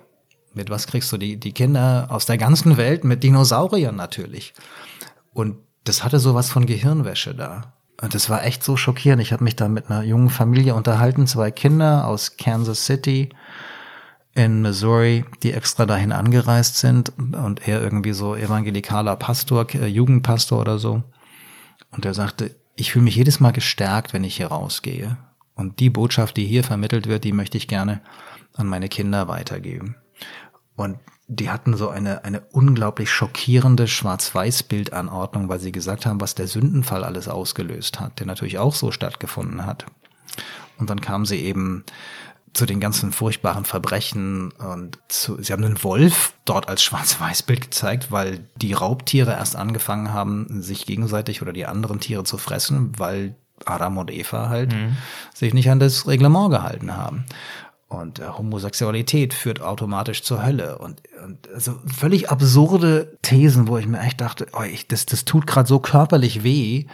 mit 0.53 0.69
was 0.69 0.87
kriegst 0.87 1.11
du 1.11 1.17
die, 1.17 1.37
die 1.37 1.51
Kinder 1.51 2.07
aus 2.09 2.25
der 2.25 2.37
ganzen 2.37 2.77
Welt? 2.77 3.03
Mit 3.03 3.21
Dinosauriern 3.21 3.97
natürlich. 3.97 4.53
Und 5.33 5.57
das 5.83 6.05
hatte 6.05 6.19
sowas 6.19 6.49
von 6.49 6.65
Gehirnwäsche 6.65 7.35
da. 7.35 7.73
Und 8.01 8.15
das 8.15 8.29
war 8.29 8.45
echt 8.45 8.63
so 8.63 8.77
schockierend. 8.77 9.21
Ich 9.21 9.33
habe 9.33 9.43
mich 9.43 9.57
da 9.57 9.67
mit 9.67 9.91
einer 9.91 10.03
jungen 10.03 10.29
Familie 10.29 10.73
unterhalten, 10.73 11.27
zwei 11.27 11.51
Kinder 11.51 12.07
aus 12.07 12.37
Kansas 12.37 12.85
City 12.85 13.27
in 14.34 14.61
Missouri, 14.61 15.25
die 15.43 15.53
extra 15.53 15.86
dahin 15.86 16.11
angereist 16.11 16.77
sind 16.77 17.11
und 17.17 17.67
er 17.67 17.82
irgendwie 17.82 18.13
so 18.13 18.36
evangelikaler 18.36 19.15
Pastor, 19.15 19.67
äh, 19.73 19.88
Jugendpastor 19.88 20.59
oder 20.59 20.79
so. 20.79 21.03
Und 21.91 22.05
er 22.05 22.13
sagte, 22.13 22.55
ich 22.75 22.91
fühle 22.91 23.03
mich 23.03 23.15
jedes 23.15 23.39
Mal 23.39 23.51
gestärkt, 23.51 24.13
wenn 24.13 24.23
ich 24.23 24.38
hier 24.38 24.47
rausgehe. 24.47 25.17
Und 25.55 25.79
die 25.79 25.89
Botschaft, 25.89 26.38
die 26.38 26.45
hier 26.45 26.63
vermittelt 26.63 27.07
wird, 27.07 27.25
die 27.25 27.34
möchte 27.34 27.57
ich 27.57 27.67
gerne 27.67 28.01
an 28.53 28.67
meine 28.67 28.88
Kinder 28.88 29.27
weitergeben. 29.27 29.95
Und 30.75 30.97
die 31.27 31.49
hatten 31.49 31.75
so 31.75 31.89
eine, 31.89 32.23
eine 32.23 32.41
unglaublich 32.51 33.09
schockierende 33.09 33.88
Schwarz-Weiß-Bildanordnung, 33.88 35.49
weil 35.49 35.59
sie 35.59 35.71
gesagt 35.71 36.05
haben, 36.05 36.19
was 36.19 36.36
der 36.36 36.47
Sündenfall 36.47 37.03
alles 37.03 37.27
ausgelöst 37.27 37.99
hat, 37.99 38.19
der 38.19 38.27
natürlich 38.27 38.57
auch 38.57 38.75
so 38.75 38.91
stattgefunden 38.91 39.65
hat. 39.65 39.86
Und 40.77 40.89
dann 40.89 40.99
kamen 40.99 41.25
sie 41.25 41.38
eben 41.38 41.86
zu 42.53 42.65
den 42.65 42.79
ganzen 42.79 43.11
furchtbaren 43.11 43.65
Verbrechen 43.65 44.51
und 44.51 44.97
zu, 45.07 45.41
sie 45.41 45.53
haben 45.53 45.63
einen 45.63 45.83
Wolf 45.83 46.33
dort 46.45 46.67
als 46.67 46.83
Schwarz-Weiß-Bild 46.83 47.61
gezeigt, 47.61 48.11
weil 48.11 48.45
die 48.55 48.73
Raubtiere 48.73 49.31
erst 49.31 49.55
angefangen 49.55 50.13
haben, 50.13 50.61
sich 50.61 50.85
gegenseitig 50.85 51.41
oder 51.41 51.53
die 51.53 51.65
anderen 51.65 51.99
Tiere 51.99 52.23
zu 52.23 52.37
fressen, 52.37 52.91
weil 52.97 53.35
Adam 53.65 53.97
und 53.97 54.11
Eva 54.11 54.49
halt 54.49 54.73
mhm. 54.73 54.97
sich 55.33 55.53
nicht 55.53 55.69
an 55.69 55.79
das 55.79 56.07
Reglement 56.07 56.51
gehalten 56.51 56.97
haben. 56.97 57.25
Und 57.87 58.19
äh, 58.19 58.27
Homosexualität 58.27 59.33
führt 59.33 59.61
automatisch 59.61 60.23
zur 60.23 60.43
Hölle. 60.43 60.77
Und, 60.77 61.01
und 61.23 61.49
also 61.53 61.79
völlig 61.85 62.29
absurde 62.29 63.17
Thesen, 63.21 63.67
wo 63.67 63.77
ich 63.77 63.85
mir 63.85 63.99
echt 63.99 64.21
dachte, 64.21 64.47
oh, 64.53 64.63
ich, 64.63 64.87
das, 64.87 65.05
das 65.05 65.25
tut 65.25 65.45
gerade 65.45 65.67
so 65.67 65.79
körperlich 65.79 66.43
weh 66.43 66.85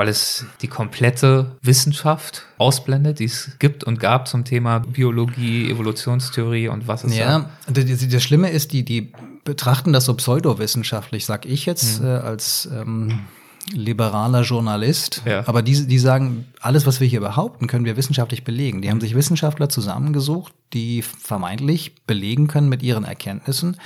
weil 0.00 0.08
es 0.08 0.46
die 0.62 0.66
komplette 0.66 1.58
Wissenschaft 1.60 2.46
ausblendet, 2.56 3.18
die 3.18 3.26
es 3.26 3.58
gibt 3.58 3.84
und 3.84 4.00
gab 4.00 4.28
zum 4.28 4.46
Thema 4.46 4.78
Biologie, 4.78 5.70
Evolutionstheorie 5.70 6.68
und 6.68 6.88
was 6.88 7.04
es 7.04 7.14
Ja, 7.14 7.50
das, 7.70 8.08
das 8.08 8.22
Schlimme 8.22 8.48
ist, 8.48 8.72
die, 8.72 8.82
die 8.82 9.12
betrachten 9.44 9.92
das 9.92 10.06
so 10.06 10.14
pseudowissenschaftlich, 10.14 11.26
sag 11.26 11.44
ich 11.44 11.66
jetzt, 11.66 12.00
mhm. 12.00 12.06
äh, 12.06 12.10
als 12.12 12.66
ähm, 12.72 13.26
liberaler 13.74 14.40
Journalist. 14.40 15.20
Ja. 15.26 15.46
Aber 15.46 15.60
die, 15.60 15.86
die 15.86 15.98
sagen, 15.98 16.46
alles, 16.62 16.86
was 16.86 17.00
wir 17.00 17.06
hier 17.06 17.20
behaupten, 17.20 17.66
können 17.66 17.84
wir 17.84 17.98
wissenschaftlich 17.98 18.42
belegen. 18.42 18.80
Die 18.80 18.88
haben 18.88 19.02
sich 19.02 19.14
Wissenschaftler 19.14 19.68
zusammengesucht, 19.68 20.54
die 20.72 21.02
vermeintlich 21.02 21.94
belegen 22.06 22.46
können 22.46 22.70
mit 22.70 22.82
ihren 22.82 23.04
Erkenntnissen, 23.04 23.76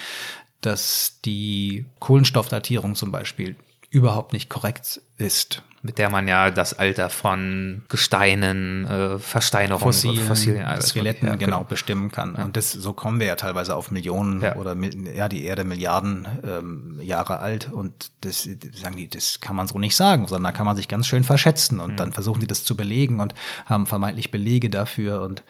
dass 0.61 1.19
die 1.25 1.87
Kohlenstoffdatierung 1.99 2.95
zum 2.95 3.11
Beispiel 3.11 3.57
überhaupt 3.91 4.33
nicht 4.33 4.49
korrekt 4.49 5.01
ist 5.19 5.65
mit 5.85 5.99
der 5.99 6.09
man 6.09 6.26
ja 6.26 6.51
das 6.51 6.72
Alter 6.72 7.11
von 7.11 7.82
Gesteinen, 7.91 8.87
äh, 8.87 9.18
Versteinerungen, 9.18 9.93
Fossilien, 9.93 10.26
Fossilien 10.26 10.64
alles 10.64 10.89
Skeletten 10.89 11.26
ja, 11.26 11.35
genau, 11.35 11.59
genau 11.59 11.64
bestimmen 11.64 12.11
kann. 12.11 12.37
Ja. 12.39 12.45
Und 12.45 12.57
das, 12.57 12.72
so 12.72 12.95
kommen 12.95 13.20
wir 13.20 13.26
ja 13.26 13.37
teilweise 13.37 13.76
auf 13.76 13.91
Millionen 13.91 14.41
ja. 14.41 14.57
oder 14.57 14.74
ja 15.14 15.28
die 15.28 15.45
Erde 15.45 15.64
Milliarden 15.64 16.26
ähm, 16.43 16.99
Jahre 17.03 17.41
alt 17.41 17.70
und 17.70 18.12
das 18.22 18.49
sagen 18.72 18.97
die, 18.97 19.09
das 19.09 19.41
kann 19.41 19.57
man 19.57 19.68
so 19.68 19.78
nicht 19.78 19.95
sagen, 19.95 20.26
sondern 20.26 20.53
da 20.53 20.57
kann 20.57 20.64
man 20.64 20.74
sich 20.74 20.89
ganz 20.89 21.07
schön 21.07 21.22
verschätzen 21.22 21.80
und 21.80 21.93
mhm. 21.93 21.97
dann 21.97 22.12
versuchen 22.14 22.41
die 22.41 22.47
das 22.47 22.64
zu 22.64 22.78
belegen 22.78 23.20
und 23.20 23.35
haben 23.66 23.87
vermeintlich 23.87 24.30
Belege 24.30 24.70
dafür 24.70 25.20
und 25.20 25.43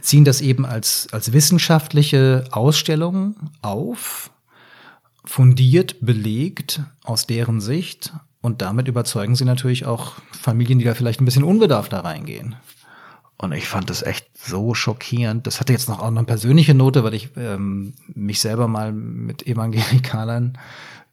ziehen 0.00 0.24
das 0.24 0.40
eben 0.40 0.66
als 0.66 1.08
als 1.10 1.32
wissenschaftliche 1.32 2.44
Ausstellung 2.52 3.50
auf 3.60 4.30
fundiert 5.24 5.96
belegt 6.00 6.80
aus 7.02 7.26
deren 7.26 7.60
Sicht 7.60 8.12
und 8.40 8.62
damit 8.62 8.88
überzeugen 8.88 9.34
sie 9.34 9.44
natürlich 9.44 9.86
auch 9.86 10.12
Familien, 10.32 10.78
die 10.78 10.84
da 10.84 10.94
vielleicht 10.94 11.20
ein 11.20 11.24
bisschen 11.24 11.44
unbedarft 11.44 11.92
da 11.92 12.00
reingehen. 12.00 12.56
Und 13.40 13.52
ich 13.52 13.68
fand 13.68 13.88
das 13.88 14.02
echt 14.02 14.26
so 14.36 14.74
schockierend. 14.74 15.46
Das 15.46 15.60
hatte 15.60 15.72
jetzt 15.72 15.88
noch 15.88 16.00
auch 16.00 16.08
eine 16.08 16.24
persönliche 16.24 16.74
Note, 16.74 17.04
weil 17.04 17.14
ich 17.14 17.30
ähm, 17.36 17.94
mich 18.12 18.40
selber 18.40 18.66
mal 18.66 18.92
mit 18.92 19.46
Evangelikalern 19.46 20.58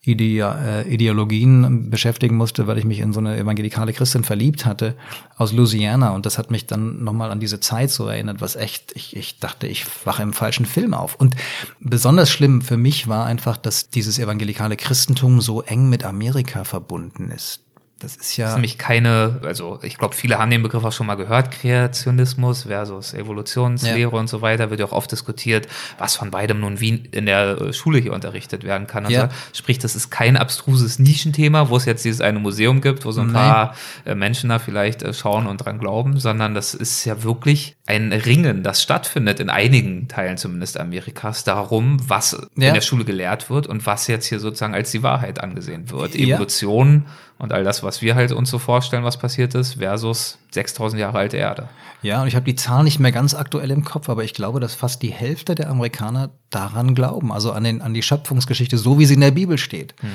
Ide 0.07 0.85
äh, 0.85 0.93
Ideologien 0.93 1.89
beschäftigen 1.89 2.35
musste, 2.35 2.67
weil 2.67 2.77
ich 2.77 2.85
mich 2.85 2.99
in 2.99 3.13
so 3.13 3.19
eine 3.19 3.37
evangelikale 3.37 3.93
Christin 3.93 4.23
verliebt 4.23 4.65
hatte 4.65 4.95
aus 5.37 5.51
Louisiana. 5.51 6.11
Und 6.11 6.25
das 6.25 6.37
hat 6.37 6.51
mich 6.51 6.67
dann 6.67 7.03
nochmal 7.03 7.31
an 7.31 7.39
diese 7.39 7.59
Zeit 7.59 7.91
so 7.91 8.07
erinnert, 8.07 8.41
was 8.41 8.55
echt, 8.55 8.93
ich, 8.95 9.15
ich 9.15 9.39
dachte, 9.39 9.67
ich 9.67 9.85
wache 10.05 10.23
im 10.23 10.33
falschen 10.33 10.65
Film 10.65 10.93
auf. 10.93 11.15
Und 11.15 11.35
besonders 11.79 12.29
schlimm 12.29 12.61
für 12.61 12.77
mich 12.77 13.07
war 13.07 13.25
einfach, 13.25 13.57
dass 13.57 13.89
dieses 13.89 14.19
evangelikale 14.19 14.77
Christentum 14.77 15.41
so 15.41 15.61
eng 15.61 15.89
mit 15.89 16.03
Amerika 16.03 16.63
verbunden 16.63 17.31
ist. 17.31 17.64
Das 17.99 18.17
ist 18.17 18.35
ja. 18.35 18.45
Das 18.45 18.51
ist 18.51 18.55
nämlich 18.57 18.77
keine, 18.77 19.39
also 19.43 19.79
ich 19.81 19.97
glaube, 19.97 20.15
viele 20.15 20.37
haben 20.37 20.51
den 20.51 20.61
Begriff 20.61 20.83
auch 20.83 20.91
schon 20.91 21.07
mal 21.07 21.15
gehört, 21.15 21.51
Kreationismus 21.51 22.63
versus 22.63 23.13
Evolutionslehre 23.13 24.11
ja. 24.11 24.19
und 24.19 24.27
so 24.27 24.41
weiter, 24.41 24.69
wird 24.69 24.81
ja 24.81 24.85
auch 24.85 24.91
oft 24.91 25.11
diskutiert, 25.11 25.67
was 25.97 26.15
von 26.15 26.29
beidem 26.29 26.59
nun 26.59 26.81
wie 26.81 27.03
in 27.11 27.25
der 27.25 27.71
Schule 27.71 27.99
hier 27.99 28.11
unterrichtet 28.11 28.65
werden 28.65 28.85
kann. 28.85 29.05
Also, 29.05 29.17
ja. 29.17 29.29
Sprich, 29.53 29.79
das 29.79 29.95
ist 29.95 30.09
kein 30.09 30.35
abstruses 30.35 30.99
Nischenthema, 30.99 31.69
wo 31.69 31.77
es 31.77 31.85
jetzt 31.85 32.03
dieses 32.03 32.19
eine 32.19 32.39
Museum 32.39 32.81
gibt, 32.81 33.05
wo 33.05 33.11
so 33.11 33.21
ein 33.21 33.27
Nein. 33.27 33.49
paar 33.49 33.75
äh, 34.03 34.13
Menschen 34.13 34.49
da 34.49 34.59
vielleicht 34.59 35.01
äh, 35.01 35.13
schauen 35.13 35.47
und 35.47 35.57
dran 35.57 35.79
glauben, 35.79 36.19
sondern 36.19 36.53
das 36.53 36.73
ist 36.73 37.05
ja 37.05 37.23
wirklich 37.23 37.77
ein 37.87 38.11
Ringen, 38.11 38.61
das 38.61 38.81
stattfindet 38.81 39.39
in 39.39 39.49
einigen 39.49 40.09
Teilen 40.09 40.37
zumindest 40.37 40.79
Amerikas 40.79 41.45
darum, 41.45 41.97
was 42.09 42.33
ja. 42.55 42.67
in 42.67 42.73
der 42.73 42.81
Schule 42.81 43.05
gelehrt 43.05 43.49
wird 43.49 43.67
und 43.67 43.85
was 43.85 44.07
jetzt 44.07 44.25
hier 44.25 44.39
sozusagen 44.39 44.73
als 44.73 44.91
die 44.91 45.01
Wahrheit 45.01 45.39
angesehen 45.39 45.89
wird. 45.91 46.15
Evolution 46.15 47.05
und 47.37 47.51
all 47.51 47.63
das, 47.63 47.83
was 47.85 48.01
wir 48.01 48.15
halt 48.15 48.33
uns 48.33 48.49
so 48.49 48.59
vorstellen, 48.59 49.05
was 49.05 49.17
passiert 49.17 49.55
ist, 49.55 49.75
versus 49.75 50.37
6000 50.51 50.99
Jahre 50.99 51.19
alte 51.19 51.37
Erde. 51.37 51.69
Ja, 52.01 52.21
und 52.21 52.27
ich 52.27 52.35
habe 52.35 52.45
die 52.45 52.55
Zahl 52.55 52.83
nicht 52.83 52.99
mehr 52.99 53.13
ganz 53.13 53.33
aktuell 53.33 53.71
im 53.71 53.85
Kopf, 53.85 54.09
aber 54.09 54.23
ich 54.23 54.33
glaube, 54.33 54.59
dass 54.59 54.75
fast 54.75 55.01
die 55.01 55.11
Hälfte 55.11 55.55
der 55.55 55.69
Amerikaner 55.69 56.31
daran 56.49 56.93
glauben, 56.93 57.31
also 57.31 57.51
an, 57.53 57.63
den, 57.63 57.81
an 57.81 57.93
die 57.93 58.03
Schöpfungsgeschichte, 58.03 58.77
so 58.77 58.99
wie 58.99 59.05
sie 59.05 59.13
in 59.13 59.21
der 59.21 59.31
Bibel 59.31 59.57
steht. 59.57 59.95
Mhm. 60.01 60.09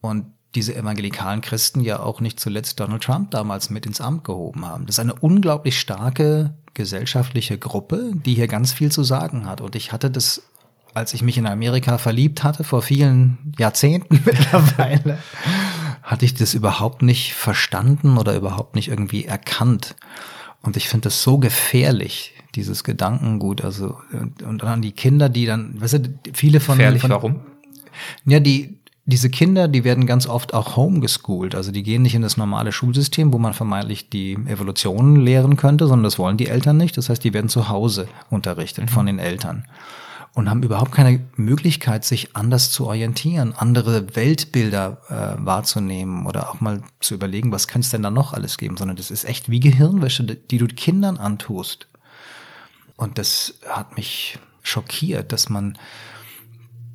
Und 0.00 0.26
diese 0.54 0.74
evangelikalen 0.74 1.40
Christen 1.40 1.80
ja 1.80 2.00
auch 2.00 2.20
nicht 2.20 2.38
zuletzt 2.38 2.78
Donald 2.78 3.02
Trump 3.02 3.30
damals 3.32 3.70
mit 3.70 3.86
ins 3.86 4.00
Amt 4.00 4.24
gehoben 4.24 4.64
haben. 4.64 4.86
Das 4.86 4.96
ist 4.96 5.00
eine 5.00 5.14
unglaublich 5.14 5.78
starke 5.78 6.54
gesellschaftliche 6.74 7.58
Gruppe, 7.58 8.12
die 8.14 8.34
hier 8.34 8.48
ganz 8.48 8.72
viel 8.72 8.90
zu 8.90 9.02
sagen 9.02 9.46
hat. 9.46 9.60
Und 9.60 9.76
ich 9.76 9.92
hatte 9.92 10.10
das, 10.10 10.42
als 10.92 11.14
ich 11.14 11.22
mich 11.22 11.38
in 11.38 11.46
Amerika 11.46 11.98
verliebt 11.98 12.42
hatte, 12.44 12.64
vor 12.64 12.82
vielen 12.82 13.54
Jahrzehnten 13.58 14.20
mittlerweile, 14.24 15.18
hatte 16.04 16.26
ich 16.26 16.34
das 16.34 16.54
überhaupt 16.54 17.02
nicht 17.02 17.34
verstanden 17.34 18.18
oder 18.18 18.36
überhaupt 18.36 18.76
nicht 18.76 18.88
irgendwie 18.88 19.24
erkannt. 19.24 19.96
Und 20.62 20.76
ich 20.76 20.88
finde 20.88 21.04
das 21.04 21.22
so 21.22 21.38
gefährlich, 21.38 22.34
dieses 22.54 22.84
Gedankengut. 22.84 23.64
Also, 23.64 23.96
und, 24.12 24.42
und 24.42 24.62
dann 24.62 24.82
die 24.82 24.92
Kinder, 24.92 25.28
die 25.28 25.46
dann, 25.46 25.80
weißt 25.80 25.94
du, 25.94 26.18
viele 26.34 26.60
von. 26.60 26.76
Gefährlich, 26.76 27.00
von, 27.00 27.10
warum? 27.10 27.40
Ja, 28.26 28.38
die, 28.38 28.78
diese 29.06 29.30
Kinder, 29.30 29.66
die 29.66 29.84
werden 29.84 30.06
ganz 30.06 30.26
oft 30.26 30.52
auch 30.52 30.76
homeschooled. 30.76 31.54
Also 31.54 31.72
die 31.72 31.82
gehen 31.82 32.02
nicht 32.02 32.14
in 32.14 32.22
das 32.22 32.36
normale 32.36 32.72
Schulsystem, 32.72 33.32
wo 33.32 33.38
man 33.38 33.54
vermeintlich 33.54 34.10
die 34.10 34.34
Evolution 34.46 35.16
lehren 35.16 35.56
könnte, 35.56 35.86
sondern 35.86 36.04
das 36.04 36.18
wollen 36.18 36.36
die 36.36 36.48
Eltern 36.48 36.76
nicht. 36.76 36.96
Das 36.96 37.08
heißt, 37.08 37.24
die 37.24 37.32
werden 37.32 37.48
zu 37.48 37.68
Hause 37.68 38.08
unterrichtet 38.30 38.84
mhm. 38.84 38.88
von 38.88 39.06
den 39.06 39.18
Eltern 39.18 39.64
und 40.34 40.50
haben 40.50 40.62
überhaupt 40.64 40.92
keine 40.92 41.24
Möglichkeit, 41.36 42.04
sich 42.04 42.36
anders 42.36 42.72
zu 42.72 42.86
orientieren, 42.86 43.54
andere 43.56 44.16
Weltbilder 44.16 44.98
äh, 45.08 45.44
wahrzunehmen 45.44 46.26
oder 46.26 46.50
auch 46.50 46.60
mal 46.60 46.82
zu 46.98 47.14
überlegen, 47.14 47.52
was 47.52 47.68
könnte 47.68 47.86
es 47.86 47.90
denn 47.90 48.02
da 48.02 48.10
noch 48.10 48.32
alles 48.32 48.58
geben, 48.58 48.76
sondern 48.76 48.96
das 48.96 49.12
ist 49.12 49.24
echt 49.24 49.48
wie 49.48 49.60
Gehirnwäsche, 49.60 50.24
die 50.24 50.58
du 50.58 50.66
Kindern 50.66 51.18
antust. 51.18 51.86
Und 52.96 53.18
das 53.18 53.54
hat 53.68 53.96
mich 53.96 54.38
schockiert, 54.62 55.32
dass 55.32 55.48
man 55.48 55.78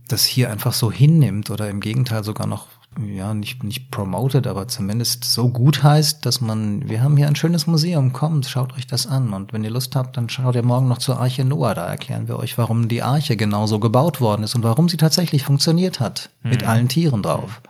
das 0.09 0.25
hier 0.25 0.51
einfach 0.51 0.73
so 0.73 0.91
hinnimmt 0.91 1.49
oder 1.49 1.69
im 1.69 1.79
Gegenteil 1.79 2.23
sogar 2.23 2.47
noch 2.47 2.67
ja, 3.07 3.33
nicht, 3.33 3.63
nicht 3.63 3.91
promoted, 3.91 4.47
aber 4.47 4.67
zumindest 4.67 5.23
so 5.23 5.49
gut 5.49 5.83
heißt, 5.83 6.25
dass 6.25 6.41
man, 6.41 6.87
wir 6.89 7.01
haben 7.01 7.17
hier 7.17 7.27
ein 7.27 7.35
schönes 7.35 7.67
Museum, 7.67 8.13
kommt, 8.13 8.45
schaut 8.45 8.73
euch 8.73 8.87
das 8.87 9.07
an. 9.07 9.33
Und 9.33 9.53
wenn 9.53 9.63
ihr 9.63 9.69
Lust 9.69 9.95
habt, 9.95 10.17
dann 10.17 10.29
schaut 10.29 10.55
ihr 10.55 10.63
morgen 10.63 10.87
noch 10.87 10.97
zur 10.97 11.19
Arche 11.19 11.45
Noah. 11.45 11.75
Da 11.75 11.85
erklären 11.85 12.27
wir 12.27 12.37
euch, 12.37 12.57
warum 12.57 12.87
die 12.87 13.03
Arche 13.03 13.37
genauso 13.37 13.79
gebaut 13.79 14.21
worden 14.21 14.43
ist 14.43 14.55
und 14.55 14.63
warum 14.63 14.89
sie 14.89 14.97
tatsächlich 14.97 15.43
funktioniert 15.43 15.99
hat. 15.99 16.29
Mhm. 16.43 16.49
Mit 16.49 16.67
allen 16.67 16.87
Tieren 16.87 17.23
drauf. 17.23 17.61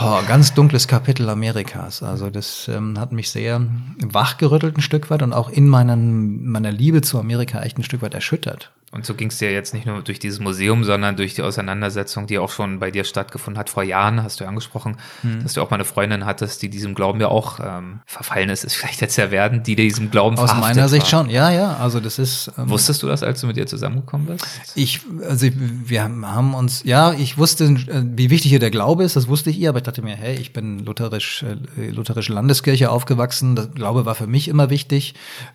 Oh, 0.00 0.20
ganz 0.26 0.54
dunkles 0.54 0.88
Kapitel 0.88 1.28
Amerikas. 1.28 2.02
Also 2.02 2.30
das 2.30 2.68
ähm, 2.68 2.98
hat 2.98 3.12
mich 3.12 3.30
sehr 3.30 3.64
wachgerüttelt 3.98 4.76
ein 4.76 4.82
Stück 4.82 5.10
weit 5.10 5.22
und 5.22 5.32
auch 5.32 5.48
in 5.48 5.68
meinen, 5.68 6.48
meiner 6.48 6.72
Liebe 6.72 7.02
zu 7.02 7.18
Amerika 7.18 7.60
echt 7.62 7.78
ein 7.78 7.84
Stück 7.84 8.02
weit 8.02 8.14
erschüttert. 8.14 8.72
Und 8.94 9.04
so 9.04 9.14
ging 9.14 9.28
es 9.28 9.38
dir 9.38 9.50
jetzt 9.50 9.74
nicht 9.74 9.86
nur 9.86 10.02
durch 10.02 10.20
dieses 10.20 10.38
Museum, 10.38 10.84
sondern 10.84 11.16
durch 11.16 11.34
die 11.34 11.42
Auseinandersetzung, 11.42 12.28
die 12.28 12.38
auch 12.38 12.50
schon 12.50 12.78
bei 12.78 12.92
dir 12.92 13.02
stattgefunden 13.02 13.58
hat 13.58 13.68
vor 13.68 13.82
Jahren, 13.82 14.22
hast 14.22 14.38
du 14.38 14.44
ja 14.44 14.48
angesprochen, 14.48 14.98
mhm. 15.24 15.42
dass 15.42 15.54
du 15.54 15.62
auch 15.62 15.70
mal 15.70 15.76
eine 15.76 15.84
Freundin 15.84 16.24
hattest, 16.24 16.62
die 16.62 16.68
diesem 16.68 16.94
Glauben 16.94 17.20
ja 17.20 17.26
auch 17.26 17.58
ähm, 17.58 18.00
verfallen 18.06 18.50
ist, 18.50 18.62
ist 18.62 18.76
vielleicht 18.76 19.00
jetzt 19.00 19.16
ja 19.16 19.32
werden, 19.32 19.64
die 19.64 19.74
diesem 19.74 20.12
Glauben 20.12 20.38
Aus 20.38 20.54
meiner 20.54 20.88
Sicht 20.88 21.12
war. 21.12 21.24
schon, 21.24 21.30
ja, 21.30 21.50
ja. 21.50 21.76
Also 21.78 21.98
das 21.98 22.20
ist. 22.20 22.52
Ähm, 22.56 22.70
Wusstest 22.70 23.02
du 23.02 23.08
das, 23.08 23.24
als 23.24 23.40
du 23.40 23.48
mit 23.48 23.56
ihr 23.56 23.66
zusammengekommen 23.66 24.28
bist? 24.28 24.46
Ich, 24.76 25.00
also 25.28 25.48
wir 25.50 26.04
haben 26.04 26.54
uns, 26.54 26.84
ja, 26.84 27.12
ich 27.14 27.36
wusste, 27.36 27.64
äh, 27.64 28.04
wie 28.04 28.30
wichtig 28.30 28.50
hier 28.50 28.60
der 28.60 28.70
Glaube 28.70 29.02
ist, 29.02 29.16
das 29.16 29.26
wusste 29.26 29.50
ich 29.50 29.58
ihr, 29.58 29.70
aber 29.70 29.78
ich 29.78 29.84
dachte 29.84 30.02
mir, 30.02 30.14
hey, 30.14 30.36
ich 30.36 30.52
bin 30.52 30.78
lutherisch, 30.78 31.42
äh, 31.42 31.90
lutherische 31.90 32.32
Landeskirche 32.32 32.90
aufgewachsen, 32.90 33.56
das 33.56 33.72
Glaube 33.74 34.06
war 34.06 34.14
für 34.14 34.28
mich 34.28 34.46
immer 34.46 34.70
wichtig. 34.70 35.14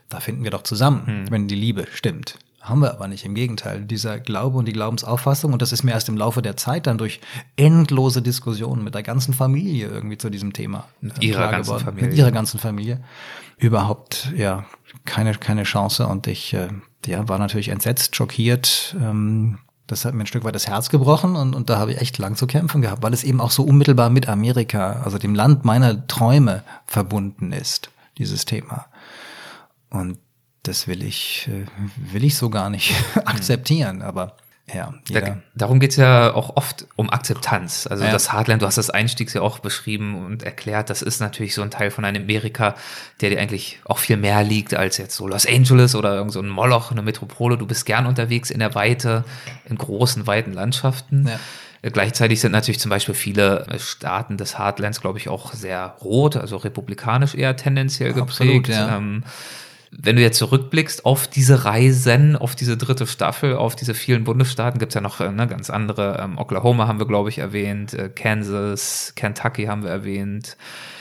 Da 0.09 0.19
finden 0.19 0.43
wir 0.43 0.51
doch 0.51 0.63
zusammen, 0.63 1.03
hm. 1.05 1.31
wenn 1.31 1.47
die 1.47 1.55
Liebe 1.55 1.87
stimmt. 1.93 2.35
Haben 2.61 2.81
wir 2.81 2.91
aber 2.91 3.07
nicht. 3.07 3.25
Im 3.25 3.35
Gegenteil, 3.35 3.85
dieser 3.85 4.19
Glaube 4.19 4.57
und 4.57 4.65
die 4.65 4.73
Glaubensauffassung, 4.73 5.53
und 5.53 5.61
das 5.61 5.71
ist 5.71 5.83
mir 5.83 5.91
erst 5.91 6.09
im 6.09 6.17
Laufe 6.17 6.41
der 6.41 6.57
Zeit 6.57 6.87
dann 6.87 6.97
durch 6.97 7.21
endlose 7.55 8.21
Diskussionen 8.21 8.83
mit 8.83 8.95
der 8.95 9.03
ganzen 9.03 9.33
Familie 9.33 9.87
irgendwie 9.87 10.17
zu 10.17 10.29
diesem 10.29 10.51
Thema. 10.51 10.87
Mit 10.99 11.23
ihrer 11.23 11.49
ganzen 11.49 11.63
geworden. 11.63 11.85
Familie. 11.85 12.09
Mit 12.09 12.17
ihrer 12.17 12.31
ganzen 12.31 12.59
Familie. 12.59 13.01
Überhaupt, 13.57 14.33
ja, 14.35 14.65
keine, 15.05 15.33
keine 15.35 15.63
Chance. 15.63 16.07
Und 16.07 16.27
ich 16.27 16.53
äh, 16.53 16.67
ja, 17.05 17.27
war 17.29 17.39
natürlich 17.39 17.69
entsetzt, 17.69 18.15
schockiert. 18.15 18.95
Ähm, 18.99 19.59
das 19.87 20.05
hat 20.05 20.13
mir 20.13 20.23
ein 20.23 20.27
Stück 20.27 20.43
weit 20.43 20.53
das 20.53 20.67
Herz 20.67 20.89
gebrochen 20.89 21.35
und, 21.35 21.55
und 21.55 21.69
da 21.69 21.79
habe 21.79 21.91
ich 21.91 21.99
echt 21.99 22.19
lang 22.19 22.35
zu 22.35 22.45
kämpfen 22.45 22.81
gehabt, 22.81 23.01
weil 23.01 23.13
es 23.13 23.23
eben 23.23 23.41
auch 23.41 23.49
so 23.49 23.63
unmittelbar 23.63 24.11
mit 24.11 24.29
Amerika, 24.29 25.01
also 25.03 25.17
dem 25.17 25.33
Land 25.33 25.65
meiner 25.65 26.05
Träume 26.05 26.63
verbunden 26.85 27.51
ist, 27.51 27.89
dieses 28.19 28.45
Thema. 28.45 28.85
Und 29.89 30.19
das 30.63 30.87
will 30.87 31.03
ich, 31.03 31.49
äh, 31.49 31.65
will 32.13 32.23
ich 32.23 32.37
so 32.37 32.49
gar 32.49 32.69
nicht 32.69 32.93
akzeptieren, 33.25 34.01
aber 34.01 34.35
ja, 34.73 34.93
da, 35.09 35.37
darum 35.55 35.79
geht's 35.79 35.95
ja 35.95 36.33
auch 36.33 36.55
oft 36.55 36.85
um 36.95 37.09
Akzeptanz. 37.09 37.87
Also 37.87 38.03
ja. 38.03 38.11
das 38.11 38.31
Heartland, 38.31 38.61
du 38.61 38.65
hast 38.65 38.77
das 38.77 38.89
Einstiegs 38.89 39.33
ja 39.33 39.41
auch 39.41 39.59
beschrieben 39.59 40.25
und 40.25 40.43
erklärt, 40.43 40.89
das 40.89 41.01
ist 41.01 41.19
natürlich 41.19 41.55
so 41.55 41.61
ein 41.61 41.71
Teil 41.71 41.91
von 41.91 42.05
einem 42.05 42.23
Amerika, 42.23 42.75
der 43.21 43.31
dir 43.31 43.39
eigentlich 43.39 43.79
auch 43.85 43.97
viel 43.97 44.17
mehr 44.17 44.43
liegt 44.43 44.73
als 44.75 44.97
jetzt 44.97 45.15
so 45.15 45.27
Los 45.27 45.45
Angeles 45.45 45.95
oder 45.95 46.15
irgend 46.15 46.33
so 46.33 46.39
ein 46.39 46.49
Moloch, 46.49 46.91
eine 46.91 47.01
Metropole. 47.01 47.57
Du 47.57 47.65
bist 47.65 47.85
gern 47.85 48.05
unterwegs 48.05 48.51
in 48.51 48.59
der 48.59 48.75
Weite, 48.75 49.23
in 49.67 49.77
großen, 49.77 50.27
weiten 50.27 50.53
Landschaften. 50.53 51.27
Ja. 51.27 51.39
Äh, 51.81 51.91
gleichzeitig 51.91 52.39
sind 52.41 52.51
natürlich 52.51 52.79
zum 52.79 52.89
Beispiel 52.89 53.15
viele 53.15 53.65
Staaten 53.79 54.37
des 54.37 54.57
Heartlands, 54.59 55.01
glaube 55.01 55.17
ich, 55.17 55.29
auch 55.29 55.53
sehr 55.53 55.95
rot, 56.01 56.35
also 56.35 56.57
republikanisch 56.57 57.35
eher 57.35 57.55
tendenziell 57.55 58.13
geprägt. 58.13 58.29
Absolut, 58.29 58.67
ja. 58.67 58.97
ähm, 58.97 59.23
wenn 59.91 60.15
du 60.15 60.21
jetzt 60.21 60.37
zurückblickst 60.37 61.05
auf 61.05 61.27
diese 61.27 61.65
Reisen, 61.65 62.35
auf 62.35 62.55
diese 62.55 62.77
dritte 62.77 63.07
Staffel, 63.07 63.55
auf 63.55 63.75
diese 63.75 63.93
vielen 63.93 64.23
Bundesstaaten, 64.23 64.79
gibt's 64.79 64.95
ja 64.95 65.01
noch 65.01 65.19
äh, 65.19 65.31
ne, 65.31 65.47
ganz 65.47 65.69
andere. 65.69 66.19
Ähm, 66.21 66.37
Oklahoma 66.37 66.87
haben 66.87 66.99
wir, 66.99 67.07
glaube 67.07 67.29
ich, 67.29 67.39
erwähnt, 67.39 67.93
äh, 67.93 68.09
Kansas, 68.09 69.13
Kentucky 69.15 69.65
haben 69.65 69.83
wir 69.83 69.89
erwähnt, 69.89 70.57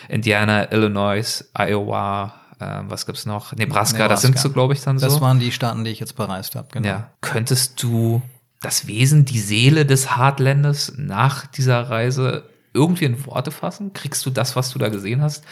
Indiana, 0.09 0.73
Illinois, 0.73 1.45
Iowa, 1.57 2.35
äh, 2.61 2.81
was 2.89 3.07
gibt's 3.07 3.27
noch? 3.27 3.53
Nebraska, 3.53 3.99
Nebraska. 3.99 4.09
das 4.09 4.23
sind 4.23 4.39
so, 4.39 4.51
glaube 4.51 4.73
ich, 4.73 4.81
dann 4.81 4.99
so. 4.99 5.07
Das 5.07 5.21
waren 5.21 5.39
die 5.39 5.53
Staaten, 5.53 5.85
die 5.85 5.91
ich 5.91 6.01
jetzt 6.01 6.17
bereist 6.17 6.57
habe, 6.57 6.69
genau. 6.73 6.89
Ja. 6.89 7.11
Könntest 7.21 7.83
du 7.83 8.23
das 8.61 8.87
Wesen, 8.87 9.25
die 9.25 9.39
Seele 9.39 9.87
des 9.87 10.17
Heartlandes 10.17 10.95
nach 10.97 11.47
dieser 11.47 11.91
Reise 11.91 12.45
irgendwie 12.73 13.05
in 13.05 13.27
Worte 13.27 13.51
fassen? 13.51 13.93
Kriegst 13.93 14.25
du 14.27 14.31
das, 14.31 14.57
was 14.57 14.71
du 14.71 14.79
da 14.79 14.89
gesehen 14.89 15.23
hast, 15.23 15.45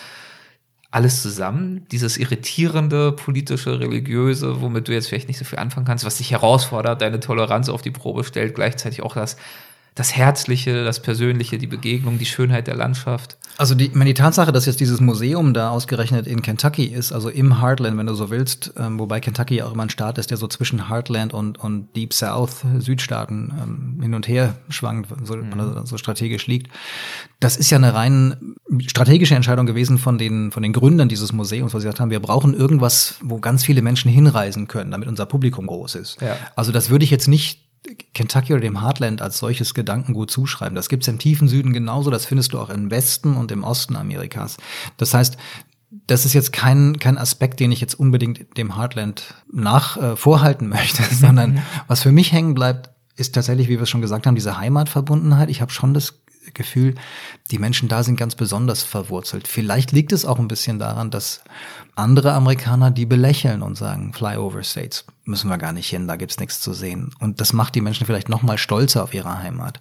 alles 0.90 1.22
zusammen, 1.22 1.86
dieses 1.90 2.16
irritierende, 2.16 3.12
politische, 3.12 3.80
religiöse, 3.80 4.60
womit 4.60 4.88
du 4.88 4.92
jetzt 4.92 5.08
vielleicht 5.08 5.28
nicht 5.28 5.38
so 5.38 5.44
viel 5.44 5.58
anfangen 5.58 5.86
kannst, 5.86 6.04
was 6.04 6.18
dich 6.18 6.30
herausfordert, 6.30 7.02
deine 7.02 7.20
Toleranz 7.20 7.68
auf 7.68 7.82
die 7.82 7.90
Probe 7.90 8.24
stellt, 8.24 8.54
gleichzeitig 8.54 9.02
auch 9.02 9.14
das 9.14 9.36
das 9.96 10.14
Herzliche, 10.14 10.84
das 10.84 11.00
Persönliche, 11.00 11.56
die 11.56 11.66
Begegnung, 11.66 12.18
die 12.18 12.26
Schönheit 12.26 12.66
der 12.66 12.76
Landschaft. 12.76 13.38
Also 13.56 13.74
die, 13.74 13.90
meine, 13.94 14.10
die 14.10 14.14
Tatsache, 14.14 14.52
dass 14.52 14.66
jetzt 14.66 14.78
dieses 14.78 15.00
Museum 15.00 15.54
da 15.54 15.70
ausgerechnet 15.70 16.26
in 16.26 16.42
Kentucky 16.42 16.84
ist, 16.84 17.12
also 17.12 17.30
im 17.30 17.62
Heartland, 17.62 17.96
wenn 17.96 18.06
du 18.06 18.12
so 18.12 18.28
willst, 18.28 18.74
ähm, 18.76 18.98
wobei 18.98 19.20
Kentucky 19.20 19.62
auch 19.62 19.72
immer 19.72 19.84
ein 19.84 19.90
Staat 19.90 20.18
ist, 20.18 20.30
der 20.30 20.36
so 20.36 20.48
zwischen 20.48 20.90
Heartland 20.90 21.32
und, 21.32 21.58
und 21.58 21.96
Deep 21.96 22.12
South, 22.12 22.56
Südstaaten 22.78 23.54
ähm, 23.62 24.02
hin 24.02 24.12
und 24.12 24.28
her 24.28 24.56
schwankt, 24.68 25.08
so, 25.24 25.34
mhm. 25.34 25.86
so 25.86 25.96
strategisch 25.96 26.46
liegt. 26.46 26.70
Das 27.40 27.56
ist 27.56 27.70
ja 27.70 27.78
eine 27.78 27.94
rein 27.94 28.54
strategische 28.88 29.34
Entscheidung 29.34 29.64
gewesen 29.64 29.96
von 29.96 30.18
den, 30.18 30.52
von 30.52 30.62
den 30.62 30.74
Gründern 30.74 31.08
dieses 31.08 31.32
Museums, 31.32 31.72
weil 31.72 31.80
sie 31.80 31.86
gesagt 31.86 32.00
haben, 32.00 32.10
wir 32.10 32.20
brauchen 32.20 32.52
irgendwas, 32.52 33.16
wo 33.22 33.38
ganz 33.38 33.64
viele 33.64 33.80
Menschen 33.80 34.10
hinreisen 34.10 34.68
können, 34.68 34.90
damit 34.90 35.08
unser 35.08 35.24
Publikum 35.24 35.66
groß 35.66 35.94
ist. 35.94 36.20
Ja. 36.20 36.36
Also 36.54 36.70
das 36.70 36.90
würde 36.90 37.04
ich 37.04 37.10
jetzt 37.10 37.28
nicht 37.28 37.65
Kentucky 38.14 38.52
oder 38.52 38.62
dem 38.62 38.82
Heartland 38.82 39.22
als 39.22 39.38
solches 39.38 39.74
Gedankengut 39.74 40.30
zuschreiben. 40.30 40.74
Das 40.74 40.88
gibt's 40.88 41.08
im 41.08 41.18
tiefen 41.18 41.48
Süden 41.48 41.72
genauso, 41.72 42.10
das 42.10 42.26
findest 42.26 42.52
du 42.52 42.58
auch 42.58 42.70
im 42.70 42.90
Westen 42.90 43.36
und 43.36 43.52
im 43.52 43.64
Osten 43.64 43.96
Amerikas. 43.96 44.56
Das 44.96 45.14
heißt, 45.14 45.36
das 46.06 46.24
ist 46.24 46.32
jetzt 46.32 46.52
kein, 46.52 46.98
kein 46.98 47.18
Aspekt, 47.18 47.60
den 47.60 47.72
ich 47.72 47.80
jetzt 47.80 47.94
unbedingt 47.94 48.56
dem 48.56 48.76
Heartland 48.76 49.34
nach 49.52 49.96
äh, 49.96 50.16
vorhalten 50.16 50.68
möchte, 50.70 51.02
sondern 51.14 51.62
was 51.86 52.02
für 52.02 52.12
mich 52.12 52.32
hängen 52.32 52.54
bleibt, 52.54 52.90
ist 53.16 53.34
tatsächlich, 53.34 53.68
wie 53.68 53.76
wir 53.76 53.82
es 53.82 53.90
schon 53.90 54.02
gesagt 54.02 54.26
haben, 54.26 54.34
diese 54.34 54.58
Heimatverbundenheit. 54.58 55.48
Ich 55.48 55.62
habe 55.62 55.72
schon 55.72 55.94
das 55.94 56.20
Gefühl, 56.54 56.94
die 57.50 57.58
Menschen 57.58 57.88
da 57.88 58.02
sind 58.02 58.16
ganz 58.16 58.34
besonders 58.34 58.82
verwurzelt. 58.82 59.48
Vielleicht 59.48 59.92
liegt 59.92 60.12
es 60.12 60.24
auch 60.24 60.38
ein 60.38 60.48
bisschen 60.48 60.78
daran, 60.78 61.10
dass 61.10 61.42
andere 61.94 62.32
Amerikaner 62.32 62.90
die 62.90 63.06
belächeln 63.06 63.62
und 63.62 63.76
sagen, 63.76 64.12
Flyover 64.12 64.62
States 64.62 65.04
müssen 65.24 65.48
wir 65.48 65.58
gar 65.58 65.72
nicht 65.72 65.88
hin, 65.88 66.06
da 66.06 66.16
gibt's 66.16 66.38
nichts 66.38 66.60
zu 66.60 66.72
sehen. 66.72 67.14
Und 67.20 67.40
das 67.40 67.52
macht 67.52 67.74
die 67.74 67.80
Menschen 67.80 68.06
vielleicht 68.06 68.28
noch 68.28 68.42
mal 68.42 68.58
stolzer 68.58 69.02
auf 69.02 69.14
ihre 69.14 69.38
Heimat. 69.38 69.80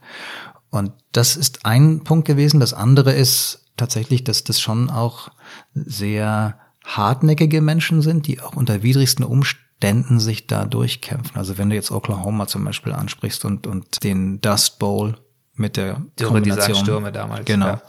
Und 0.70 0.92
das 1.12 1.38
ist 1.38 1.66
ein 1.66 2.04
Punkt 2.04 2.28
gewesen. 2.28 2.60
Das 2.60 2.74
andere 2.74 3.14
ist 3.14 3.66
tatsächlich, 3.78 4.24
dass 4.24 4.44
das 4.44 4.60
schon 4.60 4.90
auch 4.90 5.30
sehr 5.74 6.60
hartnäckige 6.84 7.62
Menschen 7.62 8.02
sind, 8.02 8.28
die 8.28 8.42
auch 8.42 8.56
unter 8.56 8.84
widrigsten 8.84 9.26
Umständen 9.26 10.20
sich 10.20 10.48
da 10.48 10.66
durchkämpfen. 10.66 11.36
Also 11.36 11.58
wenn 11.58 11.70
du 11.70 11.76
jetzt 11.76 11.92
Oklahoma 11.92 12.48
zum 12.48 12.64
Beispiel 12.64 12.94
ansprichst 12.94 13.46
und, 13.46 13.68
und 13.68 14.04
den 14.04 14.42
Dust 14.42 14.80
Bowl 14.80 15.18
mit 15.56 15.78
der 15.78 16.02
Dürre 16.20 16.34
Kombination. 16.34 16.76
Stürme 16.78 17.12
damals. 17.12 17.46
Genau. 17.46 17.68
Ja. 17.68 17.82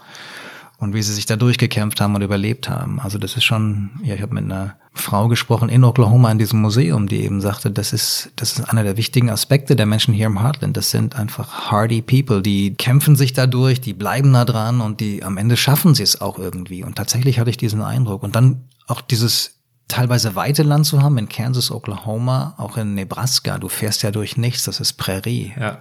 Und 0.79 0.93
wie 0.93 1.01
sie 1.01 1.13
sich 1.13 1.25
da 1.25 1.35
durchgekämpft 1.35 1.99
haben 1.99 2.13
und 2.13 2.21
überlebt 2.21 2.69
haben. 2.69 2.99
Also 2.99 3.17
das 3.17 3.35
ist 3.35 3.43
schon, 3.43 3.89
ja, 4.03 4.13
ich 4.13 4.21
habe 4.21 4.35
mit 4.35 4.43
einer 4.43 4.75
Frau 4.93 5.27
gesprochen 5.27 5.69
in 5.69 5.83
Oklahoma 5.83 6.31
in 6.31 6.37
diesem 6.37 6.61
Museum, 6.61 7.07
die 7.07 7.23
eben 7.23 7.41
sagte, 7.41 7.71
das 7.71 7.93
ist, 7.93 8.31
das 8.35 8.53
ist 8.53 8.69
einer 8.69 8.83
der 8.83 8.95
wichtigen 8.95 9.31
Aspekte 9.31 9.75
der 9.75 9.87
Menschen 9.87 10.13
hier 10.13 10.27
im 10.27 10.39
Heartland. 10.39 10.77
Das 10.77 10.91
sind 10.91 11.15
einfach 11.15 11.71
hardy 11.71 12.03
people, 12.03 12.43
die 12.43 12.75
kämpfen 12.75 13.15
sich 13.15 13.33
da 13.33 13.47
durch, 13.47 13.81
die 13.81 13.93
bleiben 13.93 14.33
da 14.33 14.45
dran 14.45 14.81
und 14.81 14.99
die 14.99 15.23
am 15.23 15.37
Ende 15.37 15.57
schaffen 15.57 15.95
sie 15.95 16.03
es 16.03 16.21
auch 16.21 16.37
irgendwie. 16.37 16.83
Und 16.83 16.95
tatsächlich 16.95 17.39
hatte 17.39 17.49
ich 17.49 17.57
diesen 17.57 17.81
Eindruck. 17.81 18.21
Und 18.21 18.35
dann 18.35 18.65
auch 18.85 19.01
dieses 19.01 19.57
teilweise 19.87 20.35
weite 20.35 20.63
Land 20.63 20.85
zu 20.85 21.01
haben 21.01 21.17
in 21.17 21.29
Kansas, 21.29 21.71
Oklahoma, 21.71 22.53
auch 22.57 22.77
in 22.77 22.93
Nebraska. 22.93 23.57
Du 23.57 23.69
fährst 23.69 24.03
ja 24.03 24.11
durch 24.11 24.37
nichts, 24.37 24.63
das 24.63 24.79
ist 24.79 24.93
Prärie. 24.93 25.53
Ja. 25.59 25.79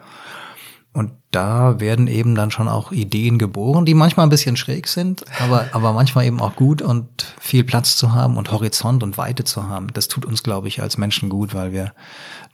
Und 0.97 1.13
da 1.31 1.79
werden 1.79 2.07
eben 2.07 2.35
dann 2.35 2.51
schon 2.51 2.69
auch 2.69 2.91
Ideen 2.91 3.39
geboren, 3.39 3.85
die 3.85 3.93
manchmal 3.93 4.25
ein 4.25 4.31
bisschen 4.31 4.57
schräg 4.57 4.89
sind, 4.89 5.27
aber, 5.39 5.67
aber 5.73 5.93
manchmal 5.93 6.25
eben 6.25 6.41
auch 6.41 6.57
gut 6.57 6.81
und 6.81 7.35
viel 7.39 7.65
Platz 7.65 7.97
zu 7.97 8.15
haben 8.15 8.39
und 8.39 8.51
Horizont 8.51 9.03
und 9.03 9.19
Weite 9.19 9.45
zu 9.45 9.69
haben. 9.69 9.89
Das 9.93 10.09
tut 10.09 10.25
uns, 10.25 10.43
glaube 10.43 10.69
ich, 10.69 10.81
als 10.81 10.97
Menschen 10.97 11.29
gut, 11.29 11.53
weil 11.53 11.73
wir 11.73 11.93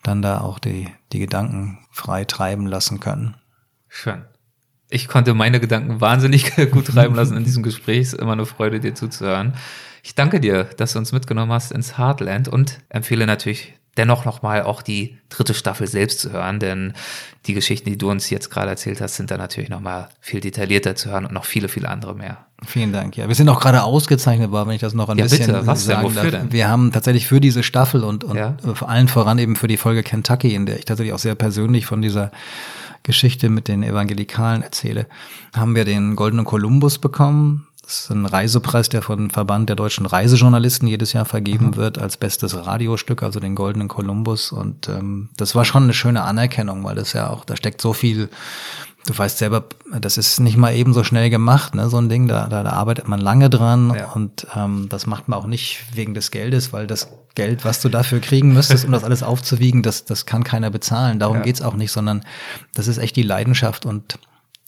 dann 0.03 0.23
da 0.23 0.41
auch 0.41 0.59
die, 0.59 0.89
die 1.13 1.21
Gedanken 1.21 1.87
frei 1.93 2.25
treiben 2.25 2.67
lassen 2.67 2.99
können. 2.99 3.37
Schön. 3.89 4.25
Ich 4.91 5.07
konnte 5.07 5.35
meine 5.35 5.61
Gedanken 5.61 6.01
wahnsinnig 6.01 6.57
gut 6.73 6.89
treiben 6.89 7.15
lassen 7.15 7.37
in 7.37 7.45
diesem 7.45 7.63
Gespräch. 7.63 8.01
Es 8.01 8.13
ist 8.15 8.21
immer 8.21 8.33
eine 8.33 8.45
Freude, 8.45 8.81
dir 8.81 8.97
zuzuhören. 8.97 9.55
Ich 10.03 10.17
danke 10.17 10.41
dir, 10.41 10.65
dass 10.65 10.95
du 10.95 10.99
uns 10.99 11.13
mitgenommen 11.13 11.53
hast 11.53 11.71
ins 11.71 11.97
Heartland 11.97 12.49
und 12.49 12.81
empfehle 12.89 13.25
natürlich 13.25 13.75
dennoch 13.97 14.25
nochmal 14.25 14.63
auch 14.63 14.83
die 14.83 15.19
dritte 15.29 15.55
Staffel 15.55 15.87
selbst 15.87 16.21
zu 16.21 16.33
hören, 16.33 16.61
denn 16.61 16.95
die 17.47 17.55
Geschichten, 17.55 17.91
die 17.91 17.99
du 17.99 18.11
uns 18.11 18.31
jetzt 18.31 18.51
gerade 18.51 18.71
erzählt 18.71 19.01
hast, 19.01 19.17
sind 19.17 19.31
da 19.31 19.37
natürlich 19.37 19.69
nochmal 19.69 20.09
viel 20.21 20.41
detaillierter 20.41 20.95
zu 20.95 21.11
hören 21.11 21.27
und 21.27 21.33
noch 21.33 21.45
viele, 21.45 21.69
viele 21.69 21.89
andere 21.89 22.15
mehr. 22.15 22.47
Vielen 22.65 22.93
Dank. 22.93 23.17
Ja, 23.17 23.29
wir 23.29 23.35
sind 23.35 23.49
auch 23.49 23.61
gerade 23.61 23.83
ausgezeichnet 23.83 24.51
worden, 24.51 24.69
wenn 24.69 24.77
ich 24.77 24.81
das 24.81 24.95
noch 24.95 25.09
ein 25.09 25.19
ja, 25.19 25.25
bisschen 25.25 25.47
bitte. 25.47 25.67
Was 25.67 25.85
sagen 25.85 26.03
denn? 26.03 26.15
Wofür 26.17 26.31
darf. 26.31 26.41
Denn? 26.43 26.53
Wir 26.53 26.69
haben 26.69 26.93
tatsächlich 26.93 27.27
für 27.27 27.41
diese 27.41 27.63
Staffel 27.63 28.05
und, 28.05 28.25
und 28.25 28.37
ja? 28.37 28.57
vor 28.75 28.89
allen 28.89 29.09
voran 29.09 29.39
eben 29.39 29.57
für 29.57 29.69
die 29.69 29.77
Folge 29.77 30.03
Kentucky, 30.03 30.55
in 30.55 30.67
der 30.67 30.79
ich 30.79 30.85
tatsächlich 30.85 31.13
auch 31.13 31.19
sehr 31.19 31.35
persönlich 31.35 31.87
von 31.87 32.01
dieser 32.01 32.31
Geschichte 33.03 33.49
mit 33.49 33.67
den 33.67 33.83
Evangelikalen 33.83 34.63
erzähle, 34.63 35.07
haben 35.55 35.75
wir 35.75 35.85
den 35.85 36.15
Goldenen 36.15 36.45
Kolumbus 36.45 36.99
bekommen 36.99 37.67
das 37.93 38.05
ist 38.05 38.11
ein 38.11 38.25
Reisepreis, 38.25 38.89
der 38.89 39.03
von 39.03 39.31
Verband 39.31 39.69
der 39.69 39.77
deutschen 39.77 40.07
Reisejournalisten 40.07 40.89
jedes 40.89 41.13
Jahr 41.13 41.27
vergeben 41.27 41.67
mhm. 41.67 41.77
wird 41.77 41.99
als 41.99 42.17
bestes 42.17 42.57
Radiostück, 42.57 43.23
also 43.23 43.39
den 43.39 43.55
Goldenen 43.55 43.89
Kolumbus. 43.89 44.51
Und 44.51 44.89
ähm, 44.89 45.29
das 45.37 45.55
war 45.55 45.67
schon 45.67 45.83
eine 45.85 45.93
schöne 45.93 46.23
Anerkennung, 46.23 46.85
weil 46.85 46.95
das 46.95 47.13
ja 47.13 47.29
auch, 47.29 47.45
da 47.45 47.55
steckt 47.57 47.81
so 47.83 47.93
viel 47.93 48.31
Du 49.05 49.19
weißt 49.19 49.39
selber, 49.39 49.65
das 49.99 50.17
ist 50.17 50.39
nicht 50.39 50.57
mal 50.57 50.77
eben 50.77 50.95
so 50.95 51.03
schnell 51.03 51.29
gemacht, 51.29 51.75
ne, 51.75 51.91
so 51.91 51.99
ein 51.99 52.09
Ding, 52.09 52.29
da, 52.29 52.47
da, 52.47 52.63
da 52.63 52.71
arbeitet 52.71 53.09
man 53.09 53.21
lange 53.21 53.51
dran 53.51 53.93
Ja. 53.97 54.13
und 54.13 54.47
ähm, 54.55 54.87
das 54.89 55.09
macht 55.09 55.27
man 55.27 55.41
auch 55.41 55.47
nicht 55.49 55.83
wegen 55.93 56.15
des 56.15 56.31
Geldes, 56.31 56.73
weil 56.73 56.87
das 56.87 57.09
Geld, 57.35 57.65
was 57.65 57.81
du 57.81 57.89
dafür 57.89 58.21
kriegen 58.21 58.53
müsstest, 58.53 58.85
um 58.85 58.93
das 58.93 59.03
alles 59.03 59.25
aufzuwiegen, 59.25 59.83
das, 59.83 60.05
das 60.05 60.25
kann 60.25 60.45
keiner 60.45 60.71
bezahlen. 60.71 61.19
Darum 61.19 61.39
Ja. 61.39 61.43
geht's 61.43 61.63
auch 61.63 61.75
nicht, 61.75 61.91
sondern 61.91 62.25
das 62.75 62.87
ist 62.87 62.99
echt 62.99 63.17
die 63.17 63.25
Leidenschaft 63.25 63.87
und 63.87 64.21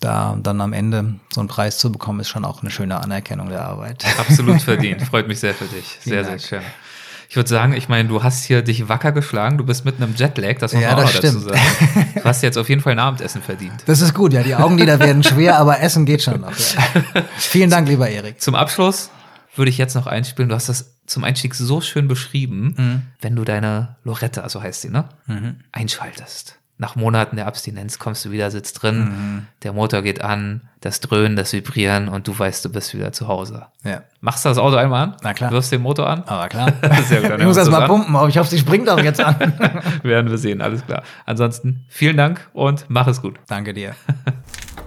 da 0.04 0.36
dann 0.40 0.60
am 0.60 0.72
Ende 0.72 1.14
so 1.32 1.40
einen 1.40 1.48
Preis 1.48 1.78
zu 1.78 1.90
bekommen, 1.90 2.20
ist 2.20 2.28
schon 2.28 2.44
auch 2.44 2.60
eine 2.62 2.70
schöne 2.70 3.00
Anerkennung 3.02 3.48
der 3.48 3.64
Arbeit. 3.64 4.04
Absolut 4.18 4.62
verdient. 4.62 5.02
Freut 5.02 5.26
mich 5.28 5.40
sehr 5.40 5.54
für 5.54 5.64
dich. 5.64 5.98
Sehr, 6.00 6.24
sehr 6.24 6.38
schön. 6.38 6.62
Ich 7.28 7.36
würde 7.36 7.48
sagen, 7.48 7.72
ich 7.72 7.88
meine, 7.88 8.08
du 8.08 8.22
hast 8.22 8.44
hier 8.44 8.62
dich 8.62 8.88
wacker 8.88 9.10
geschlagen, 9.10 9.58
du 9.58 9.64
bist 9.64 9.84
mit 9.84 9.96
einem 9.96 10.14
Jetlag, 10.14 10.58
das 10.58 10.72
muss 10.74 10.82
Ja, 10.82 10.94
man 10.94 11.06
auch 11.06 11.10
dazu 11.12 11.38
sagen. 11.40 11.58
Du 12.14 12.24
hast 12.24 12.42
jetzt 12.42 12.56
auf 12.56 12.68
jeden 12.68 12.80
Fall 12.80 12.92
ein 12.92 12.98
Abendessen 13.00 13.42
verdient. 13.42 13.82
Das 13.86 14.00
ist 14.00 14.14
gut, 14.14 14.32
ja, 14.32 14.42
die 14.42 14.54
Augenlider 14.54 15.00
werden 15.00 15.22
schwer, 15.24 15.58
aber 15.58 15.80
Essen 15.80 16.04
geht 16.06 16.22
schon 16.22 16.40
noch. 16.42 16.52
Ja. 16.56 17.22
Vielen 17.36 17.70
Dank, 17.70 17.88
lieber 17.88 18.08
Erik. 18.08 18.40
Zum 18.40 18.54
Abschluss 18.54 19.10
würde 19.56 19.70
ich 19.70 19.78
jetzt 19.78 19.94
noch 19.94 20.06
einspielen. 20.06 20.48
Du 20.48 20.54
hast 20.54 20.68
das 20.68 20.94
zum 21.06 21.24
Einstieg 21.24 21.54
so 21.54 21.80
schön 21.80 22.08
beschrieben, 22.08 22.74
Mhm. 22.76 23.02
wenn 23.20 23.34
du 23.36 23.44
deine 23.44 23.96
Loretta, 24.04 24.48
so 24.48 24.62
heißt 24.62 24.82
sie, 24.82 24.90
ne? 24.90 25.08
Einschaltest. 25.72 26.58
Nach 26.76 26.96
Monaten 26.96 27.36
der 27.36 27.46
Abstinenz 27.46 28.00
kommst 28.00 28.24
du 28.24 28.32
wieder, 28.32 28.50
sitzt 28.50 28.82
drin, 28.82 28.98
Mhm. 29.04 29.46
der 29.62 29.72
Motor 29.72 30.02
geht 30.02 30.20
an, 30.22 30.62
das 30.80 30.98
Dröhnen, 30.98 31.36
das 31.36 31.52
Vibrieren 31.52 32.08
und 32.08 32.26
du 32.26 32.36
weißt, 32.36 32.64
du 32.64 32.68
bist 32.72 32.92
wieder 32.94 33.12
zu 33.12 33.28
Hause. 33.28 33.66
Ja, 33.84 34.02
Machst 34.20 34.44
du 34.44 34.48
das 34.48 34.58
Auto 34.58 34.74
einmal 34.76 35.04
an? 35.04 35.16
Na 35.22 35.34
klar. 35.34 35.52
Wirfst 35.52 35.70
den 35.70 35.82
Motor 35.82 36.08
an? 36.08 36.24
aber 36.26 36.48
klar. 36.48 36.72
Sehr 37.08 37.20
gut, 37.22 37.38
Ich 37.38 37.44
muss 37.46 37.56
mal 37.56 37.64
das 37.64 37.74
an. 37.74 37.86
pumpen, 37.88 38.16
aber 38.16 38.28
ich 38.28 38.38
hoffe, 38.38 38.50
sie 38.50 38.58
springt 38.58 38.88
auch 38.88 38.98
jetzt 38.98 39.20
an. 39.20 39.36
Werden 40.02 40.30
wir 40.30 40.38
sehen, 40.38 40.60
alles 40.60 40.84
klar. 40.84 41.04
Ansonsten 41.26 41.84
vielen 41.88 42.16
Dank 42.16 42.48
und 42.52 42.86
mach 42.88 43.06
es 43.06 43.22
gut. 43.22 43.36
Danke 43.46 43.72
dir. 43.72 43.94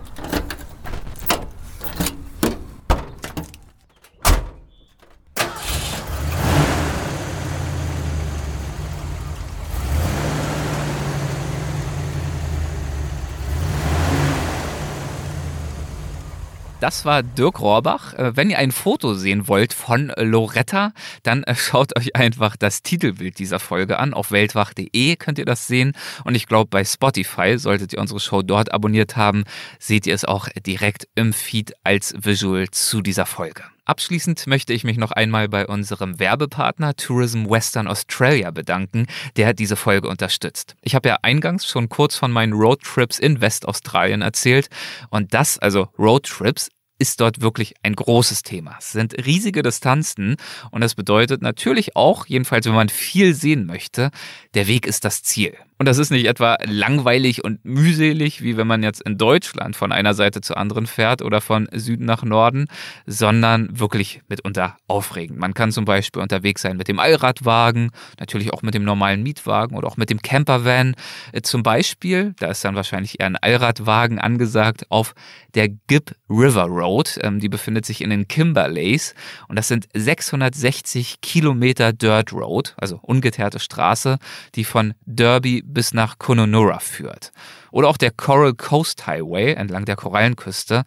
Das 16.79 17.05
war 17.05 17.23
Dirk 17.23 17.59
Rohrbach. 17.59 18.13
Äh, 18.13 18.35
Wenn 18.35 18.51
ihr 18.51 18.59
ein 18.59 18.71
Foto 18.71 19.15
sehen 19.15 19.47
wollt 19.47 19.73
von 19.73 20.11
Loretta, 20.15 20.93
dann 21.23 21.43
äh, 21.43 21.55
schaut 21.55 21.97
euch 21.97 22.15
einfach 22.15 22.55
das 22.55 22.83
Titelbild 22.83 23.39
dieser 23.39 23.59
Folge 23.59 23.97
an. 23.97 24.13
Auf 24.13 24.31
weltwach.de 24.31 25.15
könnt 25.15 25.39
ihr 25.39 25.45
das 25.45 25.65
sehen. 25.65 25.93
Und 26.23 26.35
ich 26.35 26.45
glaube, 26.45 26.69
bei 26.69 26.85
Spotify, 26.85 27.57
solltet 27.57 27.93
ihr 27.93 27.99
unsere 27.99 28.19
Show 28.19 28.43
dort 28.43 28.71
abonniert 28.71 29.17
haben, 29.17 29.43
seht 29.79 30.05
ihr 30.05 30.13
es 30.13 30.23
auch 30.23 30.49
direkt 30.67 31.07
im 31.15 31.33
Feed 31.33 31.73
als 31.83 32.13
Visual 32.15 32.69
zu 32.69 33.01
dieser 33.01 33.25
Folge. 33.25 33.63
Abschließend 33.87 34.47
möchte 34.47 34.73
ich 34.73 34.83
mich 34.83 34.97
noch 34.97 35.11
einmal 35.11 35.47
bei 35.47 35.65
unserem 35.65 36.19
Werbepartner 36.19 36.97
Tourism 36.97 37.49
Western 37.49 37.87
Australia 37.87 38.51
bedanken, 38.51 39.07
der 39.37 39.53
diese 39.53 39.77
Folge 39.77 40.09
unterstützt. 40.09 40.75
Ich 40.81 40.93
habe 40.93 41.07
ja 41.07 41.19
eingangs 41.21 41.65
schon 41.65 41.87
kurz 41.87 42.17
von 42.17 42.29
meinen 42.29 42.51
Roadtrips 42.51 43.17
in 43.17 43.39
Westaustralien 43.39 44.21
erzählt 44.21 44.67
und 45.09 45.33
das, 45.33 45.57
also 45.57 45.87
Roadtrips, 45.97 46.67
ist 46.99 47.21
dort 47.21 47.39
wirklich 47.39 47.75
ein 47.81 47.95
großes 47.95 48.41
Thema. 48.41 48.75
Es 48.77 48.91
sind 48.91 49.25
riesige 49.25 49.63
Distanzen 49.63 50.35
und 50.71 50.81
das 50.81 50.95
bedeutet 50.95 51.41
natürlich 51.41 51.95
auch, 51.95 52.25
jedenfalls 52.25 52.65
wenn 52.65 52.73
man 52.73 52.89
viel 52.89 53.35
sehen 53.35 53.67
möchte, 53.67 54.11
der 54.53 54.67
Weg 54.67 54.85
ist 54.85 55.05
das 55.05 55.23
Ziel. 55.23 55.55
Und 55.79 55.85
das 55.85 55.99
ist 55.99 56.09
nicht 56.09 56.25
etwa 56.25 56.57
langweilig 56.65 57.43
und 57.43 57.63
mühselig, 57.63 58.41
wie 58.41 58.57
wenn 58.57 58.65
man 58.65 58.81
jetzt 58.81 59.01
in 59.01 59.17
Deutschland 59.17 59.75
von 59.75 59.91
einer 59.91 60.15
Seite 60.15 60.41
zur 60.41 60.57
anderen 60.57 60.87
fährt 60.87 61.21
oder 61.21 61.39
von 61.39 61.67
Süden 61.71 62.05
nach 62.05 62.23
Norden, 62.23 62.65
sondern 63.05 63.79
wirklich 63.79 64.21
mitunter 64.27 64.77
aufregend. 64.87 65.37
Man 65.37 65.53
kann 65.53 65.71
zum 65.71 65.85
Beispiel 65.85 66.21
unterwegs 66.21 66.63
sein 66.63 66.77
mit 66.77 66.87
dem 66.87 66.99
Allradwagen, 66.99 67.91
natürlich 68.19 68.53
auch 68.53 68.63
mit 68.63 68.73
dem 68.73 68.83
normalen 68.83 69.21
Mietwagen 69.21 69.77
oder 69.77 69.87
auch 69.87 69.97
mit 69.97 70.09
dem 70.09 70.21
Campervan. 70.21 70.95
Äh, 71.31 71.41
Zum 71.41 71.61
Beispiel, 71.61 72.33
da 72.39 72.47
ist 72.47 72.65
dann 72.65 72.75
wahrscheinlich 72.75 73.19
eher 73.19 73.27
ein 73.27 73.35
Allradwagen 73.35 74.17
angesagt, 74.19 74.85
auf 74.89 75.13
der 75.53 75.69
Gibb 75.69 76.15
River 76.29 76.65
Road. 76.65 77.19
Ähm, 77.21 77.39
Die 77.39 77.49
befindet 77.49 77.85
sich 77.85 78.01
in 78.01 78.09
den 78.09 78.27
Kimberleys 78.27 79.13
und 79.47 79.57
das 79.57 79.67
sind 79.67 79.87
660 79.93 81.21
Kilometer 81.21 81.93
Dirt 81.93 82.33
Road, 82.33 82.73
also 82.77 82.99
ungeteerte 83.01 83.59
Straße, 83.59 84.17
die 84.55 84.63
von 84.63 84.93
Derby 85.05 85.63
bis 85.73 85.93
nach 85.93 86.17
Kununurra 86.17 86.79
führt. 86.79 87.31
Oder 87.71 87.89
auch 87.89 87.97
der 87.97 88.11
Coral 88.11 88.53
Coast 88.53 89.07
Highway 89.07 89.53
entlang 89.53 89.85
der 89.85 89.95
Korallenküste 89.95 90.83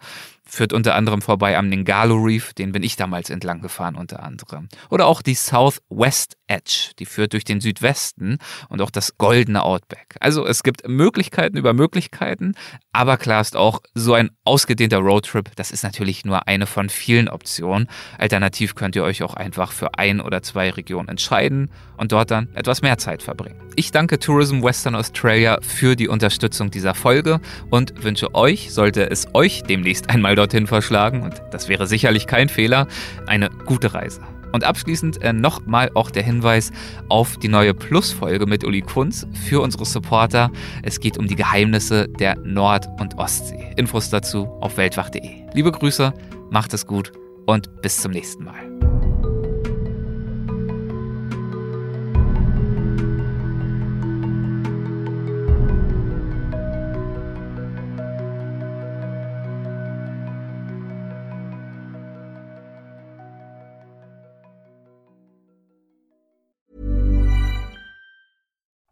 führt 0.51 0.73
unter 0.73 0.95
anderem 0.95 1.21
vorbei 1.21 1.57
am 1.57 1.69
Ningalo 1.69 2.15
Reef, 2.15 2.53
den 2.53 2.73
bin 2.73 2.83
ich 2.83 2.97
damals 2.97 3.29
entlang 3.29 3.61
gefahren 3.61 3.95
unter 3.95 4.21
anderem. 4.21 4.67
Oder 4.89 5.07
auch 5.07 5.21
die 5.21 5.33
Southwest 5.33 6.35
Edge, 6.47 6.91
die 6.99 7.05
führt 7.05 7.31
durch 7.31 7.45
den 7.45 7.61
Südwesten 7.61 8.37
und 8.67 8.81
auch 8.81 8.91
das 8.91 9.17
goldene 9.17 9.63
Outback. 9.63 10.17
Also 10.19 10.45
es 10.45 10.63
gibt 10.63 10.85
Möglichkeiten 10.87 11.55
über 11.55 11.73
Möglichkeiten, 11.73 12.55
aber 12.91 13.15
klar 13.15 13.39
ist 13.39 13.55
auch, 13.55 13.79
so 13.93 14.13
ein 14.13 14.31
ausgedehnter 14.43 14.97
Roadtrip, 14.97 15.55
das 15.55 15.71
ist 15.71 15.83
natürlich 15.83 16.25
nur 16.25 16.47
eine 16.47 16.67
von 16.67 16.89
vielen 16.89 17.29
Optionen. 17.29 17.87
Alternativ 18.17 18.75
könnt 18.75 18.97
ihr 18.97 19.03
euch 19.03 19.23
auch 19.23 19.35
einfach 19.35 19.71
für 19.71 19.97
ein 19.97 20.19
oder 20.19 20.43
zwei 20.43 20.69
Regionen 20.69 21.07
entscheiden 21.07 21.71
und 21.95 22.11
dort 22.11 22.31
dann 22.31 22.49
etwas 22.55 22.81
mehr 22.81 22.97
Zeit 22.97 23.23
verbringen. 23.23 23.61
Ich 23.77 23.91
danke 23.91 24.19
Tourism 24.19 24.61
Western 24.61 24.95
Australia 24.95 25.59
für 25.61 25.95
die 25.95 26.09
Unterstützung 26.09 26.69
dieser 26.71 26.95
Folge 26.95 27.39
und 27.69 28.03
wünsche 28.03 28.35
euch, 28.35 28.73
sollte 28.73 29.09
es 29.09 29.27
euch 29.33 29.63
demnächst 29.63 30.09
einmal 30.09 30.35
dorthin 30.41 30.67
verschlagen, 30.67 31.21
und 31.21 31.41
das 31.51 31.69
wäre 31.69 31.87
sicherlich 31.87 32.27
kein 32.27 32.49
Fehler, 32.49 32.87
eine 33.27 33.49
gute 33.65 33.93
Reise. 33.93 34.21
Und 34.51 34.65
abschließend 34.65 35.21
äh, 35.21 35.31
nochmal 35.31 35.91
auch 35.93 36.11
der 36.11 36.23
Hinweis 36.23 36.71
auf 37.07 37.37
die 37.37 37.47
neue 37.47 37.73
Plus-Folge 37.73 38.45
mit 38.47 38.65
Uli 38.65 38.81
Kunz 38.81 39.25
für 39.47 39.61
unsere 39.61 39.85
Supporter. 39.85 40.51
Es 40.83 40.99
geht 40.99 41.17
um 41.17 41.27
die 41.27 41.35
Geheimnisse 41.35 42.09
der 42.09 42.37
Nord- 42.39 42.89
und 42.99 43.17
Ostsee. 43.17 43.73
Infos 43.77 44.09
dazu 44.09 44.47
auf 44.59 44.75
weltwach.de. 44.75 45.29
Liebe 45.53 45.71
Grüße, 45.71 46.13
macht 46.49 46.73
es 46.73 46.85
gut 46.85 47.13
und 47.45 47.81
bis 47.81 48.01
zum 48.01 48.11
nächsten 48.11 48.43
Mal. 48.43 49.20